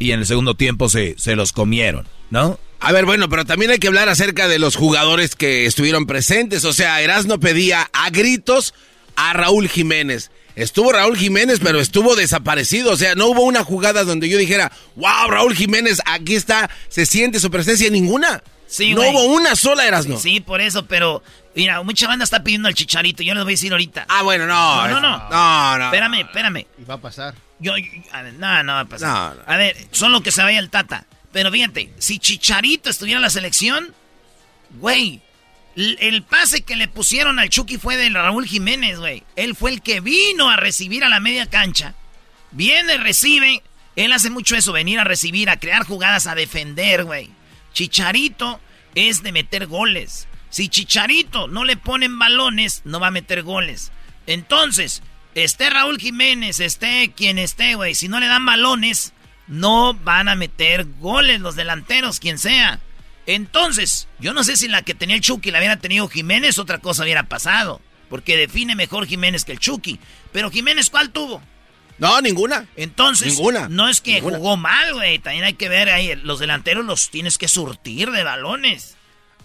Y 0.00 0.10
en 0.10 0.18
el 0.20 0.26
segundo 0.26 0.56
tiempo 0.56 0.88
se, 0.88 1.14
se 1.18 1.36
los 1.36 1.52
comieron, 1.52 2.08
¿no? 2.30 2.58
A 2.80 2.90
ver, 2.90 3.04
bueno, 3.04 3.28
pero 3.28 3.44
también 3.44 3.70
hay 3.70 3.78
que 3.78 3.86
hablar 3.86 4.08
acerca 4.08 4.48
de 4.48 4.58
los 4.58 4.74
jugadores 4.74 5.36
que 5.36 5.66
estuvieron 5.66 6.06
presentes. 6.06 6.64
O 6.64 6.72
sea, 6.72 7.00
Erasno 7.00 7.38
pedía 7.38 7.88
a 7.92 8.10
gritos 8.10 8.74
a 9.14 9.32
Raúl 9.34 9.68
Jiménez. 9.68 10.31
Estuvo 10.56 10.92
Raúl 10.92 11.16
Jiménez, 11.16 11.60
pero 11.62 11.80
estuvo 11.80 12.14
desaparecido. 12.14 12.92
O 12.92 12.96
sea, 12.96 13.14
no 13.14 13.26
hubo 13.28 13.42
una 13.42 13.64
jugada 13.64 14.04
donde 14.04 14.28
yo 14.28 14.36
dijera, 14.38 14.70
wow, 14.96 15.28
Raúl 15.30 15.54
Jiménez, 15.54 16.00
aquí 16.04 16.34
está, 16.34 16.68
se 16.88 17.06
siente 17.06 17.40
su 17.40 17.50
presencia. 17.50 17.88
Ninguna. 17.90 18.42
Sí, 18.66 18.94
no 18.94 19.02
hubo 19.02 19.24
una 19.26 19.54
sola, 19.56 19.86
Erasno. 19.86 20.18
Sí, 20.18 20.40
por 20.40 20.60
eso, 20.62 20.86
pero 20.86 21.22
mira, 21.54 21.82
mucha 21.82 22.06
banda 22.06 22.24
está 22.24 22.42
pidiendo 22.42 22.68
al 22.68 22.74
chicharito. 22.74 23.22
Yo 23.22 23.34
les 23.34 23.44
voy 23.44 23.52
a 23.52 23.54
decir 23.54 23.72
ahorita. 23.72 24.06
Ah, 24.08 24.22
bueno, 24.22 24.46
no. 24.46 24.88
No, 24.88 25.00
no, 25.00 25.00
no. 25.00 25.28
No, 25.30 25.78
no. 25.78 25.84
Espérame, 25.86 26.20
espérame. 26.20 26.66
Y 26.78 26.84
va 26.84 26.94
a 26.94 27.00
pasar. 27.00 27.34
Yo, 27.58 27.76
yo- 27.76 27.84
a 28.12 28.22
ver, 28.22 28.32
no, 28.34 28.62
no 28.62 28.72
va 28.72 28.80
a 28.80 28.84
pasar. 28.86 29.08
No, 29.08 29.34
no. 29.34 29.42
A 29.46 29.56
ver, 29.56 29.76
solo 29.90 30.22
que 30.22 30.32
se 30.32 30.42
vaya 30.42 30.58
el 30.58 30.70
Tata. 30.70 31.04
Pero 31.32 31.50
fíjate, 31.50 31.92
si 31.98 32.18
Chicharito 32.18 32.88
estuviera 32.90 33.18
en 33.18 33.22
la 33.22 33.30
selección, 33.30 33.94
güey, 34.78 35.20
el 35.76 36.22
pase 36.22 36.62
que 36.62 36.76
le 36.76 36.88
pusieron 36.88 37.38
al 37.38 37.48
Chucky 37.48 37.78
fue 37.78 37.96
de 37.96 38.10
Raúl 38.10 38.46
Jiménez, 38.46 38.98
güey. 38.98 39.22
Él 39.36 39.56
fue 39.56 39.70
el 39.70 39.82
que 39.82 40.00
vino 40.00 40.50
a 40.50 40.56
recibir 40.56 41.04
a 41.04 41.08
la 41.08 41.20
media 41.20 41.46
cancha. 41.46 41.94
Viene, 42.50 42.98
recibe. 42.98 43.62
Él 43.96 44.12
hace 44.12 44.30
mucho 44.30 44.56
eso, 44.56 44.72
venir 44.72 44.98
a 45.00 45.04
recibir, 45.04 45.50
a 45.50 45.58
crear 45.58 45.84
jugadas, 45.84 46.26
a 46.26 46.34
defender, 46.34 47.04
güey. 47.04 47.30
Chicharito 47.72 48.60
es 48.94 49.22
de 49.22 49.32
meter 49.32 49.66
goles. 49.66 50.28
Si 50.50 50.68
Chicharito 50.68 51.48
no 51.48 51.64
le 51.64 51.76
ponen 51.76 52.18
balones, 52.18 52.82
no 52.84 53.00
va 53.00 53.08
a 53.08 53.12
meter 53.12 53.42
goles. 53.42 53.90
Entonces, 54.26 55.02
esté 55.34 55.70
Raúl 55.70 55.98
Jiménez, 55.98 56.60
esté 56.60 57.12
quien 57.16 57.38
esté, 57.38 57.74
güey, 57.74 57.94
si 57.94 58.08
no 58.08 58.20
le 58.20 58.26
dan 58.26 58.44
balones, 58.44 59.14
no 59.46 59.94
van 59.94 60.28
a 60.28 60.34
meter 60.34 60.86
goles 60.98 61.40
los 61.40 61.56
delanteros, 61.56 62.20
quien 62.20 62.38
sea. 62.38 62.80
Entonces, 63.26 64.08
yo 64.18 64.32
no 64.34 64.44
sé 64.44 64.56
si 64.56 64.68
la 64.68 64.82
que 64.82 64.94
tenía 64.94 65.16
el 65.16 65.22
Chucky 65.22 65.50
la 65.50 65.58
hubiera 65.58 65.78
tenido 65.78 66.08
Jiménez, 66.08 66.58
otra 66.58 66.78
cosa 66.78 67.02
hubiera 67.04 67.24
pasado. 67.24 67.80
Porque 68.08 68.36
define 68.36 68.74
mejor 68.74 69.06
Jiménez 69.06 69.44
que 69.44 69.52
el 69.52 69.58
Chucky. 69.58 69.98
Pero 70.32 70.50
Jiménez, 70.50 70.90
¿cuál 70.90 71.10
tuvo? 71.10 71.40
No, 71.98 72.20
ninguna. 72.20 72.66
Entonces, 72.76 73.28
Ninguna. 73.34 73.68
no 73.68 73.88
es 73.88 74.00
que 74.00 74.14
Ninguna. 74.14 74.36
jugó 74.38 74.56
mal, 74.56 74.92
güey. 74.94 75.18
También 75.18 75.44
hay 75.44 75.54
que 75.54 75.68
ver 75.68 75.88
ahí, 75.88 76.14
los 76.24 76.40
delanteros 76.40 76.84
los 76.84 77.10
tienes 77.10 77.38
que 77.38 77.48
surtir 77.48 78.10
de 78.10 78.24
balones. 78.24 78.96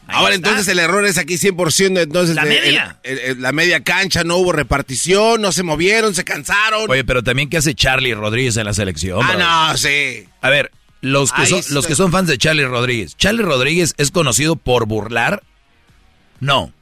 Ahora 0.10 0.34
está. 0.36 0.50
entonces 0.50 0.68
el 0.72 0.80
error 0.80 1.06
es 1.06 1.18
aquí 1.18 1.38
100%, 1.38 2.00
entonces 2.02 2.34
La 2.36 2.46
media. 2.46 2.98
el- 3.04 3.20
el- 3.20 3.26
el- 3.32 3.42
la 3.42 3.52
media 3.52 3.84
cancha 3.84 4.24
no 4.24 4.38
hubo 4.38 4.54
repartición, 4.54 5.42
no 5.42 5.52
se 5.52 5.64
movieron, 5.64 6.16
se 6.16 6.24
cansaron. 6.24 6.90
Oye, 6.90 7.04
pero 7.04 7.24
también 7.24 7.50
¿qué 7.50 7.58
hace 7.58 7.76
Charlie 7.76 8.14
Rodríguez 8.14 8.56
en 8.56 8.64
la 8.66 8.74
selección? 8.74 9.20
ah, 9.22 9.28
bro? 9.36 9.40
no, 9.40 9.78
sí. 9.78 10.24
A 10.42 10.50
ver, 10.50 10.72
los 11.02 11.32
que, 11.32 11.46
son, 11.46 11.62
los 11.74 11.86
que 11.88 11.96
son 11.96 12.12
fans 12.12 12.28
de 12.28 12.38
Charlie 12.38 12.66
Rodríguez. 12.66 13.16
¿Charlie 13.18 13.44
Rodríguez 13.44 13.94
es 13.98 14.12
conocido 14.12 14.56
por 14.56 14.86
burlar? 14.88 15.44
No. 16.40 16.74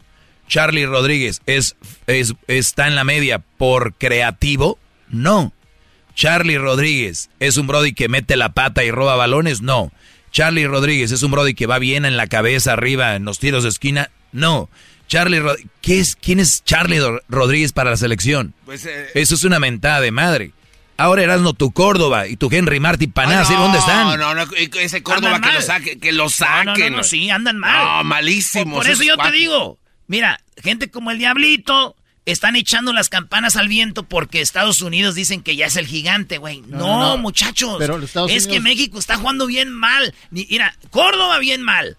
¿Charlie 0.48 0.86
Rodríguez 0.86 1.42
es, 1.46 1.76
es, 2.08 2.34
está 2.48 2.88
en 2.88 2.96
la 2.96 3.04
media 3.04 3.40
por 3.40 3.94
creativo? 3.96 4.78
No. 5.10 5.54
¿Charlie 6.14 6.58
Rodríguez 6.58 7.30
es 7.40 7.58
un 7.58 7.68
Brody 7.68 7.94
que 7.94 8.08
mete 8.10 8.38
la 8.38 8.54
pata 8.54 8.84
y 8.84 8.92
roba 8.92 9.16
balones? 9.16 9.62
No. 9.62 9.92
¿Charlie 10.32 10.68
Rodríguez 10.68 11.12
es 11.12 11.24
un 11.24 11.32
Brody 11.32 11.54
que 11.54 11.66
va 11.68 11.80
bien 11.80 12.06
en 12.06 12.16
la 12.18 12.28
cabeza 12.28 12.74
arriba 12.74 13.16
en 13.16 13.26
los 13.26 13.40
tiros 13.40 13.64
de 13.64 13.70
esquina? 13.70 14.12
No. 14.32 14.70
Charlie 15.08 15.40
Rod- 15.40 15.58
¿Qué 15.82 16.00
es, 16.00 16.16
¿Quién 16.16 16.40
es 16.40 16.64
Charlie 16.64 17.00
Ro- 17.00 17.22
Rodríguez 17.30 17.74
para 17.74 17.92
la 17.92 17.98
selección? 17.98 18.54
Pues, 18.66 18.86
eh, 18.86 19.08
Eso 19.14 19.36
es 19.36 19.44
una 19.44 19.60
mentada 19.60 20.02
de 20.02 20.12
madre. 20.12 20.52
Ahora 20.98 21.24
Erasmo 21.24 21.54
tu 21.54 21.72
Córdoba 21.74 22.28
y 22.28 22.38
tu 22.38 22.48
Henry 22.52 22.80
Martí 22.80 23.08
Panás, 23.08 23.50
Ay, 23.50 23.58
¿dónde 23.58 23.78
no, 23.80 23.84
están? 23.86 24.20
No, 24.20 24.34
no, 24.36 24.44
ese 24.80 25.04
Córdoba 25.04 25.42
que 25.42 25.52
lo 25.52 25.62
saque, 25.62 26.00
que 26.00 26.12
lo 26.14 26.24
No, 26.26 26.30
saquen. 26.30 26.66
no, 26.66 26.90
no, 26.92 26.98
no, 26.98 27.04
sí, 27.04 27.30
andan 27.30 27.58
mal. 27.58 27.84
No, 27.98 28.04
malísimos. 28.06 28.76
Por, 28.76 28.84
por 28.84 28.90
eso 28.92 29.04
yo 29.04 29.18
te 29.18 29.32
digo, 29.32 29.78
mira, 30.08 30.40
gente 30.64 30.90
como 30.90 31.12
el 31.12 31.18
Diablito 31.20 31.96
están 32.26 32.56
echando 32.56 32.94
las 32.94 33.10
campanas 33.10 33.56
al 33.58 33.68
viento 33.68 34.04
porque 34.04 34.40
Estados 34.42 34.82
Unidos 34.82 35.16
dicen 35.16 35.44
que 35.44 35.56
ya 35.58 35.66
es 35.66 35.76
el 35.76 35.86
gigante, 35.86 36.38
güey. 36.38 36.62
No, 36.62 36.78
no, 36.78 37.00
no. 37.10 37.18
muchachos. 37.18 37.76
Pero 37.78 37.98
los 37.98 38.06
Estados 38.10 38.32
es 38.32 38.46
que 38.48 38.60
Unidos- 38.60 38.64
México 38.64 38.98
está 39.00 39.18
jugando 39.18 39.48
bien 39.48 39.72
mal. 39.74 40.14
Mira, 40.32 40.76
Córdoba 40.92 41.40
bien 41.40 41.62
mal. 41.62 41.98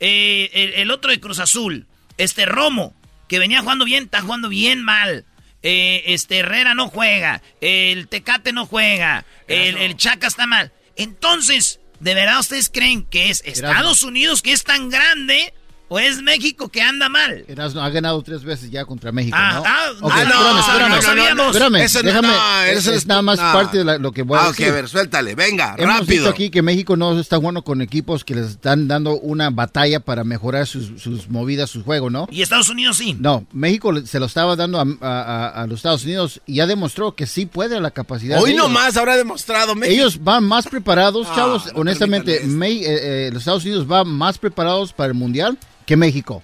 Eh, 0.00 0.50
el, 0.52 0.74
el 0.82 0.90
otro 0.90 1.10
de 1.10 1.18
Cruz 1.18 1.38
Azul, 1.38 1.86
este 2.18 2.44
Romo, 2.44 2.94
que 3.26 3.38
venía 3.38 3.62
jugando 3.62 3.86
bien, 3.86 4.04
está 4.04 4.20
jugando 4.20 4.48
bien 4.50 4.82
mal. 4.84 5.24
Eh, 5.66 6.12
este 6.12 6.40
Herrera 6.40 6.74
no 6.74 6.88
juega. 6.88 7.42
El 7.60 8.06
Tecate 8.08 8.52
no 8.52 8.66
juega. 8.66 9.24
El, 9.48 9.78
el 9.78 9.96
Chaca 9.96 10.26
está 10.26 10.46
mal. 10.46 10.72
Entonces, 10.94 11.80
¿de 12.00 12.14
verdad 12.14 12.38
ustedes 12.38 12.68
creen 12.68 13.04
que 13.04 13.30
es 13.30 13.42
Estados 13.46 14.02
Unidos 14.02 14.42
que 14.42 14.52
es 14.52 14.62
tan 14.62 14.90
grande 14.90 15.54
o 15.94 15.98
es 16.00 16.22
México 16.22 16.68
que 16.68 16.82
anda 16.82 17.08
mal? 17.08 17.44
Erasmo 17.46 17.80
ha 17.80 17.88
ganado 17.90 18.20
tres 18.22 18.42
veces 18.42 18.70
ya 18.70 18.84
contra 18.84 19.12
México, 19.12 19.36
Ah, 19.38 19.52
¿no? 19.54 19.62
ah, 19.64 19.90
Ok, 20.00 20.12
ah, 20.12 20.24
no, 20.24 20.30
espérame, 20.30 20.58
espérame. 20.58 20.90
no 20.96 21.02
sabíamos. 21.02 21.46
Espérame, 21.46 21.76
Eso 21.84 21.98
no- 22.02 22.08
déjame. 22.08 22.28
no, 22.28 22.62
es, 22.64 22.78
eso 22.78 22.90
es 22.90 22.96
es- 22.98 23.06
nada 23.06 23.22
más 23.22 23.38
no. 23.38 23.52
parte 23.52 23.78
de 23.78 23.84
la- 23.84 23.98
lo 23.98 24.10
que 24.12 24.22
voy 24.22 24.38
a 24.38 24.42
Ah, 24.42 24.48
ok, 24.48 24.56
decir. 24.56 24.68
a 24.68 24.72
ver, 24.72 24.88
suéltale, 24.88 25.34
venga, 25.34 25.76
Hemos 25.78 25.94
rápido. 26.00 26.06
visto 26.06 26.28
aquí 26.30 26.50
que 26.50 26.62
México 26.62 26.96
no 26.96 27.18
está 27.20 27.36
jugando 27.36 27.62
con 27.62 27.80
equipos 27.80 28.24
que 28.24 28.34
les 28.34 28.46
están 28.50 28.88
dando 28.88 29.18
una 29.20 29.50
batalla 29.50 30.00
para 30.00 30.24
mejorar 30.24 30.66
sus, 30.66 31.00
sus 31.00 31.28
movidas, 31.30 31.70
su 31.70 31.84
juego, 31.84 32.10
¿no? 32.10 32.26
Y 32.30 32.42
Estados 32.42 32.68
Unidos 32.70 32.96
sí. 32.96 33.16
No, 33.20 33.46
México 33.52 33.92
se 34.04 34.18
lo 34.18 34.26
estaba 34.26 34.56
dando 34.56 34.80
a, 34.80 34.86
a- 35.00 35.62
a- 35.62 35.66
los 35.66 35.78
Estados 35.78 36.04
Unidos 36.04 36.40
y 36.46 36.54
ya 36.56 36.66
demostró 36.66 37.14
que 37.14 37.26
sí 37.26 37.46
puede 37.46 37.80
la 37.80 37.90
capacidad. 37.92 38.42
Hoy 38.42 38.54
nomás 38.54 38.96
habrá 38.96 39.16
demostrado 39.16 39.74
México. 39.74 39.94
Ellos 39.94 40.22
van 40.24 40.42
más 40.44 40.66
preparados, 40.66 41.26
Ah, 41.30 41.34
chavos. 41.36 41.66
no 41.72 41.80
honestamente, 41.80 42.40
Me- 42.44 42.64
eh, 42.72 43.26
eh, 43.26 43.30
los 43.32 43.42
Estados 43.42 43.64
Unidos 43.64 43.86
van 43.86 44.08
más 44.08 44.38
preparados 44.38 44.92
para 44.92 45.08
el 45.08 45.14
Mundial 45.14 45.56
que 45.86 45.96
México. 45.96 46.42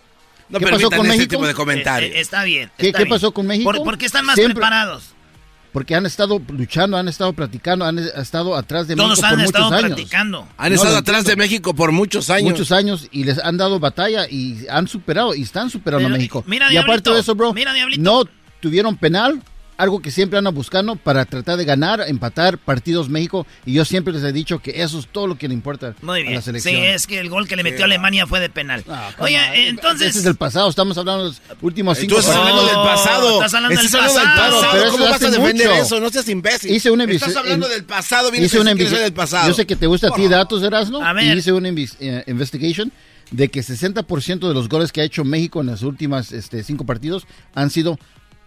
No 0.48 0.58
¿Qué 0.58 0.66
pasó 0.66 0.90
con 0.90 1.06
México? 1.06 1.28
tipo 1.28 1.46
de 1.46 1.54
comentarios. 1.54 2.10
Eh, 2.12 2.18
eh, 2.18 2.20
está 2.20 2.42
bien. 2.44 2.70
¿Qué- 2.76 2.88
está 2.88 2.98
qué 2.98 3.04
bien. 3.04 3.14
pasó 3.14 3.32
con 3.32 3.46
México? 3.46 3.70
¿Por, 3.72 3.82
por 3.84 3.98
qué 3.98 4.06
están 4.06 4.24
más 4.26 4.34
Siempre- 4.34 4.54
preparados? 4.56 5.14
Porque 5.72 5.94
han 5.94 6.04
estado 6.04 6.42
luchando, 6.48 6.96
han 6.96 7.06
estado 7.06 7.32
platicando, 7.32 7.84
han 7.84 7.96
estado 8.00 8.56
atrás 8.56 8.88
de 8.88 8.96
Todos 8.96 9.10
México 9.10 9.26
han 9.28 9.34
por 9.36 9.44
estado 9.44 9.64
muchos 9.66 9.78
años. 9.84 9.94
platicando. 9.96 10.48
Han 10.56 10.68
No, 10.70 10.74
estado 10.74 10.92
lo 10.94 10.98
atrás 10.98 11.24
de. 11.24 11.36
México 11.36 11.74
por 11.74 11.92
muchos 11.92 12.28
años. 12.28 12.50
Muchos 12.50 12.72
años 12.72 13.06
y 13.12 13.22
les 13.22 13.38
han 13.38 13.56
dado 13.56 13.78
batalla 13.78 14.26
y 14.28 14.66
han 14.68 14.88
superado 14.88 15.32
y 15.36 15.42
están 15.42 15.70
superando 15.70 16.06
Pero, 16.08 16.14
a 16.14 16.18
México. 16.18 16.42
mira, 16.48 16.72
y 16.72 16.76
aparte 16.76 17.10
Diablito, 17.10 17.14
de 17.14 17.20
eso, 17.20 17.34
bro, 17.36 17.54
mira, 17.54 17.72
Diablito. 17.72 18.02
no 18.02 18.24
tuvieron 18.58 18.96
penal, 18.96 19.40
algo 19.80 20.00
que 20.00 20.10
siempre 20.10 20.38
andan 20.38 20.54
buscando 20.54 20.96
para 20.96 21.24
tratar 21.24 21.56
de 21.56 21.64
ganar, 21.64 22.04
empatar 22.06 22.58
partidos 22.58 23.08
México. 23.08 23.46
Y 23.64 23.72
yo 23.72 23.84
siempre 23.84 24.12
les 24.12 24.22
he 24.22 24.32
dicho 24.32 24.58
que 24.60 24.82
eso 24.82 24.98
es 24.98 25.06
todo 25.08 25.26
lo 25.26 25.36
que 25.38 25.48
le 25.48 25.54
importa 25.54 25.94
Muy 26.02 26.20
a 26.20 26.24
la 26.24 26.28
bien. 26.30 26.40
Sí, 26.42 26.44
selección. 26.46 26.82
es 26.84 27.06
que 27.06 27.18
el 27.18 27.28
gol 27.30 27.48
que 27.48 27.56
le 27.56 27.62
metió 27.62 27.82
a 27.82 27.84
Alemania 27.86 28.26
fue 28.26 28.40
de 28.40 28.50
penal. 28.50 28.84
Oye, 28.86 29.36
Come 29.36 29.48
on. 29.48 29.54
eh, 29.54 29.68
entonces... 29.68 30.10
Ese 30.10 30.18
es 30.20 30.26
el 30.26 30.36
pasado, 30.36 30.68
estamos 30.68 30.96
hablando 30.98 31.24
de 31.24 31.28
los 31.30 31.42
últimos 31.62 31.98
cinco 31.98 32.14
Tú 32.14 32.20
estás 32.20 32.36
hablando 32.36 32.66
del 32.66 32.74
pasado. 32.76 33.34
estás 33.44 33.54
hablando 33.54 33.80
Estás 33.80 33.92
del 33.92 34.00
hablando 34.00 34.30
pasado. 34.30 34.60
del 34.62 34.70
Pero 34.70 34.82
eso 34.84 34.92
¿Cómo 34.92 35.04
vas 35.10 35.22
a 35.22 35.30
defender 35.30 35.68
mucho. 35.68 35.82
eso? 35.82 36.00
No 36.00 36.10
seas 36.10 36.28
imbécil. 36.28 36.70
Hice 36.72 36.90
una 36.90 37.04
Estás 37.04 37.36
hablando 37.36 37.68
del 37.68 37.84
pasado. 37.84 38.30
hice 38.34 38.60
una 38.60 38.74
del 38.74 39.12
pasado. 39.12 39.48
Yo 39.48 39.54
sé 39.54 39.66
que 39.66 39.76
te 39.76 39.86
gusta 39.86 40.08
a 40.08 40.10
ti 40.10 40.28
datos, 40.28 40.62
Erasmo. 40.62 41.02
A 41.02 41.12
ver. 41.12 41.24
Y 41.24 41.38
hice 41.38 41.52
una 41.52 41.68
eh, 41.68 42.24
investigation 42.26 42.92
de 43.30 43.48
que 43.48 43.60
60% 43.60 44.48
de 44.48 44.54
los 44.54 44.68
goles 44.68 44.92
que 44.92 45.00
ha 45.00 45.04
hecho 45.04 45.24
México 45.24 45.60
en 45.60 45.68
las 45.68 45.82
últimas 45.82 46.32
este, 46.32 46.64
cinco 46.64 46.84
partidos 46.84 47.26
han 47.54 47.70
sido 47.70 47.98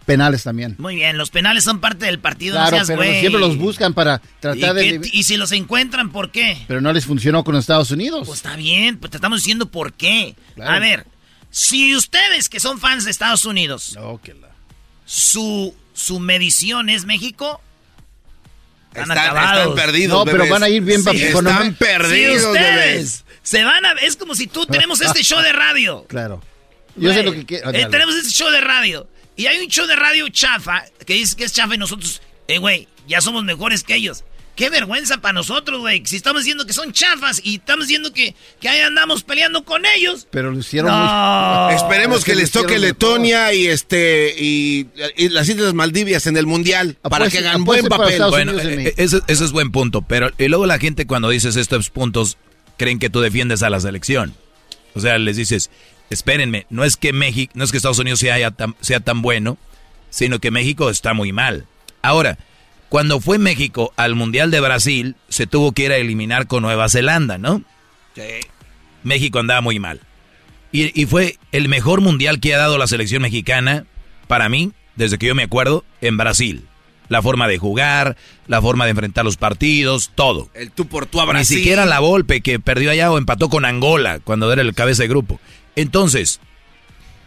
penales 0.04 0.42
también. 0.44 0.76
Muy 0.78 0.94
bien, 0.96 1.18
los 1.18 1.30
penales 1.30 1.64
son 1.64 1.80
parte 1.80 2.06
del 2.06 2.18
partido, 2.20 2.54
Claro, 2.56 2.78
no 2.78 2.84
seas 2.84 2.98
pero 2.98 3.18
siempre 3.20 3.40
los 3.40 3.56
buscan 3.58 3.92
para 3.94 4.20
¿Y, 4.24 4.40
tratar 4.40 4.76
qué- 4.76 4.98
de... 4.98 5.10
y 5.12 5.22
si 5.24 5.36
los 5.36 5.50
encuentran, 5.52 6.10
¿por 6.12 6.30
qué? 6.30 6.58
Pero 6.68 6.80
no 6.80 6.92
les 6.92 7.04
funcionó 7.06 7.42
con 7.44 7.56
Estados 7.56 7.90
Unidos. 7.90 8.26
Pues 8.26 8.38
está 8.38 8.56
bien, 8.56 8.98
pues 8.98 9.10
te 9.10 9.16
estamos 9.16 9.40
diciendo 9.40 9.66
por 9.70 9.92
qué. 9.94 10.34
Claro. 10.54 10.72
A 10.72 10.78
ver, 10.78 11.06
si 11.50 11.94
ustedes 11.96 12.48
que 12.48 12.60
son 12.60 12.78
fans 12.80 13.04
de 13.04 13.10
Estados 13.10 13.44
Unidos, 13.44 13.94
No, 13.96 14.20
que 14.22 14.34
la- 14.34 14.48
su, 15.06 15.74
su 15.92 16.18
medición 16.20 16.88
es 16.88 17.04
México, 17.04 17.60
están, 18.88 19.02
Están, 19.10 19.18
acabados. 19.18 19.68
están 19.70 19.74
perdidos, 19.86 20.18
No, 20.18 20.24
pero 20.24 20.36
bebés. 20.38 20.50
van 20.50 20.62
a 20.62 20.68
ir 20.68 20.82
bien 20.82 21.02
Sí, 21.02 21.10
Están 21.22 21.74
perdidos, 21.74 22.42
si 22.42 22.48
bebés. 22.48 23.04
ustedes 23.04 23.24
se 23.42 23.64
van 23.64 23.84
a... 23.84 23.92
Es 23.94 24.16
como 24.16 24.34
si 24.34 24.46
tú 24.46 24.66
tenemos 24.66 25.00
este 25.00 25.22
show 25.24 25.40
de 25.42 25.52
radio. 25.52 26.06
Claro. 26.08 26.40
Yo 26.96 27.08
sé 27.12 27.22
Güey, 27.22 27.24
lo 27.26 27.32
que 27.32 27.44
quiero. 27.44 27.70
eh, 27.72 27.86
tenemos 27.90 28.14
este 28.14 28.30
show 28.30 28.48
de 28.52 28.60
radio. 28.60 29.08
Y 29.36 29.46
hay 29.46 29.58
un 29.58 29.68
show 29.68 29.86
de 29.86 29.96
radio 29.96 30.28
chafa 30.28 30.84
que 31.06 31.14
dice 31.14 31.36
que 31.36 31.44
es 31.44 31.52
chafa 31.52 31.74
y 31.74 31.78
nosotros, 31.78 32.22
eh, 32.48 32.58
güey, 32.58 32.88
ya 33.08 33.20
somos 33.20 33.44
mejores 33.44 33.82
que 33.82 33.94
ellos. 33.96 34.24
Qué 34.56 34.70
vergüenza 34.70 35.18
para 35.18 35.32
nosotros, 35.32 35.80
güey. 35.80 36.02
Si 36.06 36.14
estamos 36.14 36.42
diciendo 36.44 36.64
que 36.64 36.72
son 36.72 36.92
chafas 36.92 37.40
y 37.42 37.56
estamos 37.56 37.88
diciendo 37.88 38.12
que, 38.12 38.36
que 38.60 38.68
ahí 38.68 38.78
andamos 38.78 39.24
peleando 39.24 39.64
con 39.64 39.82
ellos. 39.84 40.28
Pero 40.30 40.52
lo 40.52 40.58
hicieron 40.60 40.92
No. 40.92 41.64
muy... 41.66 41.74
Esperemos 41.74 42.18
Es 42.20 42.24
que 42.24 42.34
lo 42.36 42.40
les 42.40 42.52
toque 42.52 42.78
Letonia 42.78 43.52
y 43.52 43.66
este 43.66 44.32
y, 44.38 44.86
y 45.16 45.28
las 45.30 45.48
Islas 45.48 45.74
Maldivias 45.74 46.28
en 46.28 46.36
el 46.36 46.46
mundial 46.46 46.96
para 47.02 47.24
Apueste- 47.26 47.32
que 47.32 47.38
hagan 47.38 47.64
buen 47.64 47.86
para 47.88 48.04
papel. 48.04 48.22
Bueno, 48.30 48.52
en 48.60 48.86
eh, 48.86 48.94
eso, 48.96 49.20
eso 49.26 49.44
es 49.44 49.50
buen 49.50 49.72
punto, 49.72 50.02
pero 50.02 50.30
y 50.38 50.46
luego 50.46 50.66
la 50.66 50.78
gente 50.78 51.04
cuando 51.08 51.30
dices 51.30 51.56
estos 51.56 51.90
puntos 51.90 52.38
creen 52.76 53.00
que 53.00 53.10
tú 53.10 53.20
defiendes 53.20 53.64
a 53.64 53.70
la 53.70 53.80
selección. 53.80 54.36
O 54.94 55.00
sea, 55.00 55.18
les 55.18 55.36
dices, 55.36 55.68
espérenme, 56.10 56.66
no 56.70 56.84
es 56.84 56.96
que 56.96 57.12
México, 57.12 57.52
no 57.54 57.64
es 57.64 57.70
que 57.70 57.76
Estados 57.76 57.98
Unidos 57.98 58.20
sea, 58.20 58.50
tan, 58.50 58.74
sea 58.80 59.00
tan 59.00 59.22
bueno, 59.22 59.58
sino 60.10 60.38
que 60.38 60.50
México 60.50 60.90
está 60.90 61.14
muy 61.14 61.32
mal. 61.32 61.66
Ahora, 62.02 62.38
cuando 62.88 63.20
fue 63.20 63.38
México 63.38 63.92
al 63.96 64.14
Mundial 64.14 64.50
de 64.50 64.60
Brasil, 64.60 65.16
se 65.28 65.46
tuvo 65.46 65.72
que 65.72 65.84
ir 65.84 65.92
a 65.92 65.96
eliminar 65.96 66.46
con 66.46 66.62
Nueva 66.62 66.88
Zelanda, 66.88 67.38
¿no? 67.38 67.62
México 69.02 69.38
andaba 69.38 69.60
muy 69.60 69.78
mal. 69.80 70.00
Y, 70.70 71.00
y 71.00 71.06
fue 71.06 71.38
el 71.52 71.68
mejor 71.68 72.00
mundial 72.00 72.40
que 72.40 72.54
ha 72.54 72.58
dado 72.58 72.78
la 72.78 72.86
selección 72.86 73.22
mexicana, 73.22 73.84
para 74.28 74.48
mí, 74.48 74.72
desde 74.96 75.18
que 75.18 75.26
yo 75.26 75.34
me 75.34 75.42
acuerdo, 75.42 75.84
en 76.00 76.16
Brasil. 76.16 76.66
La 77.08 77.20
forma 77.20 77.48
de 77.48 77.58
jugar, 77.58 78.16
la 78.46 78.62
forma 78.62 78.84
de 78.84 78.92
enfrentar 78.92 79.24
los 79.24 79.36
partidos, 79.36 80.10
todo. 80.14 80.48
El 80.54 80.70
tú 80.70 80.86
por 80.86 81.06
tú 81.06 81.20
a 81.20 81.26
Brasil. 81.26 81.56
Ni 81.56 81.62
siquiera 81.62 81.84
la 81.84 82.00
Volpe 82.00 82.40
que 82.40 82.58
perdió 82.58 82.90
allá 82.90 83.10
o 83.10 83.18
empató 83.18 83.48
con 83.48 83.64
Angola 83.64 84.20
cuando 84.20 84.52
era 84.52 84.62
el 84.62 84.74
cabeza 84.74 85.02
de 85.02 85.08
grupo. 85.08 85.38
Entonces, 85.76 86.40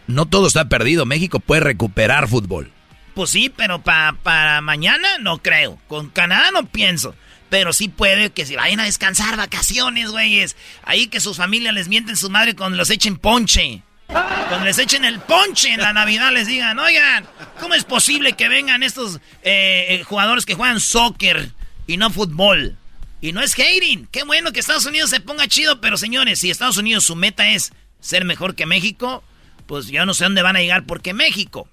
no 0.06 0.26
todo 0.26 0.46
está 0.46 0.68
perdido. 0.68 1.06
México 1.06 1.40
puede 1.40 1.60
recuperar 1.60 2.28
fútbol. 2.28 2.70
Pues 3.14 3.30
sí, 3.30 3.52
pero 3.54 3.82
pa- 3.82 4.16
para 4.22 4.60
mañana 4.60 5.18
no 5.18 5.38
creo. 5.38 5.78
Con 5.88 6.08
Canadá 6.10 6.50
no 6.52 6.66
pienso. 6.66 7.14
Pero 7.50 7.72
sí 7.72 7.88
puede 7.88 8.30
que 8.30 8.44
se 8.46 8.56
vayan 8.56 8.80
a 8.80 8.84
descansar, 8.84 9.36
vacaciones, 9.36 10.10
güeyes. 10.10 10.54
Ahí 10.84 11.06
que 11.08 11.18
sus 11.20 11.36
familias 11.38 11.74
les 11.74 11.88
mienten 11.88 12.16
su 12.16 12.28
madre 12.30 12.54
cuando 12.54 12.76
los 12.76 12.90
echen 12.90 13.16
ponche. 13.16 13.82
Cuando 14.06 14.64
les 14.64 14.78
echen 14.78 15.04
el 15.04 15.18
ponche 15.20 15.68
en 15.70 15.80
la 15.80 15.92
Navidad 15.92 16.32
les 16.32 16.46
digan, 16.46 16.78
oigan, 16.78 17.26
¿cómo 17.60 17.74
es 17.74 17.84
posible 17.84 18.32
que 18.34 18.48
vengan 18.48 18.82
estos 18.82 19.16
eh, 19.42 19.86
eh, 19.90 20.02
jugadores 20.04 20.46
que 20.46 20.54
juegan 20.54 20.80
soccer 20.80 21.50
y 21.86 21.96
no 21.98 22.08
fútbol? 22.10 22.76
Y 23.20 23.32
no 23.32 23.42
es 23.42 23.52
hating. 23.54 24.06
Qué 24.10 24.22
bueno 24.24 24.52
que 24.52 24.60
Estados 24.60 24.86
Unidos 24.86 25.10
se 25.10 25.20
ponga 25.20 25.48
chido, 25.48 25.80
pero 25.80 25.96
señores, 25.98 26.38
si 26.38 26.50
Estados 26.50 26.76
Unidos 26.78 27.04
su 27.04 27.16
meta 27.16 27.50
es 27.50 27.72
ser 28.00 28.24
mejor 28.24 28.54
que 28.54 28.66
México, 28.66 29.22
pues 29.66 29.88
yo 29.88 30.06
no 30.06 30.14
sé 30.14 30.24
dónde 30.24 30.42
van 30.42 30.56
a 30.56 30.60
llegar 30.60 30.84
porque 30.84 31.14
México. 31.14 31.68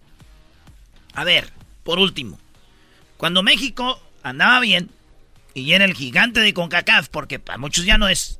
A 1.13 1.23
ver, 1.23 1.51
por 1.83 1.99
último, 1.99 2.39
cuando 3.17 3.43
México 3.43 4.01
andaba 4.23 4.59
bien 4.59 4.89
y 5.53 5.71
era 5.71 5.85
el 5.85 5.93
gigante 5.93 6.41
de 6.41 6.53
CONCACAF, 6.53 7.09
porque 7.09 7.39
para 7.39 7.57
muchos 7.57 7.85
ya 7.85 7.97
no 7.97 8.09
es. 8.09 8.39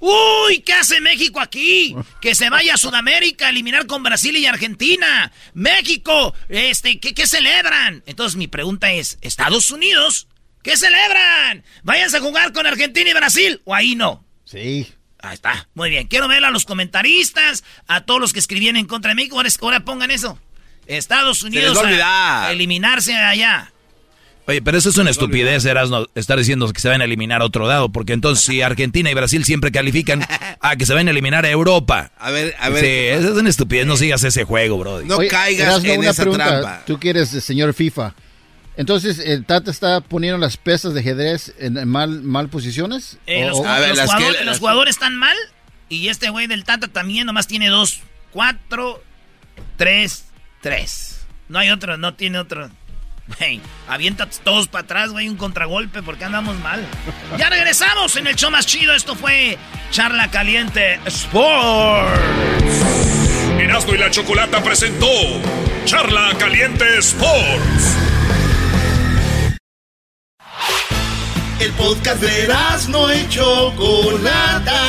¡Uy! 0.00 0.60
¿Qué 0.60 0.72
hace 0.72 1.00
México 1.00 1.40
aquí? 1.40 1.94
Que 2.20 2.34
se 2.34 2.50
vaya 2.50 2.74
a 2.74 2.78
Sudamérica 2.78 3.46
a 3.46 3.50
eliminar 3.50 3.86
con 3.86 4.02
Brasil 4.02 4.36
y 4.36 4.46
Argentina. 4.46 5.32
México, 5.54 6.34
este, 6.48 7.00
¿qué, 7.00 7.14
qué 7.14 7.26
celebran? 7.26 8.02
Entonces 8.06 8.36
mi 8.36 8.46
pregunta 8.46 8.92
es, 8.92 9.18
¿Estados 9.22 9.70
Unidos? 9.70 10.28
¿Qué 10.62 10.76
celebran? 10.76 11.64
¿Váyanse 11.82 12.18
a 12.18 12.20
jugar 12.20 12.52
con 12.52 12.66
Argentina 12.66 13.10
y 13.10 13.14
Brasil? 13.14 13.60
¿O 13.64 13.74
ahí 13.74 13.94
no? 13.94 14.24
Sí. 14.44 14.86
Ahí 15.28 15.34
está. 15.34 15.68
Muy 15.74 15.90
bien. 15.90 16.06
Quiero 16.06 16.26
ver 16.26 16.44
a 16.44 16.50
los 16.50 16.64
comentaristas, 16.64 17.64
a 17.86 18.02
todos 18.02 18.20
los 18.20 18.32
que 18.32 18.38
escribían 18.38 18.76
en 18.76 18.86
contra 18.86 19.10
de 19.10 19.14
México. 19.14 19.36
Ahora, 19.36 19.50
ahora 19.60 19.80
pongan 19.80 20.10
eso. 20.10 20.38
Estados 20.86 21.42
Unidos 21.42 21.78
a 22.02 22.48
eliminarse 22.50 23.14
allá. 23.14 23.72
Oye, 24.46 24.62
pero 24.62 24.78
eso 24.78 24.88
es 24.88 24.96
una 24.96 25.10
estupidez, 25.10 25.66
Erasno, 25.66 26.06
estar 26.14 26.38
diciendo 26.38 26.72
que 26.72 26.80
se 26.80 26.88
van 26.88 27.02
a 27.02 27.04
eliminar 27.04 27.42
a 27.42 27.44
otro 27.44 27.66
lado, 27.66 27.90
porque 27.90 28.14
entonces 28.14 28.42
si 28.46 28.62
Argentina 28.62 29.10
y 29.10 29.14
Brasil 29.14 29.44
siempre 29.44 29.70
califican 29.70 30.26
a 30.60 30.76
que 30.76 30.86
se 30.86 30.94
van 30.94 31.06
a 31.06 31.10
eliminar 31.10 31.44
a 31.44 31.50
Europa. 31.50 32.10
A 32.16 32.30
ver, 32.30 32.56
a 32.58 32.70
ver. 32.70 32.82
Sí, 32.82 32.90
eso 32.90 33.34
es 33.34 33.38
una 33.38 33.50
estupidez, 33.50 33.86
no 33.86 33.98
sigas 33.98 34.24
ese 34.24 34.44
juego, 34.44 34.78
bro. 34.78 35.02
No 35.02 35.18
caigas 35.28 35.84
en 35.84 36.02
esa 36.02 36.24
trampa. 36.24 36.82
Tú 36.86 36.98
quieres, 36.98 37.28
señor 37.28 37.74
FIFA. 37.74 38.14
Entonces, 38.78 39.18
¿el 39.18 39.44
Tata 39.44 39.72
está 39.72 40.00
poniendo 40.00 40.38
las 40.38 40.56
pesas 40.56 40.94
de 40.94 41.00
ajedrez 41.00 41.52
en 41.58 41.88
mal, 41.88 42.22
mal 42.22 42.48
posiciones? 42.48 43.18
Eh, 43.26 43.44
los, 43.44 43.58
jugadores, 43.58 44.94
están 44.94 45.16
mal 45.16 45.36
y 45.88 46.06
este 46.06 46.30
güey 46.30 46.46
del 46.46 46.62
Tata 46.62 46.86
también 46.86 47.26
nomás 47.26 47.48
tiene 47.48 47.70
dos, 47.70 48.02
cuatro, 48.30 49.02
tres, 49.76 50.26
tres. 50.62 51.26
No 51.48 51.58
hay 51.58 51.70
otro, 51.70 51.96
no 51.96 52.14
tiene 52.14 52.38
otro. 52.38 52.70
Güey, 53.36 53.60
avienta 53.88 54.28
todos 54.44 54.68
para 54.68 54.84
atrás, 54.84 55.10
güey, 55.10 55.28
un 55.28 55.36
contragolpe 55.36 56.00
porque 56.04 56.24
andamos 56.24 56.56
mal. 56.60 56.86
Ya 57.36 57.50
regresamos 57.50 58.14
en 58.14 58.28
el 58.28 58.36
show 58.36 58.50
más 58.50 58.64
chido. 58.64 58.94
Esto 58.94 59.16
fue 59.16 59.58
Charla 59.90 60.30
Caliente 60.30 61.00
Sports. 61.04 62.14
Erasmo 63.58 63.94
y 63.94 63.98
la 63.98 64.08
Chocolata 64.08 64.62
presentó 64.62 65.10
Charla 65.84 66.32
Caliente 66.38 66.84
Sports. 66.98 68.17
El 71.60 71.72
podcast 71.72 72.20
de 72.20 72.44
Erasmo 72.44 73.10
y 73.12 73.28
Chocolata. 73.28 74.80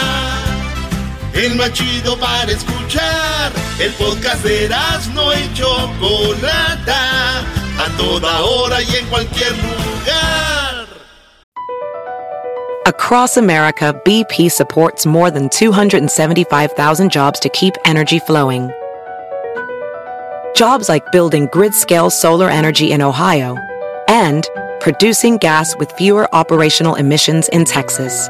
El 1.33 1.55
más 1.55 1.73
chido 1.73 2.15
para 2.17 2.51
escuchar. 2.51 3.51
El 3.79 3.91
podcast 3.93 4.43
de 4.43 4.65
Erasmo 4.65 5.31
y 5.33 5.53
Chocolata 5.53 7.39
a 7.79 7.97
toda 7.97 8.41
hora 8.41 8.81
y 8.81 8.95
en 8.97 9.05
cualquier 9.07 9.51
lugar. 9.51 10.85
Across 12.85 13.37
America, 13.37 13.93
BP 14.05 14.51
supports 14.51 15.05
more 15.05 15.31
than 15.31 15.49
275,000 15.49 17.09
jobs 17.11 17.39
to 17.39 17.49
keep 17.49 17.73
energy 17.85 18.19
flowing. 18.19 18.69
Jobs 20.55 20.89
like 20.89 21.11
building 21.11 21.47
grid-scale 21.51 22.09
solar 22.09 22.49
energy 22.49 22.91
in 22.91 23.01
Ohio 23.01 23.57
and 24.07 24.47
producing 24.79 25.37
gas 25.37 25.75
with 25.77 25.91
fewer 25.93 26.27
operational 26.33 26.95
emissions 26.95 27.49
in 27.49 27.65
Texas. 27.65 28.29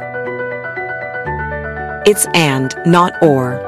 It's 2.05 2.25
and, 2.33 2.75
not 2.85 3.13
or. 3.21 3.59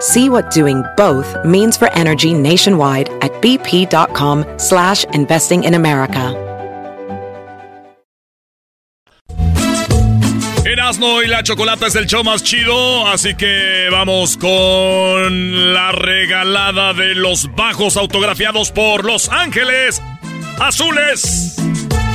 See 0.00 0.28
what 0.28 0.50
doing 0.50 0.82
both 0.96 1.36
means 1.44 1.76
for 1.76 1.88
energy 1.92 2.34
nationwide 2.34 3.08
at 3.22 3.30
bp.com 3.40 4.44
slash 4.58 5.04
investing 5.14 5.64
in 5.64 5.74
America. 5.74 6.36
Erasmo 10.64 11.22
y 11.22 11.28
la 11.28 11.42
Chocolata 11.42 11.86
es 11.86 11.94
el 11.96 12.06
show 12.06 12.24
más 12.24 12.42
chido, 12.42 13.06
así 13.06 13.34
que 13.34 13.88
vamos 13.90 14.36
con 14.36 15.74
la 15.74 15.92
regalada 15.92 16.94
de 16.94 17.14
los 17.14 17.54
bajos 17.54 17.96
autografiados 17.96 18.72
por 18.72 19.04
Los 19.04 19.28
Ángeles 19.28 20.02
Azules 20.60 21.56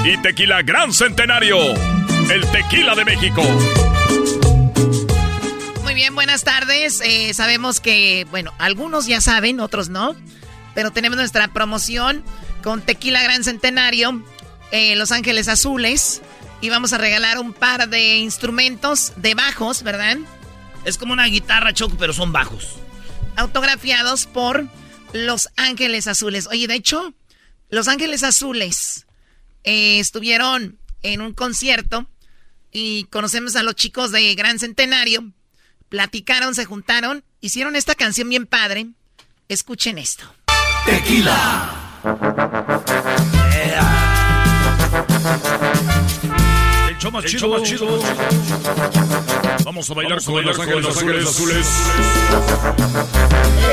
y 0.03 0.17
Tequila 0.21 0.61
Gran 0.61 0.93
Centenario, 0.93 1.57
el 2.29 2.45
tequila 2.51 2.95
de 2.95 3.05
México 3.05 3.43
bien, 5.97 6.13
buenas 6.13 6.43
tardes. 6.43 7.01
Eh, 7.01 7.33
sabemos 7.33 7.79
que, 7.79 8.27
bueno, 8.29 8.53
algunos 8.59 9.07
ya 9.07 9.19
saben, 9.19 9.59
otros 9.59 9.89
no. 9.89 10.15
Pero 10.75 10.91
tenemos 10.91 11.17
nuestra 11.17 11.47
promoción 11.47 12.23
con 12.61 12.83
Tequila 12.83 13.23
Gran 13.23 13.43
Centenario, 13.43 14.23
eh, 14.69 14.95
Los 14.95 15.11
Ángeles 15.11 15.47
Azules. 15.47 16.21
Y 16.61 16.69
vamos 16.69 16.93
a 16.93 16.99
regalar 16.99 17.39
un 17.39 17.51
par 17.51 17.89
de 17.89 18.17
instrumentos 18.17 19.13
de 19.15 19.33
bajos, 19.33 19.81
¿verdad? 19.81 20.17
Es 20.85 20.99
como 20.99 21.13
una 21.13 21.25
guitarra 21.25 21.73
choco, 21.73 21.97
pero 21.97 22.13
son 22.13 22.31
bajos. 22.31 22.75
Autografiados 23.35 24.27
por 24.27 24.67
Los 25.13 25.49
Ángeles 25.55 26.05
Azules. 26.05 26.45
Oye, 26.45 26.67
de 26.67 26.75
hecho, 26.75 27.11
Los 27.69 27.87
Ángeles 27.87 28.23
Azules 28.23 29.05
eh, 29.63 29.99
estuvieron 29.99 30.79
en 31.03 31.21
un 31.21 31.33
concierto 31.33 32.09
y 32.71 33.05
conocemos 33.05 33.55
a 33.55 33.63
los 33.63 33.75
chicos 33.75 34.11
de 34.11 34.35
Gran 34.35 34.59
Centenario 34.59 35.33
platicaron, 35.89 36.55
se 36.55 36.65
juntaron, 36.65 37.23
hicieron 37.41 37.75
esta 37.75 37.95
canción 37.95 38.29
bien 38.29 38.45
padre. 38.45 38.87
Escuchen 39.47 39.97
esto. 39.97 40.25
Tequila. 40.85 41.73
El 46.33 46.46
show 47.07 47.11
más 47.11 47.25
chido, 47.25 47.63
chido. 47.63 47.99
Vamos 49.63 49.89
a 49.89 49.93
bailar 49.93 50.23
con 50.23 50.43
los 50.43 50.59
ángeles, 50.59 51.27
azules. 51.27 51.67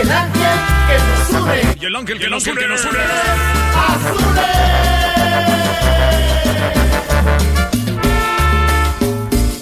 El 0.01 0.11
ángel 0.11 0.59
que 0.89 0.99
nos 0.99 1.43
une. 1.43 1.77
Y 1.81 1.85
el 1.85 1.97
ángel 1.97 2.19
que, 2.19 2.29
nos, 2.29 2.47
une. 2.47 2.61
que 2.61 2.69
nos 2.69 2.85
une. 2.85 2.99
Azules. 3.89 4.45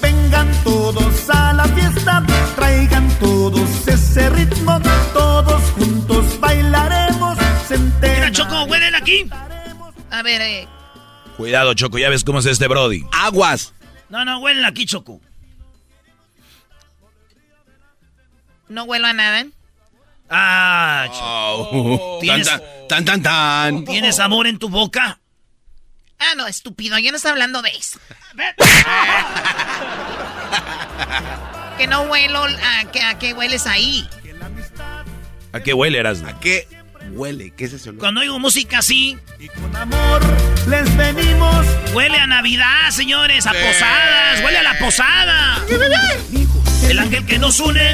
Vengan 0.00 0.50
todos 0.64 1.30
a 1.30 1.52
la 1.54 1.64
fiesta 1.64 2.22
traigan 2.56 3.08
todos 3.18 3.88
ese 3.88 4.30
ritmo, 4.30 4.80
todos 5.12 5.62
juntos 5.72 6.40
bailaremos. 6.40 7.38
Mira, 8.02 8.30
Choco, 8.30 8.64
huelen 8.64 8.94
aquí. 8.94 9.28
A 10.10 10.22
ver, 10.22 10.40
eh. 10.42 10.68
Cuidado, 11.36 11.74
Choco, 11.74 11.98
ya 11.98 12.10
ves 12.10 12.24
cómo 12.24 12.40
es 12.40 12.46
este 12.46 12.68
Brody. 12.68 13.04
Aguas. 13.12 13.72
No, 14.08 14.24
no, 14.24 14.38
huelen 14.40 14.64
aquí, 14.64 14.86
Choco. 14.86 15.20
No 18.68 18.84
huelo 18.84 19.06
a 19.06 19.12
nada. 19.12 19.46
Ah, 20.30 21.06
Choco. 21.08 21.68
Oh. 21.72 22.18
¿Tienes, 22.20 22.48
tan, 22.88 23.04
tan, 23.04 23.22
tan, 23.22 23.84
¿Tienes 23.84 24.18
amor 24.18 24.46
en 24.46 24.58
tu 24.58 24.68
boca? 24.68 25.20
Ah, 26.18 26.34
no, 26.36 26.46
estúpido, 26.46 26.98
yo 26.98 27.10
no 27.10 27.16
estoy 27.16 27.32
hablando 27.32 27.62
de 27.62 27.70
eso. 27.70 27.98
que 31.78 31.86
no 31.86 32.02
huelo 32.02 32.44
a, 32.44 32.84
que, 32.92 33.02
a 33.02 33.18
qué 33.18 33.34
hueles 33.34 33.66
ahí. 33.66 34.08
¿A 35.52 35.60
qué 35.60 35.74
huele, 35.74 35.98
eras? 35.98 36.22
¿A 36.22 36.38
qué 36.38 36.66
huele? 37.12 37.52
¿Qué 37.56 37.64
es 37.64 37.72
eso? 37.72 37.92
Cuando 37.98 38.20
oigo 38.20 38.38
música 38.38 38.78
así. 38.78 39.18
Y 39.38 39.48
con 39.48 39.74
amor 39.76 40.22
les 40.68 40.96
venimos. 40.96 41.66
Huele 41.94 42.18
a 42.18 42.26
Navidad, 42.26 42.90
señores, 42.90 43.46
a 43.46 43.52
posadas. 43.52 44.42
Huele 44.44 44.58
a 44.58 44.62
la 44.62 44.78
posada. 44.78 45.58
El 46.88 46.98
ángel 46.98 47.24
que 47.26 47.38
nos 47.38 47.60
une. 47.60 47.92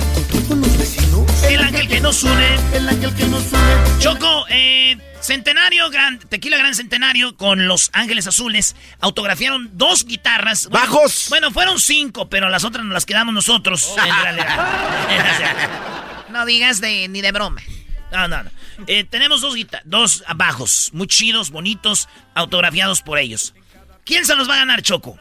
El 1.49 1.61
ángel 1.61 1.89
que 1.89 2.01
nos 2.01 2.23
une. 2.23 2.49
El 2.75 2.89
ángel 2.89 3.15
que 3.15 3.27
nos 3.27 3.53
une. 3.53 4.01
Choco, 4.01 4.47
eh, 4.49 4.97
Centenario, 5.21 5.91
gran, 5.91 6.19
Tequila 6.19 6.57
Gran 6.57 6.75
Centenario 6.75 7.37
con 7.37 7.69
Los 7.69 7.91
Ángeles 7.93 8.27
Azules 8.27 8.77
autografiaron 9.01 9.71
dos 9.75 10.05
guitarras. 10.05 10.69
¡Bajos! 10.71 11.27
Bueno, 11.29 11.51
fueron 11.51 11.81
cinco, 11.81 12.29
pero 12.29 12.49
las 12.49 12.65
otras 12.65 12.85
nos 12.85 12.95
las 12.95 13.07
quedamos 13.07 13.35
nosotros. 13.35 13.95
no 16.31 16.47
digas 16.47 16.81
de, 16.81 17.09
ni 17.09 17.21
de 17.21 17.33
broma. 17.33 17.61
No, 18.11 18.29
no, 18.29 18.43
no. 18.43 18.51
Eh, 18.87 19.05
tenemos 19.05 19.41
dos, 19.41 19.55
dos 19.85 20.25
bajos, 20.37 20.91
muy 20.93 21.07
chidos, 21.07 21.51
bonitos, 21.51 22.09
autografiados 22.35 23.03
por 23.03 23.19
ellos. 23.19 23.55
¿Quién 24.05 24.25
se 24.25 24.35
los 24.35 24.49
va 24.49 24.55
a 24.55 24.59
ganar, 24.59 24.83
Choco? 24.83 25.19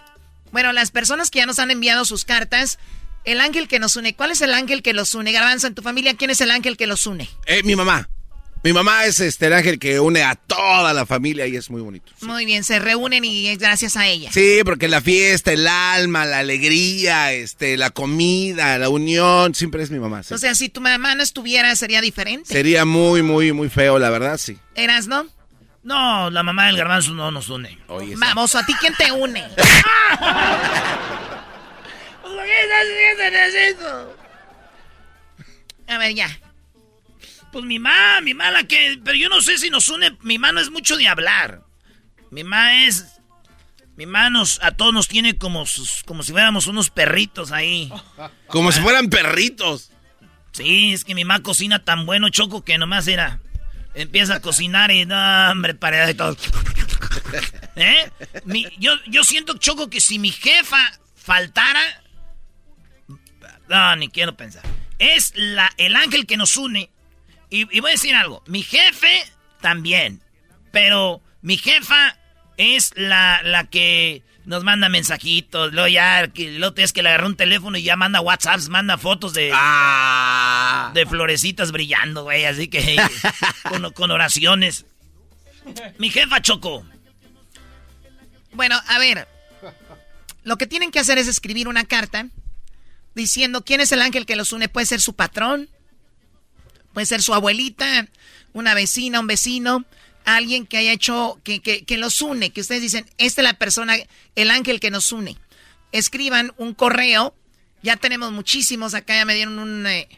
Bueno, 0.51 0.72
las 0.72 0.91
personas 0.91 1.30
que 1.30 1.39
ya 1.39 1.45
nos 1.45 1.59
han 1.59 1.72
enviado 1.72 2.05
sus 2.05 2.23
cartas, 2.23 2.80
el 3.26 3.41
ángel 3.41 3.68
que 3.68 3.80
nos 3.80 3.95
une. 3.97 4.15
¿Cuál 4.15 4.31
es 4.31 4.41
el 4.41 4.53
ángel 4.53 4.81
que 4.81 4.93
los 4.93 5.14
une? 5.14 5.34
Garbanzo, 5.34 5.68
en 5.68 5.76
tu 5.76 5.81
familia, 5.81 6.15
¿quién 6.15 6.31
es 6.31 6.39
el 6.39 6.51
ángel 6.51 6.77
que 6.77 6.88
los 6.88 7.05
une? 7.05 7.30
Eh, 7.45 7.61
mi 7.64 7.76
mamá. 7.76 8.07
Mi 8.63 8.73
mamá 8.73 9.05
es 9.05 9.19
este 9.19 9.47
el 9.47 9.53
ángel 9.53 9.79
que 9.79 9.99
une 9.99 10.23
a 10.23 10.35
toda 10.35 10.93
la 10.93 11.05
familia 11.05 11.47
y 11.47 11.55
es 11.55 11.69
muy 11.69 11.81
bonito. 11.81 12.11
Muy 12.21 12.45
bien, 12.45 12.63
se 12.63 12.79
reúnen 12.79 13.23
y 13.23 13.47
es 13.47 13.59
gracias 13.59 13.95
a 13.95 14.07
ella. 14.07 14.31
Sí, 14.31 14.59
porque 14.65 14.88
la 14.88 14.99
fiesta, 15.01 15.53
el 15.53 15.67
alma, 15.67 16.25
la 16.25 16.39
alegría, 16.39 17.31
este, 17.34 17.77
la 17.77 17.91
comida, 17.91 18.77
la 18.77 18.89
unión, 18.89 19.55
siempre 19.55 19.84
es 19.84 19.91
mi 19.91 19.99
mamá. 19.99 20.21
O 20.29 20.38
sea, 20.38 20.55
si 20.55 20.69
tu 20.69 20.81
mamá 20.81 21.15
no 21.15 21.23
estuviera, 21.23 21.75
sería 21.75 22.01
diferente. 22.01 22.53
Sería 22.53 22.84
muy, 22.84 23.21
muy, 23.21 23.53
muy 23.53 23.69
feo, 23.69 23.99
la 23.99 24.09
verdad, 24.09 24.38
sí. 24.38 24.57
¿Eras, 24.75 25.07
no? 25.07 25.27
No, 25.84 26.29
la 26.29 26.43
mamá 26.43 26.65
del 26.67 26.77
garbanzo 26.77 27.13
no 27.13 27.31
nos 27.31 27.47
une. 27.49 27.79
Vamos, 28.17 28.55
¿a 28.55 28.65
ti 28.65 28.73
quién 28.79 28.93
te 28.95 29.11
une? 29.11 29.45
A 35.88 35.97
ver, 35.97 36.13
ya. 36.13 36.27
Pues 37.57 37.65
mi 37.65 37.79
mamá, 37.79 38.21
mi 38.21 38.35
mamá 38.35 38.51
la 38.51 38.65
que... 38.65 39.01
Pero 39.03 39.17
yo 39.17 39.29
no 39.29 39.41
sé 39.41 39.57
si 39.57 39.71
nos 39.71 39.89
une... 39.89 40.15
Mi 40.21 40.38
mamá 40.38 40.51
no 40.51 40.59
es 40.59 40.69
mucho 40.69 40.95
de 40.95 41.07
hablar. 41.07 41.63
Mi 42.29 42.43
mamá 42.43 42.85
es... 42.85 43.19
Mi 43.95 44.05
manos 44.05 44.59
a 44.61 44.73
todos 44.73 44.93
nos 44.93 45.07
tiene 45.07 45.39
como, 45.39 45.65
como 46.05 46.21
si 46.21 46.34
fuéramos 46.34 46.67
unos 46.67 46.91
perritos 46.91 47.51
ahí. 47.51 47.91
Como 48.47 48.71
si 48.71 48.79
fueran 48.79 49.09
perritos. 49.09 49.89
Sí, 50.51 50.93
es 50.93 51.03
que 51.03 51.15
mi 51.15 51.25
mamá 51.25 51.41
cocina 51.41 51.84
tan 51.84 52.05
bueno, 52.05 52.29
Choco, 52.29 52.63
que 52.63 52.77
nomás 52.77 53.07
era. 53.07 53.39
Empieza 53.95 54.35
a 54.35 54.39
cocinar 54.39 54.91
y 54.91 55.07
no, 55.07 55.15
hombre, 55.49 55.73
para 55.73 56.05
de 56.05 56.13
todo. 56.13 56.38
¿Eh? 57.75 58.11
yo, 58.77 58.93
yo 59.07 59.23
siento, 59.23 59.57
Choco, 59.57 59.89
que 59.89 59.99
si 59.99 60.19
mi 60.19 60.29
jefa 60.29 60.91
faltara. 61.15 62.03
No, 63.67 63.95
ni 63.95 64.09
quiero 64.09 64.38
pensar. 64.38 64.61
Es 64.99 65.34
la, 65.35 65.73
el 65.77 65.95
ángel 65.95 66.27
que 66.27 66.38
nos 66.38 66.55
une. 66.55 66.91
Y, 67.49 67.76
y 67.76 67.80
voy 67.80 67.91
a 67.91 67.94
decir 67.94 68.15
algo. 68.15 68.44
Mi 68.48 68.61
jefe 68.61 69.24
también. 69.61 70.22
Pero 70.72 71.22
mi 71.41 71.57
jefa 71.57 72.18
es 72.57 72.91
la, 72.95 73.41
la 73.44 73.65
que 73.65 74.24
nos 74.48 74.64
manda 74.64 74.90
mensajitos. 74.90 75.74
Luego 75.74 75.90
ya, 75.90 76.32
lo 76.36 76.74
es 76.76 76.94
que 76.94 77.03
le 77.03 77.10
agarró 77.10 77.28
un 77.28 77.36
teléfono 77.36 77.78
y 77.78 77.84
ya 77.84 77.95
manda 77.98 78.22
WhatsApps, 78.22 78.69
manda 78.69 78.98
fotos 78.98 79.34
de. 79.34 79.52
Ah. 79.53 80.91
De 80.94 81.06
florecitas 81.06 81.72
brillando, 81.72 82.24
güey. 82.24 82.45
Así 82.45 82.69
que. 82.69 82.95
con, 83.94 84.10
oraciones. 84.10 84.86
Mi 85.99 86.10
jefa 86.10 86.41
chocó. 86.41 86.86
Bueno, 88.53 88.82
a 88.88 88.99
ver. 88.99 89.28
Lo 90.44 90.57
que 90.57 90.65
tienen 90.65 90.91
que 90.91 90.99
hacer 90.99 91.18
es 91.18 91.28
escribir 91.28 91.68
una 91.68 91.84
carta 91.84 92.28
diciendo 93.15 93.65
quién 93.65 93.82
es 93.82 93.91
el 93.91 94.02
ángel 94.02 94.26
que 94.26 94.38
los 94.38 94.53
une. 94.53 94.69
Puede 94.69 94.86
ser 94.86 95.02
su 95.02 95.14
patrón, 95.14 95.69
puede 96.98 97.06
ser 97.06 97.22
su 97.22 97.36
abuelita, 97.36 98.07
una 98.53 98.74
vecina, 98.74 99.19
un 99.19 99.28
vecino 99.28 99.86
alguien 100.26 100.65
que 100.65 100.78
haya 100.78 100.91
hecho, 100.91 101.40
que, 101.44 101.61
que, 101.61 101.98
los 101.99 102.24
une, 102.24 102.49
que 102.49 102.61
ustedes 102.61 102.82
dicen, 102.82 103.06
esta 103.19 103.41
es 103.41 103.44
la 103.44 103.53
persona, 103.53 103.95
el 104.36 104.49
ángel 104.49 104.80
que 104.80 104.90
nos 104.90 105.11
une. 105.11 105.38
Escriban 105.91 106.53
un 106.57 106.74
correo, 106.74 107.36
ya 107.84 107.98
tenemos 107.98 108.32
muchísimos, 108.32 108.95
acá 108.95 109.14
ya 109.14 109.26
me 109.26 109.36
dieron 109.36 109.60
un, 109.60 109.86
eh, 109.86 110.10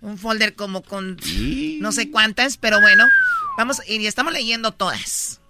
un 0.00 0.16
folder 0.16 0.54
como 0.54 0.82
con 0.82 1.16
no 1.80 1.90
sé 1.90 2.08
cuántas, 2.08 2.56
pero 2.56 2.80
bueno, 2.80 3.04
vamos, 3.58 3.78
y 3.88 4.06
estamos 4.06 4.32
leyendo 4.32 4.70
todas. 4.70 5.40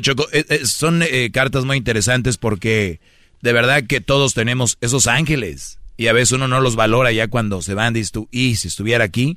Choco, 0.00 0.26
eh, 0.32 0.46
eh, 0.48 0.64
son 0.64 1.04
cartas 1.30 1.66
muy 1.66 1.76
interesantes 1.76 2.38
porque 2.38 3.00
de 3.42 3.52
verdad 3.52 3.84
que 3.86 4.00
todos 4.00 4.32
tenemos 4.32 4.78
esos 4.80 5.08
ángeles 5.08 5.78
y 5.98 6.06
a 6.06 6.14
veces 6.14 6.32
uno 6.32 6.48
no 6.48 6.62
los 6.62 6.74
valora 6.74 7.12
ya 7.12 7.28
cuando 7.28 7.60
se 7.60 7.74
van, 7.74 7.92
dices 7.92 8.12
tú, 8.12 8.28
y 8.30 8.56
si 8.56 8.68
estuviera 8.68 9.04
aquí, 9.04 9.36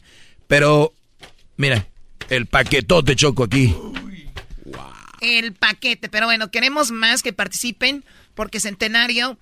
pero 0.49 0.95
mira, 1.57 1.85
el 2.29 2.47
paquetote 2.47 3.15
choco 3.15 3.43
aquí. 3.43 3.75
El 5.21 5.53
paquete, 5.53 6.09
pero 6.09 6.25
bueno, 6.25 6.49
queremos 6.49 6.89
más 6.89 7.21
que 7.21 7.33
participen 7.33 8.03
porque 8.33 8.59
Centenario, 8.59 9.37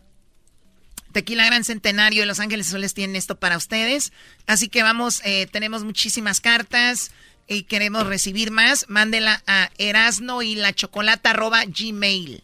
Tequila 1.14 1.46
Gran 1.46 1.64
Centenario 1.64 2.24
y 2.24 2.26
Los 2.26 2.42
Ángeles 2.42 2.68
Azules 2.68 2.94
tienen 2.94 3.16
esto 3.16 3.40
para 3.40 3.56
ustedes. 3.56 4.12
Así 4.48 4.68
que 4.68 4.84
vamos, 4.84 5.22
eh, 5.24 5.48
tenemos 5.50 5.86
muchísimas 5.86 6.42
cartas 6.42 7.12
y 7.48 7.64
queremos 7.64 8.06
recibir 8.06 8.52
más. 8.52 8.90
Mándela 8.90 9.42
a 9.48 9.70
erasno 9.78 10.42
y 10.42 10.56
la 10.56 10.74
chocolata 10.74 11.34
gmail. 11.34 12.44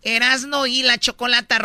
Erasno 0.00 0.66
y 0.66 0.82
la 0.82 0.96
chocolata 0.96 1.58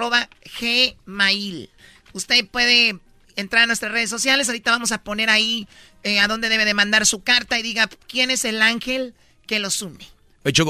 gmail. 0.59 1.69
Usted 2.11 2.45
puede 2.47 2.99
entrar 3.35 3.63
a 3.63 3.67
nuestras 3.67 3.91
redes 3.91 4.09
sociales. 4.09 4.47
Ahorita 4.47 4.71
vamos 4.71 4.91
a 4.91 5.03
poner 5.03 5.29
ahí 5.29 5.67
eh, 6.03 6.19
a 6.19 6.27
dónde 6.27 6.49
debe 6.49 6.65
de 6.65 6.73
mandar 6.73 7.05
su 7.05 7.23
carta 7.23 7.59
y 7.59 7.61
diga 7.63 7.89
quién 8.07 8.31
es 8.31 8.45
el 8.45 8.61
ángel 8.61 9.13
que 9.45 9.59
los 9.59 9.81
une. 9.81 10.05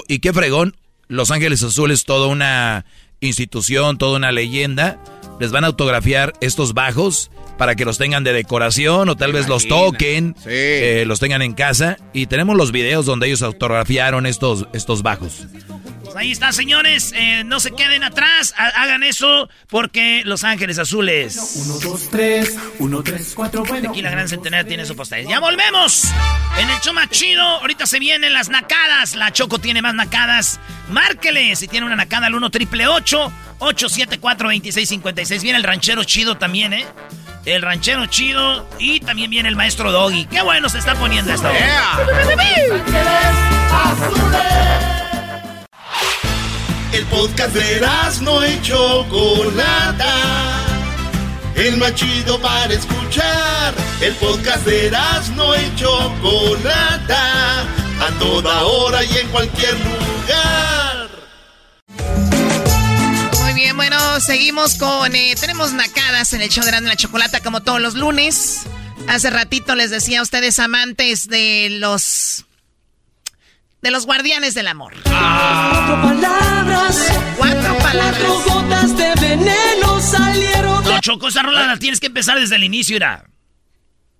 y 0.08 0.20
qué 0.20 0.34
fregón, 0.34 0.76
Los 1.08 1.32
Ángeles 1.32 1.64
Azules, 1.64 2.06
toda 2.06 2.28
una 2.28 2.86
institución, 3.20 3.98
toda 3.98 4.18
una 4.18 4.32
leyenda. 4.32 5.00
Les 5.40 5.52
van 5.52 5.64
a 5.64 5.68
autografiar 5.68 6.34
estos 6.42 6.74
bajos 6.74 7.32
para 7.58 7.76
que 7.76 7.86
los 7.86 7.98
tengan 7.98 8.24
de 8.24 8.34
decoración 8.34 9.10
o 9.10 9.16
tal 9.16 9.34
vez 9.34 9.48
los 9.48 9.68
toquen, 9.68 10.36
eh, 10.46 11.04
los 11.08 11.20
tengan 11.20 11.42
en 11.42 11.54
casa. 11.54 11.98
Y 12.14 12.28
tenemos 12.28 12.56
los 12.56 12.72
videos 12.72 13.06
donde 13.06 13.28
ellos 13.28 13.42
autografiaron 13.42 14.26
estos, 14.26 14.68
estos 14.74 15.02
bajos. 15.02 15.48
Pues 16.14 16.26
ahí 16.26 16.32
está, 16.32 16.52
señores. 16.52 17.12
Eh, 17.16 17.44
no 17.44 17.60
se 17.60 17.72
queden 17.72 18.04
atrás. 18.04 18.54
Hagan 18.56 19.02
eso 19.02 19.50
porque 19.68 20.22
Los 20.26 20.44
Ángeles 20.44 20.78
Azules. 20.78 21.64
Uno, 21.66 21.80
dos, 21.80 22.08
tres. 22.12 22.56
Uno, 22.78 23.02
tres, 23.02 23.34
cuatro. 23.36 23.64
Bueno. 23.66 23.90
Aquí 23.90 24.04
la 24.04 24.12
Gran 24.12 24.30
Centenaria 24.30 24.68
tiene 24.68 24.86
su 24.86 24.96
postal. 24.96 25.26
¡Ya 25.28 25.40
volvemos! 25.40 26.04
En 26.60 26.70
el 26.70 26.80
show 26.82 26.94
más 26.94 27.10
chido. 27.10 27.42
Ahorita 27.42 27.88
se 27.88 27.98
vienen 27.98 28.32
las 28.32 28.50
nacadas. 28.50 29.16
La 29.16 29.34
Choco 29.34 29.58
tiene 29.58 29.82
más 29.82 29.96
nacadas. 29.96 30.60
Márquele 30.90 31.56
si 31.56 31.68
tiene 31.68 31.88
una 31.88 31.96
nacada 31.96 32.28
al 32.28 32.36
1 32.36 32.50
triple 32.52 32.86
874 32.86 34.50
2656. 34.50 35.42
Viene 35.42 35.58
el 35.58 35.64
ranchero 35.64 36.04
chido 36.04 36.38
también, 36.38 36.74
¿eh? 36.74 36.86
El 37.46 37.64
ranchero 37.64 38.06
chido 38.06 38.70
y 38.78 39.00
también 39.00 39.32
viene 39.32 39.50
el 39.50 39.56
maestro 39.56 39.92
Doggy. 39.92 40.26
¡Qué 40.26 40.44
bueno 40.44 40.70
se 40.70 40.78
está 40.78 40.94
poniendo 40.94 41.34
esto! 41.34 41.50
El 46.94 47.06
podcast 47.08 47.56
de 47.56 47.82
no 48.22 48.48
y 48.48 48.62
Chocolata. 48.62 50.14
El 51.56 51.78
más 51.78 51.96
chido 51.96 52.40
para 52.40 52.72
escuchar. 52.72 53.74
El 54.00 54.14
podcast 54.16 54.64
de 54.64 54.92
no 55.36 55.56
y 55.56 55.76
Chocolata. 55.76 57.62
A 58.00 58.20
toda 58.20 58.62
hora 58.62 59.04
y 59.04 59.18
en 59.18 59.28
cualquier 59.30 59.74
lugar. 59.74 61.10
Muy 63.42 63.54
bien, 63.56 63.76
bueno, 63.76 63.98
seguimos 64.20 64.76
con... 64.76 65.16
Eh, 65.16 65.36
tenemos 65.40 65.74
nacadas 65.74 66.34
en 66.34 66.42
el 66.42 66.50
show 66.50 66.64
de 66.64 66.80
la 66.80 66.96
Chocolata 66.96 67.40
como 67.42 67.64
todos 67.64 67.82
los 67.82 67.96
lunes. 67.96 68.68
Hace 69.08 69.32
ratito 69.32 69.74
les 69.74 69.90
decía 69.90 70.20
a 70.20 70.22
ustedes 70.22 70.60
amantes 70.60 71.28
de 71.28 71.70
los 71.72 72.46
de 73.82 73.92
los 73.92 74.06
guardianes 74.06 74.54
del 74.54 74.68
amor. 74.68 74.94
Cuatro 75.04 76.02
palabras. 76.94 77.36
Cuatro 77.38 77.78
palabras. 77.78 78.24
Cuatro 78.24 78.62
gotas 78.62 78.98
de 78.98 79.14
veneno 79.16 80.00
salieron. 80.00 80.84
No, 80.84 81.00
Choco, 81.02 81.28
esa 81.28 81.42
rola 81.42 81.68
la 81.68 81.78
tienes 81.78 82.00
que 82.00 82.08
empezar 82.08 82.40
desde 82.40 82.56
el 82.56 82.64
inicio, 82.64 82.96
era. 82.96 83.26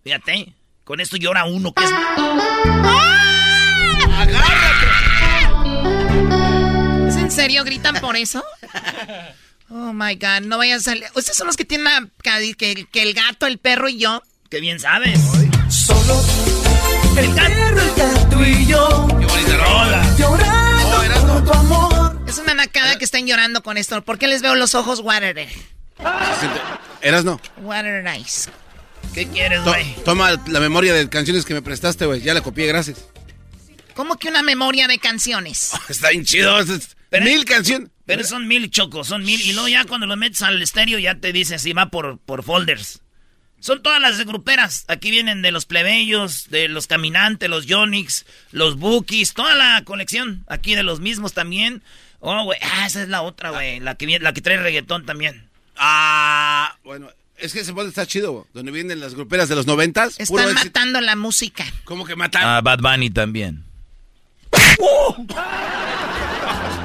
Fíjate, 0.04 0.54
con 0.84 1.00
esto 1.00 1.18
llora 1.18 1.46
uno 1.46 1.74
que 1.74 1.84
es. 1.84 1.92
¡Agárrate! 4.18 4.88
¿Es 7.08 7.16
en 7.16 7.32
serio? 7.32 7.64
¿Gritan 7.64 7.96
por 8.02 8.16
eso? 8.16 8.44
Oh 9.70 9.94
my 9.94 10.16
god, 10.16 10.42
no 10.44 10.58
vayan 10.58 10.80
a 10.80 10.82
salir. 10.82 11.06
Ustedes 11.16 11.38
son 11.38 11.48
los 11.48 11.56
que 11.56 11.66
tienen 11.66 11.88
a, 11.88 12.08
que, 12.22 12.86
que 12.92 13.02
el 13.02 13.14
gato, 13.14 13.48
el 13.48 13.58
perro 13.58 13.90
y 13.90 13.98
yo. 13.98 14.22
Qué 14.50 14.60
bien 14.60 14.80
sabes. 14.80 15.20
Solo 15.70 16.22
el 17.18 17.30
perro, 17.32 17.82
el 17.82 17.96
gato 17.96 18.46
y 18.46 18.66
yo. 18.68 19.08
Qué 19.08 19.26
bonita 19.26 19.58
rola. 19.58 20.16
Llorando 20.18 21.34
oh, 21.34 21.42
tu 21.44 21.54
amor. 21.54 21.93
Es 22.34 22.40
una 22.40 22.56
nacada 22.56 22.98
que 22.98 23.06
están 23.06 23.28
llorando 23.28 23.62
con 23.62 23.78
esto. 23.78 24.04
¿Por 24.04 24.18
qué 24.18 24.28
les 24.28 24.42
veo 24.42 24.56
los 24.56 24.74
ojos 24.74 25.02
water? 25.02 25.48
¿Eras 27.04 27.24
no? 27.24 27.40
Water 27.58 28.04
nice. 28.04 28.50
¿Qué 29.14 29.28
quieres, 29.28 29.62
güey? 29.62 29.96
toma 30.04 30.32
la 30.48 30.60
memoria 30.60 30.96
de 30.96 31.08
canciones 31.10 31.46
que 31.46 31.54
me 31.54 31.62
prestaste, 31.62 32.08
güey. 32.08 32.22
Ya 32.22 32.34
la 32.34 32.42
copié, 32.42 32.66
gracias. 32.66 33.06
¿Cómo 33.94 34.18
que 34.18 34.30
una 34.30 34.42
memoria 34.42 34.88
de 34.88 34.98
canciones? 34.98 35.74
está 35.90 36.10
bien 36.10 36.26
chido. 36.26 36.58
mil 37.22 37.46
canciones. 37.46 37.92
Pero 38.08 38.24
son 38.24 38.48
mil 38.48 38.72
chocos, 38.72 39.10
son 39.10 39.24
mil. 39.24 39.40
Y 39.40 39.54
luego 39.54 39.68
ya 39.68 39.86
cuando 39.86 40.08
lo 40.08 40.18
metes 40.18 40.42
al 40.42 40.60
estéreo 40.60 40.98
ya 40.98 41.14
te 41.20 41.34
dice 41.34 41.60
si 41.60 41.72
va 41.74 41.92
por, 41.92 42.18
por 42.18 42.42
folders. 42.42 43.04
Son 43.60 43.84
todas 43.84 44.02
las 44.02 44.18
gruperas. 44.26 44.86
Aquí 44.88 45.12
vienen 45.12 45.44
de 45.44 45.52
los 45.52 45.68
plebeyos, 45.68 46.50
de 46.50 46.68
los 46.68 46.88
caminantes, 46.88 47.48
los 47.48 47.68
Yonix, 47.68 48.26
los 48.52 48.78
Bookies, 48.80 49.36
toda 49.36 49.54
la 49.54 49.84
colección. 49.86 50.44
Aquí 50.48 50.74
de 50.74 50.82
los 50.82 51.00
mismos 51.00 51.34
también. 51.34 51.84
Oh, 52.26 52.44
güey. 52.46 52.58
Ah, 52.62 52.86
esa 52.88 53.02
es 53.04 53.10
la 53.10 53.22
otra, 53.22 53.50
güey. 53.50 53.82
La 53.82 53.96
que, 53.96 54.18
la 54.20 54.32
que 54.32 54.40
trae 54.40 54.56
reggaetón 54.56 55.06
también. 55.06 55.50
Ah, 55.76 56.78
bueno. 56.86 57.10
Es 57.38 57.52
que 57.52 57.60
ese 57.60 57.74
puede 57.74 57.90
estar 57.90 58.08
chido, 58.08 58.48
donde 58.54 58.72
vienen 58.72 59.02
las 59.02 59.14
gruperas 59.14 59.50
de 59.50 59.56
los 59.56 59.68
noventas. 59.68 60.18
Están 60.18 60.54
matando 60.54 61.02
la 61.02 61.18
música. 61.18 61.66
¿Cómo 61.84 62.06
que 62.06 62.16
matan? 62.16 62.42
Ah, 62.46 62.62
Bad 62.62 62.80
Bunny 62.80 63.10
también. 63.10 63.66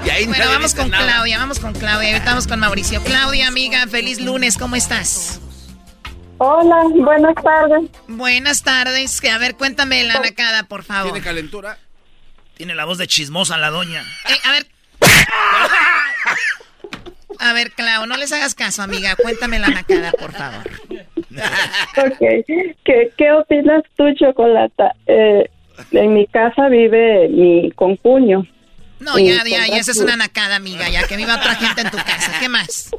Y 0.05 0.11
ahí 0.11 0.27
bueno, 0.27 0.45
vamos 0.47 0.75
con 0.75 0.89
Claudia, 0.89 1.39
vamos 1.39 1.59
con 1.59 1.75
Claudia. 1.75 2.13
Ahorita 2.13 2.31
vamos 2.31 2.47
con 2.47 2.61
Mauricio. 2.61 3.03
Claudia, 3.03 3.49
amiga, 3.49 3.87
feliz 3.89 4.21
lunes, 4.21 4.57
¿cómo 4.57 4.77
estás? 4.77 5.41
Hola, 6.39 6.85
buenas 6.95 7.35
tardes. 7.35 7.91
Buenas 8.07 8.63
tardes. 8.63 9.21
A 9.25 9.39
ver, 9.39 9.57
cuéntame 9.57 10.05
la 10.05 10.21
nacada, 10.21 10.63
por 10.63 10.85
favor. 10.85 11.13
¿Tiene 11.13 11.25
calentura? 11.25 11.79
Tiene 12.57 12.75
la 12.75 12.85
voz 12.87 12.97
de 12.97 13.07
chismosa 13.07 13.59
la 13.59 13.71
doña. 13.71 14.03
Eh, 14.29 14.39
a 14.45 14.53
ver. 14.53 14.67
A 17.41 17.53
ver, 17.53 17.71
Clau, 17.73 18.07
no 18.07 18.17
les 18.17 18.33
hagas 18.33 18.55
caso, 18.55 18.83
amiga. 18.83 19.15
Cuéntame 19.17 19.59
la 19.59 19.69
nacada, 19.69 20.11
por 20.13 20.33
favor. 20.33 20.67
ok. 21.97 22.19
¿Qué, 22.85 23.33
opinas 23.33 23.85
tú, 23.97 24.13
Chocolata? 24.15 24.95
Eh, 25.07 25.49
en 25.93 26.15
mi 26.15 26.27
casa 26.27 26.69
vive 26.69 27.29
mi 27.29 27.71
concuño. 27.73 28.45
No, 29.01 29.19
ya, 29.19 29.45
ya, 29.45 29.67
ya, 29.67 29.79
esa 29.79 29.93
es 29.93 29.99
una 29.99 30.17
nacada, 30.17 30.57
amiga, 30.57 30.89
ya 30.89 31.07
que 31.07 31.17
viva 31.17 31.37
otra 31.37 31.55
gente 31.55 31.83
en 31.83 31.91
tu 31.91 31.99
casa. 31.99 32.33
¿Qué 32.41 32.49
más? 32.49 32.91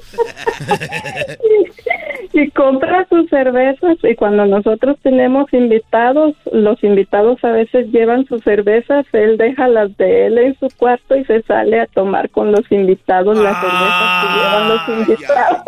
y 2.34 2.50
compra 2.52 3.08
sus 3.10 3.28
cervezas 3.30 3.98
y 4.04 4.16
cuando 4.16 4.46
nosotros 4.46 4.98
tenemos 5.02 5.52
invitados, 5.54 6.36
los 6.52 6.84
invitados 6.84 7.42
a 7.44 7.52
veces 7.52 7.88
llevan 7.92 8.28
sus 8.28 8.44
cervezas, 8.44 9.06
él 9.14 9.38
deja 9.38 9.68
las 9.68 9.96
de 9.98 10.28
él 10.28 10.38
en 10.38 10.56
su 10.60 10.70
cuarto 10.78 11.16
y 11.16 11.26
se 11.26 11.42
sale 11.44 11.82
a 11.82 11.88
tomar 11.88 12.30
con 12.30 12.52
los 12.52 12.72
invitados 12.72 13.36
las 13.38 13.60
cervezas 13.60 14.22
que 14.22 14.28
llevan 14.38 14.70
los 14.70 14.88
invitados. 15.10 15.64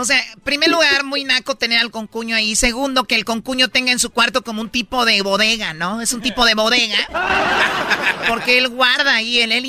O 0.00 0.04
sea, 0.04 0.22
primer 0.44 0.70
lugar, 0.70 1.02
muy 1.02 1.24
naco 1.24 1.56
tener 1.56 1.80
al 1.80 1.90
concuño 1.90 2.36
ahí. 2.36 2.54
Segundo, 2.54 3.02
que 3.02 3.16
el 3.16 3.24
concuño 3.24 3.66
tenga 3.66 3.90
en 3.90 3.98
su 3.98 4.10
cuarto 4.10 4.44
como 4.44 4.60
un 4.60 4.70
tipo 4.70 5.04
de 5.04 5.22
bodega, 5.22 5.74
¿no? 5.74 6.00
Es 6.00 6.12
un 6.12 6.22
tipo 6.22 6.46
de 6.46 6.54
bodega. 6.54 6.98
Porque 8.28 8.58
él 8.58 8.68
guarda 8.68 9.16
ahí, 9.16 9.40
él, 9.40 9.50
él 9.50 9.66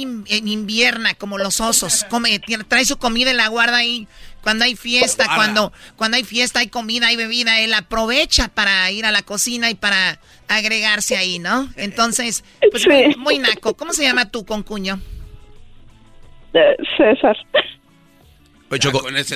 invierna 0.47 1.15
como 1.15 1.39
los 1.39 1.59
osos. 1.59 2.05
Come, 2.11 2.37
trae 2.67 2.85
su 2.85 2.99
comida 2.99 3.31
y 3.31 3.33
la 3.33 3.47
guarda 3.47 3.77
ahí. 3.77 4.07
Cuando 4.43 4.65
hay 4.65 4.75
fiesta, 4.75 5.25
cuando, 5.33 5.73
cuando 5.95 6.17
hay 6.17 6.23
fiesta, 6.23 6.59
hay 6.59 6.67
comida, 6.67 7.07
hay 7.07 7.15
bebida, 7.15 7.59
él 7.59 7.73
aprovecha 7.73 8.49
para 8.49 8.91
ir 8.91 9.07
a 9.07 9.11
la 9.11 9.23
cocina 9.23 9.71
y 9.71 9.73
para 9.73 10.19
agregarse 10.47 11.17
ahí, 11.17 11.39
¿no? 11.39 11.73
Entonces, 11.75 12.43
pues 12.69 12.85
muy, 13.17 13.39
naco. 13.39 13.75
¿Cómo 13.75 13.93
se 13.93 14.03
llama 14.03 14.29
tu 14.29 14.45
concuño? 14.45 15.01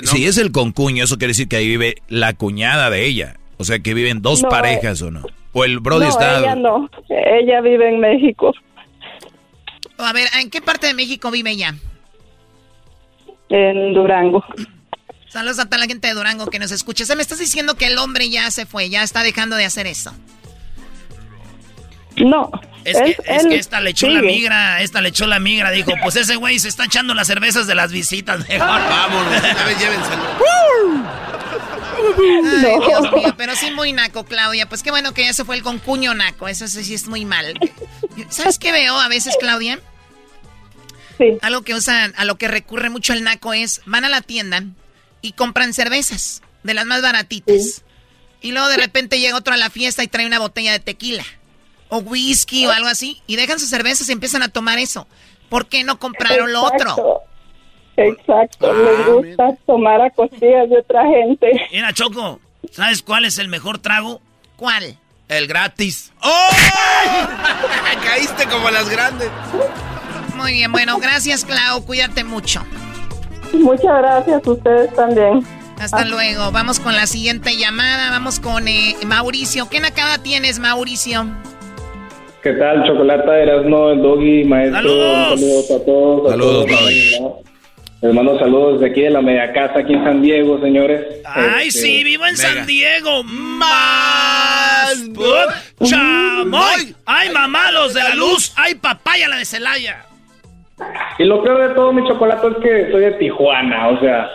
Si 0.03 0.26
es 0.26 0.38
el 0.38 0.51
concuño, 0.51 1.03
eso 1.03 1.18
quiere 1.18 1.31
decir 1.31 1.47
que 1.47 1.57
ahí 1.57 1.68
vive 1.68 1.95
la 2.07 2.34
cuñada 2.34 2.89
de 2.89 3.05
ella. 3.05 3.38
O 3.57 3.64
sea, 3.64 3.80
que 3.80 3.93
viven 3.93 4.22
dos 4.22 4.41
parejas 4.43 5.01
o 5.01 5.11
no. 5.11 5.23
O 5.53 5.64
el 5.64 5.80
Brody 5.80 6.07
está. 6.07 6.39
Ella 6.39 6.55
no, 6.55 6.89
ella 7.10 7.61
vive 7.61 7.89
en 7.89 7.99
México. 7.99 8.53
A 9.97 10.14
ver, 10.14 10.27
¿en 10.39 10.49
qué 10.49 10.61
parte 10.61 10.88
de 10.88 10.93
México 10.93 11.31
vive 11.31 11.51
ella? 11.51 11.76
En 13.49 13.93
Durango. 13.93 14.43
Saludos 15.27 15.60
a 15.60 15.65
toda 15.65 15.80
la 15.80 15.85
gente 15.85 16.07
de 16.07 16.14
Durango 16.14 16.47
que 16.47 16.60
nos 16.60 16.72
escucha. 16.72 17.05
¿Se 17.05 17.15
me 17.15 17.22
estás 17.22 17.39
diciendo 17.39 17.76
que 17.76 17.88
el 17.88 17.97
hombre 17.97 18.30
ya 18.30 18.49
se 18.51 18.65
fue, 18.65 18.89
ya 18.89 19.03
está 19.03 19.23
dejando 19.23 19.55
de 19.55 19.65
hacer 19.65 19.88
eso? 19.88 20.11
No. 22.18 22.52
Es, 22.85 22.98
que, 22.98 23.18
es 23.26 23.48
que, 23.48 23.56
esta 23.56 23.80
le 23.80 23.91
echó 23.91 24.10
la 24.10 24.22
migra, 24.22 24.81
esta 24.81 25.02
le 25.02 25.10
echó 25.10 25.26
la 25.26 25.40
migra, 25.40 25.72
dijo, 25.72 25.94
pues 26.02 26.18
ese 26.18 26.35
güey 26.35 26.60
se 26.60 26.68
está 26.68 26.85
echando 26.85 27.14
las 27.14 27.27
cervezas 27.27 27.65
de 27.65 27.76
las 27.76 27.91
visitas, 27.91 28.48
mejor. 28.48 28.68
Vámonos, 28.68 29.40
una 29.40 29.65
vez 29.65 29.80
llévenselo. 29.80 30.23
Ay, 32.18 32.88
Dios 32.88 33.14
mío, 33.14 33.34
pero 33.38 33.56
sí 33.56 33.72
muy 33.72 33.94
naco, 33.94 34.26
Claudia. 34.26 34.68
Pues 34.68 34.84
qué 34.84 34.91
bueno 34.91 35.14
que 35.14 35.23
ya 35.23 35.34
se 35.34 35.45
fue 35.45 35.56
el 35.56 35.64
concuño 35.64 36.14
naco, 36.14 36.48
eso 36.48 36.68
sí 36.68 36.94
es 36.94 37.07
muy 37.07 37.26
mal. 37.26 37.57
¿Sabes 38.30 38.60
qué 38.60 38.72
veo 38.72 38.99
a 38.99 39.07
veces, 39.07 39.35
Claudia? 39.40 39.80
Sí. 41.18 41.38
Algo 41.41 41.61
que 41.61 41.76
usan, 41.76 42.14
a 42.18 42.26
lo 42.26 42.38
que 42.38 42.48
recurre 42.48 42.90
mucho 42.90 43.14
el 43.14 43.23
naco 43.23 43.53
es, 43.53 43.81
van 43.85 44.03
a 44.03 44.10
la 44.10 44.22
tienda 44.22 44.64
y 45.22 45.34
compran 45.34 45.73
cervezas, 45.73 46.41
de 46.64 46.73
las 46.73 46.85
más 46.85 47.02
baratitas. 47.02 47.84
Y 48.41 48.52
luego 48.52 48.68
de 48.68 48.77
repente 48.77 49.19
llega 49.19 49.38
otro 49.38 49.53
a 49.53 49.57
la 49.57 49.69
fiesta 49.69 50.03
y 50.03 50.07
trae 50.07 50.26
una 50.26 50.40
botella 50.40 50.73
de 50.73 50.80
tequila, 50.80 51.23
o 51.94 51.99
whisky 51.99 52.65
o 52.65 52.72
algo 52.72 52.88
así, 52.88 53.22
y 53.28 53.36
dejan 53.36 53.60
sus 53.60 53.70
cervezas 53.70 54.10
y 54.10 54.11
empiezan 54.11 54.41
a 54.41 54.49
tomar 54.49 54.80
eso. 54.80 55.07
¿Por 55.48 55.68
qué 55.68 55.84
no 55.84 55.99
compraron 55.99 56.52
lo 56.52 56.64
otro? 56.64 57.22
Exacto, 57.95 58.72
ah, 58.72 58.74
les 58.74 59.06
gusta 59.06 59.56
tomar 59.68 60.02
a 60.02 60.10
costillas 60.10 60.68
de 60.72 60.80
otra 60.80 61.06
gente. 61.06 61.52
Mira, 61.72 61.94
Choco, 61.94 62.40
¿sabes 62.72 63.03
cuál 63.03 63.26
es 63.26 63.38
el 63.38 63.48
mejor 63.48 63.78
trago? 63.78 64.22
¿Cuál? 64.56 64.98
El 65.30 65.45
gratis. 65.48 66.11
¡Oh! 66.24 66.49
Caíste 68.03 68.48
como 68.48 68.72
las 68.72 68.90
grandes. 68.90 69.30
Muy 70.36 70.53
bien, 70.53 70.72
bueno, 70.72 70.98
gracias, 70.98 71.45
Clau. 71.45 71.86
Cuídate 71.86 72.24
mucho. 72.24 72.64
Muchas 73.53 73.99
gracias, 73.99 74.48
ustedes 74.48 74.91
también. 74.95 75.45
Hasta 75.80 75.99
ah. 75.99 76.06
luego. 76.06 76.52
Vamos 76.52 76.80
con 76.80 76.95
la 76.95 77.06
siguiente 77.06 77.56
llamada. 77.56 78.10
Vamos 78.10 78.40
con 78.40 78.68
eh, 78.68 78.95
Mauricio. 79.06 79.70
¿Qué 79.70 79.80
nacada 79.80 80.18
tienes, 80.18 80.57
Mauricio? 80.57 81.28
¿Qué 82.44 82.52
tal, 82.56 82.84
Chocolata, 82.84 83.40
Erasmo, 83.40 83.91
el 83.91 84.02
Doggy, 84.02 84.44
maestro? 84.44 84.82
¡Saludos! 84.82 85.40
Saludos 85.40 85.72
a 85.72 85.86
todos. 85.86 86.32
Saludos, 86.32 86.68
Les 88.02 88.14
mando 88.14 88.38
saludos 88.38 88.82
desde 88.82 88.91
aquí 88.91 89.02
de 89.03 89.11
la 89.11 89.22
media 89.22 89.53
casa, 89.53 89.80
aquí 89.80 89.94
en 89.94 90.03
San 90.03 90.22
Diego, 90.22 90.60
señores. 90.60 91.22
¡Ay, 91.24 91.70
este, 91.70 91.80
sí! 91.80 92.03
¡Vivo 92.03 92.26
en 92.26 92.36
San 92.36 92.65
Diego! 92.68 93.24
¡Más! 93.24 95.10
¡Chamoy! 95.86 96.94
¡Ay, 97.06 97.30
mamá, 97.30 97.72
los 97.72 97.94
de 97.94 98.03
la 98.03 98.15
luz! 98.15 98.52
¡Ay, 98.57 98.76
papaya, 98.76 99.30
la 99.30 99.38
de 99.38 99.45
Celaya! 99.45 100.06
Y 101.20 101.24
lo 101.24 101.41
peor 101.44 101.70
de 101.70 101.76
todo, 101.76 101.94
mi 101.94 102.06
chocolate, 102.06 102.45
es 102.45 102.57
que 102.57 102.91
soy 102.91 103.02
de 103.03 103.11
Tijuana, 103.11 103.88
o 103.88 103.99
sea, 104.02 104.30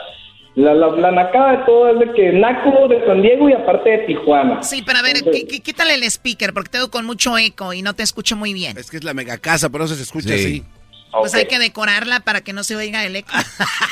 la, 0.59 0.75
la, 0.75 1.13
nacada 1.13 1.53
de 1.53 1.65
todo 1.65 1.89
es 1.89 1.99
de 2.01 2.13
que 2.15 2.33
naco 2.33 2.89
de 2.89 3.05
San 3.07 3.23
Diego 3.23 3.49
y 3.49 3.53
aparte 3.53 3.91
de 3.91 3.99
Tijuana. 3.99 4.61
Sí, 4.65 4.83
pero 4.85 4.99
a 4.99 5.03
ver, 5.03 5.19
¿qué, 5.23 5.73
tal 5.73 5.89
el 5.91 6.03
speaker? 6.03 6.53
Porque 6.53 6.71
tengo 6.71 6.91
con 6.91 7.07
mucho 7.07 7.39
eco 7.39 7.73
y 7.73 7.83
no 7.83 7.95
te 7.95 8.03
escucho 8.03 8.35
muy 8.35 8.53
bien. 8.53 8.77
Es 8.77 8.91
que 8.91 8.97
es 8.97 9.05
la 9.05 9.15
mega 9.15 9.39
casa, 9.39 9.71
por 9.71 9.83
eso 9.83 9.95
se 9.95 10.03
escucha 10.03 10.35
así. 10.35 10.65
Pues 11.13 11.33
hay 11.35 11.47
que 11.47 11.61
decorarla 11.61 12.21
para 12.21 12.41
que 12.41 12.53
no 12.53 12.65
se 12.65 12.75
oiga 12.75 13.05
el 13.07 13.15
eco. 13.15 13.31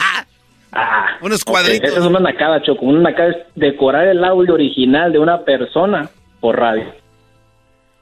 ah, 0.72 1.18
Unos 1.20 1.44
cuadritos. 1.44 1.88
Esa 1.88 2.00
es 2.00 2.04
una 2.04 2.18
nacada, 2.18 2.60
Choco. 2.62 2.84
Una 2.84 3.10
nacada 3.10 3.30
es 3.30 3.36
decorar 3.54 4.08
el 4.08 4.24
audio 4.24 4.54
original 4.54 5.12
de 5.12 5.20
una 5.20 5.44
persona 5.44 6.10
por 6.40 6.58
radio. 6.58 6.92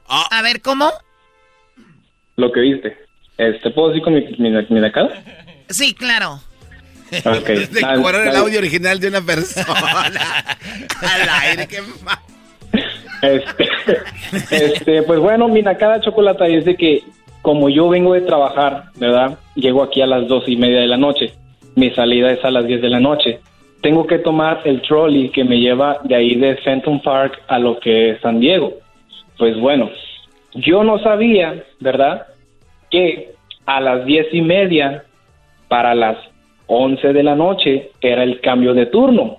A 0.08 0.40
ver, 0.42 0.62
¿cómo? 0.62 0.90
Lo 2.36 2.50
que 2.50 2.60
viste. 2.60 2.96
Este, 3.36 3.70
¿Puedo 3.70 3.88
decir 3.88 4.02
con 4.02 4.14
mi, 4.14 4.22
mi, 4.38 4.50
mi 4.50 4.80
nacada? 4.80 5.10
Sí, 5.68 5.94
claro. 5.94 6.40
Okay. 7.10 7.66
Decorar 7.70 8.28
el 8.28 8.36
audio 8.36 8.58
original 8.58 8.98
de 8.98 9.08
una 9.08 9.20
persona. 9.20 9.66
Al 11.00 11.28
aire, 11.42 11.66
qué 11.68 11.80
mal. 12.04 12.18
Este, 13.22 13.68
este, 14.50 15.02
pues 15.02 15.18
bueno, 15.18 15.48
mi 15.48 15.62
nacada 15.62 16.00
chocolate 16.00 16.58
es 16.58 16.64
de 16.64 16.76
que 16.76 17.02
como 17.40 17.70
yo 17.70 17.88
vengo 17.88 18.12
de 18.12 18.20
trabajar, 18.22 18.84
¿verdad? 18.96 19.38
Llego 19.54 19.82
aquí 19.82 20.02
a 20.02 20.06
las 20.06 20.26
dos 20.28 20.44
y 20.46 20.56
media 20.56 20.80
de 20.80 20.86
la 20.86 20.96
noche. 20.96 21.32
Mi 21.74 21.90
salida 21.90 22.32
es 22.32 22.44
a 22.44 22.50
las 22.50 22.66
diez 22.66 22.82
de 22.82 22.90
la 22.90 23.00
noche. 23.00 23.40
Tengo 23.80 24.06
que 24.06 24.18
tomar 24.18 24.62
el 24.64 24.82
trolley 24.82 25.30
que 25.30 25.44
me 25.44 25.58
lleva 25.58 26.00
de 26.04 26.14
ahí 26.14 26.34
de 26.34 26.56
Fenton 26.56 27.00
Park 27.00 27.40
a 27.48 27.58
lo 27.58 27.78
que 27.80 28.10
es 28.10 28.20
San 28.20 28.40
Diego. 28.40 28.74
Pues 29.38 29.58
bueno, 29.58 29.90
yo 30.54 30.84
no 30.84 30.98
sabía, 30.98 31.64
¿verdad? 31.80 32.26
que 32.94 33.34
a 33.66 33.80
las 33.80 34.04
diez 34.04 34.32
y 34.32 34.40
media 34.40 35.04
para 35.66 35.96
las 35.96 36.16
once 36.66 37.12
de 37.12 37.22
la 37.22 37.34
noche 37.34 37.90
era 38.00 38.22
el 38.22 38.40
cambio 38.40 38.74
de 38.74 38.86
turno. 38.86 39.38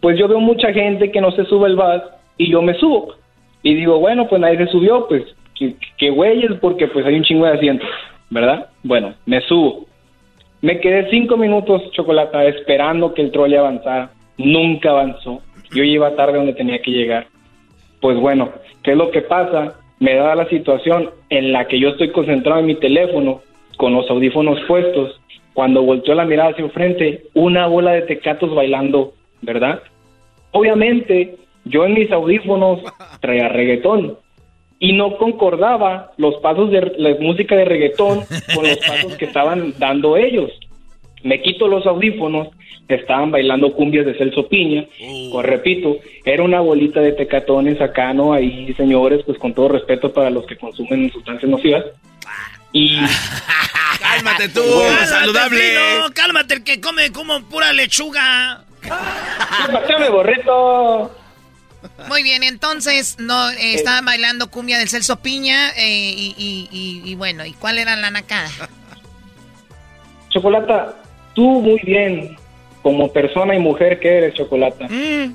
Pues 0.00 0.18
yo 0.18 0.28
veo 0.28 0.40
mucha 0.40 0.72
gente 0.72 1.10
que 1.10 1.20
no 1.20 1.30
se 1.32 1.44
sube 1.44 1.68
el 1.68 1.76
bus 1.76 2.02
y 2.38 2.50
yo 2.50 2.62
me 2.62 2.74
subo. 2.74 3.14
Y 3.62 3.74
digo, 3.74 3.98
bueno, 3.98 4.26
pues 4.28 4.40
nadie 4.40 4.58
se 4.58 4.68
subió, 4.68 5.06
pues 5.08 5.24
que, 5.98 6.10
güeyes, 6.10 6.52
porque 6.60 6.88
pues 6.88 7.04
hay 7.04 7.16
un 7.16 7.22
chingo 7.22 7.44
de 7.44 7.52
asientos, 7.52 7.88
¿verdad? 8.30 8.70
Bueno, 8.82 9.14
me 9.26 9.42
subo. 9.42 9.84
Me 10.62 10.80
quedé 10.80 11.10
cinco 11.10 11.36
minutos, 11.36 11.90
chocolate, 11.92 12.48
esperando 12.48 13.12
que 13.12 13.22
el 13.22 13.30
trolley 13.30 13.58
avanzara. 13.58 14.10
Nunca 14.38 14.90
avanzó. 14.90 15.42
Yo 15.74 15.82
iba 15.82 16.16
tarde 16.16 16.38
donde 16.38 16.54
tenía 16.54 16.80
que 16.80 16.90
llegar. 16.90 17.26
Pues 18.00 18.18
bueno, 18.18 18.50
¿qué 18.82 18.92
es 18.92 18.96
lo 18.96 19.10
que 19.10 19.20
pasa? 19.20 19.76
me 20.00 20.14
da 20.14 20.34
la 20.34 20.48
situación 20.48 21.10
en 21.28 21.52
la 21.52 21.68
que 21.68 21.78
yo 21.78 21.90
estoy 21.90 22.10
concentrado 22.10 22.60
en 22.60 22.66
mi 22.66 22.74
teléfono 22.74 23.42
con 23.76 23.94
los 23.94 24.10
audífonos 24.10 24.58
puestos, 24.66 25.20
cuando 25.60 25.82
volteo 25.82 26.14
la 26.14 26.24
mirada 26.24 26.52
hacia 26.52 26.64
enfrente, 26.64 27.24
una 27.34 27.66
bola 27.66 27.92
de 27.92 28.00
tecatos 28.00 28.54
bailando, 28.54 29.12
¿verdad? 29.42 29.82
Obviamente, 30.52 31.36
yo 31.66 31.84
en 31.84 31.92
mis 31.92 32.10
audífonos 32.10 32.80
traía 33.20 33.46
reggaetón 33.50 34.16
y 34.78 34.94
no 34.94 35.18
concordaba 35.18 36.12
los 36.16 36.36
pasos 36.36 36.70
de 36.70 36.94
la 36.96 37.14
música 37.20 37.56
de 37.56 37.66
reggaetón 37.66 38.20
con 38.54 38.64
los 38.64 38.78
pasos 38.78 39.18
que 39.18 39.26
estaban 39.26 39.74
dando 39.78 40.16
ellos. 40.16 40.50
Me 41.24 41.42
quito 41.42 41.68
los 41.68 41.86
audífonos 41.86 42.48
estaban 42.88 43.30
bailando 43.30 43.74
cumbias 43.74 44.06
de 44.06 44.14
Celso 44.14 44.48
Piña. 44.48 44.86
Pues 45.30 45.44
repito, 45.44 45.98
era 46.24 46.42
una 46.42 46.60
bolita 46.60 47.02
de 47.02 47.12
tecatones 47.12 47.82
acá, 47.82 48.14
¿no? 48.14 48.32
Ahí, 48.32 48.72
señores, 48.78 49.22
pues 49.26 49.38
con 49.38 49.52
todo 49.52 49.68
respeto 49.68 50.10
para 50.10 50.30
los 50.30 50.46
que 50.46 50.56
consumen 50.56 51.12
sustancias 51.12 51.50
nocivas. 51.50 51.84
Y. 52.72 53.00
cálmate 54.00 54.48
tú, 54.48 54.62
saludable. 55.06 55.60
cálmate 56.14 56.54
el 56.54 56.64
que 56.64 56.80
come 56.80 57.12
como 57.12 57.42
pura 57.44 57.72
lechuga. 57.72 58.64
¡Cálmate, 58.80 60.08
borrito! 60.08 61.16
Muy 62.08 62.22
bien, 62.22 62.42
entonces 62.42 63.16
no 63.18 63.50
eh, 63.50 63.74
estaban 63.74 64.04
bailando 64.04 64.50
cumbia 64.50 64.78
del 64.78 64.88
Celso 64.88 65.20
Piña 65.20 65.70
eh, 65.76 66.14
y, 66.14 67.00
y, 67.04 67.14
bueno, 67.14 67.44
¿y 67.44 67.52
cuál 67.52 67.78
era 67.78 67.96
la 67.96 68.10
nacada? 68.10 68.50
Chocolata, 70.28 70.94
tú 71.34 71.60
muy 71.60 71.80
bien, 71.80 72.36
como 72.82 73.12
persona 73.12 73.54
y 73.54 73.58
mujer 73.58 73.98
que 73.98 74.18
eres, 74.18 74.34
Chocolata. 74.34 74.86
Mm. 74.88 75.34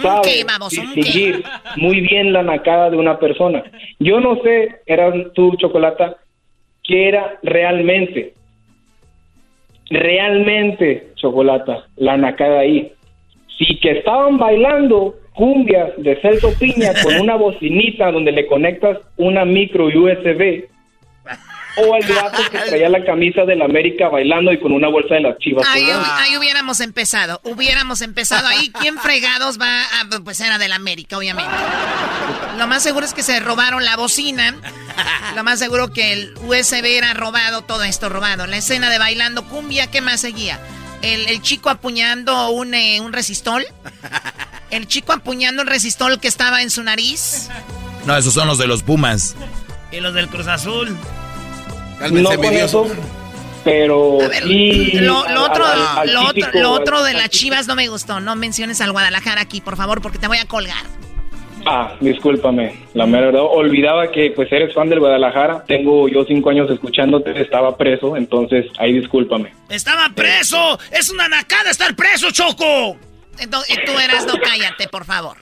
Sabes 0.00 0.44
distinguir 0.70 1.44
muy 1.76 2.00
bien 2.00 2.32
la 2.32 2.42
nacada 2.42 2.90
de 2.90 2.96
una 2.96 3.18
persona. 3.18 3.64
Yo 3.98 4.20
no 4.20 4.36
sé, 4.42 4.82
eras 4.86 5.14
tú, 5.34 5.56
Chocolata, 5.56 6.16
qué 6.86 7.08
era 7.08 7.38
realmente, 7.42 8.34
realmente, 9.90 11.08
Chocolata, 11.16 11.86
la 11.96 12.16
nacada 12.16 12.60
ahí. 12.60 12.92
Sí 13.58 13.78
que 13.80 13.92
estaban 13.98 14.38
bailando 14.38 15.14
cumbias 15.34 15.90
de 15.98 16.16
Celso 16.20 16.52
Piña 16.58 16.92
con 17.02 17.16
una 17.20 17.36
bocinita 17.36 18.10
donde 18.10 18.32
le 18.32 18.46
conectas 18.46 18.98
una 19.16 19.44
micro 19.44 19.86
USB 19.86 20.64
o 21.76 21.96
el 21.96 22.14
vato 22.14 22.42
que 22.50 22.58
traía 22.58 22.88
la 22.88 23.04
camisa 23.04 23.44
del 23.44 23.60
América 23.60 24.08
bailando 24.08 24.52
y 24.52 24.58
con 24.58 24.72
una 24.72 24.88
bolsa 24.88 25.14
de 25.16 25.20
las 25.20 25.38
chivas. 25.38 25.66
Ahí, 25.68 25.84
ahí 25.90 26.36
hubiéramos 26.36 26.80
empezado, 26.80 27.40
hubiéramos 27.44 28.00
empezado 28.00 28.48
ahí. 28.48 28.70
¿Quién 28.80 28.96
fregados 28.96 29.60
va 29.60 29.82
a, 29.82 30.22
pues 30.24 30.40
era 30.40 30.58
del 30.58 30.72
América, 30.72 31.18
obviamente. 31.18 31.50
Lo 32.56 32.66
más 32.66 32.82
seguro 32.82 33.04
es 33.06 33.12
que 33.14 33.22
se 33.22 33.38
robaron 33.40 33.84
la 33.84 33.96
bocina. 33.96 34.54
Lo 35.34 35.44
más 35.44 35.58
seguro 35.58 35.92
que 35.92 36.12
el 36.12 36.34
USB 36.46 36.84
era 36.96 37.12
robado, 37.14 37.62
todo 37.62 37.82
esto 37.84 38.08
robado. 38.08 38.46
La 38.46 38.56
escena 38.56 38.90
de 38.90 38.98
bailando 38.98 39.44
cumbia, 39.46 39.90
¿qué 39.90 40.00
más 40.00 40.20
seguía? 40.20 40.58
El, 41.02 41.28
el 41.28 41.42
chico 41.42 41.68
apuñando 41.70 42.50
un, 42.50 42.74
eh, 42.74 43.00
un 43.00 43.12
resistol. 43.12 43.64
El 44.70 44.88
chico 44.88 45.12
apuñando 45.12 45.62
un 45.62 45.68
resistol 45.68 46.18
que 46.18 46.28
estaba 46.28 46.62
en 46.62 46.70
su 46.70 46.82
nariz. 46.82 47.48
No, 48.06 48.16
esos 48.16 48.32
son 48.34 48.48
los 48.48 48.58
de 48.58 48.66
los 48.66 48.82
Pumas. 48.82 49.34
Y 49.92 50.00
los 50.00 50.14
del 50.14 50.28
Cruz 50.28 50.46
Azul. 50.48 50.96
no 52.22 52.30
con 52.36 52.44
eso, 52.54 52.86
pero 53.64 54.18
sí 54.44 54.92
Lo, 54.94 55.26
lo 55.28 55.44
otro, 55.44 55.66
al- 55.66 55.98
al 55.98 56.12
lo, 56.12 56.20
otro, 56.22 56.32
típico- 56.34 56.58
lo 56.60 56.70
otro 56.72 57.02
de 57.02 57.14
las 57.14 57.28
chivas 57.30 57.66
no 57.66 57.74
me 57.74 57.88
gustó. 57.88 58.20
No 58.20 58.34
menciones 58.36 58.80
al 58.80 58.92
Guadalajara 58.92 59.40
aquí, 59.42 59.60
por 59.60 59.76
favor, 59.76 60.00
porque 60.00 60.18
te 60.18 60.26
voy 60.28 60.38
a 60.38 60.46
colgar. 60.46 60.84
Ah, 61.68 61.96
discúlpame, 62.00 62.74
la 62.94 63.06
mera 63.06 63.26
verdad. 63.26 63.42
Olvidaba 63.42 64.10
que 64.12 64.30
pues 64.30 64.50
eres 64.52 64.72
fan 64.72 64.88
del 64.88 65.00
Guadalajara. 65.00 65.64
Tengo 65.66 66.08
yo 66.08 66.24
cinco 66.24 66.50
años 66.50 66.70
escuchándote, 66.70 67.40
estaba 67.40 67.76
preso, 67.76 68.16
entonces 68.16 68.66
ahí 68.78 68.92
discúlpame. 68.92 69.52
¡Estaba 69.68 70.08
preso! 70.14 70.78
¡Es 70.92 71.10
una 71.10 71.28
nacada 71.28 71.70
estar 71.70 71.94
preso, 71.96 72.30
Choco! 72.30 72.96
Entonces, 73.40 73.78
tú 73.84 73.98
eras, 73.98 74.24
no 74.26 74.34
cállate, 74.38 74.86
por 74.88 75.04
favor. 75.04 75.36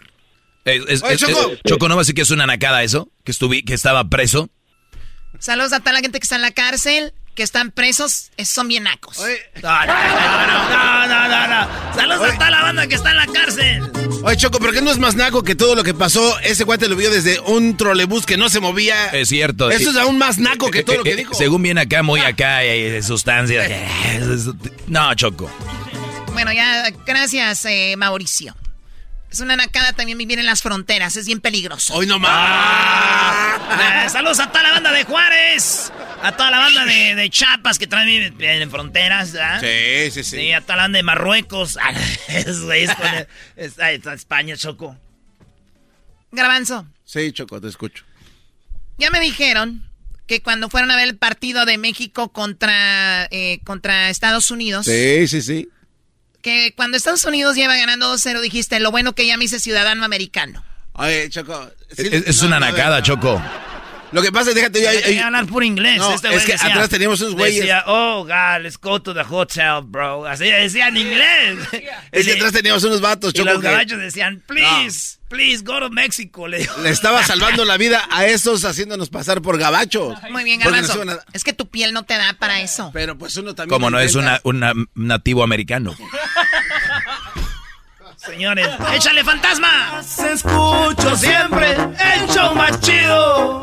Eh, 0.64 0.80
es- 0.88 1.02
Oye, 1.02 1.14
es- 1.14 1.20
Choco. 1.20 1.50
es- 1.52 1.60
Choco, 1.68 1.88
¿no 1.88 1.94
va 1.96 2.00
a 2.00 2.04
decir 2.04 2.14
que 2.14 2.22
es 2.22 2.30
una 2.30 2.46
nacada 2.46 2.82
eso? 2.82 3.08
¿Que, 3.22 3.30
estuvi, 3.30 3.62
que 3.62 3.74
estaba 3.74 4.04
preso? 4.04 4.48
Saludos 5.38 5.74
a 5.74 5.80
toda 5.80 5.92
la 5.92 6.00
gente 6.00 6.18
que 6.18 6.24
está 6.24 6.36
en 6.36 6.42
la 6.42 6.52
cárcel, 6.52 7.12
que 7.34 7.42
están 7.42 7.70
presos, 7.70 8.30
eh, 8.36 8.44
son 8.44 8.68
bien 8.68 8.84
nacos. 8.84 9.18
No, 9.18 9.86
no, 9.86 9.86
no, 9.86 9.86
no, 9.86 11.06
no, 11.06 11.28
no, 11.28 11.48
no. 11.48 11.94
Saludos 11.94 12.30
a 12.32 12.34
toda 12.38 12.50
la 12.50 12.62
banda 12.62 12.86
que 12.86 12.94
está 12.94 13.10
en 13.10 13.16
la 13.16 13.26
cárcel. 13.26 13.82
Oye, 14.22 14.36
Choco, 14.36 14.58
¿pero 14.60 14.72
qué 14.72 14.80
no 14.80 14.90
es 14.90 14.98
más 14.98 15.16
naco 15.16 15.42
que 15.42 15.54
todo 15.54 15.74
lo 15.74 15.82
que 15.82 15.92
pasó? 15.94 16.38
Ese 16.40 16.64
guante 16.64 16.88
lo 16.88 16.96
vio 16.96 17.10
desde 17.10 17.40
un 17.40 17.76
trolebús 17.76 18.24
que 18.26 18.36
no 18.36 18.48
se 18.48 18.60
movía. 18.60 19.06
Es 19.08 19.28
cierto. 19.28 19.70
Eso 19.70 19.90
es 19.90 19.96
aún 19.96 20.16
más 20.18 20.38
naco 20.38 20.70
que 20.70 20.82
todo 20.82 20.96
lo 20.98 21.02
que 21.02 21.10
Eh, 21.10 21.14
eh, 21.14 21.16
dijo. 21.16 21.34
Según 21.34 21.62
viene 21.62 21.80
acá, 21.82 22.02
muy 22.02 22.20
acá, 22.20 22.64
eh, 22.64 23.02
sustancia. 23.02 23.62
No, 24.86 25.14
Choco. 25.14 25.50
Bueno, 26.32 26.52
ya, 26.52 26.90
gracias, 27.06 27.64
eh, 27.66 27.94
Mauricio. 27.96 28.54
Es 29.34 29.40
una 29.40 29.56
nacada 29.56 29.92
también 29.92 30.16
vivir 30.16 30.38
en 30.38 30.46
las 30.46 30.62
fronteras, 30.62 31.16
es 31.16 31.26
bien 31.26 31.40
peligroso. 31.40 31.92
Hoy 31.94 32.06
no 32.06 32.20
Ah, 32.24 34.06
saludos 34.08 34.38
a 34.38 34.46
toda 34.52 34.62
la 34.62 34.70
banda 34.70 34.92
de 34.92 35.02
Juárez. 35.02 35.90
A 36.22 36.30
toda 36.36 36.52
la 36.52 36.58
banda 36.60 36.84
de, 36.84 37.16
de 37.16 37.30
Chiapas 37.30 37.80
que 37.80 37.88
traen 37.88 38.08
en, 38.10 38.40
en 38.40 38.70
fronteras, 38.70 39.32
¿verdad? 39.32 39.60
Sí, 39.60 40.12
sí, 40.12 40.22
sí. 40.22 40.36
Sí, 40.36 40.52
a 40.52 40.60
toda 40.60 40.76
la 40.76 40.82
banda 40.84 40.98
de 40.98 41.02
Marruecos. 41.02 41.76
Ah, 41.82 43.26
está, 43.56 43.90
está 43.90 44.14
España, 44.14 44.56
Choco. 44.56 44.96
Garbanzo, 46.30 46.86
Sí, 47.04 47.32
Choco, 47.32 47.60
te 47.60 47.66
escucho. 47.66 48.04
ya 48.98 49.10
me 49.10 49.18
dijeron 49.18 49.82
que 50.28 50.42
cuando 50.42 50.68
fueron 50.70 50.92
a 50.92 50.96
ver 50.96 51.08
el 51.08 51.16
partido 51.16 51.64
de 51.64 51.76
México 51.76 52.28
contra, 52.30 53.26
eh, 53.32 53.58
contra 53.64 54.10
Estados 54.10 54.52
Unidos, 54.52 54.86
Sí, 54.86 55.26
sí, 55.26 55.42
sí. 55.42 55.68
Que 56.44 56.74
cuando 56.76 56.98
Estados 56.98 57.24
Unidos 57.24 57.56
lleva 57.56 57.74
ganando 57.74 58.12
2-0, 58.14 58.40
dijiste, 58.42 58.78
lo 58.78 58.90
bueno 58.90 59.14
que 59.14 59.26
ya 59.26 59.38
me 59.38 59.46
hice 59.46 59.58
ciudadano 59.58 60.04
americano. 60.04 60.62
Oye, 60.92 61.30
Choco. 61.30 61.70
sí, 61.90 62.06
Es, 62.12 62.24
es 62.28 62.42
no, 62.42 62.48
una 62.48 62.60
no, 62.60 62.66
nacada, 62.66 62.98
no. 62.98 63.02
Choco. 63.02 63.42
Lo 64.14 64.22
que 64.22 64.30
pasa 64.30 64.50
es, 64.50 64.54
déjate, 64.56 64.80
yo, 64.80 64.88
Hay 64.88 65.18
hablar 65.18 65.44
puro 65.46 65.64
inglés. 65.66 65.98
No, 65.98 66.14
este 66.14 66.28
es 66.28 66.34
güey 66.34 66.46
que 66.46 66.52
decía- 66.52 66.68
atrás 66.70 66.88
teníamos 66.88 67.20
unos 67.20 67.34
güeyes. 67.34 67.56
Decía, 67.60 67.82
oh, 67.86 68.22
God, 68.24 68.62
let's 68.62 68.78
go 68.80 69.02
to 69.02 69.12
the 69.12 69.24
hotel, 69.28 69.82
bro. 69.84 70.24
Así 70.24 70.44
decía 70.44 70.86
en 70.88 70.96
inglés. 70.96 71.58
Es 72.12 72.24
que 72.26 72.32
atrás 72.34 72.52
teníamos 72.52 72.84
unos 72.84 73.00
vatos, 73.00 73.32
Y 73.34 73.38
los 73.42 73.60
que 73.60 73.66
gabachos 73.66 73.98
decían, 73.98 74.40
please, 74.46 75.18
please, 75.28 75.64
go 75.64 75.80
to 75.80 75.90
Mexico. 75.90 76.46
Le 76.46 76.64
le 76.82 76.90
estaba 76.90 77.22
salvando 77.26 77.64
la 77.64 77.76
vida 77.76 78.04
a 78.10 78.24
esos 78.26 78.64
haciéndonos 78.64 79.10
pasar 79.10 79.42
por 79.42 79.58
gabachos. 79.58 80.16
Muy 80.30 80.44
bien, 80.44 80.60
Garbanzo. 80.60 80.94
iban 80.94 81.10
a- 81.10 81.18
Es 81.32 81.42
que 81.42 81.52
tu 81.52 81.68
piel 81.68 81.92
no 81.92 82.04
te 82.04 82.14
da 82.14 82.34
para 82.38 82.60
eso. 82.60 82.90
Pero 82.94 83.18
pues 83.18 83.36
uno 83.36 83.54
también. 83.54 83.74
Como 83.74 83.90
no 83.90 83.98
es 83.98 84.14
una, 84.14 84.40
una 84.44 84.72
nativo 84.94 85.42
americano. 85.42 85.96
Señores, 88.26 88.66
échale 88.94 89.22
fantasma. 89.22 90.02
Se 90.02 90.32
escucho 90.32 91.14
siempre 91.16 91.72
el 91.72 92.28
show 92.28 92.54
más 92.54 92.80
chido. 92.80 93.60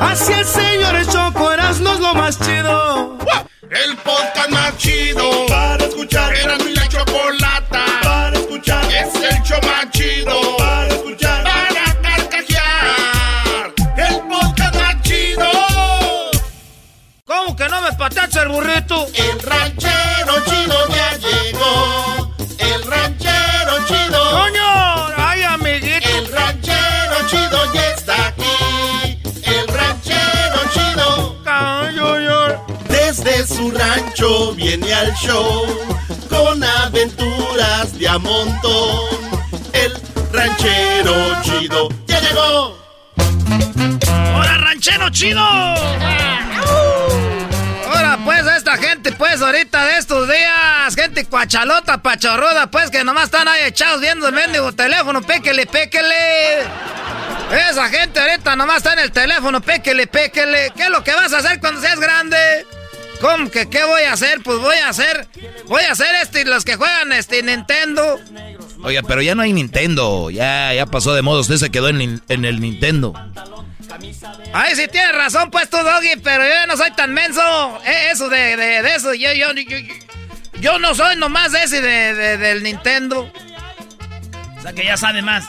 Así 0.00 0.32
es, 0.32 0.48
señores, 0.48 1.08
Choco 1.08 1.52
Erasmo 1.52 1.92
es 1.92 2.00
lo 2.00 2.14
más 2.14 2.38
chido. 2.40 3.18
El 3.70 3.96
podcast 3.98 4.48
más 4.50 4.76
chido 4.78 5.46
para 5.48 5.84
escuchar. 5.84 6.34
Era 6.34 6.56
mi 6.58 6.72
la 6.74 6.88
chocolata 6.88 7.84
para 8.02 8.38
escuchar. 8.38 8.84
Es 8.86 9.14
el 9.14 9.42
show 9.42 9.60
más 9.62 9.90
chido 9.90 10.56
para 10.56 10.88
escuchar. 10.88 11.44
Para 11.44 12.00
carcajear. 12.00 13.72
El 13.98 14.20
podcast 14.28 14.74
más 14.76 15.02
chido. 15.02 15.50
¿Cómo 17.26 17.54
que 17.56 17.68
no 17.68 17.82
me 17.82 17.92
patacha 17.92 18.42
el 18.42 18.48
burrito? 18.48 19.06
El 19.14 19.40
ranchero 19.40 20.44
chido 20.46 20.83
Su 33.46 33.70
rancho 33.70 34.54
viene 34.54 34.94
al 34.94 35.12
show 35.16 35.66
con 36.30 36.64
aventuras 36.64 37.98
de 37.98 38.08
a 38.08 38.18
montón. 38.18 39.00
El 39.72 39.92
ranchero 40.32 41.14
chido 41.42 41.88
ya 42.06 42.20
llegó. 42.20 42.78
¡Hola, 44.34 44.56
ranchero 44.58 45.10
chido! 45.10 45.42
Ahora, 47.86 48.18
pues, 48.24 48.46
esta 48.46 48.78
gente, 48.78 49.12
pues, 49.12 49.42
ahorita 49.42 49.86
de 49.86 49.98
estos 49.98 50.26
días, 50.26 50.94
gente 50.94 51.26
cuachalota, 51.26 52.02
pachorruda, 52.02 52.70
pues, 52.70 52.90
que 52.90 53.04
nomás 53.04 53.24
están 53.24 53.46
ahí 53.46 53.64
echados 53.64 54.00
viendo 54.00 54.26
el 54.26 54.34
mendigo 54.34 54.72
teléfono, 54.72 55.20
péquele, 55.20 55.66
péquele. 55.66 56.62
Esa 57.70 57.88
gente 57.90 58.20
ahorita 58.20 58.56
nomás 58.56 58.78
está 58.78 58.94
en 58.94 59.00
el 59.00 59.12
teléfono, 59.12 59.60
péquele, 59.60 60.06
péquele. 60.06 60.72
¿Qué 60.74 60.84
es 60.84 60.90
lo 60.90 61.04
que 61.04 61.12
vas 61.14 61.32
a 61.34 61.38
hacer 61.38 61.60
cuando 61.60 61.82
seas 61.82 62.00
grande? 62.00 62.64
¿Cómo 63.24 63.50
que 63.50 63.70
qué 63.70 63.82
voy 63.84 64.02
a 64.02 64.12
hacer? 64.12 64.42
Pues 64.42 64.58
voy 64.58 64.76
a 64.76 64.90
hacer, 64.90 65.26
voy 65.64 65.82
a 65.84 65.92
hacer 65.92 66.14
este, 66.22 66.44
los 66.44 66.62
que 66.62 66.76
juegan 66.76 67.10
este 67.14 67.42
Nintendo. 67.42 68.20
Oiga, 68.82 69.00
pero 69.02 69.22
ya 69.22 69.34
no 69.34 69.40
hay 69.40 69.54
Nintendo. 69.54 70.28
Ya, 70.28 70.74
ya 70.74 70.84
pasó 70.84 71.14
de 71.14 71.22
moda. 71.22 71.40
Usted 71.40 71.56
se 71.56 71.70
quedó 71.70 71.88
en, 71.88 72.20
el 72.28 72.60
Nintendo. 72.60 73.14
Ay, 74.52 74.76
sí 74.76 74.88
tienes 74.92 75.14
razón, 75.14 75.50
pues 75.50 75.70
tú, 75.70 75.78
Doggy, 75.78 76.20
pero 76.22 76.44
yo 76.44 76.66
no 76.66 76.76
soy 76.76 76.90
tan 76.90 77.14
menso. 77.14 77.40
Eh, 77.86 78.10
eso 78.12 78.28
de, 78.28 78.58
de, 78.58 78.82
de 78.82 78.94
eso, 78.94 79.14
yo, 79.14 79.32
yo, 79.32 79.52
yo, 79.54 79.78
yo- 80.60 80.78
no 80.78 80.94
soy 80.94 81.16
nomás 81.16 81.54
ese 81.54 81.80
de, 81.80 82.12
de- 82.12 82.36
del 82.36 82.62
Nintendo. 82.62 83.32
O 84.58 84.60
sea 84.60 84.74
que 84.74 84.84
ya 84.84 84.98
sabe 84.98 85.22
más. 85.22 85.46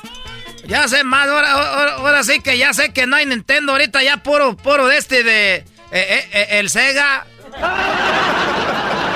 Ya 0.65 0.87
sé 0.87 1.03
más, 1.03 1.27
ahora, 1.27 1.51
ahora, 1.51 1.93
ahora 1.95 2.23
sí 2.23 2.39
que 2.39 2.57
ya 2.57 2.73
sé 2.73 2.93
que 2.93 3.05
no 3.05 3.17
hay 3.17 3.25
Nintendo 3.25 3.73
ahorita, 3.73 4.01
ya 4.01 4.23
puro, 4.23 4.55
puro 4.55 4.87
de 4.87 4.97
este 4.97 5.25
de 5.25 5.55
eh, 5.55 5.65
eh, 5.91 6.29
eh, 6.31 6.47
el 6.51 6.69
Sega. 6.69 7.27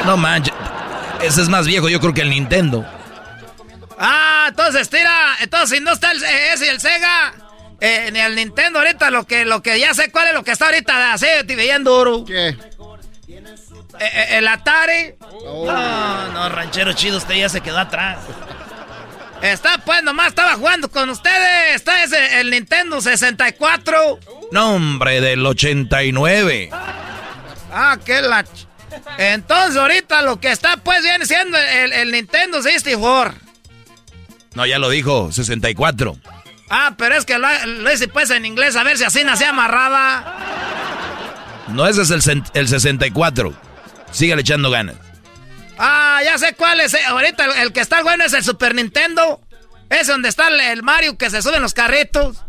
No 0.05 0.17
manches. 0.17 0.53
Ese 1.21 1.41
es 1.41 1.49
más 1.49 1.67
viejo, 1.67 1.89
yo 1.89 1.99
creo 1.99 2.13
que 2.13 2.21
el 2.21 2.29
Nintendo. 2.29 2.85
Ah, 3.97 4.45
entonces 4.49 4.89
tira, 4.89 5.35
entonces 5.41 5.77
si 5.77 5.83
no 5.83 5.91
está 5.91 6.11
el, 6.11 6.23
eh, 6.23 6.53
ese 6.53 6.69
el 6.69 6.79
Sega, 6.79 7.33
eh, 7.81 8.09
ni 8.13 8.19
el 8.19 8.35
Nintendo 8.35 8.79
ahorita, 8.79 9.11
lo 9.11 9.25
que, 9.25 9.43
lo 9.43 9.61
que 9.61 9.77
ya 9.79 9.93
sé 9.93 10.09
cuál 10.11 10.29
es 10.29 10.33
lo 10.33 10.43
que 10.43 10.51
está 10.51 10.67
ahorita 10.67 11.13
así, 11.13 11.27
bien 11.45 11.83
duro. 11.83 12.23
¿Qué? 12.25 12.55
Eh, 13.99 14.37
el 14.37 14.47
Atari. 14.47 15.15
No, 15.43 16.31
no, 16.31 16.49
ranchero 16.49 16.93
chido, 16.93 17.17
usted 17.17 17.35
ya 17.35 17.49
se 17.49 17.59
quedó 17.59 17.79
atrás. 17.79 18.19
Está, 19.41 19.77
pues, 19.79 20.03
nomás 20.03 20.27
estaba 20.27 20.53
jugando 20.53 20.89
con 20.89 21.09
ustedes. 21.09 21.75
Está 21.75 22.03
ese, 22.03 22.39
el 22.39 22.49
Nintendo 22.49 23.01
64. 23.01 24.19
No, 24.51 24.75
hombre, 24.75 25.21
del 25.21 25.45
89. 25.45 26.69
Ah, 27.71 27.97
qué 28.03 28.21
la... 28.21 28.45
Entonces, 29.17 29.77
ahorita 29.77 30.21
lo 30.23 30.39
que 30.39 30.51
está, 30.51 30.77
pues, 30.77 31.03
viene 31.03 31.25
siendo 31.25 31.57
el, 31.57 31.93
el 31.93 32.11
Nintendo 32.11 32.61
64. 32.61 33.37
No, 34.55 34.65
ya 34.65 34.79
lo 34.79 34.89
dijo, 34.89 35.31
64. 35.31 36.17
Ah, 36.69 36.95
pero 36.97 37.15
es 37.15 37.25
que 37.25 37.37
lo, 37.37 37.47
lo 37.65 37.91
hice, 37.93 38.07
pues, 38.07 38.29
en 38.31 38.45
inglés, 38.45 38.75
a 38.75 38.83
ver 38.83 38.97
si 38.97 39.03
así 39.03 39.23
nace 39.23 39.45
amarrada. 39.45 40.37
No, 41.67 41.87
ese 41.87 42.01
es 42.01 42.09
el, 42.27 42.43
el 42.53 42.67
64. 42.67 43.53
Sígale 44.11 44.41
echando 44.41 44.71
ganas. 44.71 44.95
Ah, 45.77 46.19
ya 46.23 46.37
sé 46.37 46.55
cuál 46.55 46.79
es. 46.81 46.93
eh. 46.95 46.99
Ahorita 47.07 47.45
el, 47.45 47.51
el 47.63 47.73
que 47.73 47.79
está 47.81 48.01
bueno 48.01 48.23
es 48.25 48.33
el 48.33 48.43
Super 48.43 48.73
Nintendo. 48.73 49.39
Es 49.89 50.07
donde 50.07 50.29
está 50.29 50.47
el, 50.49 50.59
el 50.59 50.83
Mario 50.83 51.17
que 51.17 51.29
se 51.29 51.41
sube 51.41 51.55
en 51.57 51.61
los 51.61 51.73
carritos. 51.73 52.43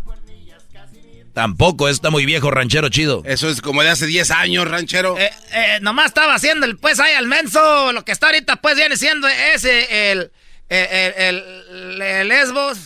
Tampoco, 1.34 1.88
está 1.88 2.10
muy 2.10 2.26
viejo, 2.26 2.50
ranchero 2.50 2.88
chido. 2.88 3.22
Eso 3.24 3.48
es 3.48 3.60
como 3.60 3.82
de 3.82 3.90
hace 3.90 4.06
10 4.06 4.30
años, 4.32 4.68
ranchero. 4.68 5.16
Eh, 5.18 5.30
eh, 5.52 5.78
nomás 5.80 6.06
estaba 6.06 6.34
haciendo 6.34 6.66
el 6.66 6.76
pues 6.76 6.98
ahí 7.00 7.12
al 7.14 7.26
menso. 7.28 7.92
Lo 7.92 8.04
que 8.04 8.12
está 8.12 8.26
ahorita 8.26 8.56
pues 8.56 8.76
viene 8.76 8.96
siendo 8.96 9.28
ese, 9.28 10.10
el, 10.12 10.32
el, 10.68 10.86
el, 10.88 11.14
el- 11.16 12.02
el 12.02 12.28
Lesbos. 12.28 12.78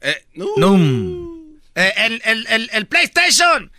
Eh, 0.00 0.24
Num. 0.56 1.56
Eh, 1.74 1.92
el, 1.96 2.22
el, 2.24 2.46
el, 2.48 2.70
el 2.72 2.86
PlayStation. 2.86 3.70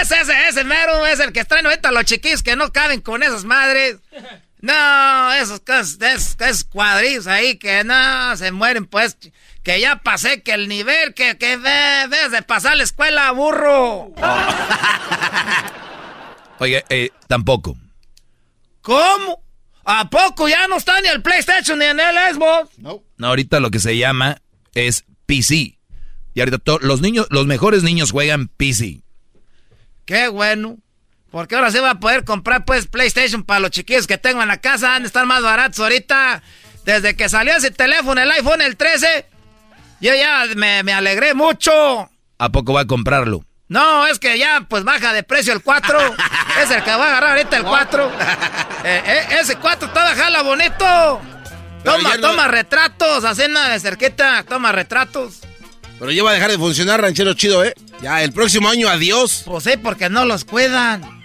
Ese, 0.00 0.20
ese, 0.20 0.48
ese 0.48 0.64
mero 0.64 1.06
es 1.06 1.18
el 1.20 1.32
que 1.32 1.44
traen 1.44 1.66
ahorita 1.66 1.92
los 1.92 2.04
chiquillos 2.04 2.42
que 2.42 2.56
no 2.56 2.72
caben 2.72 3.00
con 3.00 3.22
esas 3.22 3.44
madres. 3.44 3.96
No, 4.60 5.32
esos, 5.34 5.60
esos, 5.66 6.36
esos 6.40 6.64
cuadrillos 6.64 7.26
ahí 7.26 7.56
que 7.56 7.82
no 7.84 8.36
se 8.36 8.50
mueren, 8.52 8.86
pues. 8.86 9.16
Que 9.62 9.80
ya 9.80 9.96
pasé 9.96 10.42
que 10.42 10.52
el 10.52 10.68
nivel 10.68 11.14
que, 11.14 11.38
que 11.38 11.56
debes 11.56 12.32
de 12.32 12.42
pasar 12.42 12.76
la 12.76 12.82
escuela, 12.82 13.30
burro. 13.30 14.12
Oye, 16.58 16.84
eh, 16.88 17.10
tampoco. 17.28 17.76
¿Cómo? 18.80 19.42
¿A 19.84 20.10
poco 20.10 20.48
ya 20.48 20.68
no 20.68 20.76
está 20.76 21.00
ni 21.00 21.08
el 21.08 21.22
PlayStation 21.22 21.78
ni 21.78 21.86
en 21.86 21.98
el 21.98 22.34
Xbox? 22.34 22.78
No. 22.78 23.02
No, 23.16 23.28
ahorita 23.28 23.60
lo 23.60 23.70
que 23.70 23.78
se 23.78 23.96
llama 23.96 24.38
es 24.74 25.04
PC. 25.26 25.78
Y 26.34 26.40
ahorita 26.40 26.58
los 26.80 27.00
niños, 27.00 27.26
los 27.30 27.46
mejores 27.46 27.82
niños 27.82 28.10
juegan 28.10 28.48
PC. 28.48 29.02
Qué 30.04 30.28
bueno. 30.28 30.78
Porque 31.30 31.54
ahora 31.54 31.70
se 31.70 31.80
va 31.80 31.90
a 31.90 32.00
poder 32.00 32.24
comprar 32.24 32.64
pues 32.64 32.86
PlayStation 32.86 33.42
para 33.42 33.60
los 33.60 33.70
chiquillos 33.70 34.06
que 34.06 34.18
tengo 34.18 34.42
en 34.42 34.48
la 34.48 34.60
casa. 34.60 34.94
Han 34.94 35.02
de 35.02 35.06
estar 35.06 35.26
más 35.26 35.42
baratos 35.42 35.80
ahorita. 35.80 36.42
Desde 36.84 37.16
que 37.16 37.28
salió 37.28 37.56
ese 37.56 37.70
teléfono, 37.70 38.20
el 38.20 38.30
iPhone, 38.30 38.60
el 38.60 38.76
13, 38.76 39.26
yo 40.02 40.14
ya 40.14 40.44
me, 40.56 40.82
me 40.82 40.92
alegré 40.92 41.32
mucho. 41.32 42.10
¿A 42.38 42.48
poco 42.50 42.74
va 42.74 42.82
a 42.82 42.86
comprarlo? 42.86 43.44
No, 43.68 44.06
es 44.06 44.18
que 44.18 44.38
ya 44.38 44.66
pues 44.68 44.84
baja 44.84 45.14
de 45.14 45.22
precio 45.22 45.54
el 45.54 45.62
4. 45.62 45.98
es 46.62 46.70
el 46.70 46.82
que 46.84 46.90
va 46.90 47.04
a 47.04 47.08
agarrar 47.12 47.30
ahorita 47.38 47.56
el 47.56 47.64
4. 47.64 48.12
Eh, 48.84 49.00
eh, 49.06 49.26
ese 49.40 49.54
4 49.54 49.86
está 49.86 50.12
jala 50.16 50.42
bonito. 50.42 51.20
Toma, 51.84 52.16
no- 52.16 52.20
toma 52.20 52.48
retratos, 52.48 53.22
nada 53.48 53.68
de 53.68 53.78
cerquita, 53.78 54.42
toma 54.42 54.72
retratos. 54.72 55.38
Pero 56.00 56.10
ya 56.10 56.24
va 56.24 56.30
a 56.32 56.34
dejar 56.34 56.50
de 56.50 56.58
funcionar, 56.58 57.00
ranchero 57.00 57.32
chido, 57.34 57.64
¿eh? 57.64 57.74
Ya, 58.00 58.24
el 58.24 58.32
próximo 58.32 58.68
año, 58.68 58.88
adiós. 58.88 59.42
Pues 59.44 59.62
sí, 59.62 59.74
porque 59.80 60.10
no 60.10 60.24
los 60.24 60.44
cuidan. 60.44 61.21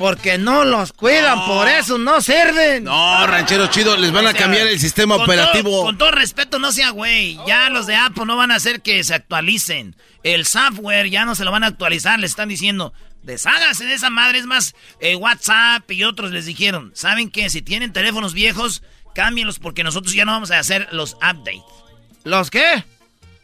Porque 0.00 0.38
no 0.38 0.64
los 0.64 0.94
cuidan, 0.94 1.44
por 1.44 1.68
eso 1.68 1.98
no 1.98 2.22
sirven. 2.22 2.84
No, 2.84 3.26
ranchero 3.26 3.66
chido, 3.66 3.98
les 3.98 4.10
van 4.10 4.26
a 4.26 4.32
cambiar 4.32 4.66
el 4.66 4.80
sistema 4.80 5.16
con 5.16 5.24
operativo. 5.24 5.68
todo- 5.70 5.84
con 5.84 5.98
todo 5.98 6.10
respeto, 6.10 6.58
no 6.58 6.72
sea 6.72 6.88
güey. 6.88 7.38
Ya 7.46 7.68
los 7.68 7.86
de 7.86 7.96
Apple 7.96 8.24
no 8.24 8.34
van 8.34 8.50
a 8.50 8.54
hacer 8.54 8.80
que 8.80 9.04
se 9.04 9.12
actualicen. 9.14 9.94
El 10.22 10.46
software 10.46 11.10
ya 11.10 11.26
no 11.26 11.34
se 11.34 11.44
lo 11.44 11.52
van 11.52 11.64
a 11.64 11.66
actualizar. 11.66 12.18
Les 12.18 12.30
están 12.30 12.48
diciendo, 12.48 12.94
desháganse 13.24 13.84
de 13.84 13.92
esa 13.92 14.08
madre. 14.08 14.38
Es 14.38 14.46
más, 14.46 14.74
eh, 15.00 15.16
WhatsApp 15.16 15.90
y 15.90 16.02
otros 16.04 16.30
les 16.30 16.46
dijeron, 16.46 16.92
¿saben 16.94 17.30
qué? 17.30 17.50
Si 17.50 17.60
tienen 17.60 17.92
teléfonos 17.92 18.32
viejos, 18.32 18.82
cámbienlos 19.14 19.58
porque 19.58 19.84
nosotros 19.84 20.14
ya 20.14 20.24
no 20.24 20.32
vamos 20.32 20.50
a 20.50 20.58
hacer 20.58 20.88
los 20.92 21.12
updates. 21.16 21.60
¿Los 22.24 22.50
qué? 22.50 22.84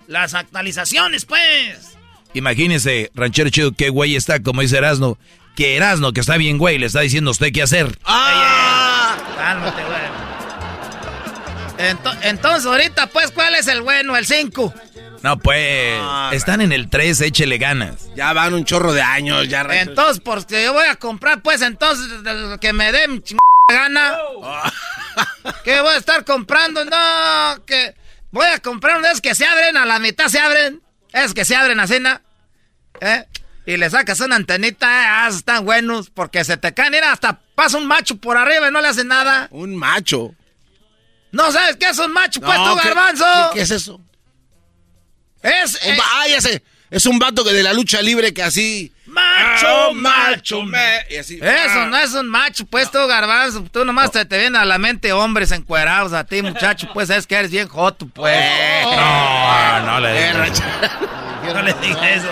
Las 0.07 0.33
actualizaciones, 0.33 1.27
pues. 1.27 1.99
Imagínese, 2.33 3.11
ranchero 3.15 3.51
chido, 3.51 3.73
qué 3.73 3.91
güey 3.91 4.16
está, 4.16 4.43
como 4.43 4.62
dice 4.62 4.78
Erasno. 4.78 5.19
Que 5.57 5.77
Erasno, 5.77 6.12
que 6.12 6.20
está 6.20 6.37
bien 6.37 6.59
güey, 6.59 6.78
le 6.78 6.87
está 6.87 7.01
diciendo 7.01 7.31
a 7.31 7.33
usted 7.33 7.53
qué 7.53 7.62
hacer. 7.62 7.99
¡Ah! 8.05 9.16
Cálmate, 9.37 9.83
güey. 9.85 10.07
Ento- 11.91 12.19
entonces, 12.23 12.66
ahorita, 12.66 13.07
pues, 13.09 13.31
¿cuál 13.31 13.55
es 13.55 13.66
el 13.66 13.83
bueno? 13.83 14.16
El 14.16 14.27
5. 14.27 14.73
No, 15.23 15.39
pues, 15.39 16.01
están 16.33 16.61
en 16.61 16.73
el 16.73 16.89
3, 16.91 17.20
échele 17.23 17.59
ganas. 17.59 18.09
Ya 18.15 18.33
van 18.33 18.55
un 18.55 18.65
chorro 18.65 18.93
de 18.93 19.03
años, 19.03 19.49
ya. 19.49 19.62
Entonces, 19.70 20.20
porque 20.24 20.65
yo 20.65 20.73
voy 20.73 20.87
a 20.87 20.97
comprar, 20.97 21.43
pues, 21.43 21.62
entonces, 21.62 22.07
que 22.61 22.73
me 22.73 22.93
chingada 23.23 23.41
gana. 23.69 24.16
¿Qué 25.65 25.81
voy 25.81 25.95
a 25.95 25.97
estar 25.97 26.24
comprando? 26.24 26.85
No, 26.85 27.65
que 27.65 27.95
voy 28.31 28.47
a 28.47 28.59
comprar 28.61 28.99
unos 28.99 29.20
que 29.20 29.35
se 29.35 29.47
abren, 29.47 29.77
a 29.77 29.87
la 29.87 29.99
mitad 29.99 30.28
se 30.28 30.39
abren. 30.39 30.83
Es 31.12 31.35
que 31.35 31.45
se 31.45 31.57
abren 31.57 31.81
a 31.81 31.87
cena. 31.87 32.23
¿Eh? 33.01 33.24
Y 33.66 33.76
le 33.76 33.90
sacas 33.90 34.20
una 34.20 34.36
antenita, 34.36 34.86
eh, 34.86 35.06
ah, 35.09 35.28
están 35.28 35.64
buenos, 35.64 36.09
porque 36.10 36.44
se 36.44 36.56
te 36.56 36.72
caen, 36.72 36.93
mira, 36.93 37.10
hasta 37.12 37.40
pasa 37.56 37.78
un 37.78 37.86
macho 37.86 38.16
por 38.16 38.36
arriba 38.36 38.68
y 38.68 38.72
no 38.72 38.80
le 38.80 38.88
hace 38.88 39.05
nada. 39.05 39.48
Un 39.51 39.74
macho. 39.76 40.34
¿No 41.32 41.51
sabes 41.51 41.76
qué 41.76 41.88
es 41.88 41.98
un 41.98 42.12
macho, 42.12 42.40
pues, 42.40 42.56
No, 42.56 42.70
tú, 42.74 42.78
¿qué- 42.80 42.88
garbanzo? 42.88 43.24
¿Qué, 43.52 43.56
qué 43.59 43.62
es 43.62 43.70
eso? 43.72 44.01
Es... 45.43 45.80
Un 45.84 45.98
va- 45.98 46.05
ah, 46.22 46.28
ya 46.28 46.40
sé. 46.40 46.62
Es 46.88 47.05
un 47.06 47.18
vato 47.18 47.44
que 47.44 47.52
de 47.52 47.64
la 47.64 47.72
lucha 47.72 48.01
libre 48.01 48.32
que 48.32 48.43
así... 48.44 48.93
Macho, 49.06 49.66
Ah, 49.68 49.90
macho, 49.94 50.62
me- 50.62 51.05
y 51.10 51.16
así, 51.16 51.36
Eso 51.36 51.80
ah. 51.80 51.86
no 51.90 51.97
es 51.98 52.12
un 52.14 52.28
macho, 52.28 52.66
pues 52.66 52.90
tú, 52.90 52.98
garbanzo. 53.06 53.62
Tú 53.72 53.84
nomás 53.84 54.10
te, 54.12 54.24
te 54.24 54.38
vienen 54.38 54.56
a 54.60 54.64
la 54.64 54.78
mente 54.78 55.12
hombres 55.12 55.51
encuerados 55.52 56.12
a 56.12 56.24
ti, 56.24 56.43
muchacho. 56.43 56.88
Pues 56.94 57.10
es 57.10 57.26
que 57.26 57.34
eres 57.36 57.51
bien 57.51 57.66
joto, 57.68 58.06
pues. 58.06 58.36
No, 58.84 59.80
no 59.86 60.01
le 60.01 60.10
Eh, 60.10 60.28
digas. 60.32 60.36
ranchero. 60.36 60.70
No 61.55 61.62
le 61.62 61.72
digas 61.74 62.02
eso. 62.16 62.28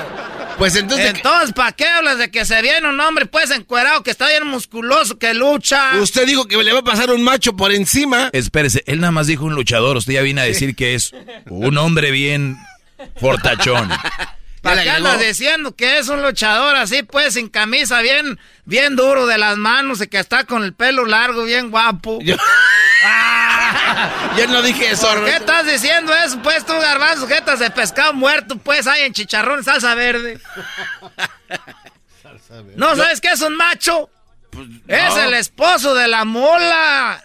Pues 0.58 0.76
entonces... 0.76 1.14
Entonces, 1.14 1.52
¿para 1.52 1.72
qué 1.72 1.86
hablas 1.86 2.18
de 2.18 2.30
que 2.30 2.44
se 2.44 2.60
viene 2.62 2.88
un 2.88 2.98
hombre, 3.00 3.26
pues, 3.26 3.50
encuerado, 3.50 4.02
que 4.02 4.10
está 4.10 4.28
bien 4.28 4.46
musculoso, 4.46 5.18
que 5.18 5.34
lucha? 5.34 5.96
Usted 6.00 6.26
dijo 6.26 6.46
que 6.46 6.56
le 6.62 6.72
va 6.72 6.80
a 6.80 6.84
pasar 6.84 7.10
un 7.10 7.22
macho 7.22 7.56
por 7.56 7.72
encima. 7.72 8.30
Espérese, 8.32 8.82
él 8.86 9.00
nada 9.00 9.10
más 9.10 9.26
dijo 9.26 9.44
un 9.44 9.54
luchador. 9.54 9.96
Usted 9.96 10.12
ya 10.14 10.22
viene 10.22 10.40
a 10.40 10.44
decir 10.44 10.76
que 10.76 10.94
es 10.94 11.12
un 11.48 11.76
hombre 11.78 12.10
bien 12.10 12.56
fortachón. 13.20 13.90
¿Para 14.62 14.78
qué 14.78 14.84
le 14.84 14.90
andas 14.92 15.20
diciendo 15.20 15.76
que 15.76 15.98
es 15.98 16.08
un 16.08 16.22
luchador 16.22 16.74
así, 16.76 17.02
pues, 17.02 17.34
sin 17.34 17.48
camisa, 17.48 18.00
bien, 18.00 18.38
bien 18.64 18.96
duro 18.96 19.26
de 19.26 19.36
las 19.36 19.58
manos 19.58 20.00
y 20.00 20.06
que 20.06 20.18
está 20.18 20.44
con 20.44 20.64
el 20.64 20.72
pelo 20.72 21.04
largo, 21.04 21.44
bien 21.44 21.70
guapo? 21.70 22.18
Yo- 22.22 22.36
Yo 24.38 24.46
no 24.48 24.62
dije 24.62 24.90
eso, 24.90 25.08
¿Por 25.08 25.24
qué 25.24 25.36
estás 25.36 25.66
diciendo 25.66 26.14
eso, 26.14 26.40
pues, 26.42 26.64
tú, 26.64 26.72
garbanzo? 26.72 27.26
Jetas 27.26 27.58
de 27.58 27.70
pescado 27.70 28.14
muerto, 28.14 28.56
pues, 28.56 28.86
hay 28.86 29.02
en 29.02 29.12
chicharrón, 29.12 29.64
salsa 29.64 29.94
verde. 29.94 30.40
¿No 32.76 32.96
sabes 32.96 33.20
qué 33.20 33.28
es 33.28 33.40
un 33.40 33.56
macho? 33.56 34.10
Es 34.86 35.14
no. 35.14 35.24
el 35.24 35.34
esposo 35.34 35.94
de 35.94 36.08
la 36.08 36.24
mula. 36.24 37.22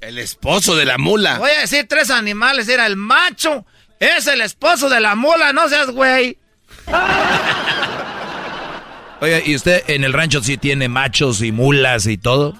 El 0.00 0.18
esposo 0.18 0.76
de 0.76 0.84
la 0.84 0.98
mula. 0.98 1.38
Voy 1.38 1.50
a 1.50 1.60
decir 1.60 1.86
tres 1.88 2.10
animales. 2.10 2.68
Era 2.68 2.86
el 2.86 2.96
macho. 2.96 3.66
Es 3.98 4.26
el 4.26 4.40
esposo 4.40 4.88
de 4.88 5.00
la 5.00 5.14
mula. 5.14 5.52
No 5.52 5.68
seas 5.68 5.90
güey. 5.90 6.38
Oiga, 9.20 9.40
¿y 9.44 9.56
usted 9.56 9.82
en 9.88 10.04
el 10.04 10.12
rancho 10.12 10.42
sí 10.42 10.58
tiene 10.58 10.88
machos 10.88 11.42
y 11.42 11.50
mulas 11.50 12.06
y 12.06 12.18
todo? 12.18 12.54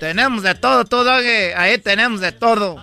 Tenemos 0.00 0.42
de 0.42 0.54
todo, 0.54 0.84
todo. 0.84 1.10
Ahí 1.12 1.78
tenemos 1.78 2.20
de 2.20 2.32
todo. 2.32 2.76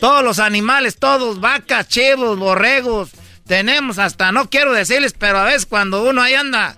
Todos 0.00 0.24
los 0.24 0.38
animales, 0.38 0.98
todos. 0.98 1.40
Vacas, 1.40 1.88
chivos, 1.88 2.38
borregos. 2.38 3.10
Tenemos 3.46 3.98
hasta, 3.98 4.30
no 4.30 4.50
quiero 4.50 4.72
decirles, 4.72 5.14
pero 5.18 5.38
a 5.38 5.44
veces 5.44 5.66
cuando 5.66 6.04
uno 6.04 6.22
ahí 6.22 6.34
anda... 6.34 6.76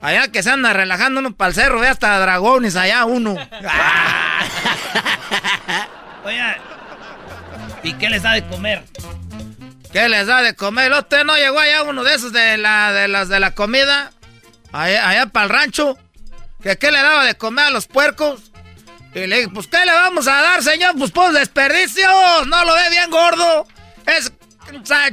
Allá 0.00 0.28
que 0.30 0.44
se 0.44 0.50
anda 0.50 0.72
relajando 0.72 1.18
uno 1.18 1.34
para 1.34 1.48
el 1.48 1.56
cerro, 1.56 1.80
ve 1.80 1.88
hasta 1.88 2.16
dragones 2.20 2.76
allá 2.76 3.04
uno. 3.04 3.34
Oye, 6.24 6.40
¿y 7.82 7.94
qué 7.94 8.08
les 8.08 8.22
da 8.22 8.34
de 8.34 8.46
comer? 8.46 8.84
¿Qué 9.92 10.08
les 10.08 10.28
da 10.28 10.42
de 10.42 10.54
comer? 10.54 10.92
¿Usted 10.92 11.24
no 11.24 11.34
llegó 11.34 11.58
allá 11.58 11.82
uno 11.82 12.04
de 12.04 12.14
esos 12.14 12.32
de 12.32 12.58
la 12.58 12.92
de 12.92 13.08
las 13.08 13.28
de 13.28 13.40
la 13.40 13.56
comida? 13.56 14.12
Allá, 14.70 15.08
allá 15.08 15.26
para 15.26 15.46
el 15.46 15.50
rancho. 15.50 15.98
¿Que 16.62 16.76
qué 16.76 16.90
le 16.90 16.98
daba 16.98 17.24
de 17.24 17.36
comer 17.36 17.66
a 17.66 17.70
los 17.70 17.86
puercos? 17.86 18.50
Y 19.14 19.26
le 19.26 19.36
dije, 19.36 19.48
pues 19.48 19.66
¿qué 19.66 19.84
le 19.84 19.92
vamos 19.92 20.26
a 20.28 20.42
dar, 20.42 20.62
señor? 20.62 20.96
Pues 20.98 21.10
pues 21.10 21.32
desperdicios. 21.32 22.46
No 22.46 22.64
lo 22.64 22.74
ve 22.74 22.90
bien 22.90 23.10
gordo. 23.10 23.66
Es 24.06 24.32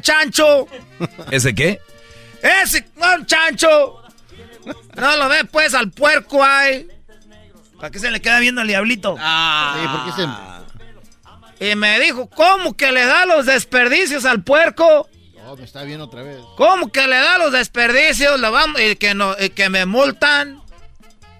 chancho. 0.01 0.67
¿Ese 1.31 1.55
qué? 1.55 1.79
Ese, 2.41 2.85
no, 2.97 3.15
un 3.15 3.25
chancho. 3.25 4.01
No 4.95 5.15
lo 5.17 5.29
ve 5.29 5.45
pues 5.45 5.73
al 5.73 5.91
puerco 5.91 6.43
ahí. 6.43 6.87
¿Para 7.77 7.91
qué 7.91 7.99
se 7.99 8.09
le 8.11 8.21
queda 8.21 8.39
viendo 8.39 8.61
al 8.61 8.67
diablito? 8.67 9.15
Sí, 9.15 9.87
porque 9.91 10.21
se... 10.21 10.27
Y 11.71 11.75
me 11.75 11.99
dijo, 11.99 12.29
¿cómo 12.29 12.75
que 12.75 12.91
le 12.91 13.05
da 13.05 13.25
los 13.25 13.45
desperdicios 13.45 14.25
al 14.25 14.43
puerco? 14.43 15.07
No, 15.43 15.55
me 15.55 15.63
está 15.63 15.83
viendo 15.83 16.05
otra 16.05 16.23
vez. 16.23 16.37
¿Cómo 16.57 16.91
que 16.91 17.07
le 17.07 17.15
da 17.15 17.37
los 17.37 17.51
desperdicios? 17.51 18.39
Lo 18.39 18.51
vamos, 18.51 18.81
y 18.81 18.95
que 18.95 19.13
no, 19.13 19.35
y 19.39 19.51
que 19.51 19.69
me 19.69 19.85
multan. 19.85 20.61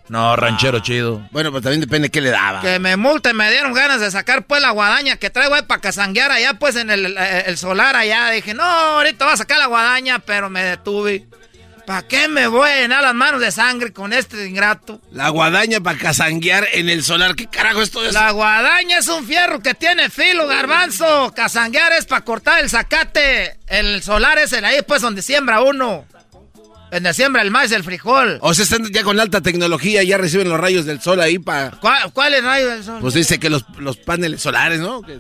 No, 0.09 0.35
ranchero 0.35 0.79
chido. 0.79 1.27
Bueno, 1.31 1.51
pues 1.51 1.63
también 1.63 1.81
depende 1.81 2.09
qué 2.11 2.21
le 2.21 2.29
daba. 2.29 2.61
Que 2.61 2.77
me 2.79 2.95
multen, 2.95 3.35
me 3.35 3.49
dieron 3.51 3.73
ganas 3.73 3.99
de 3.99 4.11
sacar 4.11 4.43
pues 4.45 4.61
la 4.61 4.69
guadaña 4.71 5.17
que 5.17 5.29
traigo 5.29 5.55
ahí 5.55 5.63
para 5.63 5.81
casanguear 5.81 6.31
allá 6.31 6.53
pues 6.55 6.75
en 6.75 6.89
el, 6.91 7.05
el- 7.05 7.17
el 7.17 7.57
solar 7.57 7.95
allá. 7.95 8.29
Dije, 8.29 8.53
no, 8.53 8.63
ahorita 8.63 9.25
voy 9.25 9.33
a 9.33 9.37
sacar 9.37 9.57
la 9.57 9.65
guadaña, 9.67 10.19
pero 10.19 10.49
me 10.49 10.63
detuve. 10.63 11.25
¿Para 11.87 12.01
qué 12.07 12.27
me 12.27 12.47
voy 12.47 12.67
a 12.67 12.77
llenar 12.81 13.03
las 13.03 13.13
manos 13.13 13.39
de 13.39 13.51
sangre 13.51 13.93
con 13.93 14.11
este 14.11 14.47
ingrato? 14.47 14.99
La 15.11 15.29
guadaña 15.29 15.79
para 15.81 15.99
casanguear 15.99 16.67
en 16.73 16.89
el 16.89 17.03
solar. 17.03 17.35
¿Qué 17.35 17.45
carajo 17.47 17.83
esto 17.83 18.03
es? 18.03 18.11
La 18.13 18.31
guadaña 18.31 18.97
es 18.97 19.07
un 19.07 19.23
fierro 19.23 19.59
que 19.59 19.75
tiene 19.75 20.09
filo, 20.09 20.47
garbanzo. 20.47 21.31
Casanguear 21.35 21.91
es 21.93 22.05
para 22.05 22.25
cortar 22.25 22.59
el 22.63 22.71
zacate. 22.71 23.57
El 23.67 24.01
solar 24.01 24.39
es 24.39 24.51
el 24.53 24.65
ahí, 24.65 24.79
pues, 24.87 25.01
donde 25.03 25.21
siembra 25.21 25.61
uno. 25.61 26.05
Donde 26.91 27.13
siembra 27.13 27.41
el 27.41 27.51
maíz, 27.51 27.71
el 27.71 27.83
frijol. 27.83 28.37
O 28.41 28.53
sea, 28.53 28.63
están 28.63 28.85
ya 28.91 29.03
con 29.03 29.19
alta 29.19 29.41
tecnología, 29.41 30.03
ya 30.03 30.17
reciben 30.17 30.49
los 30.49 30.59
rayos 30.59 30.85
del 30.85 31.01
sol 31.01 31.19
ahí 31.19 31.39
para... 31.39 31.71
¿Cuál, 31.71 32.11
¿Cuál 32.13 32.33
es 32.33 32.39
el 32.39 32.45
rayo 32.45 32.69
del 32.69 32.83
sol? 32.83 32.99
Pues 33.01 33.13
dice 33.13 33.39
que 33.39 33.49
los, 33.49 33.65
los 33.79 33.97
paneles 33.97 34.41
solares, 34.41 34.79
¿no? 34.79 35.01
Que- 35.01 35.19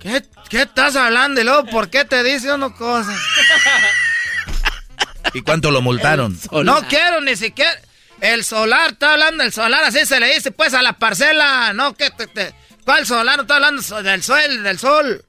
¿Qué, 0.00 0.22
¿Qué 0.48 0.62
estás 0.62 0.94
hablando? 0.96 1.40
Y 1.40 1.44
luego, 1.44 1.64
¿por 1.66 1.90
qué 1.90 2.04
te 2.04 2.22
dice 2.22 2.52
uno 2.52 2.74
cosas? 2.74 3.18
¿Y 5.34 5.42
cuánto 5.42 5.70
lo 5.70 5.82
multaron? 5.82 6.38
No 6.64 6.86
quiero 6.88 7.20
ni 7.20 7.36
siquiera. 7.36 7.72
El 8.20 8.44
solar, 8.44 8.92
está 8.92 9.12
hablando 9.12 9.42
del 9.42 9.52
solar, 9.52 9.84
así 9.84 10.06
se 10.06 10.18
le 10.20 10.32
dice 10.32 10.50
pues 10.52 10.72
a 10.74 10.80
la 10.80 10.94
parcela. 10.94 11.72
No, 11.74 11.94
que 11.94 12.10
te, 12.10 12.26
te- 12.28 12.54
¿Cuál 12.84 13.04
solar? 13.04 13.36
No 13.36 13.42
estoy 13.42 13.56
hablando 13.56 13.82
del 14.02 14.22
sol, 14.22 14.62
del 14.62 14.78
sol. 14.78 15.24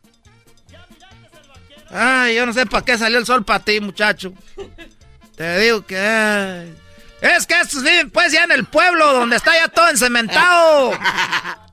Ay, 1.89 2.35
yo 2.35 2.45
no 2.45 2.53
sé 2.53 2.65
para 2.65 2.85
qué 2.85 2.97
salió 2.97 3.17
el 3.17 3.25
sol 3.25 3.43
para 3.43 3.63
ti, 3.63 3.79
muchacho. 3.81 4.33
Te 5.37 5.59
digo 5.59 5.85
que. 5.85 5.97
ay. 5.97 6.75
Es 7.21 7.47
que 7.47 7.59
estos 7.59 7.81
viven 7.83 8.09
pues 8.11 8.31
ya 8.33 8.43
en 8.43 8.51
el 8.51 8.65
pueblo, 8.65 9.13
donde 9.13 9.37
está 9.37 9.53
ya 9.55 9.69
todo 9.69 9.89
encementado. 9.89 10.91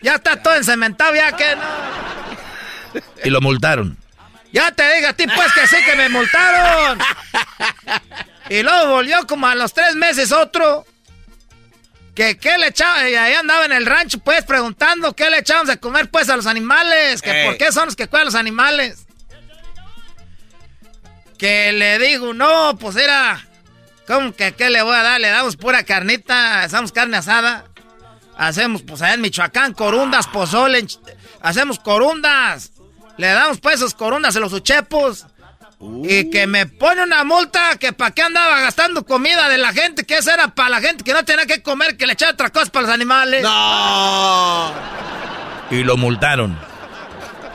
Ya 0.00 0.14
está 0.14 0.40
todo 0.40 0.54
encementado, 0.54 1.12
ya 1.12 1.32
que 1.32 1.56
no. 1.56 3.02
Y 3.24 3.30
lo 3.30 3.40
multaron. 3.40 3.98
Ya 4.52 4.70
te 4.70 4.84
dije 4.94 5.08
a 5.08 5.12
ti, 5.12 5.26
pues, 5.26 5.52
que 5.52 5.66
sí 5.66 5.76
que 5.84 5.96
me 5.96 6.08
multaron. 6.08 7.00
Y 8.48 8.62
luego 8.62 8.90
volvió 8.92 9.26
como 9.26 9.48
a 9.48 9.56
los 9.56 9.74
tres 9.74 9.96
meses 9.96 10.30
otro. 10.30 10.86
Que 12.14 12.38
qué 12.38 12.56
le 12.58 12.68
echaba, 12.68 13.10
y 13.10 13.16
ahí 13.16 13.34
andaba 13.34 13.64
en 13.64 13.72
el 13.72 13.86
rancho, 13.86 14.20
pues, 14.20 14.44
preguntando 14.44 15.16
qué 15.16 15.28
le 15.28 15.38
echábamos 15.38 15.66
de 15.68 15.80
comer, 15.80 16.08
pues, 16.10 16.30
a 16.30 16.36
los 16.36 16.46
animales. 16.46 17.20
Que 17.20 17.32
Ey. 17.32 17.46
por 17.48 17.58
qué 17.58 17.72
son 17.72 17.86
los 17.86 17.96
que 17.96 18.06
cuidan 18.06 18.26
los 18.26 18.36
animales. 18.36 19.07
Que 21.38 21.72
le 21.72 21.98
digo, 21.98 22.34
no, 22.34 22.76
pues 22.78 22.96
era. 22.96 23.46
¿Cómo 24.06 24.34
que 24.34 24.52
qué 24.52 24.70
le 24.70 24.82
voy 24.82 24.96
a 24.96 25.02
dar? 25.02 25.20
Le 25.20 25.28
damos 25.28 25.56
pura 25.56 25.84
carnita, 25.84 26.62
hacemos 26.62 26.92
carne 26.92 27.16
asada. 27.18 27.64
Hacemos, 28.36 28.82
pues, 28.82 29.02
allá 29.02 29.14
en 29.14 29.20
Michoacán, 29.20 29.74
corundas, 29.74 30.26
pozole, 30.28 30.86
hacemos 31.42 31.78
corundas. 31.78 32.72
Le 33.16 33.26
damos 33.26 33.58
pues 33.58 33.76
esos 33.76 33.94
corundas 33.94 34.36
a 34.36 34.40
los 34.40 34.52
uchepos. 34.52 35.26
Y 36.04 36.30
que 36.30 36.48
me 36.48 36.66
pone 36.66 37.04
una 37.04 37.22
multa 37.22 37.76
que 37.78 37.92
para 37.92 38.12
qué 38.12 38.22
andaba 38.22 38.60
gastando 38.60 39.04
comida 39.04 39.48
de 39.48 39.58
la 39.58 39.72
gente, 39.72 40.04
que 40.04 40.18
esa 40.18 40.34
era 40.34 40.48
para 40.48 40.70
la 40.70 40.80
gente 40.80 41.04
que 41.04 41.12
no 41.12 41.24
tenía 41.24 41.46
que 41.46 41.62
comer, 41.62 41.96
que 41.96 42.06
le 42.06 42.14
echaba 42.14 42.32
otra 42.32 42.50
cosa 42.50 42.72
para 42.72 42.86
los 42.86 42.94
animales. 42.94 43.42
No. 43.42 44.72
Y 45.70 45.84
lo 45.84 45.96
multaron. 45.96 46.58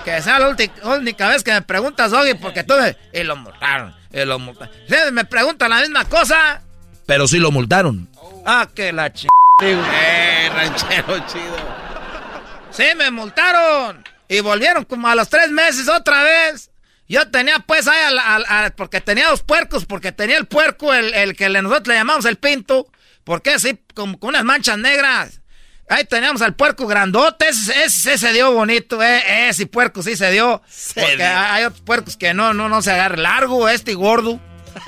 Que 0.03 0.21
sea 0.21 0.37
la 0.39 0.55
única 0.97 1.29
vez 1.29 1.43
que 1.43 1.51
me 1.53 1.61
preguntas, 1.61 2.11
Doggy, 2.11 2.33
porque 2.33 2.63
tú 2.63 2.73
me... 2.75 2.97
Y 3.17 3.23
lo 3.23 3.35
multaron, 3.37 3.95
y 4.11 4.25
lo 4.25 4.37
multaron. 4.37 4.73
Ustedes 4.83 5.11
me 5.13 5.23
preguntan 5.25 5.69
la 5.69 5.79
misma 5.79 6.05
cosa. 6.05 6.61
Pero 7.05 7.27
sí 7.27 7.39
lo 7.39 7.51
multaron. 7.51 8.09
Ah, 8.45 8.67
que 8.73 8.91
la 8.91 9.11
ch... 9.13 9.27
Eh, 9.61 10.49
ranchero 10.53 11.19
chido. 11.27 11.55
Sí, 12.71 12.83
me 12.97 13.11
multaron. 13.11 14.03
Y 14.27 14.41
volvieron 14.41 14.83
como 14.83 15.07
a 15.07 15.15
los 15.15 15.29
tres 15.29 15.49
meses 15.51 15.87
otra 15.87 16.23
vez. 16.23 16.69
Yo 17.07 17.29
tenía 17.29 17.59
pues 17.59 17.87
ahí, 17.87 18.03
al- 18.05 18.19
al- 18.19 18.45
al- 18.47 18.71
porque 18.73 18.99
tenía 18.99 19.29
dos 19.29 19.43
puercos, 19.43 19.85
porque 19.85 20.11
tenía 20.11 20.37
el 20.37 20.47
puerco, 20.47 20.93
el, 20.93 21.13
el 21.13 21.35
que 21.35 21.47
nosotros 21.49 21.87
le 21.89 21.95
llamamos 21.95 22.25
el 22.25 22.37
pinto, 22.37 22.87
porque 23.23 23.51
así, 23.51 23.79
como 23.93 24.19
con 24.19 24.29
unas 24.29 24.43
manchas 24.43 24.77
negras. 24.77 25.39
Ahí 25.89 26.05
teníamos 26.05 26.41
al 26.41 26.55
puerco 26.55 26.87
grandote, 26.87 27.49
ese, 27.49 27.83
ese 27.83 28.17
se 28.17 28.33
dio 28.33 28.51
bonito, 28.51 29.03
eh, 29.03 29.49
ese 29.49 29.65
puerco 29.67 30.01
sí 30.01 30.15
se 30.15 30.31
dio. 30.31 30.61
porque 30.95 31.17
dio. 31.17 31.25
hay 31.27 31.65
otros 31.65 31.81
puercos 31.81 32.17
que 32.17 32.33
no, 32.33 32.53
no, 32.53 32.69
no 32.69 32.81
se 32.81 32.91
agarran 32.91 33.23
largo, 33.23 33.67
este 33.69 33.91
y 33.91 33.95
gordo. 33.95 34.39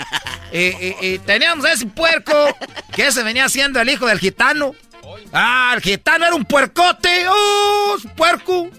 y, 0.51 0.57
y- 0.59 0.95
y 1.01 1.19
teníamos 1.19 1.65
ese 1.65 1.85
puerco, 1.85 2.33
que 2.95 3.07
ese 3.07 3.23
venía 3.23 3.47
siendo 3.49 3.79
el 3.81 3.89
hijo 3.89 4.07
del 4.07 4.19
gitano. 4.19 4.73
Ah, 5.31 5.73
el 5.75 5.81
gitano 5.81 6.25
era 6.25 6.35
un 6.35 6.45
puercote, 6.45 7.25
¡oh, 7.29 7.97
su 8.01 8.09
puerco! 8.09 8.69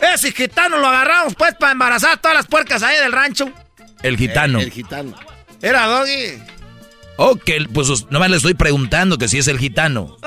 Ese 0.00 0.32
gitano 0.32 0.78
lo 0.78 0.86
agarramos 0.86 1.34
pues 1.34 1.54
para 1.54 1.72
embarazar 1.72 2.12
a 2.12 2.16
todas 2.16 2.36
las 2.36 2.46
puercas 2.46 2.82
ahí 2.82 2.96
del 3.00 3.12
rancho. 3.12 3.50
El 4.02 4.16
gitano. 4.16 4.60
El 4.60 4.70
gitano. 4.70 5.14
Era 5.60 5.86
Doggy. 5.86 6.38
Ok, 7.16 7.50
pues 7.72 7.88
nomás 8.10 8.30
le 8.30 8.36
estoy 8.36 8.54
preguntando 8.54 9.18
que 9.18 9.26
si 9.28 9.38
es 9.38 9.48
el 9.48 9.58
gitano. 9.58 10.16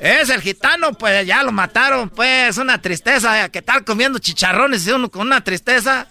Es 0.00 0.28
el 0.30 0.40
gitano, 0.40 0.92
pues 0.92 1.26
ya 1.26 1.42
lo 1.42 1.50
mataron, 1.50 2.08
pues 2.08 2.56
una 2.56 2.80
tristeza, 2.80 3.44
eh, 3.44 3.50
que 3.50 3.58
estar 3.58 3.84
comiendo 3.84 4.18
chicharrones 4.20 4.86
y 4.86 4.92
uno 4.92 5.10
con 5.10 5.26
una 5.26 5.42
tristeza, 5.42 6.06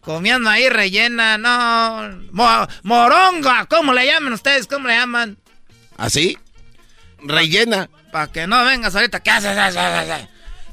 comiendo 0.00 0.48
ahí 0.48 0.68
rellena, 0.68 1.36
no, 1.36 2.26
mo- 2.30 2.66
moronga, 2.84 3.66
¿cómo 3.66 3.92
le 3.92 4.06
llaman 4.06 4.32
ustedes? 4.34 4.66
¿Cómo 4.68 4.86
le 4.86 4.94
llaman? 4.94 5.36
¿Así? 5.96 6.38
Rellena. 7.22 7.88
Para 8.12 8.30
que 8.30 8.46
no 8.46 8.64
vengas 8.64 8.94
ahorita, 8.94 9.18
¿qué 9.20 9.30
haces? 9.32 9.56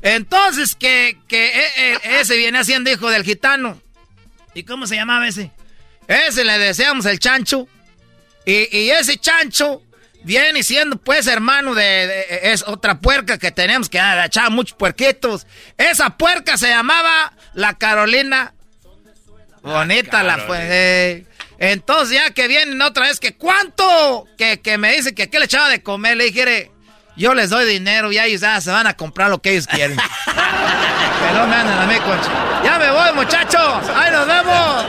Entonces, 0.03 0.75
que, 0.75 1.17
que 1.27 1.47
eh, 1.47 1.63
eh, 1.77 1.97
ese 2.19 2.37
viene 2.37 2.59
haciendo 2.59 2.91
hijo 2.91 3.09
del 3.09 3.23
gitano. 3.23 3.81
¿Y 4.53 4.63
cómo 4.63 4.85
se 4.85 4.95
llamaba 4.95 5.27
ese? 5.27 5.51
Ese 6.07 6.43
le 6.43 6.59
deseamos 6.59 7.05
el 7.07 7.17
chancho. 7.19 7.67
Y, 8.45 8.75
y 8.77 8.89
ese 8.91 9.17
chancho 9.17 9.81
viene 10.23 10.63
siendo 10.63 10.97
pues 10.97 11.27
hermano 11.27 11.73
de, 11.73 11.83
de- 12.07 12.39
es 12.51 12.63
otra 12.67 12.99
puerca 12.99 13.37
que 13.37 13.51
tenemos 13.51 13.89
que 13.89 13.99
echaba 14.25 14.49
muchos 14.49 14.75
puerquitos. 14.77 15.47
Esa 15.77 16.11
puerca 16.17 16.57
se 16.57 16.69
llamaba 16.69 17.33
la 17.53 17.73
Carolina. 17.73 18.53
Bonita 19.61 20.23
la 20.23 20.37
fue. 20.39 20.57
eh. 20.61 21.25
Entonces 21.59 22.15
ya 22.17 22.31
que 22.31 22.47
vienen 22.47 22.81
otra 22.81 23.07
vez 23.07 23.19
que 23.19 23.35
cuánto 23.35 24.27
que, 24.37 24.59
que 24.61 24.77
me 24.79 24.93
dice 24.93 25.13
que 25.13 25.29
qué 25.29 25.37
le 25.37 25.45
echaba 25.45 25.69
de 25.69 25.83
comer, 25.83 26.17
le 26.17 26.23
dije, 26.25 26.71
yo 27.15 27.35
les 27.35 27.51
doy 27.51 27.65
dinero 27.71 28.11
y 28.11 28.17
ellos 28.17 28.41
ya 28.41 28.59
se 28.59 28.71
van 28.71 28.87
a 28.87 28.95
comprar 28.95 29.29
lo 29.29 29.39
que 29.43 29.51
ellos 29.51 29.67
quieren. 29.67 29.95
que 30.25 31.33
no 31.37 31.45
me 31.45 31.55
anden 31.55 31.77
a 31.77 31.85
mí, 31.85 31.95
concha. 31.99 32.31
Ya 32.63 32.79
me 32.79 32.89
voy, 32.89 33.13
muchachos. 33.13 33.89
Ahí 33.95 34.11
nos 34.11 34.25
vemos. 34.25 34.85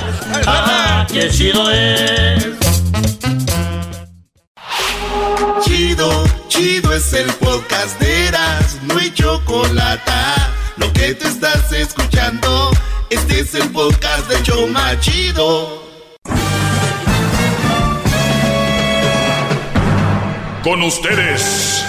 Ah, 0.46 1.06
qué 1.12 1.28
chido 1.30 1.70
es. 1.70 2.46
Chido, 5.62 6.24
chido 6.48 6.92
es 6.92 7.12
el 7.12 7.32
podcast 7.34 7.98
de 8.00 8.28
Eras, 8.28 8.78
no 8.82 8.98
hay 8.98 9.12
chocolate. 9.12 10.12
Lo 10.76 10.92
que 10.92 11.14
te 11.14 11.28
estás 11.28 11.72
escuchando, 11.72 12.70
este 13.10 13.40
es 13.40 13.54
el 13.54 13.70
podcast 13.70 14.28
de 14.28 14.42
Choma 14.42 14.98
Chido. 15.00 15.82
Con 20.62 20.82
ustedes. 20.82 21.84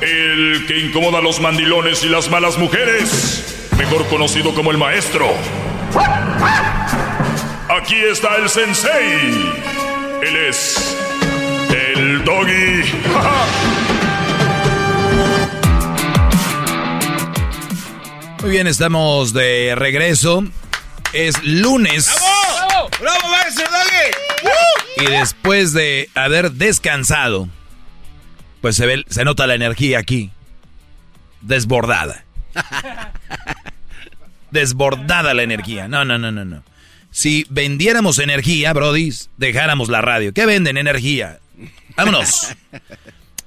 El 0.00 0.64
que 0.66 0.78
incomoda 0.78 1.18
a 1.18 1.22
los 1.22 1.40
mandilones 1.40 2.04
y 2.04 2.08
las 2.08 2.30
malas 2.30 2.58
mujeres. 2.58 3.68
Mejor 3.78 4.06
conocido 4.08 4.54
como 4.54 4.70
el 4.70 4.78
maestro. 4.78 5.26
Aquí 7.76 7.96
está 7.96 8.36
el 8.36 8.48
sensei. 8.48 9.52
Él 10.22 10.36
es. 10.48 10.96
El 11.68 12.24
doggy. 12.24 12.82
Muy 18.40 18.50
bien, 18.50 18.66
estamos 18.66 19.34
de 19.34 19.74
regreso. 19.76 20.42
Es 21.12 21.44
lunes. 21.44 22.10
¡Bravo! 22.14 22.88
¡Bravo, 22.98 23.28
maestro 23.28 23.66
Doggy! 23.66 25.04
Y 25.04 25.10
después 25.10 25.74
de 25.74 26.08
haber 26.14 26.52
descansado, 26.52 27.46
pues 28.62 28.76
se 28.76 28.86
ve, 28.86 29.04
se 29.08 29.26
nota 29.26 29.46
la 29.46 29.54
energía 29.54 29.98
aquí. 29.98 30.30
Desbordada. 31.42 32.24
Desbordada 34.50 35.34
la 35.34 35.42
energía. 35.42 35.88
No, 35.88 36.06
no, 36.06 36.16
no, 36.16 36.32
no, 36.32 36.46
no. 36.46 36.62
Si 37.16 37.46
vendiéramos 37.48 38.18
energía, 38.18 38.74
brodis, 38.74 39.30
dejáramos 39.38 39.88
la 39.88 40.02
radio. 40.02 40.34
¿Qué 40.34 40.44
venden? 40.44 40.76
Energía. 40.76 41.40
Vámonos. 41.96 42.48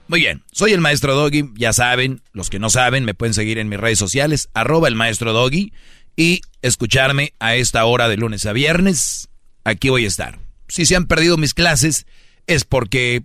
Muy 0.07 0.21
bien, 0.21 0.41
soy 0.51 0.73
el 0.73 0.81
maestro 0.81 1.13
Doggy, 1.13 1.51
ya 1.53 1.71
saben, 1.71 2.23
los 2.33 2.49
que 2.49 2.57
no 2.57 2.71
saben 2.71 3.05
me 3.05 3.13
pueden 3.13 3.35
seguir 3.35 3.59
en 3.59 3.69
mis 3.69 3.79
redes 3.79 3.99
sociales, 3.99 4.49
arroba 4.55 4.87
el 4.87 4.95
maestro 4.95 5.33
Doggy, 5.33 5.71
y 6.15 6.41
escucharme 6.63 7.35
a 7.37 7.53
esta 7.53 7.85
hora 7.85 8.09
de 8.09 8.17
lunes 8.17 8.47
a 8.47 8.53
viernes, 8.53 9.29
aquí 9.63 9.89
voy 9.89 10.05
a 10.05 10.07
estar. 10.07 10.39
Si 10.67 10.87
se 10.87 10.95
han 10.95 11.05
perdido 11.05 11.37
mis 11.37 11.53
clases 11.53 12.07
es 12.47 12.63
porque 12.63 13.21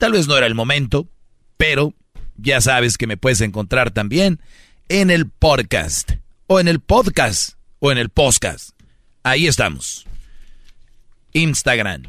tal 0.00 0.14
vez 0.14 0.26
no 0.26 0.36
era 0.36 0.48
el 0.48 0.56
momento, 0.56 1.08
pero 1.56 1.94
ya 2.36 2.60
sabes 2.60 2.98
que 2.98 3.06
me 3.06 3.18
puedes 3.18 3.40
encontrar 3.40 3.92
también 3.92 4.40
en 4.88 5.12
el 5.12 5.30
podcast, 5.30 6.14
o 6.48 6.58
en 6.58 6.66
el 6.66 6.80
podcast, 6.80 7.52
o 7.78 7.92
en 7.92 7.98
el 7.98 8.08
podcast. 8.08 8.75
Ahí 9.26 9.48
estamos. 9.48 10.06
Instagram. 11.32 12.04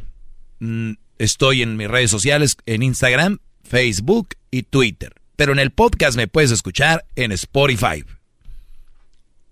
Mm, 0.59 0.91
estoy 1.17 1.63
en 1.63 1.75
mis 1.75 1.87
redes 1.87 2.11
sociales, 2.11 2.57
en 2.67 2.83
Instagram, 2.83 3.39
Facebook 3.63 4.35
y 4.51 4.61
Twitter. 4.61 5.15
Pero 5.35 5.51
en 5.51 5.57
el 5.57 5.71
podcast 5.71 6.15
me 6.15 6.27
puedes 6.27 6.51
escuchar 6.51 7.07
en 7.15 7.31
Spotify, 7.31 8.05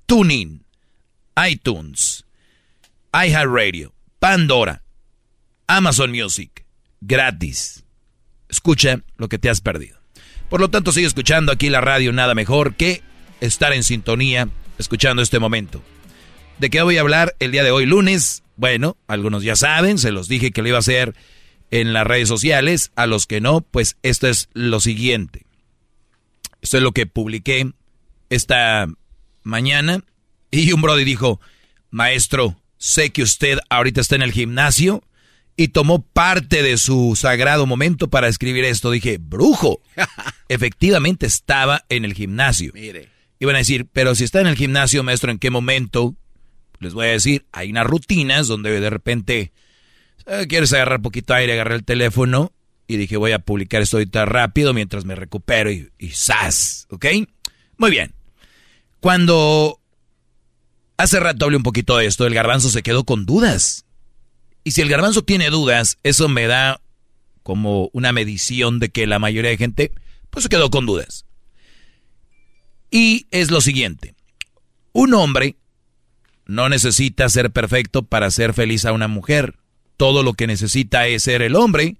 TuneIn, 0.05 0.63
iTunes, 1.49 2.25
iHeartRadio, 3.11 3.95
Pandora, 4.19 4.83
Amazon 5.65 6.11
Music, 6.11 6.67
gratis. 7.01 7.83
Escucha 8.47 9.01
lo 9.17 9.27
que 9.27 9.39
te 9.39 9.49
has 9.49 9.61
perdido. 9.61 9.97
Por 10.51 10.59
lo 10.59 10.69
tanto, 10.69 10.91
sigue 10.91 11.07
escuchando 11.07 11.51
aquí 11.51 11.69
la 11.69 11.81
radio, 11.81 12.13
nada 12.13 12.35
mejor 12.35 12.75
que 12.75 13.01
estar 13.41 13.73
en 13.73 13.83
sintonía 13.83 14.49
escuchando 14.77 15.23
este 15.23 15.39
momento. 15.39 15.81
¿De 16.59 16.69
qué 16.69 16.81
voy 16.81 16.97
a 16.97 17.01
hablar 17.01 17.35
el 17.39 17.51
día 17.51 17.63
de 17.63 17.71
hoy, 17.71 17.85
lunes? 17.85 18.43
Bueno, 18.55 18.95
algunos 19.07 19.43
ya 19.43 19.57
saben, 19.57 19.97
se 19.97 20.11
los 20.11 20.29
dije 20.29 20.51
que 20.51 20.61
lo 20.61 20.69
iba 20.69 20.77
a 20.77 20.79
hacer 20.79 21.13
en 21.69 21.91
las 21.91 22.07
redes 22.07 22.29
sociales. 22.29 22.91
A 22.95 23.07
los 23.07 23.27
que 23.27 23.41
no, 23.41 23.61
pues 23.61 23.97
esto 24.03 24.27
es 24.27 24.47
lo 24.53 24.79
siguiente. 24.79 25.45
Esto 26.61 26.77
es 26.77 26.83
lo 26.83 26.93
que 26.93 27.07
publiqué 27.07 27.71
esta 28.29 28.87
mañana. 29.43 30.03
Y 30.49 30.71
un 30.71 30.81
brody 30.81 31.03
dijo, 31.03 31.41
maestro, 31.89 32.55
sé 32.77 33.09
que 33.09 33.23
usted 33.23 33.59
ahorita 33.69 33.99
está 33.99 34.15
en 34.15 34.21
el 34.21 34.31
gimnasio 34.31 35.03
y 35.57 35.69
tomó 35.69 36.03
parte 36.03 36.63
de 36.63 36.77
su 36.77 37.17
sagrado 37.17 37.65
momento 37.65 38.09
para 38.09 38.29
escribir 38.29 38.63
esto. 38.63 38.91
Dije, 38.91 39.17
brujo. 39.19 39.81
Efectivamente 40.47 41.25
estaba 41.25 41.83
en 41.89 42.05
el 42.05 42.13
gimnasio. 42.13 42.71
Mire. 42.73 43.09
Iban 43.39 43.55
a 43.55 43.59
decir, 43.59 43.87
pero 43.91 44.15
si 44.15 44.23
está 44.23 44.39
en 44.39 44.47
el 44.47 44.55
gimnasio, 44.55 45.03
maestro, 45.03 45.29
¿en 45.29 45.39
qué 45.39 45.49
momento? 45.49 46.15
Les 46.79 46.93
voy 46.93 47.07
a 47.07 47.11
decir, 47.11 47.45
hay 47.51 47.71
unas 47.71 47.87
rutinas 47.87 48.47
donde 48.47 48.79
de 48.79 48.89
repente 48.89 49.51
eh, 50.25 50.45
quieres 50.47 50.73
agarrar 50.73 51.01
poquito 51.01 51.33
aire, 51.33 51.53
agarré 51.53 51.75
el 51.75 51.85
teléfono 51.85 52.51
y 52.87 52.97
dije, 52.97 53.17
voy 53.17 53.31
a 53.31 53.39
publicar 53.39 53.81
esto 53.81 53.97
ahorita 53.97 54.25
rápido 54.25 54.73
mientras 54.73 55.05
me 55.05 55.15
recupero 55.15 55.71
y, 55.71 55.89
y 55.97 56.09
¡zas! 56.09 56.87
¿Ok? 56.89 57.05
Muy 57.77 57.91
bien. 57.91 58.13
Cuando 58.99 59.79
hace 60.97 61.19
rato 61.19 61.45
hablé 61.45 61.57
un 61.57 61.63
poquito 61.63 61.97
de 61.97 62.05
esto, 62.05 62.25
el 62.25 62.33
garbanzo 62.33 62.69
se 62.69 62.83
quedó 62.83 63.03
con 63.03 63.25
dudas. 63.25 63.85
Y 64.63 64.71
si 64.71 64.81
el 64.81 64.89
garbanzo 64.89 65.23
tiene 65.23 65.49
dudas, 65.49 65.99
eso 66.03 66.27
me 66.27 66.47
da 66.47 66.81
como 67.43 67.89
una 67.93 68.11
medición 68.11 68.79
de 68.79 68.89
que 68.89 69.05
la 69.05 69.19
mayoría 69.19 69.51
de 69.51 69.57
gente, 69.57 69.91
pues 70.31 70.43
se 70.43 70.49
quedó 70.49 70.71
con 70.71 70.87
dudas. 70.87 71.25
Y 72.89 73.27
es 73.29 73.51
lo 73.51 73.61
siguiente, 73.61 74.15
un 74.93 75.13
hombre 75.13 75.57
no 76.45 76.69
necesita 76.69 77.27
ser 77.29 77.51
perfecto 77.51 78.03
para 78.03 78.29
ser 78.31 78.53
feliz 78.53 78.85
a 78.85 78.91
una 78.91 79.07
mujer. 79.07 79.55
Todo 79.97 80.23
lo 80.23 80.33
que 80.33 80.47
necesita 80.47 81.07
es 81.07 81.23
ser 81.23 81.41
el 81.41 81.55
hombre 81.55 81.97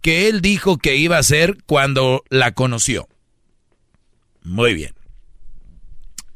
que 0.00 0.28
él 0.28 0.40
dijo 0.40 0.78
que 0.78 0.96
iba 0.96 1.18
a 1.18 1.22
ser 1.22 1.58
cuando 1.66 2.24
la 2.28 2.52
conoció. 2.52 3.08
Muy 4.42 4.74
bien. 4.74 4.94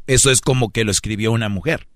Eso 0.07 0.31
es 0.31 0.41
como 0.41 0.73
que 0.73 0.85
lo 0.85 0.91
escribió 0.91 1.33
una 1.33 1.49
mujer. 1.49 1.87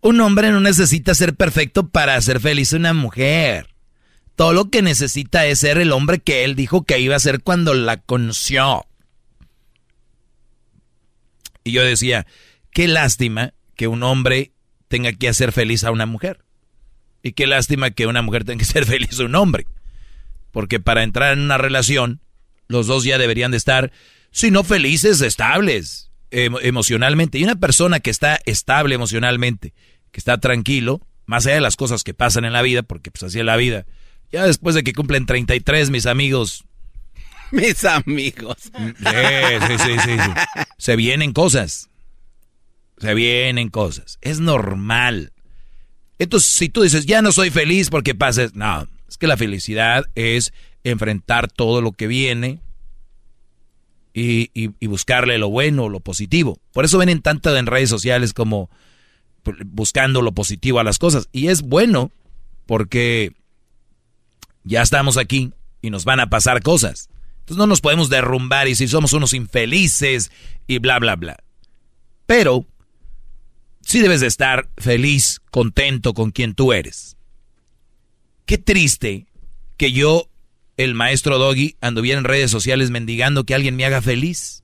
Un 0.00 0.20
hombre 0.20 0.50
no 0.50 0.60
necesita 0.60 1.14
ser 1.14 1.34
perfecto 1.34 1.88
para 1.88 2.20
ser 2.20 2.40
feliz 2.40 2.72
a 2.72 2.76
una 2.76 2.92
mujer. 2.92 3.68
Todo 4.36 4.52
lo 4.52 4.68
que 4.68 4.82
necesita 4.82 5.46
es 5.46 5.60
ser 5.60 5.78
el 5.78 5.92
hombre 5.92 6.18
que 6.18 6.44
él 6.44 6.56
dijo 6.56 6.84
que 6.84 6.98
iba 6.98 7.16
a 7.16 7.20
ser 7.20 7.42
cuando 7.42 7.72
la 7.72 7.98
conoció. 7.98 8.86
Y 11.62 11.72
yo 11.72 11.82
decía, 11.84 12.26
qué 12.70 12.88
lástima 12.88 13.54
que 13.74 13.88
un 13.88 14.02
hombre 14.02 14.52
tenga 14.88 15.12
que 15.12 15.28
hacer 15.28 15.52
feliz 15.52 15.84
a 15.84 15.90
una 15.90 16.06
mujer. 16.06 16.44
Y 17.22 17.32
qué 17.32 17.46
lástima 17.46 17.90
que 17.90 18.06
una 18.06 18.22
mujer 18.22 18.44
tenga 18.44 18.58
que 18.58 18.64
ser 18.72 18.86
feliz 18.86 19.18
a 19.20 19.24
un 19.24 19.34
hombre. 19.34 19.66
Porque 20.52 20.80
para 20.80 21.02
entrar 21.02 21.32
en 21.32 21.40
una 21.40 21.58
relación, 21.58 22.20
los 22.68 22.86
dos 22.86 23.04
ya 23.04 23.18
deberían 23.18 23.50
de 23.50 23.56
estar, 23.56 23.92
si 24.30 24.50
no 24.50 24.62
felices, 24.62 25.20
estables 25.20 26.10
emocionalmente. 26.30 27.38
Y 27.38 27.44
una 27.44 27.56
persona 27.56 28.00
que 28.00 28.10
está 28.10 28.40
estable 28.44 28.94
emocionalmente, 28.94 29.72
que 30.10 30.20
está 30.20 30.38
tranquilo, 30.38 31.00
más 31.26 31.46
allá 31.46 31.56
de 31.56 31.60
las 31.60 31.76
cosas 31.76 32.02
que 32.02 32.14
pasan 32.14 32.44
en 32.44 32.52
la 32.52 32.62
vida, 32.62 32.82
porque 32.82 33.10
pues 33.10 33.22
así 33.24 33.38
es 33.38 33.44
la 33.44 33.56
vida. 33.56 33.86
Ya 34.32 34.46
después 34.46 34.74
de 34.74 34.82
que 34.82 34.92
cumplen 34.92 35.26
33, 35.26 35.90
mis 35.90 36.06
amigos. 36.06 36.64
Mis 37.52 37.84
amigos. 37.84 38.56
sí, 38.58 39.78
sí, 39.78 39.98
sí. 40.02 40.64
Se 40.76 40.96
vienen 40.96 41.32
cosas. 41.32 41.88
Se 42.98 43.14
vienen 43.14 43.70
cosas. 43.70 44.18
Es 44.20 44.40
normal. 44.40 45.32
Entonces, 46.18 46.50
si 46.50 46.68
tú 46.68 46.82
dices, 46.82 47.06
ya 47.06 47.22
no 47.22 47.32
soy 47.32 47.50
feliz 47.50 47.90
porque 47.90 48.14
pases, 48.14 48.54
no, 48.54 48.88
es 49.08 49.18
que 49.18 49.26
la 49.26 49.36
felicidad 49.36 50.04
es 50.14 50.52
enfrentar 50.84 51.50
todo 51.50 51.80
lo 51.80 51.92
que 51.92 52.06
viene 52.06 52.60
y, 54.12 54.50
y, 54.54 54.86
buscarle 54.86 55.38
lo 55.38 55.48
bueno, 55.48 55.88
lo 55.88 55.98
positivo. 55.98 56.58
Por 56.72 56.84
eso 56.84 56.98
ven 56.98 57.20
tanto 57.20 57.56
en 57.56 57.66
redes 57.66 57.90
sociales 57.90 58.32
como 58.32 58.70
buscando 59.66 60.22
lo 60.22 60.32
positivo 60.32 60.78
a 60.78 60.84
las 60.84 60.98
cosas. 60.98 61.28
Y 61.32 61.48
es 61.48 61.62
bueno 61.62 62.12
porque 62.66 63.32
ya 64.62 64.82
estamos 64.82 65.16
aquí 65.16 65.52
y 65.82 65.90
nos 65.90 66.04
van 66.04 66.20
a 66.20 66.30
pasar 66.30 66.62
cosas. 66.62 67.08
Entonces 67.40 67.58
no 67.58 67.66
nos 67.66 67.80
podemos 67.80 68.08
derrumbar 68.08 68.68
y 68.68 68.74
si 68.74 68.88
somos 68.88 69.12
unos 69.12 69.34
infelices 69.34 70.30
y 70.66 70.78
bla, 70.78 70.98
bla, 70.98 71.16
bla. 71.16 71.36
Pero 72.26 72.66
sí 73.84 74.00
debes 74.00 74.20
de 74.20 74.26
estar 74.26 74.68
feliz, 74.76 75.40
contento 75.50 76.14
con 76.14 76.30
quien 76.30 76.54
tú 76.54 76.72
eres. 76.72 77.16
Qué 78.46 78.58
triste 78.58 79.26
que 79.76 79.92
yo, 79.92 80.28
el 80.76 80.94
maestro 80.94 81.38
Doggy, 81.38 81.76
anduviera 81.80 82.18
en 82.18 82.24
redes 82.24 82.50
sociales 82.50 82.90
mendigando 82.90 83.44
que 83.44 83.54
alguien 83.54 83.76
me 83.76 83.84
haga 83.84 84.02
feliz. 84.02 84.62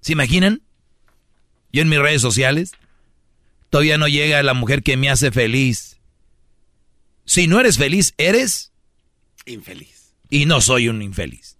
¿Se 0.00 0.12
imaginan? 0.12 0.62
Yo 1.72 1.82
en 1.82 1.88
mis 1.88 1.98
redes 1.98 2.22
sociales 2.22 2.72
todavía 3.70 3.98
no 3.98 4.08
llega 4.08 4.42
la 4.42 4.54
mujer 4.54 4.82
que 4.82 4.96
me 4.96 5.10
hace 5.10 5.30
feliz. 5.30 5.98
Si 7.24 7.46
no 7.46 7.60
eres 7.60 7.76
feliz, 7.76 8.14
eres 8.16 8.72
infeliz. 9.44 10.14
Y 10.30 10.46
no 10.46 10.60
soy 10.60 10.88
un 10.88 11.02
infeliz. 11.02 11.56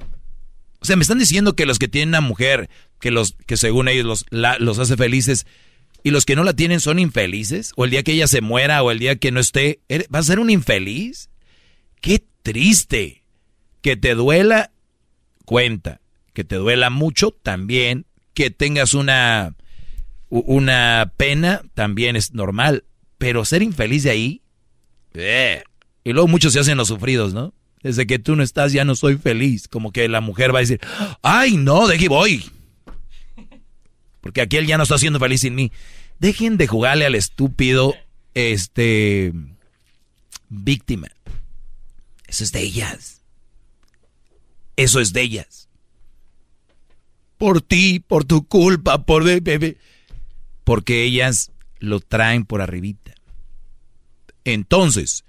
O 0.80 0.84
sea, 0.84 0.96
me 0.96 1.02
están 1.02 1.18
diciendo 1.18 1.54
que 1.54 1.66
los 1.66 1.78
que 1.78 1.88
tienen 1.88 2.10
una 2.10 2.20
mujer 2.20 2.70
que 3.00 3.10
los 3.10 3.36
que 3.46 3.56
según 3.56 3.88
ellos 3.88 4.26
los, 4.30 4.60
los 4.60 4.78
hace 4.78 4.96
felices 4.96 5.46
y 6.02 6.10
los 6.10 6.24
que 6.24 6.36
no 6.36 6.44
la 6.44 6.54
tienen 6.54 6.80
son 6.80 6.98
infelices? 6.98 7.72
¿O 7.76 7.84
el 7.84 7.90
día 7.90 8.02
que 8.02 8.12
ella 8.12 8.28
se 8.28 8.40
muera 8.40 8.82
o 8.82 8.90
el 8.90 8.98
día 8.98 9.16
que 9.16 9.32
no 9.32 9.40
esté, 9.40 9.80
vas 10.08 10.26
a 10.26 10.32
ser 10.32 10.40
un 10.40 10.50
infeliz? 10.50 11.30
¡Qué 12.00 12.24
triste! 12.42 13.24
Que 13.80 13.96
te 13.96 14.14
duela, 14.14 14.72
cuenta. 15.44 16.00
Que 16.32 16.44
te 16.44 16.56
duela 16.56 16.90
mucho, 16.90 17.30
también. 17.30 18.06
Que 18.34 18.50
tengas 18.50 18.94
una, 18.94 19.54
una 20.28 21.12
pena, 21.16 21.62
también 21.74 22.16
es 22.16 22.32
normal. 22.32 22.84
Pero 23.18 23.44
ser 23.44 23.62
infeliz 23.62 24.04
de 24.04 24.10
ahí... 24.10 24.42
Eh. 25.14 25.62
Y 26.04 26.12
luego 26.12 26.28
muchos 26.28 26.52
se 26.52 26.60
hacen 26.60 26.78
los 26.78 26.88
sufridos, 26.88 27.34
¿no? 27.34 27.52
Desde 27.82 28.06
que 28.06 28.18
tú 28.18 28.36
no 28.36 28.42
estás 28.42 28.72
ya 28.72 28.84
no 28.84 28.94
soy 28.94 29.16
feliz. 29.16 29.68
Como 29.68 29.92
que 29.92 30.08
la 30.08 30.20
mujer 30.20 30.54
va 30.54 30.58
a 30.58 30.62
decir, 30.62 30.80
ay 31.22 31.56
no, 31.56 31.86
de 31.86 31.96
aquí 31.96 32.08
voy. 32.08 32.44
Porque 34.28 34.42
aquí 34.42 34.58
él 34.58 34.66
ya 34.66 34.76
no 34.76 34.82
está 34.82 34.98
siendo 34.98 35.18
feliz 35.18 35.40
sin 35.40 35.54
mí. 35.54 35.72
Dejen 36.18 36.58
de 36.58 36.66
jugarle 36.66 37.06
al 37.06 37.14
estúpido, 37.14 37.94
este, 38.34 39.32
víctima. 40.50 41.08
Eso 42.26 42.44
es 42.44 42.52
de 42.52 42.60
ellas. 42.60 43.22
Eso 44.76 45.00
es 45.00 45.14
de 45.14 45.22
ellas. 45.22 45.70
Por 47.38 47.62
ti, 47.62 48.00
por 48.00 48.26
tu 48.26 48.46
culpa, 48.46 49.02
por 49.06 49.24
bebé. 49.24 49.78
Porque 50.62 51.04
ellas 51.04 51.50
lo 51.78 52.00
traen 52.00 52.44
por 52.44 52.60
arribita. 52.60 53.14
Entonces, 54.44 55.24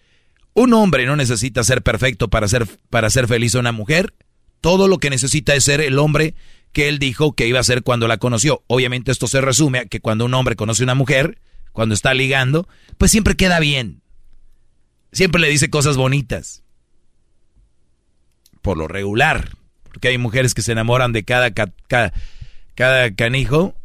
un 0.53 0.73
hombre 0.73 1.05
no 1.05 1.15
necesita 1.15 1.63
ser 1.63 1.83
perfecto 1.83 2.27
para 2.27 2.49
ser, 2.49 2.67
para 2.89 3.09
ser 3.09 3.29
feliz 3.29 3.55
a 3.55 3.59
una 3.59 3.71
mujer. 3.71 4.13
Todo 4.59 4.89
lo 4.89 4.97
que 4.97 5.09
necesita 5.09 5.55
es 5.55 5.63
ser 5.63 5.79
el 5.79 5.99
hombre 5.99 6.35
que 6.71 6.87
él 6.87 6.99
dijo 6.99 7.33
que 7.33 7.47
iba 7.47 7.59
a 7.59 7.63
ser 7.63 7.83
cuando 7.83 8.07
la 8.07 8.17
conoció. 8.17 8.63
Obviamente 8.67 9.11
esto 9.11 9.27
se 9.27 9.41
resume 9.41 9.79
a 9.79 9.85
que 9.85 9.99
cuando 9.99 10.25
un 10.25 10.33
hombre 10.33 10.55
conoce 10.55 10.83
a 10.83 10.85
una 10.85 10.95
mujer, 10.95 11.39
cuando 11.71 11.95
está 11.95 12.13
ligando, 12.13 12.67
pues 12.97 13.11
siempre 13.11 13.35
queda 13.35 13.59
bien. 13.59 14.01
Siempre 15.11 15.41
le 15.41 15.49
dice 15.49 15.69
cosas 15.69 15.97
bonitas. 15.97 16.63
Por 18.61 18.77
lo 18.77 18.87
regular. 18.87 19.51
Porque 19.83 20.09
hay 20.09 20.17
mujeres 20.17 20.53
que 20.53 20.61
se 20.61 20.73
enamoran 20.73 21.13
de 21.13 21.23
cada, 21.23 21.51
cada, 21.51 22.13
cada 22.75 23.15
canijo 23.15 23.75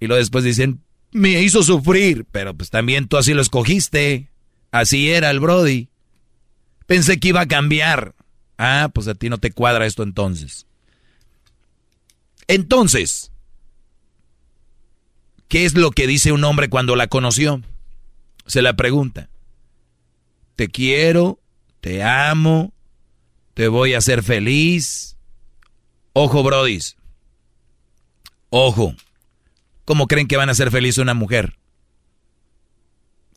y 0.00 0.06
luego 0.06 0.18
después 0.18 0.44
dicen, 0.44 0.82
me 1.12 1.40
hizo 1.40 1.62
sufrir. 1.62 2.26
Pero 2.30 2.54
pues 2.54 2.70
también 2.70 3.08
tú 3.08 3.16
así 3.16 3.32
lo 3.32 3.40
escogiste. 3.40 4.30
Así 4.70 5.10
era 5.10 5.30
el 5.30 5.40
Brody. 5.40 5.88
Pensé 6.86 7.18
que 7.18 7.28
iba 7.28 7.42
a 7.42 7.48
cambiar. 7.48 8.14
Ah, 8.58 8.90
pues 8.92 9.08
a 9.08 9.14
ti 9.14 9.30
no 9.30 9.38
te 9.38 9.52
cuadra 9.52 9.86
esto 9.86 10.02
entonces. 10.02 10.66
Entonces, 12.48 13.32
¿qué 15.48 15.64
es 15.64 15.74
lo 15.74 15.90
que 15.90 16.06
dice 16.06 16.32
un 16.32 16.44
hombre 16.44 16.68
cuando 16.68 16.96
la 16.96 17.06
conoció? 17.06 17.60
se 18.46 18.62
la 18.62 18.74
pregunta. 18.74 19.28
Te 20.56 20.68
quiero, 20.68 21.40
te 21.80 22.02
amo, 22.02 22.72
te 23.54 23.68
voy 23.68 23.94
a 23.94 23.98
hacer 23.98 24.22
feliz. 24.22 25.16
Ojo, 26.12 26.42
brodis. 26.42 26.96
Ojo. 28.50 28.94
¿Cómo 29.84 30.06
creen 30.06 30.28
que 30.28 30.36
van 30.36 30.48
a 30.48 30.54
ser 30.54 30.70
feliz 30.70 30.98
una 30.98 31.14
mujer? 31.14 31.56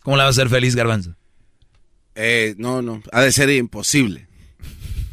¿Cómo 0.04 0.16
la 0.16 0.24
va 0.24 0.28
a 0.28 0.32
hacer 0.32 0.50
feliz, 0.50 0.76
Garbanzo? 0.76 1.16
Eh, 2.16 2.56
no, 2.58 2.82
no, 2.82 3.02
ha 3.12 3.22
de 3.22 3.32
ser 3.32 3.50
imposible. 3.50 4.28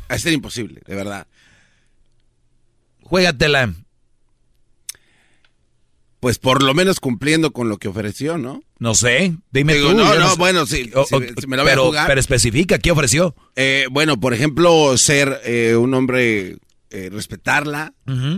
Ha 0.08 0.14
de 0.14 0.20
ser 0.20 0.32
imposible, 0.32 0.82
de 0.86 0.94
verdad. 0.94 1.26
Juégatela. 3.02 3.74
Pues 6.24 6.38
por 6.38 6.62
lo 6.62 6.72
menos 6.72 7.00
cumpliendo 7.00 7.52
con 7.52 7.68
lo 7.68 7.76
que 7.76 7.88
ofreció, 7.88 8.38
¿no? 8.38 8.62
No 8.78 8.94
sé, 8.94 9.34
dime 9.50 9.74
Digo, 9.74 9.90
tú. 9.90 9.96
no, 9.98 10.14
no, 10.18 10.30
sé. 10.30 10.36
bueno, 10.38 10.64
sí, 10.64 10.90
O- 10.94 11.04
si- 11.04 11.14
o- 11.16 11.20
si 11.38 11.46
me 11.46 11.58
la 11.58 11.64
voy 11.64 11.72
a 11.72 11.74
pero, 11.74 11.84
jugar. 11.84 12.06
pero 12.06 12.18
especifica, 12.18 12.78
¿qué 12.78 12.90
ofreció? 12.92 13.36
Eh, 13.56 13.84
bueno, 13.90 14.18
por 14.18 14.32
ejemplo, 14.32 14.96
ser 14.96 15.38
eh, 15.44 15.76
un 15.76 15.92
hombre, 15.92 16.56
eh, 16.88 17.10
respetarla, 17.12 17.92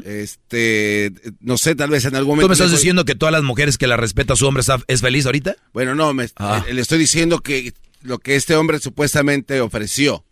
este, 0.04 1.12
no 1.40 1.58
sé, 1.58 1.74
tal 1.76 1.90
vez 1.90 2.04
en 2.06 2.16
algún 2.16 2.30
momento... 2.32 2.46
¿Tú 2.46 2.48
me 2.48 2.54
estás 2.54 2.70
diciendo 2.72 3.04
que 3.04 3.14
todas 3.14 3.32
las 3.32 3.42
mujeres 3.44 3.78
que 3.78 3.86
la 3.86 3.96
respeta 3.96 4.32
a 4.32 4.36
su 4.36 4.46
hombre 4.46 4.62
está- 4.62 4.82
es 4.88 5.00
feliz 5.00 5.26
ahorita? 5.26 5.56
Bueno, 5.72 5.94
no, 5.94 6.12
me, 6.12 6.26
Ah. 6.36 6.64
eh, 6.68 6.74
le 6.74 6.80
estoy 6.80 6.98
diciendo 6.98 7.40
que 7.40 7.72
lo 8.02 8.18
que 8.18 8.34
este 8.36 8.56
hombre 8.56 8.78
supuestamente 8.80 9.60
ofreció, 9.60 10.24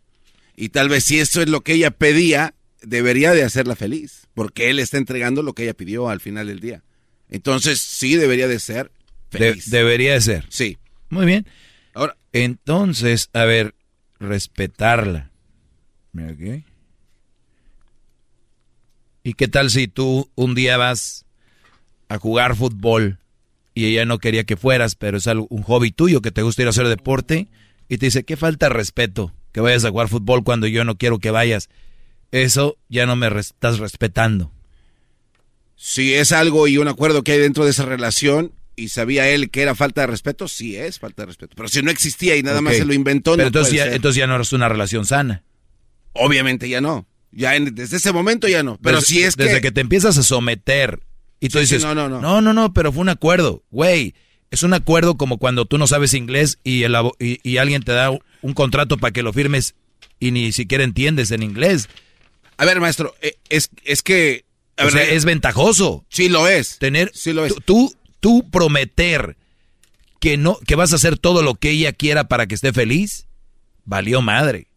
y 0.57 0.71
tal 0.71 0.89
vez 0.89 1.05
si 1.05 1.19
eso 1.21 1.41
es 1.43 1.49
lo 1.49 1.61
que 1.63 1.75
ella 1.75 1.91
pedía, 1.93 2.55
debería 2.83 3.33
de 3.33 3.45
hacerla 3.45 3.77
feliz, 3.77 4.23
porque 4.35 4.71
él 4.71 4.79
está 4.79 4.99
entregando 4.99 5.43
lo 5.43 5.53
que 5.55 5.65
ella 5.65 5.75
pidió 5.75 6.09
al 6.09 6.21
final 6.21 6.47
del 6.49 6.61
día. 6.61 6.83
Entonces, 7.31 7.81
sí 7.81 8.17
debería 8.17 8.49
de 8.49 8.59
ser 8.61 8.91
De- 9.31 9.39
feliz. 9.39 9.71
debería 9.71 10.13
de 10.15 10.21
ser. 10.21 10.47
Sí. 10.49 10.79
Muy 11.11 11.27
bien. 11.27 11.47
Ahora, 11.95 12.17
Entonces, 12.33 13.31
a 13.33 13.45
ver, 13.45 13.75
respetarla. 14.19 15.31
Mira 16.13 16.31
aquí. 16.33 16.65
¿Y 19.23 19.35
qué 19.35 19.49
tal 19.49 19.71
si 19.71 19.89
tú 19.89 20.31
un 20.35 20.55
día 20.55 20.77
vas 20.77 21.25
a 22.09 22.19
jugar 22.19 22.57
fútbol 22.57 23.19
y 23.75 23.87
ella 23.87 24.05
no 24.05 24.19
quería 24.19 24.45
que 24.45 24.57
fueras, 24.57 24.95
pero 24.97 25.17
es 25.17 25.27
algo- 25.27 25.47
un 25.51 25.63
hobby 25.63 25.91
tuyo 25.91 26.21
que 26.21 26.31
te 26.31 26.43
gusta 26.43 26.63
ir 26.63 26.67
a 26.69 26.71
hacer 26.71 26.89
deporte 26.89 27.49
y 27.89 27.99
te 27.99 28.07
dice, 28.07 28.25
qué 28.25 28.37
falta 28.37 28.67
de 28.69 28.75
respeto 28.75 29.33
que 29.53 29.61
vayas 29.61 29.85
a 29.85 29.91
jugar 29.91 30.09
fútbol 30.09 30.45
cuando 30.45 30.67
yo 30.67 30.85
no 30.85 30.97
quiero 30.97 31.19
que 31.19 31.31
vayas? 31.31 31.71
Eso 32.33 32.77
ya 32.89 33.07
no 33.07 33.17
me 33.17 33.29
estás 33.39 33.79
respetando. 33.79 34.53
Si 35.77 36.15
es 36.15 36.33
algo 36.33 36.67
y 36.69 36.79
un 36.79 36.89
acuerdo 36.89 37.23
que 37.25 37.33
hay 37.33 37.39
dentro 37.39 37.65
de 37.65 37.71
esa 37.71 37.85
relación, 37.85 38.53
y 38.77 38.89
sabía 38.89 39.29
él 39.29 39.51
que 39.51 39.63
era 39.63 39.75
falta 39.75 40.01
de 40.01 40.09
respeto, 40.09 40.49
sí 40.49 40.77
es 40.77 40.99
falta 40.99 41.23
de 41.23 41.27
respeto. 41.27 41.55
Pero 41.57 41.69
si 41.69 41.81
no 41.83 41.91
existía 41.91 42.37
y 42.37 42.43
nada 42.43 42.61
más 42.61 42.77
se 42.77 42.85
lo 42.85 42.93
inventó, 42.93 43.33
Pero 43.33 43.45
no 43.45 43.47
entonces, 43.49 43.71
puede 43.73 43.79
ya, 43.79 43.85
ser. 43.85 43.95
entonces 43.95 44.19
ya 44.19 44.27
no 44.27 44.41
es 44.41 44.53
una 44.53 44.69
relación 44.69 45.07
sana. 45.07 45.45
Obviamente 46.13 46.69
ya 46.69 46.81
no. 46.81 47.07
Ya 47.33 47.57
en- 47.57 47.75
desde 47.75 47.97
ese 47.97 48.13
momento 48.13 48.49
ya 48.49 48.63
no. 48.63 48.79
Pero 48.83 48.97
desde, 48.99 49.07
si 49.15 49.23
es 49.23 49.37
desde 49.37 49.57
que... 49.57 49.61
que 49.63 49.73
te 49.73 49.81
empiezas 49.81 50.19
a 50.19 50.23
someter 50.23 51.01
y 51.41 51.49
tú 51.49 51.59
Sí, 51.59 51.67
sí, 51.67 51.75
dices, 51.77 51.85
no, 51.85 51.95
no, 51.95 52.09
no. 52.09 52.21
no, 52.21 52.41
no, 52.41 52.53
no, 52.53 52.73
pero 52.73 52.93
fue 52.93 53.03
un 53.03 53.09
acuerdo, 53.09 53.63
güey. 53.71 54.15
Es 54.51 54.63
un 54.63 54.73
acuerdo 54.73 55.17
como 55.17 55.39
cuando 55.39 55.65
tú 55.67 55.79
no 55.79 55.87
sabes 55.89 56.15
inglés 56.15 56.59
y, 56.63 56.85
el 56.85 56.95
y 57.19 57.57
alguien 57.57 57.83
te 57.83 57.93
da 57.93 58.11
un 58.11 58.55
contrato 58.55 58.99
para 58.99 59.13
que 59.13 59.23
lo 59.25 59.33
firmes 59.33 59.75
y 60.21 60.31
ni 60.31 60.53
siquiera 60.53 60.85
entiendes 60.85 61.33
en 61.33 61.43
inglés. 61.43 61.89
A 62.57 62.65
ver, 62.65 62.81
maestro, 62.81 63.15
eh, 63.21 63.35
es, 63.49 63.71
es 63.85 64.03
que... 64.03 64.44
a 64.77 64.83
O 64.83 64.85
ver, 64.87 64.93
sea, 64.93 65.05
eh, 65.05 65.15
es 65.17 65.25
ventajoso. 65.25 66.05
Sí 66.09 66.29
lo 66.29 66.49
es. 66.49 66.79
Tener, 66.79 67.11
Sí 67.15 67.33
lo 67.33 67.45
es. 67.45 67.55
tú, 67.65 67.95
tú, 68.21 68.49
prometer 68.51 69.37
que 70.21 70.37
no, 70.37 70.59
que 70.67 70.75
vas 70.75 70.93
a 70.93 70.97
hacer 70.97 71.19
todo 71.19 71.43
lo 71.43 71.55
que 71.55 71.71
ella 71.71 71.93
quiera 71.93 72.29
para 72.29 72.47
que 72.47 72.55
esté 72.55 72.73
feliz, 72.73 73.27
valió 73.85 74.23
madre. 74.23 74.69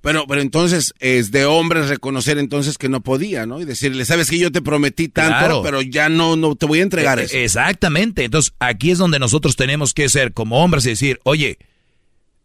Pero, 0.00 0.26
pero 0.28 0.40
entonces 0.40 0.94
es 1.00 1.32
de 1.32 1.44
hombres 1.44 1.88
reconocer 1.88 2.38
entonces 2.38 2.78
que 2.78 2.88
no 2.88 3.02
podía, 3.02 3.46
¿no? 3.46 3.60
Y 3.60 3.64
decirle, 3.64 4.04
sabes 4.04 4.30
que 4.30 4.38
yo 4.38 4.52
te 4.52 4.62
prometí 4.62 5.08
tanto, 5.08 5.38
Claro. 5.38 5.62
pero 5.62 5.82
ya 5.82 6.08
no, 6.08 6.36
no 6.36 6.54
te 6.54 6.66
voy 6.66 6.78
a 6.78 6.82
entregar 6.82 7.18
Eh, 7.18 7.24
eso. 7.24 7.36
Exactamente. 7.36 8.24
Entonces, 8.24 8.52
aquí 8.60 8.92
es 8.92 8.98
donde 8.98 9.18
nosotros 9.18 9.56
tenemos 9.56 9.94
que 9.94 10.08
ser 10.08 10.32
como 10.32 10.62
hombres 10.62 10.86
y 10.86 10.90
decir, 10.90 11.18
oye, 11.24 11.58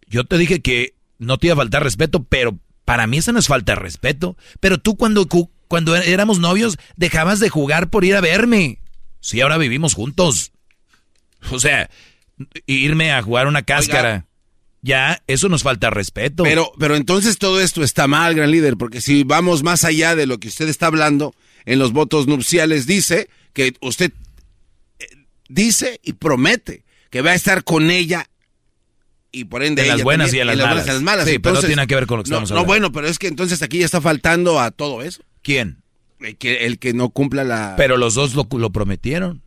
yo 0.07 0.23
te 0.23 0.37
dije 0.39 0.61
que 0.61 0.95
no 1.19 1.37
te 1.37 1.47
iba 1.47 1.53
a 1.53 1.57
faltar 1.57 1.83
respeto, 1.83 2.23
pero 2.23 2.57
para 2.85 3.05
mí 3.05 3.17
eso 3.19 3.31
no 3.31 3.39
es 3.39 3.47
falta 3.47 3.73
de 3.73 3.79
respeto. 3.81 4.35
Pero 4.59 4.79
tú 4.79 4.95
cuando, 4.97 5.27
cu- 5.27 5.51
cuando 5.73 5.95
éramos 5.95 6.37
novios 6.37 6.77
dejabas 6.97 7.39
de 7.39 7.49
jugar 7.49 7.89
por 7.89 8.05
ir 8.05 8.15
a 8.15 8.21
verme. 8.21 8.77
Sí, 9.21 9.41
ahora 9.41 9.57
vivimos 9.57 9.95
juntos. 9.95 10.51
O 11.49 11.59
sea, 11.59 11.89
irme 12.67 13.11
a 13.11 13.23
jugar 13.23 13.47
una 13.47 13.63
cáscara. 13.63 14.27
Ya, 14.83 15.23
eso 15.25 15.49
nos 15.49 15.63
falta 15.63 15.89
respeto. 15.89 16.43
Pero, 16.43 16.71
pero 16.77 16.95
entonces 16.95 17.39
todo 17.39 17.59
esto 17.59 17.81
está 17.83 18.05
mal, 18.07 18.35
gran 18.35 18.51
líder, 18.51 18.77
porque 18.77 19.01
si 19.01 19.23
vamos 19.23 19.63
más 19.63 19.83
allá 19.83 20.15
de 20.15 20.27
lo 20.27 20.37
que 20.37 20.49
usted 20.49 20.69
está 20.69 20.85
hablando, 20.85 21.33
en 21.65 21.79
los 21.79 21.91
votos 21.91 22.27
nupciales 22.27 22.85
dice 22.85 23.27
que 23.53 23.73
usted 23.81 24.11
eh, 24.99 25.07
dice 25.49 25.99
y 26.03 26.13
promete 26.13 26.83
que 27.09 27.23
va 27.23 27.31
a 27.31 27.35
estar 27.35 27.63
con 27.63 27.89
ella 27.89 28.29
y 29.31 29.45
por 29.45 29.63
ende 29.63 29.81
En 29.81 29.87
las 29.87 30.03
buenas 30.03 30.27
también, 30.27 30.49
y 30.49 30.51
en 30.51 30.57
las 30.59 30.67
malas. 30.67 30.85
y 30.85 30.89
en 30.91 31.03
malas. 31.03 31.27
Sí, 31.27 31.39
pero 31.39 31.55
no 31.55 31.61
tiene 31.63 31.87
que 31.87 31.95
ver 31.95 32.05
con 32.05 32.17
lo 32.19 32.23
que 32.23 32.29
no, 32.29 32.35
estamos 32.35 32.51
No, 32.51 32.57
hablando. 32.57 32.67
bueno, 32.67 32.91
pero 32.91 33.07
es 33.07 33.17
que 33.17 33.25
entonces 33.25 33.63
aquí 33.63 33.79
ya 33.79 33.85
está 33.85 34.01
faltando 34.01 34.59
a 34.59 34.69
todo 34.69 35.01
eso. 35.01 35.23
¿Quién? 35.43 35.83
El 36.19 36.37
que, 36.37 36.65
el 36.65 36.79
que 36.79 36.93
no 36.93 37.09
cumpla 37.09 37.43
la... 37.43 37.75
Pero 37.77 37.97
los 37.97 38.15
dos 38.15 38.33
lo, 38.33 38.47
lo 38.57 38.71
prometieron. 38.71 39.43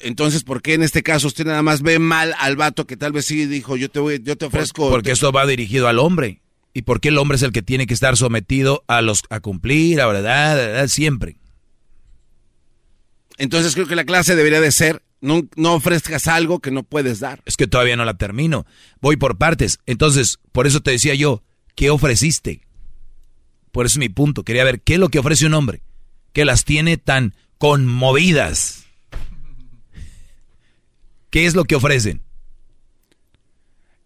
Entonces, 0.00 0.44
¿por 0.44 0.62
qué 0.62 0.74
en 0.74 0.82
este 0.82 1.02
caso 1.02 1.26
usted 1.26 1.44
nada 1.44 1.62
más 1.62 1.82
ve 1.82 1.98
mal 1.98 2.34
al 2.38 2.56
vato 2.56 2.86
que 2.86 2.96
tal 2.96 3.12
vez 3.12 3.26
sí 3.26 3.46
dijo, 3.46 3.76
yo 3.76 3.90
te 3.90 4.00
voy, 4.00 4.20
yo 4.22 4.36
te 4.36 4.46
ofrezco... 4.46 4.88
Porque 4.88 5.10
esto 5.10 5.32
va 5.32 5.46
dirigido 5.46 5.88
al 5.88 5.98
hombre. 5.98 6.40
¿Y 6.74 6.82
por 6.82 7.00
qué 7.00 7.08
el 7.08 7.18
hombre 7.18 7.36
es 7.36 7.42
el 7.42 7.52
que 7.52 7.62
tiene 7.62 7.86
que 7.86 7.94
estar 7.94 8.16
sometido 8.16 8.84
a 8.86 9.02
los 9.02 9.24
a 9.28 9.40
cumplir, 9.40 10.00
a 10.00 10.06
verdad, 10.06 10.52
a 10.52 10.54
verdad, 10.54 10.88
siempre? 10.88 11.36
Entonces 13.36 13.74
creo 13.74 13.86
que 13.86 13.96
la 13.96 14.04
clase 14.04 14.36
debería 14.36 14.60
de 14.60 14.72
ser, 14.72 15.02
no, 15.20 15.42
no 15.56 15.74
ofrezcas 15.74 16.28
algo 16.28 16.60
que 16.60 16.70
no 16.70 16.82
puedes 16.82 17.20
dar. 17.20 17.42
Es 17.44 17.56
que 17.56 17.66
todavía 17.66 17.96
no 17.96 18.04
la 18.04 18.16
termino. 18.16 18.64
Voy 19.00 19.16
por 19.16 19.36
partes. 19.36 19.80
Entonces, 19.84 20.38
por 20.52 20.66
eso 20.66 20.80
te 20.80 20.92
decía 20.92 21.14
yo, 21.14 21.42
¿qué 21.74 21.90
ofreciste? 21.90 22.62
Por 23.72 23.86
eso 23.86 23.94
es 23.94 23.98
mi 23.98 24.08
punto. 24.08 24.44
Quería 24.44 24.64
ver 24.64 24.80
qué 24.80 24.94
es 24.94 25.00
lo 25.00 25.08
que 25.08 25.18
ofrece 25.18 25.46
un 25.46 25.54
hombre 25.54 25.82
que 26.32 26.44
las 26.44 26.64
tiene 26.64 26.96
tan 26.98 27.34
conmovidas. 27.58 28.84
¿Qué 31.30 31.46
es 31.46 31.54
lo 31.54 31.64
que 31.64 31.74
ofrecen? 31.76 32.22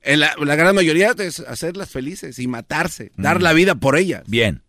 En 0.02 0.20
la, 0.20 0.34
la 0.40 0.54
gran 0.54 0.74
mayoría 0.74 1.12
es 1.18 1.40
hacerlas 1.40 1.90
felices 1.90 2.38
y 2.38 2.46
matarse, 2.46 3.10
dar 3.16 3.40
Mm. 3.40 3.42
la 3.42 3.52
vida 3.52 3.74
por 3.74 3.96
ellas. 3.96 4.22
Bien. 4.28 4.62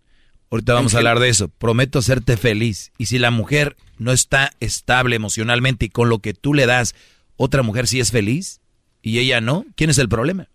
Ahorita 0.49 0.73
vamos 0.73 0.95
a 0.95 0.97
hablar 0.97 1.19
de 1.19 1.29
eso. 1.29 1.49
Prometo 1.49 1.99
hacerte 1.99 2.37
feliz. 2.37 2.91
Y 2.97 3.07
si 3.07 3.19
la 3.19 3.29
mujer 3.31 3.75
no 3.99 4.11
está 4.13 4.51
estable 4.59 5.15
emocionalmente 5.15 5.85
y 5.85 5.89
con 5.89 6.09
lo 6.09 6.19
que 6.19 6.33
tú 6.33 6.53
le 6.53 6.65
das, 6.65 6.95
otra 7.35 7.61
mujer 7.63 7.87
sí 7.87 7.99
es 7.99 8.11
feliz 8.11 8.61
y 9.03 9.19
ella 9.19 9.41
no, 9.41 9.65
¿quién 9.75 9.89
es 9.89 9.97
el 9.99 10.09
problema? 10.09 10.47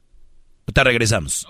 Ahorita 0.66 0.85
regresamos. 0.85 1.47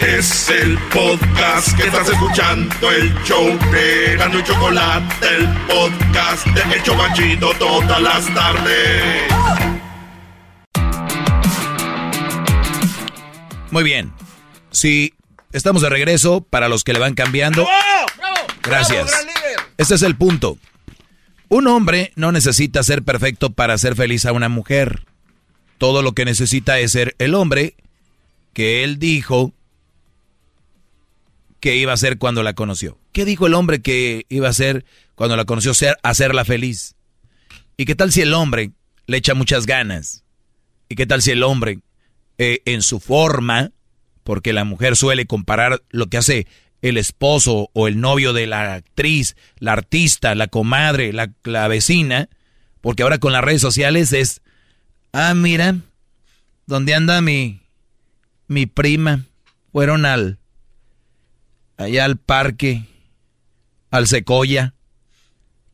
Es 0.00 0.48
el 0.50 0.78
podcast 0.92 1.76
que 1.76 1.84
estás 1.84 2.08
escuchando, 2.08 2.90
el 2.90 3.14
show 3.22 3.46
de 3.70 4.16
Gano 4.16 4.38
y 4.38 4.42
Chocolate, 4.42 5.26
el 5.36 5.48
podcast 5.66 6.46
de 6.46 6.74
El 6.74 6.82
Chobachito 6.82 7.52
todas 7.54 8.02
las 8.02 8.34
tardes. 8.34 9.32
Muy 13.70 13.84
bien. 13.84 14.12
Si 14.70 15.14
estamos 15.52 15.82
de 15.82 15.88
regreso, 15.88 16.40
para 16.42 16.68
los 16.68 16.82
que 16.84 16.92
le 16.92 16.98
van 16.98 17.14
cambiando. 17.14 17.66
Gracias. 18.62 19.12
Este 19.78 19.94
es 19.94 20.02
el 20.02 20.16
punto. 20.16 20.58
Un 21.48 21.66
hombre 21.68 22.12
no 22.16 22.32
necesita 22.32 22.82
ser 22.82 23.02
perfecto 23.02 23.50
para 23.50 23.78
ser 23.78 23.94
feliz 23.94 24.26
a 24.26 24.32
una 24.32 24.48
mujer. 24.48 25.04
Todo 25.78 26.02
lo 26.02 26.12
que 26.12 26.24
necesita 26.24 26.78
es 26.78 26.92
ser 26.92 27.14
el 27.18 27.34
hombre 27.34 27.74
que 28.52 28.84
él 28.84 28.98
dijo 28.98 29.52
que 31.62 31.76
iba 31.76 31.92
a 31.92 31.96
ser 31.96 32.18
cuando 32.18 32.42
la 32.42 32.54
conoció. 32.54 32.98
¿Qué 33.12 33.24
dijo 33.24 33.46
el 33.46 33.54
hombre 33.54 33.80
que 33.80 34.26
iba 34.28 34.48
a 34.48 34.52
ser 34.52 34.84
cuando 35.14 35.36
la 35.36 35.44
conoció? 35.44 35.72
Ser, 35.74 35.96
hacerla 36.02 36.44
feliz. 36.44 36.96
¿Y 37.76 37.84
qué 37.84 37.94
tal 37.94 38.10
si 38.10 38.20
el 38.20 38.34
hombre 38.34 38.72
le 39.06 39.18
echa 39.18 39.34
muchas 39.34 39.64
ganas? 39.64 40.24
¿Y 40.88 40.96
qué 40.96 41.06
tal 41.06 41.22
si 41.22 41.30
el 41.30 41.44
hombre, 41.44 41.78
eh, 42.36 42.62
en 42.64 42.82
su 42.82 42.98
forma, 42.98 43.70
porque 44.24 44.52
la 44.52 44.64
mujer 44.64 44.96
suele 44.96 45.24
comparar 45.26 45.84
lo 45.90 46.08
que 46.08 46.16
hace 46.16 46.48
el 46.80 46.96
esposo 46.96 47.70
o 47.74 47.86
el 47.86 48.00
novio 48.00 48.32
de 48.32 48.48
la 48.48 48.74
actriz, 48.74 49.36
la 49.60 49.74
artista, 49.74 50.34
la 50.34 50.48
comadre, 50.48 51.12
la, 51.12 51.30
la 51.44 51.68
vecina, 51.68 52.28
porque 52.80 53.04
ahora 53.04 53.18
con 53.18 53.32
las 53.32 53.44
redes 53.44 53.62
sociales 53.62 54.12
es, 54.12 54.42
ah, 55.12 55.32
mira, 55.34 55.76
¿dónde 56.66 56.96
anda 56.96 57.20
mi, 57.20 57.60
mi 58.48 58.66
prima? 58.66 59.26
Fueron 59.70 60.06
al, 60.06 60.40
allá 61.76 62.04
al 62.04 62.18
parque, 62.18 62.86
al 63.90 64.06
Secoya. 64.06 64.74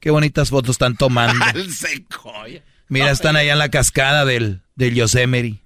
Qué 0.01 0.11
bonitas 0.11 0.51
fotos 0.51 0.71
están 0.71 0.97
tomando. 0.97 1.45
Al 1.45 1.73
secoya. 1.73 2.63
Mira, 2.89 3.11
están 3.11 3.35
allá 3.35 3.53
en 3.53 3.59
la 3.59 3.69
cascada 3.69 4.25
del, 4.25 4.63
del 4.77 4.95
Yosemite. 4.95 5.61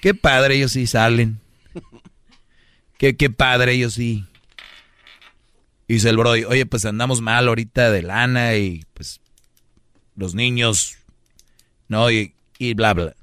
Qué 0.00 0.14
padre, 0.14 0.56
ellos 0.56 0.72
sí 0.72 0.86
salen. 0.86 1.40
Qué, 2.98 3.16
qué 3.16 3.30
padre, 3.30 3.72
ellos 3.72 3.94
sí. 3.94 4.26
dice 5.88 6.08
el 6.08 6.16
Brody, 6.16 6.44
oye, 6.44 6.66
pues 6.66 6.84
andamos 6.84 7.20
mal 7.20 7.48
ahorita 7.48 7.90
de 7.90 8.02
lana 8.02 8.56
y 8.56 8.84
pues 8.94 9.20
los 10.16 10.34
niños, 10.34 10.98
¿no? 11.88 12.10
Y, 12.10 12.34
y 12.58 12.74
bla, 12.74 12.94
bla. 12.94 13.14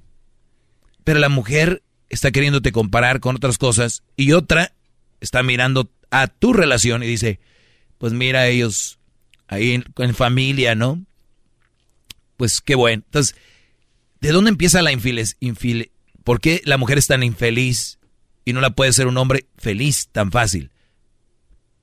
Pero 1.03 1.19
la 1.19 1.29
mujer 1.29 1.83
está 2.09 2.31
queriéndote 2.31 2.71
comparar 2.71 3.19
con 3.19 3.35
otras 3.35 3.57
cosas 3.57 4.03
y 4.15 4.31
otra 4.31 4.73
está 5.21 5.43
mirando 5.43 5.89
a 6.11 6.27
tu 6.27 6.53
relación 6.53 7.03
y 7.03 7.07
dice, 7.07 7.39
pues 7.97 8.13
mira 8.13 8.47
ellos 8.47 8.99
ahí 9.47 9.73
en, 9.73 10.15
familia, 10.15 10.75
¿no? 10.75 11.03
Pues 12.37 12.61
qué 12.61 12.75
bueno. 12.75 13.03
Entonces, 13.05 13.35
¿de 14.21 14.31
dónde 14.31 14.49
empieza 14.49 14.81
la 14.81 14.91
infeliz? 14.91 15.37
Infil 15.39 15.91
¿Por 16.23 16.39
qué 16.39 16.61
la 16.65 16.77
mujer 16.77 16.97
es 16.97 17.07
tan 17.07 17.23
infeliz 17.23 17.99
y 18.45 18.53
no 18.53 18.61
la 18.61 18.69
puede 18.71 18.93
ser 18.93 19.07
un 19.07 19.17
hombre 19.17 19.47
feliz 19.57 20.09
tan 20.11 20.31
fácil? 20.31 20.71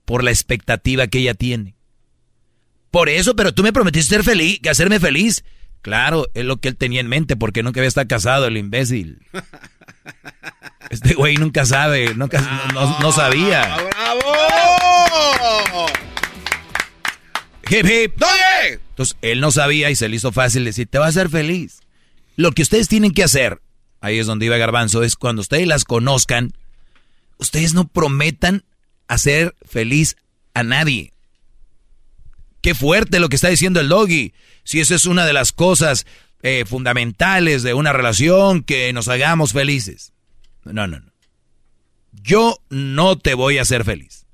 Por 0.05 0.23
la 0.23 0.31
expectativa 0.31 1.09
que 1.09 1.19
ella 1.19 1.35
tiene. 1.35 1.74
Por 2.90 3.09
eso, 3.09 3.35
pero 3.35 3.53
tú 3.53 3.62
me 3.62 3.73
prometiste 3.73 4.15
ser 4.15 4.24
feliz, 4.24 4.61
hacerme 4.69 5.01
feliz. 5.01 5.44
Claro, 5.87 6.27
es 6.35 6.45
lo 6.45 6.57
que 6.57 6.67
él 6.67 6.77
tenía 6.77 7.01
en 7.01 7.07
mente, 7.07 7.37
porque 7.37 7.63
nunca 7.63 7.79
había 7.79 7.87
estado 7.87 8.09
casado, 8.09 8.49
el 8.49 8.57
imbécil. 8.57 9.21
Este 10.91 11.15
güey 11.15 11.37
nunca 11.37 11.65
sabe, 11.65 12.13
nunca, 12.13 12.41
no, 12.75 13.13
sabía. 13.13 13.77
¡Bravo! 13.77 14.27
Hip 17.71 17.87
hip. 17.87 18.21
Entonces, 18.89 19.17
él 19.23 19.41
no 19.41 19.53
sabía 19.53 19.89
y 19.89 19.95
se 19.95 20.09
le 20.09 20.17
hizo 20.17 20.33
fácil 20.33 20.65
decir, 20.65 20.89
te 20.89 20.99
va 20.99 21.07
a 21.07 21.11
hacer 21.11 21.29
feliz. 21.29 21.79
Lo 22.35 22.51
que 22.51 22.63
ustedes 22.63 22.89
tienen 22.89 23.13
que 23.13 23.23
hacer, 23.23 23.63
ahí 24.01 24.19
es 24.19 24.27
donde 24.27 24.47
iba 24.47 24.57
Garbanzo, 24.57 25.05
es 25.05 25.15
cuando 25.15 25.41
ustedes 25.41 25.69
las 25.69 25.85
conozcan, 25.85 26.53
ustedes 27.39 27.75
no 27.75 27.87
prometan 27.87 28.65
hacer 29.07 29.55
feliz 29.65 30.17
a 30.53 30.65
nadie. 30.65 31.13
Qué 32.67 32.75
fuerte 32.75 33.21
lo 33.21 33.29
que 33.29 33.37
está 33.37 33.49
diciendo 33.49 33.79
el 33.79 33.89
doggy. 33.89 34.35
Si 34.65 34.81
esa 34.81 34.97
es 34.97 35.07
una 35.07 35.25
de 35.25 35.33
las 35.33 35.53
cosas 35.53 36.05
eh, 36.43 36.65
fundamentales 36.67 37.63
de 37.63 37.75
una 37.75 37.93
relación, 37.93 38.65
que 38.65 38.93
nos 38.93 39.07
hagamos 39.07 39.53
felices. 39.53 40.13
No, 40.65 40.89
no, 40.89 40.99
no. 40.99 41.13
Yo 42.11 42.59
no 42.69 43.19
te 43.19 43.35
voy 43.35 43.59
a 43.59 43.63
hacer 43.63 43.85
feliz. 43.85 44.27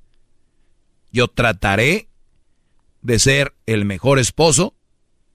Yo 1.11 1.29
trataré 1.29 2.09
de 3.03 3.19
ser 3.19 3.55
el 3.67 3.85
mejor 3.85 4.19
esposo 4.19 4.75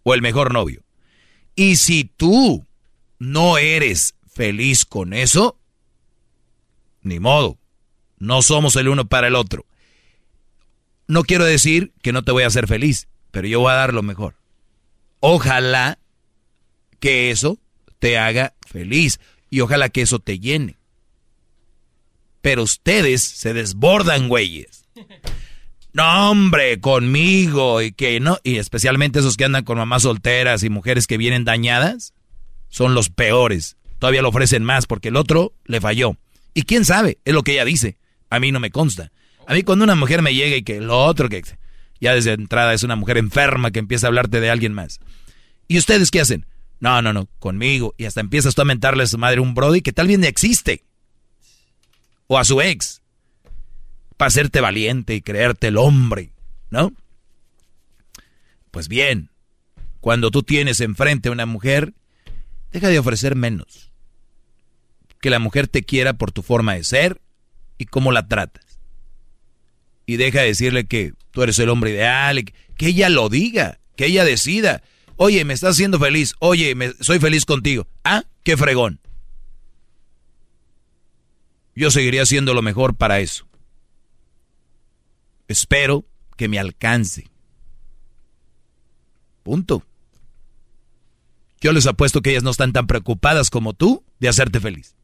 o 0.02 0.16
el 0.16 0.24
mejor 0.24 0.52
novio. 0.52 0.82
Y 1.56 1.76
si 1.76 2.04
tú 2.04 2.66
no 3.20 3.60
eres 3.60 4.16
feliz 4.26 4.86
con 4.86 5.14
eso, 5.14 5.60
ni 7.04 7.20
modo. 7.20 7.60
No 8.18 8.42
somos 8.42 8.76
el 8.76 8.88
uno 8.88 9.06
para 9.06 9.28
el 9.28 9.36
otro. 9.36 9.68
No 11.08 11.24
quiero 11.24 11.46
decir 11.46 11.94
que 12.02 12.12
no 12.12 12.24
te 12.24 12.32
voy 12.32 12.44
a 12.44 12.48
hacer 12.48 12.68
feliz, 12.68 13.08
pero 13.32 13.48
yo 13.48 13.60
voy 13.60 13.72
a 13.72 13.76
dar 13.76 13.94
lo 13.94 14.04
mejor. 14.04 14.36
Ojalá 15.20 16.00
que 17.00 17.32
eso 17.32 17.60
te 18.00 18.18
haga 18.18 18.54
feliz 18.66 19.20
y 19.50 19.62
ojalá 19.62 19.90
que 19.90 20.02
eso 20.02 20.20
te 20.20 20.40
llene. 20.40 20.78
Pero 22.42 22.64
ustedes 22.64 23.24
se 23.24 23.54
desbordan, 23.54 24.28
güeyes. 24.28 24.86
No, 25.94 26.30
hombre, 26.30 26.80
conmigo 26.80 27.82
y 27.82 27.92
que 27.92 28.20
no, 28.20 28.38
y 28.44 28.58
especialmente 28.58 29.20
esos 29.20 29.36
que 29.36 29.46
andan 29.46 29.64
con 29.64 29.80
mamás 29.80 30.04
solteras 30.04 30.62
y 30.64 30.70
mujeres 30.70 31.08
que 31.08 31.18
vienen 31.18 31.44
dañadas, 31.44 32.14
son 32.70 32.94
los 32.94 33.10
peores. 33.10 33.78
Todavía 33.98 34.22
lo 34.22 34.30
ofrecen 34.30 34.64
más 34.64 34.86
porque 34.86 35.08
el 35.08 35.16
otro 35.16 35.54
le 35.66 35.82
falló. 35.82 36.16
Y 36.54 36.64
quién 36.64 36.86
sabe, 36.86 37.18
es 37.26 37.34
lo 37.34 37.44
que 37.44 37.54
ella 37.54 37.66
dice. 37.66 37.98
A 38.30 38.40
mí 38.40 38.52
no 38.52 38.60
me 38.60 38.70
consta. 38.70 39.12
A 39.48 39.54
mí 39.54 39.64
cuando 39.64 39.86
una 39.86 39.96
mujer 39.96 40.22
me 40.22 40.36
llega 40.36 40.58
y 40.58 40.62
que 40.62 40.82
lo 40.82 41.06
otro 41.06 41.30
que 41.30 41.42
ya 42.02 42.14
desde 42.14 42.34
entrada 42.34 42.74
es 42.74 42.84
una 42.84 42.98
mujer 42.98 43.18
enferma 43.18 43.72
que 43.72 43.80
empieza 43.80 44.06
a 44.06 44.10
hablarte 44.10 44.42
de 44.42 44.50
alguien 44.50 44.74
más. 44.74 45.00
¿Y 45.70 45.78
ustedes 45.78 46.12
qué 46.12 46.20
hacen? 46.20 46.46
No, 46.82 47.02
no, 47.02 47.14
no, 47.14 47.30
conmigo. 47.40 47.96
Y 47.98 48.04
hasta 48.04 48.20
empiezas 48.20 48.56
tú 48.56 48.62
a 48.62 48.66
mentarle 48.66 49.04
a 49.04 49.08
su 49.08 49.18
madre 49.18 49.40
un 49.40 49.56
brody 49.56 49.82
que 49.82 49.94
tal 49.94 50.08
bien 50.08 50.26
existe. 50.26 50.84
O 52.28 52.38
a 52.38 52.44
su 52.44 52.60
ex. 52.60 53.02
Para 54.18 54.28
hacerte 54.28 54.60
valiente 54.60 55.16
y 55.16 55.22
creerte 55.22 55.68
el 55.68 55.78
hombre, 55.78 56.34
¿no? 56.70 56.92
Pues 58.70 58.90
bien, 58.90 59.30
cuando 60.02 60.30
tú 60.30 60.44
tienes 60.44 60.82
enfrente 60.82 61.30
a 61.30 61.32
una 61.32 61.46
mujer, 61.46 61.94
deja 62.74 62.90
de 62.90 63.00
ofrecer 63.00 63.36
menos. 63.36 63.94
Que 65.22 65.30
la 65.30 65.40
mujer 65.40 65.70
te 65.70 65.84
quiera 65.84 66.16
por 66.16 66.34
tu 66.34 66.42
forma 66.42 66.74
de 66.74 66.84
ser 66.84 67.22
y 67.78 67.86
cómo 67.86 68.12
la 68.12 68.28
tratas. 68.28 68.67
Y 70.08 70.16
deja 70.18 70.40
de 70.40 70.48
decirle 70.48 70.88
que 70.88 71.14
tú 71.30 71.44
eres 71.44 71.60
el 71.60 71.70
hombre 71.70 71.92
ideal, 71.92 72.44
que 72.78 72.88
ella 72.88 73.10
lo 73.10 73.30
diga, 73.30 73.80
que 73.96 74.08
ella 74.08 74.26
decida. 74.26 74.82
Oye, 75.18 75.46
me 75.46 75.54
estás 75.54 75.76
haciendo 75.76 76.00
feliz. 76.00 76.34
Oye, 76.40 76.74
me, 76.74 76.94
soy 77.02 77.20
feliz 77.20 77.46
contigo. 77.46 77.88
Ah, 78.04 78.24
qué 78.44 78.58
fregón. 78.58 79.00
Yo 81.76 81.92
seguiría 81.92 82.24
haciendo 82.24 82.56
lo 82.56 82.64
mejor 82.64 82.96
para 82.96 83.20
eso. 83.20 83.46
Espero 85.48 86.06
que 86.38 86.48
me 86.48 86.58
alcance. 86.58 87.30
Punto. 89.44 89.86
Yo 91.60 91.74
les 91.74 91.86
apuesto 91.86 92.22
que 92.22 92.32
ellas 92.32 92.44
no 92.44 92.52
están 92.52 92.72
tan 92.72 92.88
preocupadas 92.88 93.50
como 93.50 93.74
tú 93.74 94.04
de 94.20 94.30
hacerte 94.30 94.60
feliz. 94.60 94.96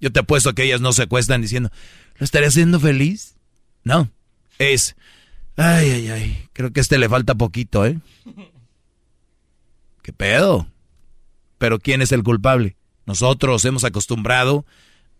Yo 0.00 0.12
te 0.12 0.20
apuesto 0.20 0.54
que 0.54 0.64
ellas 0.64 0.80
no 0.80 0.92
se 0.92 1.02
acuestan 1.04 1.40
diciendo, 1.40 1.70
¿lo 2.16 2.24
estaré 2.24 2.46
haciendo 2.46 2.80
feliz? 2.80 3.37
No. 3.88 4.10
Es, 4.58 4.96
ay, 5.56 5.88
ay, 5.88 6.08
ay, 6.10 6.48
creo 6.52 6.70
que 6.74 6.80
a 6.80 6.82
este 6.82 6.98
le 6.98 7.08
falta 7.08 7.34
poquito, 7.34 7.86
¿eh? 7.86 7.98
¿Qué 10.02 10.12
pedo? 10.12 10.68
Pero 11.56 11.78
¿quién 11.78 12.02
es 12.02 12.12
el 12.12 12.22
culpable? 12.22 12.76
Nosotros 13.06 13.64
hemos 13.64 13.84
acostumbrado 13.84 14.66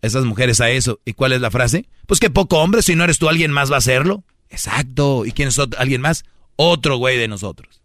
a 0.03 0.05
esas 0.05 0.23
mujeres 0.23 0.61
a 0.61 0.69
eso. 0.69 0.99
¿Y 1.03 1.13
cuál 1.13 1.31
es 1.31 1.41
la 1.41 1.49
frase? 1.49 1.87
Pues 2.05 2.19
que 2.19 2.29
poco 2.29 2.59
hombre, 2.59 2.83
si 2.83 2.95
no 2.95 3.03
eres 3.03 3.17
tú, 3.17 3.27
alguien 3.27 3.51
más 3.51 3.71
va 3.71 3.75
a 3.75 3.79
hacerlo. 3.79 4.23
Exacto. 4.51 5.25
¿Y 5.25 5.31
quién 5.31 5.47
es 5.47 5.57
alguien 5.79 6.01
más? 6.01 6.23
Otro 6.55 6.97
güey 6.97 7.17
de 7.17 7.27
nosotros. 7.27 7.81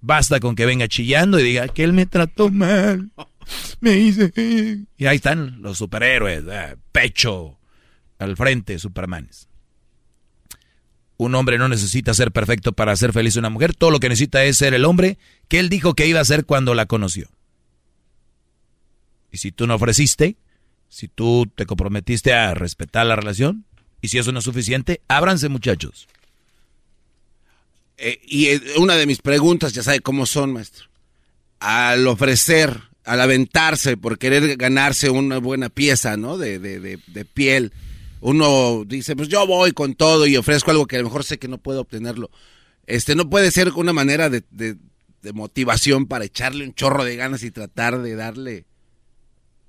Basta 0.00 0.40
con 0.40 0.56
que 0.56 0.66
venga 0.66 0.88
chillando 0.88 1.38
y 1.38 1.44
diga 1.44 1.68
que 1.68 1.84
él 1.84 1.92
me 1.92 2.06
trató 2.06 2.50
mal. 2.50 3.12
Me 3.80 3.98
hice. 3.98 4.32
Y 4.96 5.06
ahí 5.06 5.16
están 5.16 5.62
los 5.62 5.78
superhéroes. 5.78 6.42
Eh, 6.50 6.76
pecho 6.90 7.60
al 8.18 8.36
frente, 8.36 8.78
supermanes. 8.78 9.48
Un 11.16 11.34
hombre 11.34 11.58
no 11.58 11.68
necesita 11.68 12.12
ser 12.12 12.32
perfecto 12.32 12.72
para 12.72 12.92
hacer 12.92 13.12
feliz 13.12 13.36
una 13.36 13.50
mujer. 13.50 13.74
Todo 13.74 13.90
lo 13.90 14.00
que 14.00 14.08
necesita 14.08 14.44
es 14.44 14.56
ser 14.56 14.74
el 14.74 14.84
hombre 14.84 15.18
que 15.48 15.60
él 15.60 15.68
dijo 15.68 15.94
que 15.94 16.06
iba 16.06 16.20
a 16.20 16.24
ser 16.24 16.44
cuando 16.44 16.74
la 16.74 16.86
conoció. 16.86 17.28
Y 19.30 19.38
si 19.38 19.52
tú 19.52 19.66
no 19.66 19.76
ofreciste, 19.76 20.36
si 20.88 21.08
tú 21.08 21.50
te 21.54 21.66
comprometiste 21.66 22.32
a 22.32 22.54
respetar 22.54 23.06
la 23.06 23.16
relación, 23.16 23.64
y 24.00 24.08
si 24.08 24.18
eso 24.18 24.32
no 24.32 24.40
es 24.40 24.44
suficiente, 24.44 25.00
ábranse 25.08 25.48
muchachos. 25.48 26.08
Eh, 27.96 28.20
y 28.26 28.46
eh, 28.46 28.60
una 28.78 28.96
de 28.96 29.06
mis 29.06 29.22
preguntas, 29.22 29.72
ya 29.72 29.82
sabe 29.82 30.00
cómo 30.00 30.26
son, 30.26 30.52
maestro. 30.52 30.86
Al 31.60 32.06
ofrecer, 32.06 32.78
al 33.04 33.20
aventarse 33.20 33.96
por 33.96 34.18
querer 34.18 34.56
ganarse 34.56 35.10
una 35.10 35.38
buena 35.38 35.68
pieza, 35.68 36.16
¿no? 36.16 36.36
De, 36.36 36.58
de, 36.58 36.80
de, 36.80 36.98
de 37.06 37.24
piel 37.24 37.72
uno 38.24 38.84
dice, 38.86 39.14
pues 39.16 39.28
yo 39.28 39.46
voy 39.46 39.72
con 39.72 39.94
todo 39.94 40.26
y 40.26 40.38
ofrezco 40.38 40.70
algo 40.70 40.86
que 40.86 40.96
a 40.96 41.00
lo 41.00 41.04
mejor 41.04 41.24
sé 41.24 41.38
que 41.38 41.46
no 41.46 41.58
puedo 41.58 41.82
obtenerlo. 41.82 42.30
Este 42.86 43.14
no 43.14 43.28
puede 43.28 43.50
ser 43.50 43.68
una 43.74 43.92
manera 43.92 44.30
de, 44.30 44.42
motivación 45.34 46.06
para 46.06 46.24
echarle 46.24 46.64
un 46.64 46.72
chorro 46.72 47.04
de 47.04 47.16
ganas 47.16 47.42
y 47.42 47.50
tratar 47.50 48.00
de 48.00 48.16
darle 48.16 48.64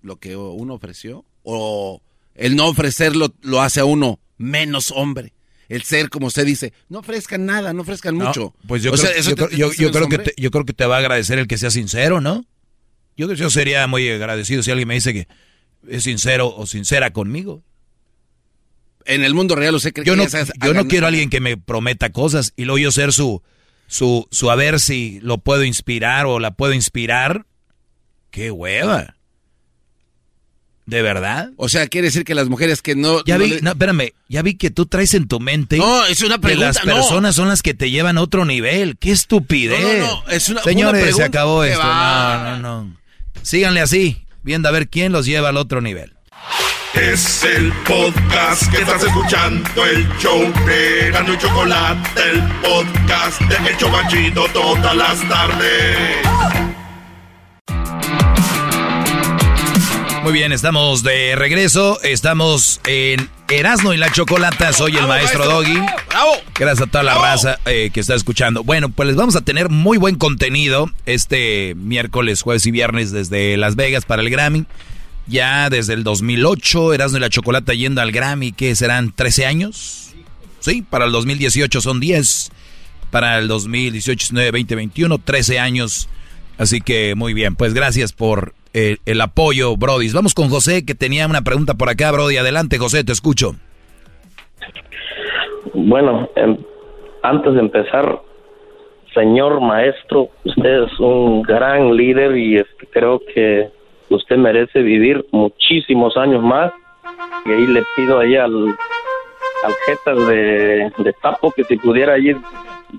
lo 0.02 0.22
que 0.22 0.38
uno 0.38 0.76
ofreció. 0.76 1.26
O 1.44 2.02
el 2.34 2.56
no 2.56 2.68
ofrecerlo 2.68 3.34
lo 3.42 3.62
hace 3.62 3.82
a 3.82 3.86
uno 3.86 4.22
menos 4.38 4.92
hombre. 4.92 5.34
El 5.68 5.84
ser, 5.84 6.10
como 6.10 6.28
usted 6.28 6.46
dice, 6.46 6.72
no 6.88 7.00
ofrezcan 7.00 7.46
nada, 7.46 7.74
no 7.74 7.82
ofrezcan 7.82 8.16
mucho. 8.16 8.56
Pues 8.70 8.82
yo, 8.82 8.94
creo, 8.94 10.08
que 10.08 10.18
te, 10.18 10.34
yo 10.38 10.50
creo 10.50 10.64
que 10.64 10.74
te 10.74 10.86
va 10.86 10.96
a 10.96 11.00
agradecer 11.00 11.40
el 11.40 11.48
que 11.48 11.58
sea 11.58 11.72
sincero, 11.72 12.22
¿no? 12.22 12.46
Yo, 13.18 13.34
yo 13.34 13.50
sería 13.50 13.86
muy 13.88 14.08
agradecido 14.08 14.64
si 14.64 14.72
alguien 14.72 14.88
me 14.88 14.94
dice 14.94 15.14
que 15.14 15.28
es 15.90 16.04
sincero 16.04 16.56
o 16.56 16.66
sincera 16.66 17.12
conmigo 17.12 17.62
en 19.06 19.24
el 19.24 19.34
mundo 19.34 19.56
real 19.56 19.76
usted 19.76 19.94
cree 19.94 20.06
yo 20.06 20.14
que 20.14 20.18
no, 20.18 20.28
yo 20.66 20.74
no 20.74 20.88
quiero 20.88 21.06
a 21.06 21.10
alguien 21.10 21.30
que 21.30 21.40
me 21.40 21.58
prometa 21.58 22.12
cosas 22.12 22.54
y 22.56 22.66
luego 22.66 22.80
yo 22.80 22.92
ser 22.92 23.14
su, 23.14 23.42
su, 23.88 24.28
su 24.32 24.50
a 24.52 24.56
ver 24.56 24.80
si 24.80 25.20
lo 25.22 25.38
puedo 25.38 25.64
inspirar 25.64 26.26
o 26.26 26.40
la 26.40 26.52
puedo 26.52 26.74
inspirar. 26.74 27.46
¡Qué 28.32 28.52
hueva! 28.52 29.16
¿De 30.86 31.02
verdad? 31.02 31.50
O 31.58 31.68
sea, 31.68 31.88
quiere 31.88 32.08
decir 32.10 32.26
que 32.26 32.36
las 32.36 32.48
mujeres 32.48 32.84
que 32.84 32.96
no... 32.96 33.24
Ya 33.26 33.40
no 33.40 33.44
vi, 33.44 33.50
le- 33.50 33.62
no, 33.62 33.72
espérame, 33.72 34.14
ya 34.30 34.44
vi 34.44 34.54
que 34.56 34.70
tú 34.70 34.86
traes 34.86 35.16
en 35.16 35.28
tu 35.28 35.40
mente... 35.40 35.78
No, 35.78 36.06
es 36.06 36.22
una 36.22 36.36
Que 36.36 36.42
pregunta, 36.42 36.68
las 36.68 36.86
no. 36.86 36.94
personas 36.94 37.36
son 37.36 37.48
las 37.48 37.64
que 37.64 37.74
te 37.74 37.90
llevan 37.90 38.20
a 38.20 38.22
otro 38.22 38.46
nivel. 38.46 38.96
¡Qué 39.00 39.12
estupidez! 39.12 40.02
No, 40.02 40.24
no, 40.26 40.30
es 40.30 40.48
una- 40.50 40.62
Señores, 40.62 41.04
una 41.08 41.16
se 41.18 41.24
acabó 41.24 41.64
¿Qué 41.64 41.70
esto. 41.72 41.82
va? 41.82 42.58
No, 42.60 42.60
no, 42.60 42.84
no. 42.84 42.98
Síganle 43.42 43.82
así, 43.82 44.26
viendo 44.44 44.70
a 44.70 44.72
ver 44.72 44.88
quién 44.88 45.12
los 45.12 45.26
lleva 45.26 45.50
al 45.50 45.58
otro 45.58 45.82
nivel. 45.82 46.14
Es 46.96 47.44
el 47.44 47.74
podcast 47.86 48.72
que 48.72 48.78
estás 48.78 49.04
escuchando, 49.04 49.86
el 49.86 50.08
show 50.18 50.42
de 50.66 51.12
Gano 51.12 51.34
y 51.34 51.38
Chocolate, 51.38 52.10
el 52.32 52.42
podcast 52.62 53.42
de 53.42 53.70
El 53.70 53.78
Chobachito 53.78 54.46
todas 54.54 54.96
las 54.96 55.28
tardes. 55.28 56.26
Muy 60.24 60.34
bien, 60.34 60.54
estamos 60.54 61.04
de 61.04 61.36
regreso. 61.36 62.02
Estamos 62.02 62.80
en 62.88 63.30
Erasmo 63.50 63.94
y 63.94 63.98
la 63.98 64.12
Chocolata. 64.12 64.74
Soy 64.74 64.96
el 64.96 65.06
maestro, 65.06 65.46
Doggy. 65.46 65.80
Gracias 66.58 66.88
a 66.88 66.90
toda 66.90 67.04
la 67.04 67.16
raza 67.16 67.60
eh, 67.66 67.92
que 67.94 68.00
está 68.00 68.16
escuchando. 68.16 68.64
Bueno, 68.64 68.90
pues 68.90 69.08
les 69.08 69.18
vamos 69.18 69.36
a 69.36 69.42
tener 69.42 69.70
muy 69.70 69.98
buen 69.98 70.16
contenido 70.16 70.90
este 71.06 71.76
miércoles, 71.76 72.42
jueves 72.42 72.66
y 72.66 72.72
viernes 72.72 73.12
desde 73.12 73.58
Las 73.58 73.76
Vegas 73.76 74.06
para 74.06 74.22
el 74.22 74.30
Grammy. 74.30 74.66
Ya 75.28 75.70
desde 75.70 75.94
el 75.94 76.04
2008, 76.04 76.94
Erasmo 76.94 77.18
y 77.18 77.22
la 77.22 77.30
Chocolata 77.30 77.74
yendo 77.74 78.02
al 78.02 78.12
Grammy, 78.12 78.52
¿qué 78.52 78.76
serán? 78.76 79.12
¿13 79.12 79.46
años? 79.46 80.16
Sí, 80.60 80.84
para 80.88 81.06
el 81.06 81.12
2018 81.12 81.82
son 81.82 82.00
10. 82.00 82.52
Para 83.12 83.40
el 83.40 83.48
2018, 83.48 84.18
19, 84.34 84.52
20, 84.52 84.76
21, 84.76 85.18
13 85.20 85.60
años. 85.60 86.10
Así 86.58 86.82
que 86.82 87.16
muy 87.16 87.34
bien, 87.34 87.56
pues 87.56 87.74
gracias 87.74 88.14
por 88.14 88.54
el, 88.74 89.00
el 89.06 89.22
apoyo, 89.22 89.76
Brody. 89.78 90.10
Vamos 90.12 90.34
con 90.34 90.50
José, 90.50 90.86
que 90.86 90.96
tenía 90.96 91.26
una 91.28 91.42
pregunta 91.42 91.74
por 91.74 91.90
acá, 91.90 92.12
Brody. 92.12 92.38
Adelante, 92.38 92.78
José, 92.78 93.04
te 93.04 93.12
escucho. 93.12 93.56
Bueno, 95.74 96.30
antes 97.24 97.54
de 97.54 97.60
empezar, 97.60 98.22
señor 99.14 99.60
maestro, 99.62 100.30
usted 100.44 100.84
es 100.84 101.00
un 101.00 101.42
gran 101.42 101.96
líder 101.96 102.38
y 102.38 102.64
creo 102.92 103.20
que 103.34 103.70
usted 104.10 104.38
merece 104.38 104.82
vivir 104.82 105.26
muchísimos 105.32 106.16
años 106.18 106.44
más. 106.44 106.72
Y 107.46 107.52
ahí 107.52 107.68
le 107.68 107.84
pido 107.96 108.20
ahí 108.20 108.36
al, 108.36 108.68
al 109.64 109.74
jetas 109.86 110.28
de, 110.28 110.92
de 110.98 111.14
Tapo 111.22 111.52
que 111.52 111.64
si 111.64 111.78
pudiera 111.78 112.14
ahí 112.14 112.36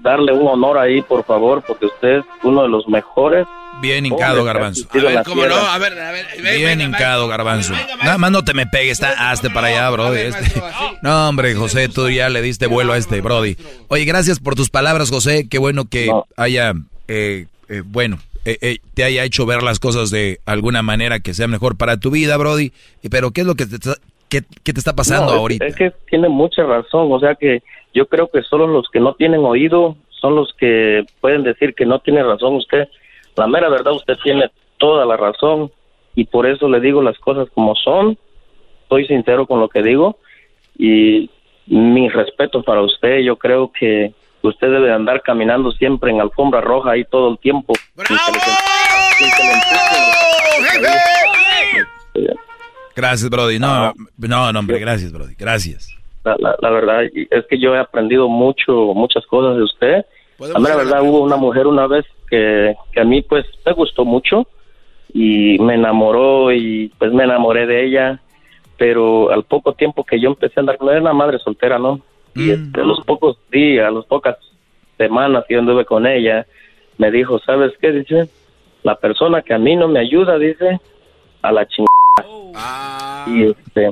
darle 0.03 0.33
un 0.33 0.47
honor 0.47 0.79
ahí, 0.79 1.03
por 1.03 1.25
favor, 1.25 1.63
porque 1.67 1.87
usted 1.87 2.19
es 2.19 2.25
uno 2.43 2.63
de 2.63 2.69
los 2.69 2.89
mejores. 2.89 3.47
Bien 3.81 4.07
hincado, 4.07 4.43
Garbanzo. 4.43 4.89
A 4.91 5.79
ver, 5.79 5.99
a 6.01 6.13
ver. 6.13 6.27
Bien 6.43 6.81
hincado, 6.81 7.29
Garbanzo. 7.29 7.75
Nada 8.03 8.17
más 8.17 8.31
no 8.31 8.43
te 8.43 8.55
me 8.55 8.67
pegues, 8.67 8.93
está, 8.93 9.31
hazte 9.31 9.51
para 9.51 9.67
allá, 9.69 9.91
Brody. 9.91 10.21
este. 10.21 10.63
No, 11.03 11.29
hombre, 11.29 11.55
José, 11.55 11.89
tú 11.89 12.09
ya 12.09 12.29
le 12.31 12.41
diste 12.41 12.67
vuelo 12.67 12.95
a 12.95 12.97
este, 12.97 13.21
Brody. 13.21 13.57
Oye, 13.89 14.05
gracias 14.05 14.41
por 14.41 14.55
tus 14.55 14.71
palabras, 14.71 15.11
José. 15.11 15.47
Qué 15.49 15.59
bueno 15.59 15.85
que 15.91 16.11
haya, 16.37 16.73
eh, 17.09 17.47
eh, 17.69 17.83
bueno, 17.85 18.19
eh, 18.47 18.59
eh, 18.63 18.79
te 18.95 19.05
haya 19.05 19.25
hecho 19.25 19.45
ver 19.45 19.63
las 19.63 19.79
cosas 19.81 20.11
de 20.11 20.39
alguna 20.47 20.83
manera 20.83 21.21
que 21.21 21.35
sea 21.35 21.49
mejor 21.49 21.77
para 21.77 21.99
tu 21.99 22.11
vida, 22.11 22.37
Brody. 22.39 22.73
Pero, 23.11 23.33
¿qué 23.33 23.43
es 23.43 23.47
lo 23.47 23.55
que 23.57 23.67
te 23.67 23.75
está, 23.75 23.95
qué, 24.31 24.43
qué 24.65 24.73
te 24.73 24.79
está 24.79 24.95
pasando 24.95 25.27
No, 25.27 25.33
es- 25.35 25.39
ahorita? 25.41 25.67
Es, 25.67 25.77
que 25.77 25.93
tiene 26.09 26.29
mucha 26.29 26.63
razón, 26.65 27.13
o 27.13 27.21
sea 27.21 27.35
que 27.35 27.63
yo 27.93 28.07
creo 28.07 28.29
que 28.31 28.43
solo 28.43 28.67
los 28.67 28.89
que 28.93 29.01
no 29.01 29.15
tienen 29.15 29.41
oído 29.45 29.97
son 30.21 30.35
los 30.37 30.53
que 30.59 31.05
pueden 31.21 31.43
decir 31.43 31.75
que 31.75 31.85
no 31.85 31.99
tiene 31.99 32.23
razón 32.23 32.55
usted. 32.55 32.89
La 33.37 33.47
mera 33.47 33.69
verdad, 33.69 33.93
usted 33.93 34.15
tiene 34.23 34.51
toda 34.79 35.05
la 35.05 35.17
razón 35.17 35.71
y 36.15 36.25
por 36.25 36.47
eso 36.47 36.69
le 36.69 36.81
digo 36.81 37.03
las 37.03 37.19
cosas 37.19 37.49
como 37.55 37.75
son. 37.75 38.17
Estoy 38.83 39.07
sincero 39.07 39.47
con 39.47 39.61
lo 39.61 39.69
que 39.69 39.83
digo 39.83 40.19
y 40.79 41.29
mi 41.67 42.09
respeto 42.09 42.63
para 42.63 42.83
usted. 42.83 43.19
Yo 43.21 43.37
creo 43.37 43.73
que 43.73 44.13
usted 44.49 44.71
debe 44.71 44.93
andar 44.93 45.23
caminando 45.23 45.73
siempre 45.73 46.11
en 46.11 46.21
alfombra 46.21 46.61
roja 46.61 46.93
ahí 46.93 47.05
todo 47.05 47.31
el 47.31 47.39
tiempo. 47.39 47.73
Gracias, 52.95 53.29
Brody. 53.29 53.59
No, 53.59 53.93
no, 54.17 54.53
no, 54.53 54.59
hombre, 54.59 54.79
gracias, 54.79 55.13
Brody. 55.13 55.35
Gracias. 55.35 55.95
La, 56.25 56.37
la, 56.39 56.57
la 56.61 56.71
verdad 56.71 57.05
es 57.05 57.47
que 57.49 57.59
yo 57.59 57.75
he 57.75 57.79
aprendido 57.79 58.29
mucho, 58.29 58.95
muchas 58.95 59.25
cosas 59.27 59.57
de 59.57 59.63
usted. 59.63 60.07
A 60.55 60.59
mí 60.59 60.67
la 60.69 60.77
verdad 60.77 61.03
hubo 61.03 61.21
una 61.21 61.37
mujer 61.37 61.67
una 61.67 61.87
vez 61.87 62.05
que, 62.29 62.75
que 62.93 63.01
a 63.01 63.05
mí 63.05 63.23
pues 63.23 63.47
me 63.65 63.73
gustó 63.73 64.05
mucho 64.05 64.47
y 65.13 65.59
me 65.59 65.75
enamoró 65.75 66.53
y 66.53 66.93
pues 66.99 67.13
me 67.13 67.25
enamoré 67.25 67.67
de 67.67 67.87
ella, 67.87 68.21
pero 68.77 69.31
al 69.31 69.45
poco 69.45 69.73
tiempo 69.73 70.05
que 70.05 70.21
yo 70.21 70.29
empecé 70.29 70.55
a 70.57 70.61
andar 70.61 70.79
con 70.79 70.89
ella, 70.89 70.99
era 70.99 71.03
una 71.03 71.15
madre 71.15 71.39
soltera, 71.39 71.79
¿no? 71.79 72.01
Y 72.37 72.51
este, 72.51 72.81
a 72.81 72.85
los 72.85 73.01
pocos 73.05 73.39
días, 73.51 73.89
a 73.89 73.91
las 73.91 74.05
pocas 74.05 74.37
semanas 74.99 75.45
que 75.49 75.55
yo 75.55 75.61
anduve 75.61 75.85
con 75.85 76.07
ella, 76.07 76.47
me 76.99 77.11
dijo, 77.11 77.39
¿sabes 77.41 77.73
qué? 77.81 77.93
Dice, 77.93 78.29
la 78.83 78.97
persona 78.97 79.43
que 79.43 79.55
a 79.55 79.59
mí 79.59 79.77
no 79.77 79.89
me 79.89 80.01
ayuda, 80.01 80.39
dice, 80.39 80.81
a 81.43 81.53
la 81.53 81.67
chingada. 81.67 83.25
Y 83.27 83.45
este, 83.45 83.91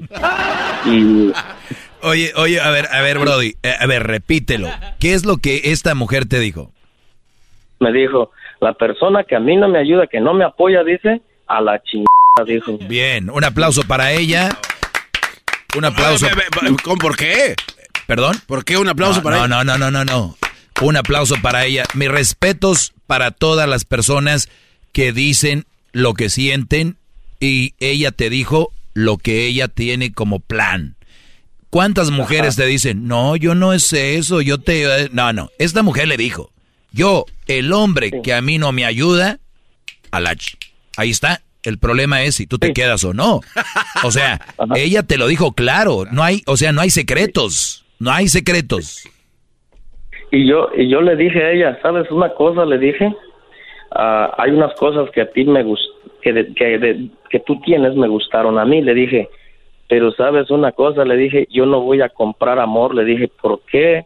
y 0.86 1.32
Oye, 2.02 2.32
oye, 2.36 2.60
a 2.60 2.70
ver, 2.70 2.86
a 2.92 3.00
ver, 3.00 3.18
Brody, 3.18 3.54
eh, 3.62 3.74
a 3.80 3.86
ver, 3.86 4.06
repítelo. 4.06 4.68
¿Qué 5.00 5.14
es 5.14 5.24
lo 5.24 5.38
que 5.38 5.62
esta 5.64 5.94
mujer 5.94 6.26
te 6.26 6.38
dijo? 6.38 6.70
me 7.80 7.92
dijo, 7.92 8.30
la 8.60 8.72
persona 8.72 9.24
que 9.24 9.36
a 9.36 9.40
mí 9.40 9.56
no 9.56 9.68
me 9.68 9.78
ayuda, 9.78 10.06
que 10.06 10.20
no 10.20 10.34
me 10.34 10.44
apoya, 10.44 10.82
dice, 10.82 11.20
a 11.46 11.60
la 11.60 11.82
chingada, 11.82 12.44
dijo. 12.46 12.78
Bien, 12.88 13.30
un 13.30 13.44
aplauso 13.44 13.82
para 13.86 14.12
ella. 14.12 14.48
Un 15.76 15.84
aplauso. 15.84 16.26
¿Con 16.82 16.98
por 16.98 17.16
qué? 17.16 17.54
¿Perdón? 18.06 18.40
¿Por 18.46 18.64
qué 18.64 18.76
un 18.76 18.88
aplauso 18.88 19.18
no, 19.18 19.22
para 19.24 19.36
no, 19.36 19.44
ella? 19.44 19.64
No, 19.64 19.64
no, 19.64 19.90
no, 19.90 19.90
no, 19.90 20.04
no. 20.04 20.36
Un 20.80 20.96
aplauso 20.96 21.36
para 21.40 21.64
ella. 21.64 21.84
Mis 21.94 22.08
respetos 22.08 22.92
para 23.06 23.30
todas 23.30 23.68
las 23.68 23.84
personas 23.84 24.48
que 24.92 25.12
dicen 25.12 25.66
lo 25.92 26.14
que 26.14 26.28
sienten 26.28 26.96
y 27.40 27.74
ella 27.78 28.10
te 28.10 28.30
dijo 28.30 28.72
lo 28.92 29.18
que 29.18 29.46
ella 29.46 29.68
tiene 29.68 30.12
como 30.12 30.40
plan. 30.40 30.96
¿Cuántas 31.70 32.10
mujeres 32.10 32.54
te 32.54 32.66
dicen, 32.66 33.08
no, 33.08 33.34
yo 33.34 33.54
no 33.56 33.72
es 33.72 33.92
eso, 33.92 34.40
yo 34.40 34.58
te... 34.58 35.08
No, 35.12 35.32
no, 35.32 35.50
esta 35.58 35.82
mujer 35.82 36.06
le 36.06 36.16
dijo, 36.16 36.52
yo, 36.92 37.26
el 37.48 37.72
hombre 37.72 38.12
que 38.22 38.32
a 38.32 38.40
mí 38.40 38.58
no 38.58 38.70
me 38.70 38.84
ayuda, 38.84 39.40
a 40.12 40.20
la... 40.20 40.34
ch- 40.34 40.56
Ahí 40.96 41.10
está. 41.10 41.42
El 41.64 41.78
problema 41.78 42.22
es 42.22 42.36
si 42.36 42.46
tú 42.46 42.58
te 42.58 42.72
quedas 42.72 43.02
o 43.04 43.14
no. 43.14 43.40
O 44.04 44.12
sea, 44.12 44.40
ella 44.76 45.02
te 45.02 45.16
lo 45.16 45.26
dijo 45.26 45.52
claro. 45.52 46.04
No 46.12 46.22
hay, 46.22 46.42
o 46.46 46.56
sea, 46.56 46.72
no 46.72 46.80
hay 46.82 46.90
secretos. 46.90 47.83
No 48.04 48.10
hay 48.12 48.28
secretos. 48.28 49.08
Y 50.30 50.46
yo, 50.46 50.68
y 50.76 50.88
yo 50.90 51.00
le 51.00 51.16
dije 51.16 51.42
a 51.42 51.52
ella, 51.52 51.78
¿sabes 51.80 52.10
una 52.10 52.28
cosa? 52.34 52.64
Le 52.66 52.76
dije, 52.78 53.14
ah, 53.92 54.34
hay 54.36 54.50
unas 54.50 54.74
cosas 54.74 55.10
que 55.12 55.22
a 55.22 55.30
ti 55.30 55.44
me 55.44 55.62
gust 55.62 55.82
que, 56.20 56.32
de- 56.32 56.52
que, 56.54 56.78
de- 56.78 57.08
que 57.30 57.40
tú 57.40 57.58
tienes 57.60 57.94
me 57.96 58.08
gustaron 58.08 58.58
a 58.58 58.64
mí, 58.66 58.82
le 58.82 58.92
dije, 58.94 59.28
pero 59.88 60.12
sabes 60.12 60.50
una 60.50 60.72
cosa, 60.72 61.04
le 61.04 61.16
dije, 61.16 61.46
yo 61.50 61.64
no 61.66 61.80
voy 61.80 62.02
a 62.02 62.08
comprar 62.10 62.58
amor, 62.58 62.94
le 62.94 63.04
dije, 63.04 63.28
¿por 63.40 63.60
qué? 63.70 64.04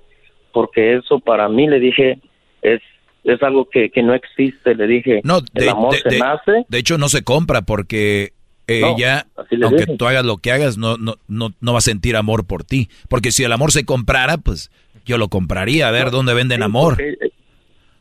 Porque 0.52 0.94
eso 0.96 1.18
para 1.18 1.48
mí, 1.48 1.66
le 1.68 1.80
dije, 1.80 2.18
es, 2.62 2.80
es 3.24 3.42
algo 3.42 3.68
que, 3.68 3.90
que 3.90 4.02
no 4.02 4.14
existe, 4.14 4.74
le 4.74 4.86
dije, 4.86 5.20
No, 5.24 5.38
el 5.54 5.68
amor 5.68 5.92
de- 5.94 5.98
se 6.02 6.08
de- 6.10 6.18
nace. 6.18 6.64
de 6.68 6.78
hecho 6.78 6.98
no 6.98 7.08
se 7.08 7.22
compra 7.24 7.62
porque 7.62 8.30
ella, 8.68 9.26
le 9.50 9.64
aunque 9.64 9.86
dije. 9.86 9.96
tú 9.96 10.06
hagas 10.06 10.24
lo 10.24 10.36
que 10.36 10.52
hagas, 10.52 10.78
no, 10.78 10.96
no, 10.96 11.14
no, 11.26 11.50
no 11.60 11.72
va 11.72 11.78
a 11.78 11.82
sentir 11.82 12.16
amor 12.16 12.46
por 12.46 12.64
ti. 12.64 12.88
Porque 13.08 13.32
si 13.32 13.44
el 13.44 13.52
amor 13.52 13.72
se 13.72 13.84
comprara, 13.84 14.36
pues 14.38 14.70
yo 15.04 15.18
lo 15.18 15.28
compraría. 15.28 15.88
A 15.88 15.90
ver 15.90 16.10
dónde 16.10 16.34
venden 16.34 16.62
amor. 16.62 16.96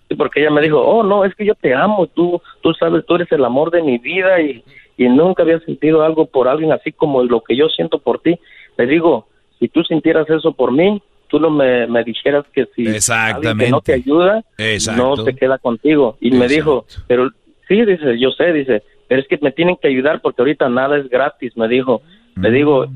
Sí, 0.10 0.16
porque 0.16 0.42
ella 0.42 0.52
me 0.52 0.62
dijo, 0.62 0.80
oh, 0.80 1.04
no, 1.04 1.26
es 1.26 1.34
que 1.36 1.46
yo 1.46 1.56
te 1.56 1.74
amo, 1.74 2.08
tú, 2.08 2.42
tú 2.62 2.74
sabes, 2.74 3.06
tú 3.06 3.16
eres 3.16 3.32
el 3.32 3.44
amor 3.44 3.72
de 3.72 3.82
mi 3.82 3.98
vida 3.98 4.42
y, 4.42 4.64
y 4.98 5.10
nunca 5.10 5.44
había 5.44 5.60
sentido 5.60 6.04
algo 6.04 6.28
por 6.28 6.48
alguien 6.48 6.72
así 6.72 6.92
como 6.92 7.24
lo 7.24 7.42
que 7.42 7.56
yo 7.56 7.68
siento 7.70 8.00
por 8.00 8.20
ti. 8.22 8.40
Le 8.78 8.86
digo, 8.86 9.28
si 9.60 9.68
tú 9.68 9.84
sintieras 9.84 10.30
eso 10.30 10.54
por 10.54 10.72
mí, 10.72 11.02
tú 11.28 11.40
no 11.40 11.50
me, 11.50 11.88
me 11.88 12.04
dijeras 12.04 12.46
que 12.54 12.68
si 12.76 12.86
que 12.86 13.70
no 13.70 13.82
te 13.82 13.94
ayuda, 13.94 14.44
Exacto. 14.58 15.04
no 15.04 15.24
se 15.24 15.36
queda 15.36 15.58
contigo. 15.58 16.18
Y 16.22 16.32
me 16.32 16.48
dijo, 16.48 16.86
pero 17.08 17.30
sí, 17.68 17.84
dice, 17.86 18.18
yo 18.20 18.32
sé, 18.32 18.54
dice, 18.54 18.84
pero 19.08 19.22
es 19.22 19.28
que 19.28 19.38
me 19.42 19.52
tienen 19.52 19.78
que 19.78 19.88
ayudar 19.88 20.22
porque 20.22 20.42
ahorita 20.42 20.70
nada 20.70 20.98
es 20.98 21.10
gratis, 21.10 21.56
me 21.56 21.68
dijo. 21.68 22.02
Le 22.36 22.52
digo, 22.52 22.88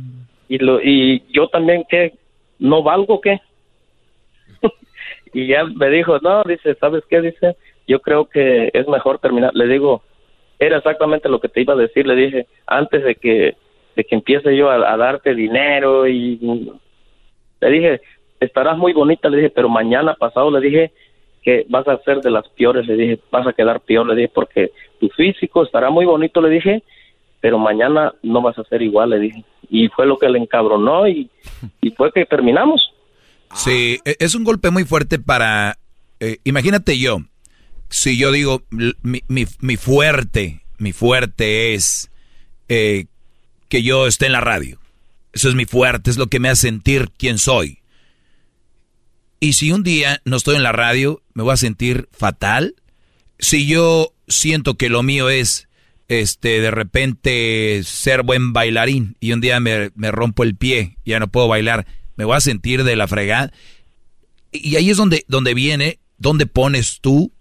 y, 0.48 0.58
lo, 0.60 0.82
y 0.82 1.24
yo 1.30 1.48
también, 1.48 1.84
¿qué? 1.90 2.14
¿No 2.60 2.84
valgo 2.84 3.22
qué? 3.22 3.40
y 5.34 5.48
ya 5.48 5.64
me 5.64 5.90
dijo, 5.90 6.20
no, 6.20 6.44
dice, 6.44 6.76
¿sabes 6.76 7.04
qué? 7.10 7.22
Dice, 7.22 7.56
yo 7.88 8.02
creo 8.02 8.26
que 8.26 8.70
es 8.74 8.88
mejor 8.88 9.20
terminar. 9.20 9.52
Le 9.56 9.68
digo, 9.68 10.04
era 10.60 10.78
exactamente 10.78 11.30
lo 11.30 11.40
que 11.40 11.50
te 11.50 11.62
iba 11.62 11.74
a 11.74 11.78
decir, 11.78 12.06
le 12.06 12.16
dije, 12.16 12.48
antes 12.68 13.04
de 13.04 13.16
que, 13.16 13.56
de 13.96 14.04
que 14.04 14.16
empiece 14.16 14.56
yo 14.56 14.70
a, 14.70 14.94
a 14.94 14.98
darte 14.98 15.34
dinero 15.34 16.08
y 16.08 16.72
le 17.62 17.70
dije, 17.70 18.02
estarás 18.40 18.78
muy 18.78 18.94
bonita, 18.94 19.30
le 19.30 19.38
dije, 19.38 19.50
pero 19.50 19.70
mañana 19.70 20.14
pasado 20.16 20.52
le 20.52 20.60
dije 20.60 20.92
que 21.42 21.66
vas 21.70 21.88
a 21.88 21.98
ser 22.04 22.22
de 22.22 22.32
las 22.32 22.48
peores, 22.50 22.86
le 22.88 22.96
dije, 22.96 23.20
vas 23.32 23.48
a 23.48 23.54
quedar 23.54 23.82
peor, 23.82 24.08
le 24.08 24.16
dije, 24.16 24.32
porque 24.34 24.72
tu 25.00 25.10
físico 25.10 25.64
estará 25.64 25.90
muy 25.90 26.06
bonito, 26.06 26.42
le 26.42 26.50
dije, 26.50 26.84
pero 27.40 27.58
mañana 27.58 28.14
no 28.22 28.42
vas 28.42 28.58
a 28.60 28.64
ser 28.66 28.82
igual, 28.82 29.10
le 29.10 29.20
dije. 29.20 29.44
Y 29.70 29.88
fue 29.90 30.06
lo 30.06 30.18
que 30.18 30.30
le 30.30 30.38
encabronó 30.38 31.08
y, 31.08 31.30
y 31.82 31.92
fue 31.92 32.12
que 32.12 32.26
terminamos. 32.26 32.94
Sí, 33.56 34.00
e, 34.06 34.16
es 34.20 34.36
un 34.36 34.44
golpe 34.44 34.70
muy 34.70 34.84
fuerte 34.84 35.20
para... 35.20 35.78
Eh, 36.20 36.38
imagínate 36.44 37.00
yo, 37.00 37.18
si 37.90 38.18
yo 38.18 38.32
digo, 38.32 38.62
mi, 38.70 39.22
mi, 39.28 39.46
mi 39.60 39.76
fuerte, 39.76 40.62
mi 40.78 40.94
fuerte 40.94 41.74
es 41.74 42.12
eh, 42.70 43.06
que 43.70 43.82
yo 43.82 44.06
esté 44.06 44.28
en 44.28 44.34
la 44.34 44.42
radio. 44.42 44.78
Eso 45.34 45.50
es 45.50 45.56
mi 45.56 45.66
fuerte, 45.66 46.12
es 46.12 46.18
lo 46.18 46.28
que 46.28 46.40
me 46.40 46.50
hace 46.50 46.68
sentir 46.68 47.10
quién 47.18 47.38
soy. 47.38 47.81
Y 49.42 49.54
si 49.54 49.72
un 49.72 49.82
día 49.82 50.22
no 50.24 50.38
estoy 50.38 50.56
en 50.56 50.64
la 50.64 50.72
radio, 50.72 51.24
me 51.34 51.42
voy 51.42 51.52
a 51.52 51.58
sentir 51.58 52.08
fatal. 52.12 52.76
Si 53.40 53.66
yo 53.66 54.14
siento 54.28 54.76
que 54.76 54.88
lo 54.88 55.02
mío 55.02 55.30
es, 55.30 55.68
este, 56.08 56.62
de 56.62 56.70
repente 56.70 57.82
ser 57.84 58.22
buen 58.22 58.54
bailarín 58.54 59.18
y 59.20 59.34
un 59.34 59.42
día 59.42 59.60
me, 59.60 59.90
me 59.96 60.12
rompo 60.12 60.44
el 60.44 60.56
pie, 60.56 60.98
ya 61.06 61.20
no 61.20 61.28
puedo 61.28 61.48
bailar, 61.48 61.88
me 62.18 62.24
voy 62.24 62.38
a 62.38 62.42
sentir 62.42 62.84
de 62.84 62.96
la 62.96 63.08
fregada. 63.08 63.52
Y 64.52 64.76
ahí 64.76 64.92
es 64.92 64.98
donde, 64.98 65.26
donde 65.28 65.56
viene, 65.56 65.98
donde 66.20 66.46
pones 66.46 67.00
tú 67.02 67.34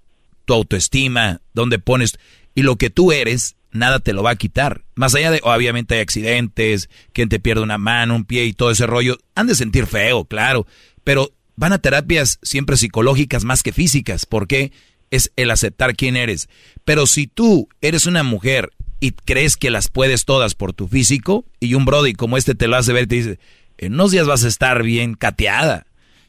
tu 0.47 0.55
autoestima, 0.55 1.43
donde 1.53 1.79
pones, 1.79 2.19
y 2.55 2.63
lo 2.63 2.77
que 2.77 2.89
tú 2.89 3.13
eres, 3.13 3.57
nada 3.73 4.01
te 4.01 4.15
lo 4.15 4.23
va 4.23 4.31
a 4.31 4.37
quitar. 4.37 4.85
Más 4.95 5.15
allá 5.15 5.31
de, 5.31 5.41
obviamente 5.45 5.97
hay 5.97 6.01
accidentes, 6.01 6.89
quien 7.13 7.29
te 7.29 7.41
pierde 7.41 7.63
una 7.63 7.79
mano, 7.79 8.17
un 8.17 8.25
pie 8.25 8.47
y 8.47 8.55
todo 8.55 8.71
ese 8.71 8.87
rollo, 8.87 9.19
han 9.35 9.47
de 9.47 9.55
sentir 9.55 9.87
feo, 9.87 10.25
claro, 10.25 10.67
pero 11.05 11.33
van 11.61 11.75
a 11.75 11.79
terapias 11.79 12.39
siempre 12.43 12.79
psicológicas 12.79 13.45
más 13.45 13.63
que 13.63 13.73
físicas. 13.73 14.25
porque 14.25 14.73
Es 15.11 15.31
el 15.37 15.51
aceptar 15.51 15.95
quién 15.95 16.17
eres. 16.17 16.49
Pero 16.85 17.07
si 17.07 17.27
tú 17.27 17.69
eres 17.83 18.07
una 18.07 18.23
mujer 18.23 18.71
y 18.99 19.13
crees 19.13 19.57
que 19.57 19.71
las 19.71 19.89
puedes 19.89 20.25
todas 20.25 20.55
por 20.55 20.73
tu 20.73 20.89
físico, 20.89 21.45
y 21.61 21.75
un 21.75 21.85
Brody 21.85 22.15
como 22.15 22.37
este 22.37 22.55
te 22.55 22.67
lo 22.67 22.77
hace 22.77 22.93
ver 22.93 23.05
y 23.05 23.07
te 23.09 23.15
dice, 23.17 23.39
en 23.77 23.95
unos 23.95 24.11
días 24.11 24.27
vas 24.27 24.45
a 24.45 24.49
estar 24.49 24.83
bien 24.83 25.15
cateada. 25.15 25.87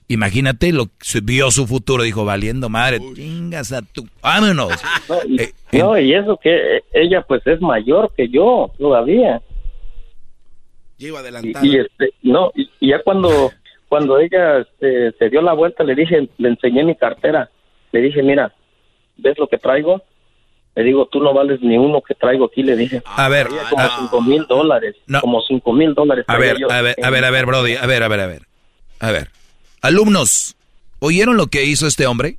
Imagínate, 0.09 0.73
lo 0.73 0.89
vio 1.23 1.51
su 1.51 1.65
futuro, 1.65 2.03
dijo, 2.03 2.25
valiendo 2.25 2.67
madre, 2.67 2.99
chingas 3.15 3.71
a 3.71 3.81
tu, 3.81 4.07
vámonos. 4.21 4.73
Eh, 5.39 5.53
no, 5.77 5.97
y, 5.97 6.13
eso 6.13 6.37
que 6.41 6.81
ella 6.93 7.21
pues 7.21 7.45
es 7.47 7.61
mayor 7.61 8.11
que 8.17 8.27
yo 8.27 8.71
todavía. 8.77 9.41
Lleva 10.97 11.19
adelantada. 11.19 11.65
Y, 11.65 11.77
este, 11.77 12.13
no, 12.23 12.51
y, 12.55 12.69
ya 12.89 13.01
cuando 13.03 13.51
cuando 13.91 14.17
ella 14.19 14.59
este, 14.59 15.11
se 15.19 15.29
dio 15.29 15.41
la 15.41 15.51
vuelta, 15.51 15.83
le 15.83 15.95
dije, 15.95 16.29
le 16.37 16.47
enseñé 16.47 16.85
mi 16.85 16.95
cartera. 16.95 17.49
Le 17.91 17.99
dije, 17.99 18.23
mira, 18.23 18.53
¿ves 19.17 19.37
lo 19.37 19.47
que 19.47 19.57
traigo? 19.57 20.01
Le 20.75 20.83
digo, 20.83 21.07
tú 21.07 21.19
no 21.19 21.33
vales 21.33 21.59
ni 21.61 21.77
uno 21.77 22.01
que 22.01 22.15
traigo 22.15 22.45
aquí, 22.45 22.63
le 22.63 22.77
dije. 22.77 23.01
A 23.03 23.27
ver. 23.27 23.47
Como 23.69 23.89
cinco 23.99 24.21
mil 24.21 24.45
dólares. 24.47 24.95
Como 25.19 25.41
cinco 25.41 25.73
mil 25.73 25.93
dólares. 25.93 26.23
A 26.29 26.37
ver, 26.37 26.55
a 26.69 26.81
ver, 26.81 26.95
a 27.03 27.09
ver, 27.09 27.25
a 27.25 27.31
ver, 27.31 27.45
Brody. 27.45 27.75
A 27.75 27.85
ver, 27.85 28.01
a 28.03 28.07
ver, 28.07 28.19
a 28.21 28.27
ver. 28.27 28.43
A 29.01 29.11
ver. 29.11 29.27
Alumnos, 29.81 30.55
¿oyeron 30.99 31.35
lo 31.35 31.47
que 31.47 31.65
hizo 31.65 31.85
este 31.85 32.07
hombre? 32.07 32.37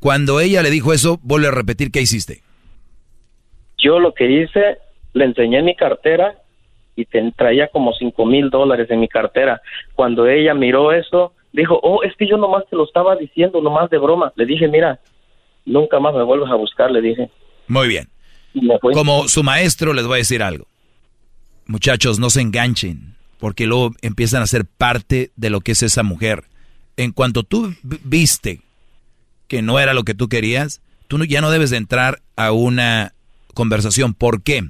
Cuando 0.00 0.40
ella 0.40 0.64
le 0.64 0.70
dijo 0.70 0.92
eso, 0.92 1.20
vuelve 1.22 1.46
a 1.46 1.52
repetir 1.52 1.92
qué 1.92 2.00
hiciste. 2.00 2.42
Yo 3.78 4.00
lo 4.00 4.12
que 4.12 4.28
hice, 4.28 4.78
le 5.12 5.24
enseñé 5.24 5.62
mi 5.62 5.76
cartera 5.76 6.34
y 6.98 7.04
te, 7.04 7.32
traía 7.36 7.68
como 7.68 7.92
cinco 7.92 8.26
mil 8.26 8.50
dólares 8.50 8.90
en 8.90 8.98
mi 8.98 9.06
cartera. 9.08 9.62
Cuando 9.94 10.26
ella 10.26 10.52
miró 10.52 10.92
eso, 10.92 11.32
dijo, 11.52 11.78
oh, 11.80 12.02
es 12.02 12.12
que 12.16 12.26
yo 12.26 12.36
nomás 12.36 12.64
te 12.68 12.74
lo 12.74 12.84
estaba 12.84 13.14
diciendo, 13.14 13.60
nomás 13.60 13.88
de 13.88 13.98
broma. 13.98 14.32
Le 14.34 14.44
dije, 14.46 14.66
mira, 14.66 14.98
nunca 15.64 16.00
más 16.00 16.12
me 16.12 16.24
vuelves 16.24 16.50
a 16.50 16.56
buscar, 16.56 16.90
le 16.90 17.00
dije. 17.00 17.30
Muy 17.68 17.86
bien. 17.86 18.08
Como 18.94 19.28
su 19.28 19.44
maestro 19.44 19.92
les 19.92 20.06
voy 20.06 20.14
a 20.14 20.18
decir 20.18 20.42
algo. 20.42 20.66
Muchachos, 21.66 22.18
no 22.18 22.30
se 22.30 22.40
enganchen, 22.40 23.14
porque 23.38 23.66
luego 23.66 23.92
empiezan 24.02 24.42
a 24.42 24.48
ser 24.48 24.64
parte 24.64 25.30
de 25.36 25.50
lo 25.50 25.60
que 25.60 25.72
es 25.72 25.84
esa 25.84 26.02
mujer. 26.02 26.44
En 26.96 27.12
cuanto 27.12 27.44
tú 27.44 27.74
viste 27.82 28.62
que 29.46 29.62
no 29.62 29.78
era 29.78 29.94
lo 29.94 30.02
que 30.02 30.14
tú 30.14 30.28
querías, 30.28 30.82
tú 31.06 31.22
ya 31.24 31.40
no 31.42 31.52
debes 31.52 31.70
de 31.70 31.76
entrar 31.76 32.22
a 32.34 32.50
una 32.50 33.12
conversación. 33.54 34.14
¿Por 34.14 34.42
qué? 34.42 34.64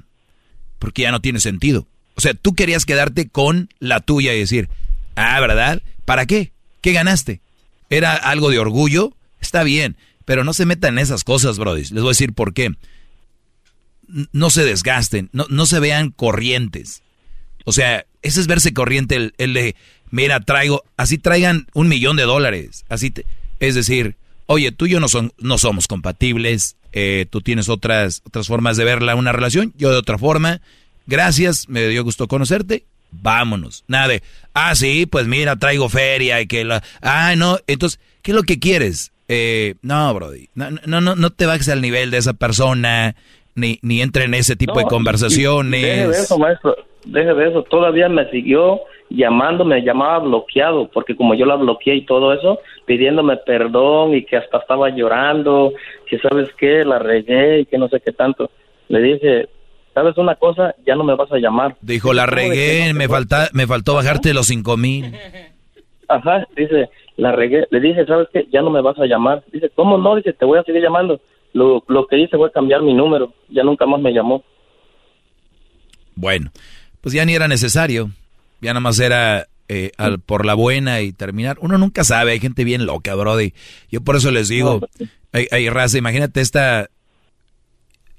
Porque 0.77 1.01
ya 1.01 1.11
no 1.11 1.21
tiene 1.21 1.39
sentido. 1.39 1.87
O 2.19 2.21
sea, 2.21 2.33
tú 2.33 2.53
querías 2.53 2.85
quedarte 2.85 3.29
con 3.29 3.69
la 3.79 4.01
tuya 4.01 4.33
y 4.33 4.39
decir, 4.39 4.67
ah, 5.15 5.39
¿verdad? 5.39 5.81
¿Para 6.03 6.25
qué? 6.25 6.51
¿Qué 6.81 6.91
ganaste? 6.91 7.39
¿Era 7.89 8.13
algo 8.13 8.49
de 8.49 8.59
orgullo? 8.59 9.13
Está 9.39 9.63
bien, 9.63 9.95
pero 10.25 10.43
no 10.43 10.51
se 10.51 10.65
metan 10.65 10.95
en 10.95 10.99
esas 10.99 11.23
cosas, 11.23 11.57
Brody. 11.57 11.83
Les 11.83 12.01
voy 12.01 12.07
a 12.07 12.09
decir 12.09 12.33
por 12.33 12.53
qué. 12.53 12.73
No 14.33 14.49
se 14.49 14.65
desgasten, 14.65 15.29
no, 15.31 15.45
no 15.49 15.65
se 15.65 15.79
vean 15.79 16.11
corrientes. 16.11 17.03
O 17.63 17.71
sea, 17.71 18.05
ese 18.21 18.41
es 18.41 18.47
verse 18.47 18.73
corriente, 18.73 19.15
el, 19.15 19.33
el 19.37 19.53
de, 19.53 19.77
mira, 20.11 20.41
traigo, 20.41 20.83
así 20.97 21.19
traigan 21.19 21.67
un 21.73 21.87
millón 21.87 22.17
de 22.17 22.23
dólares. 22.23 22.83
Así 22.89 23.13
es 23.61 23.75
decir, 23.75 24.17
oye, 24.45 24.73
tú 24.73 24.87
y 24.87 24.89
yo 24.89 24.99
no, 24.99 25.07
son, 25.07 25.31
no 25.37 25.57
somos 25.57 25.87
compatibles, 25.87 26.75
eh, 26.91 27.27
tú 27.29 27.39
tienes 27.39 27.69
otras, 27.69 28.23
otras 28.25 28.47
formas 28.47 28.75
de 28.75 28.83
verla 28.83 29.15
una 29.15 29.31
relación, 29.31 29.73
yo 29.77 29.89
de 29.89 29.95
otra 29.95 30.17
forma, 30.17 30.59
gracias, 31.09 31.67
me 31.67 31.87
dio 31.87 32.03
gusto 32.03 32.27
conocerte, 32.27 32.83
vámonos. 33.11 33.83
Nada 33.87 34.07
de, 34.07 34.23
ah, 34.53 34.75
sí, 34.75 35.05
pues 35.05 35.27
mira, 35.27 35.57
traigo 35.57 35.89
feria 35.89 36.39
y 36.39 36.47
que 36.47 36.63
la... 36.63 36.81
Ah, 37.01 37.33
no, 37.35 37.57
entonces, 37.67 37.99
¿qué 38.21 38.31
es 38.31 38.35
lo 38.35 38.43
que 38.43 38.59
quieres? 38.59 39.11
Eh, 39.27 39.75
no, 39.81 40.13
Brody, 40.13 40.47
no, 40.55 40.69
no, 40.85 41.01
no, 41.01 41.15
no 41.15 41.29
te 41.29 41.45
bajes 41.45 41.69
al 41.69 41.81
nivel 41.81 42.11
de 42.11 42.17
esa 42.17 42.33
persona, 42.33 43.15
ni, 43.55 43.79
ni 43.81 44.01
entre 44.01 44.23
en 44.23 44.33
ese 44.33 44.55
tipo 44.55 44.79
de 44.79 44.85
conversaciones. 44.85 45.81
Deje 45.81 46.07
de 46.07 46.13
eso, 46.13 46.37
maestro, 46.37 46.75
deje 47.05 47.33
de 47.33 47.49
eso. 47.49 47.63
Todavía 47.63 48.09
me 48.09 48.29
siguió 48.31 48.79
llamando, 49.09 49.65
me 49.65 49.81
llamaba 49.81 50.19
bloqueado, 50.19 50.89
porque 50.91 51.15
como 51.15 51.33
yo 51.35 51.45
la 51.45 51.55
bloqueé 51.55 51.95
y 51.95 52.05
todo 52.05 52.33
eso, 52.33 52.59
pidiéndome 52.85 53.37
perdón 53.37 54.15
y 54.15 54.23
que 54.23 54.37
hasta 54.37 54.59
estaba 54.59 54.89
llorando, 54.89 55.73
que 56.07 56.19
sabes 56.19 56.49
qué, 56.57 56.85
la 56.85 56.99
regué 56.99 57.61
y 57.61 57.65
que 57.65 57.77
no 57.77 57.87
sé 57.87 57.99
qué 58.03 58.11
tanto. 58.11 58.49
Le 58.87 58.99
dije, 59.01 59.49
¿sabes 59.93 60.17
una 60.17 60.35
cosa? 60.35 60.75
Ya 60.85 60.95
no 60.95 61.03
me 61.03 61.15
vas 61.15 61.31
a 61.31 61.37
llamar. 61.37 61.75
Dijo, 61.81 62.13
la 62.13 62.25
regué, 62.25 62.93
me, 62.93 63.07
falta, 63.07 63.49
me 63.53 63.67
faltó 63.67 63.95
bajarte 63.95 64.33
los 64.33 64.47
cinco 64.47 64.77
mil. 64.77 65.13
Ajá, 66.07 66.47
dice, 66.55 66.89
la 67.17 67.31
regué. 67.31 67.67
Le 67.69 67.79
dije, 67.79 68.05
¿sabes 68.05 68.27
qué? 68.33 68.47
Ya 68.51 68.61
no 68.61 68.69
me 68.71 68.81
vas 68.81 68.97
a 68.97 69.05
llamar. 69.05 69.43
Dice, 69.51 69.69
¿cómo 69.75 69.97
no? 69.97 70.15
Dice, 70.15 70.33
te 70.33 70.45
voy 70.45 70.57
a 70.57 70.63
seguir 70.63 70.81
llamando. 70.81 71.21
Lo, 71.53 71.83
lo 71.87 72.07
que 72.07 72.17
hice 72.17 72.35
fue 72.35 72.51
cambiar 72.51 72.81
mi 72.81 72.93
número. 72.93 73.33
Ya 73.49 73.63
nunca 73.63 73.85
más 73.85 74.01
me 74.01 74.11
llamó. 74.11 74.43
Bueno, 76.15 76.51
pues 77.01 77.13
ya 77.13 77.25
ni 77.25 77.35
era 77.35 77.47
necesario. 77.47 78.09
Ya 78.61 78.71
nada 78.71 78.81
más 78.81 78.99
era 78.99 79.47
eh, 79.67 79.91
al, 79.97 80.19
por 80.19 80.45
la 80.45 80.55
buena 80.55 81.01
y 81.01 81.13
terminar. 81.13 81.57
Uno 81.61 81.77
nunca 81.77 82.03
sabe, 82.03 82.31
hay 82.31 82.39
gente 82.39 82.63
bien 82.63 82.85
loca, 82.85 83.13
Brody. 83.15 83.53
Yo 83.91 84.01
por 84.01 84.15
eso 84.15 84.31
les 84.31 84.49
digo, 84.49 84.79
pues 84.79 85.09
hay, 85.31 85.47
hay 85.51 85.69
raza, 85.69 85.97
imagínate 85.97 86.41
esta 86.41 86.89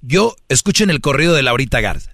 yo 0.02 0.34
escuchen 0.48 0.90
el 0.90 1.00
corrido 1.00 1.34
de 1.34 1.42
Laurita 1.42 1.80
Garza. 1.80 2.12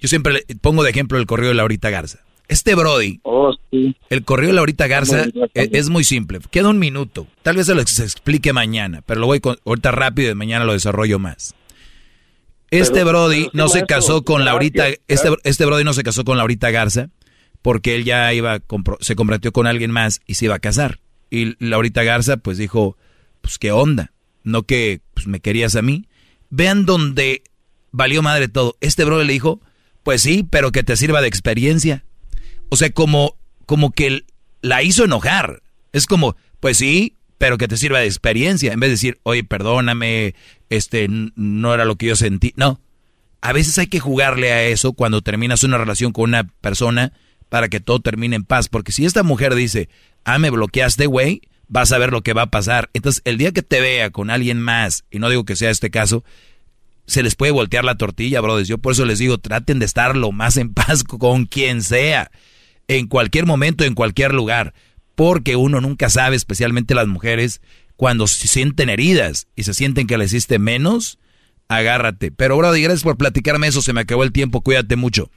Yo 0.00 0.08
siempre 0.08 0.44
pongo 0.60 0.82
de 0.82 0.90
ejemplo 0.90 1.18
el 1.18 1.26
corrido 1.26 1.50
de 1.50 1.54
Laurita 1.54 1.90
Garza. 1.90 2.20
Este 2.48 2.74
Brody, 2.74 3.20
oh, 3.22 3.54
el 4.10 4.24
corrido 4.24 4.50
de 4.50 4.56
Laurita 4.56 4.86
Garza 4.86 5.24
e-, 5.54 5.70
es, 5.72 5.88
muy 5.88 6.04
simple. 6.04 6.40
Queda 6.50 6.68
un 6.68 6.78
minuto. 6.78 7.26
Tal 7.42 7.56
vez 7.56 7.66
se 7.66 7.74
lo 7.74 7.80
explique 7.80 8.52
mañana, 8.52 9.02
pero 9.06 9.20
lo 9.20 9.26
voy 9.26 9.40
con, 9.40 9.56
ahorita 9.64 9.90
rápido 9.90 10.30
y 10.30 10.34
mañana 10.34 10.64
lo 10.64 10.72
desarrollo 10.72 11.18
más. 11.18 11.54
Este 12.70 13.04
Brody 13.04 13.48
no 13.52 13.68
se 13.68 13.84
casó 13.86 14.22
con 14.24 14.44
Laurita, 14.44 14.88
este, 15.06 15.28
este 15.44 15.66
Brody 15.66 15.84
no 15.84 15.92
se 15.92 16.02
casó 16.02 16.24
con 16.24 16.38
Laurita 16.38 16.70
Garza 16.70 17.10
porque 17.60 17.94
él 17.94 18.04
ya 18.04 18.32
iba, 18.32 18.60
se 19.00 19.14
comprometió 19.14 19.52
con 19.52 19.66
alguien 19.66 19.90
más 19.90 20.20
y 20.26 20.34
se 20.34 20.46
iba 20.46 20.56
a 20.56 20.58
casar. 20.58 20.98
Y 21.30 21.54
Laurita 21.64 22.02
Garza 22.02 22.38
pues 22.38 22.58
dijo, 22.58 22.96
pues 23.40 23.58
qué 23.58 23.72
onda, 23.72 24.12
no 24.42 24.64
que 24.64 25.00
pues, 25.14 25.26
me 25.26 25.40
querías 25.40 25.76
a 25.76 25.82
mí, 25.82 26.06
Vean 26.52 26.84
donde 26.84 27.42
valió 27.92 28.22
madre 28.22 28.46
todo. 28.46 28.76
Este 28.82 29.04
bro 29.04 29.24
le 29.24 29.32
dijo, 29.32 29.62
pues 30.02 30.20
sí, 30.20 30.46
pero 30.48 30.70
que 30.70 30.82
te 30.82 30.96
sirva 30.98 31.22
de 31.22 31.28
experiencia. 31.28 32.04
O 32.68 32.76
sea, 32.76 32.90
como, 32.90 33.38
como 33.64 33.92
que 33.92 34.26
la 34.60 34.82
hizo 34.82 35.04
enojar. 35.04 35.62
Es 35.92 36.06
como, 36.06 36.36
pues 36.60 36.76
sí, 36.76 37.16
pero 37.38 37.56
que 37.56 37.68
te 37.68 37.78
sirva 37.78 38.00
de 38.00 38.06
experiencia. 38.06 38.74
En 38.74 38.80
vez 38.80 38.88
de 38.88 38.94
decir, 38.94 39.18
oye, 39.22 39.44
perdóname, 39.44 40.34
este, 40.68 41.08
no 41.08 41.72
era 41.72 41.86
lo 41.86 41.96
que 41.96 42.06
yo 42.06 42.16
sentí. 42.16 42.52
No. 42.56 42.82
A 43.40 43.54
veces 43.54 43.78
hay 43.78 43.86
que 43.86 43.98
jugarle 43.98 44.52
a 44.52 44.64
eso 44.64 44.92
cuando 44.92 45.22
terminas 45.22 45.64
una 45.64 45.78
relación 45.78 46.12
con 46.12 46.24
una 46.24 46.44
persona 46.44 47.14
para 47.48 47.70
que 47.70 47.80
todo 47.80 48.00
termine 48.00 48.36
en 48.36 48.44
paz. 48.44 48.68
Porque 48.68 48.92
si 48.92 49.06
esta 49.06 49.22
mujer 49.22 49.54
dice, 49.54 49.88
ah, 50.24 50.38
me 50.38 50.50
bloqueaste, 50.50 51.06
güey, 51.06 51.40
vas 51.72 51.90
a 51.90 51.98
ver 51.98 52.12
lo 52.12 52.20
que 52.20 52.34
va 52.34 52.42
a 52.42 52.50
pasar. 52.50 52.90
Entonces, 52.92 53.22
el 53.24 53.38
día 53.38 53.52
que 53.52 53.62
te 53.62 53.80
vea 53.80 54.10
con 54.10 54.28
alguien 54.28 54.60
más, 54.60 55.04
y 55.10 55.18
no 55.18 55.30
digo 55.30 55.46
que 55.46 55.56
sea 55.56 55.70
este 55.70 55.90
caso, 55.90 56.22
se 57.06 57.22
les 57.22 57.34
puede 57.34 57.50
voltear 57.50 57.82
la 57.82 57.96
tortilla, 57.96 58.42
brothers. 58.42 58.68
Yo 58.68 58.76
por 58.76 58.92
eso 58.92 59.06
les 59.06 59.18
digo, 59.18 59.38
traten 59.38 59.78
de 59.78 59.86
estar 59.86 60.14
lo 60.14 60.32
más 60.32 60.58
en 60.58 60.74
paz 60.74 61.02
con 61.18 61.46
quien 61.46 61.82
sea, 61.82 62.30
en 62.88 63.06
cualquier 63.06 63.46
momento, 63.46 63.84
en 63.84 63.94
cualquier 63.94 64.34
lugar, 64.34 64.74
porque 65.14 65.56
uno 65.56 65.80
nunca 65.80 66.10
sabe, 66.10 66.36
especialmente 66.36 66.94
las 66.94 67.06
mujeres, 67.06 67.62
cuando 67.96 68.26
se 68.26 68.48
sienten 68.48 68.90
heridas 68.90 69.48
y 69.56 69.62
se 69.62 69.72
sienten 69.72 70.06
que 70.06 70.18
les 70.18 70.34
hiciste 70.34 70.58
menos, 70.58 71.18
agárrate. 71.68 72.30
Pero, 72.32 72.58
Brody, 72.58 72.82
gracias 72.82 73.02
por 73.02 73.16
platicarme 73.16 73.68
eso. 73.68 73.80
Se 73.80 73.94
me 73.94 74.02
acabó 74.02 74.24
el 74.24 74.32
tiempo. 74.32 74.60
Cuídate 74.60 74.96
mucho. 74.96 75.30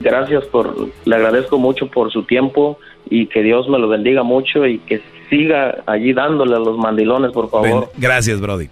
Gracias 0.00 0.44
por, 0.46 0.90
le 1.04 1.14
agradezco 1.14 1.58
mucho 1.58 1.88
por 1.88 2.12
su 2.12 2.24
tiempo 2.24 2.78
y 3.08 3.26
que 3.28 3.42
Dios 3.42 3.68
me 3.68 3.78
lo 3.78 3.88
bendiga 3.88 4.22
mucho 4.22 4.66
y 4.66 4.78
que 4.80 5.00
siga 5.28 5.82
allí 5.86 6.12
dándole 6.12 6.56
a 6.56 6.58
los 6.58 6.76
mandilones, 6.78 7.32
por 7.32 7.50
favor. 7.50 7.92
gracias, 7.96 8.40
Brody. 8.40 8.68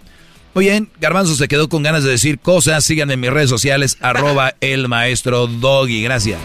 Muy 0.54 0.66
bien, 0.66 0.88
Garbanzo 1.00 1.34
se 1.34 1.48
quedó 1.48 1.68
con 1.68 1.82
ganas 1.82 2.04
de 2.04 2.10
decir 2.10 2.38
cosas. 2.38 2.84
Síganme 2.84 3.14
en 3.14 3.20
mis 3.20 3.30
redes 3.30 3.50
sociales, 3.50 3.98
arroba 4.00 4.54
el 4.60 4.88
maestro 4.88 5.48
Doggy. 5.48 6.02
Gracias. 6.02 6.38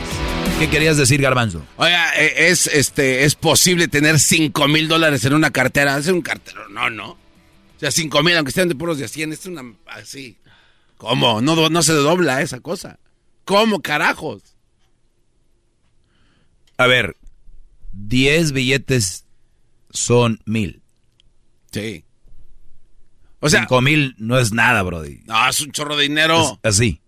¿Qué 0.57 0.67
querías 0.69 0.97
decir, 0.97 1.21
Garbanzo? 1.21 1.63
Oiga, 1.77 2.11
e, 2.17 2.49
es, 2.49 2.67
este, 2.67 3.23
es 3.23 3.35
posible 3.35 3.87
tener 3.87 4.19
5 4.19 4.67
mil 4.67 4.87
dólares 4.87 5.23
en 5.25 5.33
una 5.33 5.51
cartera. 5.51 5.97
Es 5.97 6.07
un 6.07 6.21
cartero, 6.21 6.67
no, 6.69 6.89
no. 6.89 7.11
O 7.11 7.79
sea, 7.79 7.91
5 7.91 8.23
mil, 8.23 8.35
aunque 8.35 8.51
sean 8.51 8.67
de 8.67 8.75
puros 8.75 8.97
de 8.97 9.07
100, 9.07 9.31
es 9.31 9.45
una 9.45 9.63
así. 9.87 10.37
¿Cómo? 10.97 11.39
No, 11.39 11.69
no 11.69 11.81
se 11.83 11.93
dobla 11.93 12.41
esa 12.41 12.59
cosa. 12.59 12.99
¿Cómo, 13.45 13.81
carajos? 13.81 14.41
A 16.77 16.87
ver, 16.87 17.15
10 17.93 18.51
billetes 18.51 19.25
son 19.91 20.39
mil. 20.45 20.81
Sí. 21.71 22.03
O 23.39 23.49
sea, 23.49 23.61
5 23.61 23.81
mil 23.81 24.15
no 24.17 24.37
es 24.37 24.51
nada, 24.51 24.81
Brody. 24.81 25.21
No, 25.25 25.47
es 25.47 25.61
un 25.61 25.71
chorro 25.71 25.95
de 25.95 26.03
dinero. 26.03 26.59
así. 26.63 26.99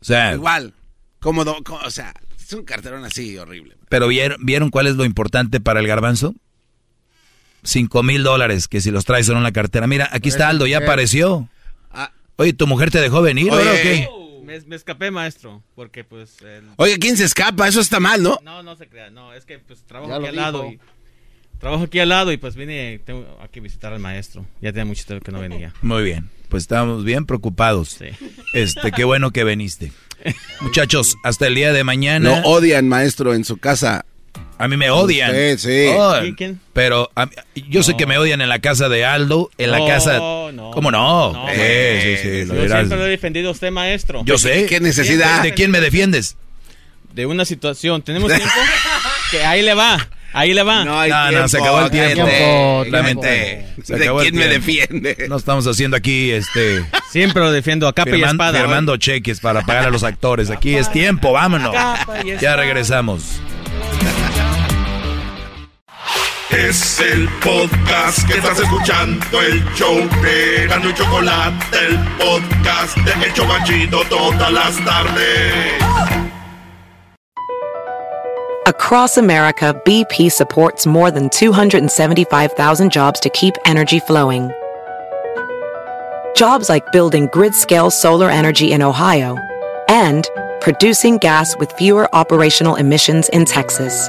O 0.00 0.04
sea. 0.04 0.34
Igual. 0.34 0.74
Cómodo, 1.18 1.56
o 1.84 1.90
sea, 1.90 2.14
es 2.38 2.52
un 2.52 2.64
carterón 2.64 3.04
así 3.04 3.36
horrible. 3.38 3.76
Pero 3.88 4.08
¿vieron, 4.08 4.44
¿vieron 4.44 4.70
cuál 4.70 4.86
es 4.86 4.96
lo 4.96 5.04
importante 5.04 5.60
para 5.60 5.80
el 5.80 5.86
garbanzo? 5.86 6.34
5 7.64 8.02
mil 8.02 8.22
dólares, 8.22 8.68
que 8.68 8.80
si 8.80 8.90
los 8.90 9.04
traes 9.04 9.28
en 9.28 9.42
la 9.42 9.52
cartera. 9.52 9.86
Mira, 9.86 10.08
aquí 10.12 10.28
está 10.28 10.48
Aldo, 10.48 10.66
ya 10.66 10.78
apareció. 10.78 11.48
Ah. 11.90 12.12
Oye, 12.36 12.52
¿tu 12.52 12.66
mujer 12.66 12.90
te 12.90 13.00
dejó 13.00 13.22
venir 13.22 13.50
o 13.50 13.56
qué? 13.56 14.08
Me, 14.46 14.76
escapé, 14.76 15.10
maestro, 15.10 15.62
porque 15.74 16.04
pues... 16.04 16.38
Oye, 16.76 16.98
¿quién 16.98 17.16
se 17.16 17.24
escapa? 17.24 17.66
Eso 17.66 17.80
está 17.80 18.00
mal, 18.00 18.22
¿no? 18.22 18.38
No, 18.42 18.62
no 18.62 18.76
se 18.76 18.88
crea, 18.88 19.10
no, 19.10 19.34
es 19.34 19.44
que 19.44 19.58
pues 19.58 19.82
trabajo 19.82 20.14
aquí 20.14 20.26
al 20.26 20.36
lado 20.36 20.70
y... 20.70 20.78
Trabajo 21.58 21.84
aquí 21.84 21.98
al 21.98 22.10
lado 22.10 22.32
y 22.32 22.36
pues 22.36 22.54
vine 22.54 23.00
tengo 23.04 23.26
aquí 23.42 23.60
visitar 23.60 23.92
al 23.92 23.98
maestro. 23.98 24.46
Ya 24.60 24.72
tenía 24.72 24.84
mucho 24.84 25.06
tiempo 25.06 25.24
que 25.24 25.32
no 25.32 25.40
venía. 25.40 25.72
Muy 25.80 26.04
bien, 26.04 26.28
pues 26.50 26.64
estábamos 26.64 27.02
bien 27.02 27.24
preocupados. 27.24 27.88
Sí. 27.88 28.08
Este, 28.52 28.92
qué 28.92 29.04
bueno 29.04 29.30
que 29.30 29.42
viniste. 29.42 29.90
Muchachos, 30.60 31.16
hasta 31.24 31.46
el 31.46 31.54
día 31.54 31.72
de 31.72 31.82
mañana... 31.82 32.40
No 32.40 32.48
odian, 32.48 32.88
maestro, 32.88 33.34
en 33.34 33.44
su 33.44 33.56
casa 33.56 34.04
a 34.58 34.68
mí 34.68 34.76
me 34.76 34.90
odian. 34.90 35.32
Sí, 35.32 35.58
sí. 35.58 36.34
¿Quién? 36.36 36.60
Pero 36.72 37.10
yo 37.68 37.82
sé 37.82 37.96
que 37.96 38.06
me 38.06 38.16
odian 38.18 38.40
en 38.40 38.48
la 38.48 38.58
casa 38.60 38.88
de 38.88 39.04
Aldo, 39.04 39.50
en 39.58 39.70
la 39.70 39.86
casa... 39.86 40.18
No, 40.18 40.70
¿Cómo 40.72 40.90
no? 40.90 41.46
sí, 41.52 41.60
sí, 42.02 42.16
sí. 42.22 42.46
Yo 42.46 42.68
siempre 42.68 42.98
lo 42.98 43.06
he 43.06 43.10
defendido 43.10 43.48
a 43.48 43.52
usted, 43.52 43.70
maestro. 43.70 44.22
Yo 44.24 44.38
sé. 44.38 44.66
¿Qué 44.66 44.80
necesidad? 44.80 45.42
¿De 45.42 45.54
quién 45.54 45.70
me 45.70 45.80
defiendes? 45.80 46.36
De 47.12 47.26
una 47.26 47.44
situación. 47.44 48.02
¿Tenemos 48.02 48.32
tiempo? 48.32 48.54
que 49.30 49.44
ahí 49.44 49.62
le 49.62 49.74
va. 49.74 50.08
Ahí 50.32 50.52
le 50.52 50.62
va. 50.62 50.84
No, 50.84 51.30
no, 51.30 51.48
se 51.48 51.58
acabó 51.58 51.80
el 51.80 51.90
tiempo. 51.90 52.26
¿De 52.26 54.12
quién 54.20 54.36
me 54.36 54.48
defiende? 54.48 55.26
No 55.28 55.36
estamos 55.36 55.66
haciendo 55.66 55.96
aquí, 55.96 56.30
este... 56.30 56.84
Siempre 57.10 57.42
lo 57.42 57.50
defiendo 57.50 57.88
a 57.88 57.94
capa 57.94 58.16
y 58.16 58.22
espada. 58.22 58.60
Firmando 58.60 58.96
cheques 58.98 59.40
para 59.40 59.62
pagar 59.62 59.86
a 59.86 59.90
los 59.90 60.02
actores. 60.02 60.50
Aquí 60.50 60.74
es 60.74 60.92
tiempo, 60.92 61.32
vámonos. 61.32 61.74
Ya 62.40 62.56
regresamos. 62.56 63.40
Es 66.50 67.00
el 67.00 67.28
podcast 67.42 68.24
que 68.28 68.38
estás 68.38 68.60
escuchando, 68.60 69.42
el 69.42 69.64
show 69.74 69.96
de 70.22 70.66
Gano 70.68 70.90
y 70.90 70.94
Chocolate, 70.94 71.56
el 71.76 71.98
podcast 72.18 72.96
de 72.98 73.88
todas 74.08 74.52
las 74.52 74.76
tardes. 74.84 75.82
Across 78.66 79.18
America, 79.18 79.74
BP 79.84 80.30
supports 80.30 80.86
more 80.86 81.10
than 81.10 81.28
275,000 81.30 82.92
jobs 82.92 83.18
to 83.20 83.28
keep 83.30 83.54
energy 83.64 83.98
flowing. 83.98 84.50
Jobs 86.36 86.68
like 86.68 86.84
building 86.92 87.28
grid-scale 87.32 87.90
solar 87.90 88.30
energy 88.30 88.70
in 88.70 88.82
Ohio 88.82 89.36
and 89.88 90.28
producing 90.60 91.18
gas 91.18 91.56
with 91.58 91.72
fewer 91.72 92.08
operational 92.14 92.76
emissions 92.76 93.28
in 93.30 93.44
Texas. 93.44 94.08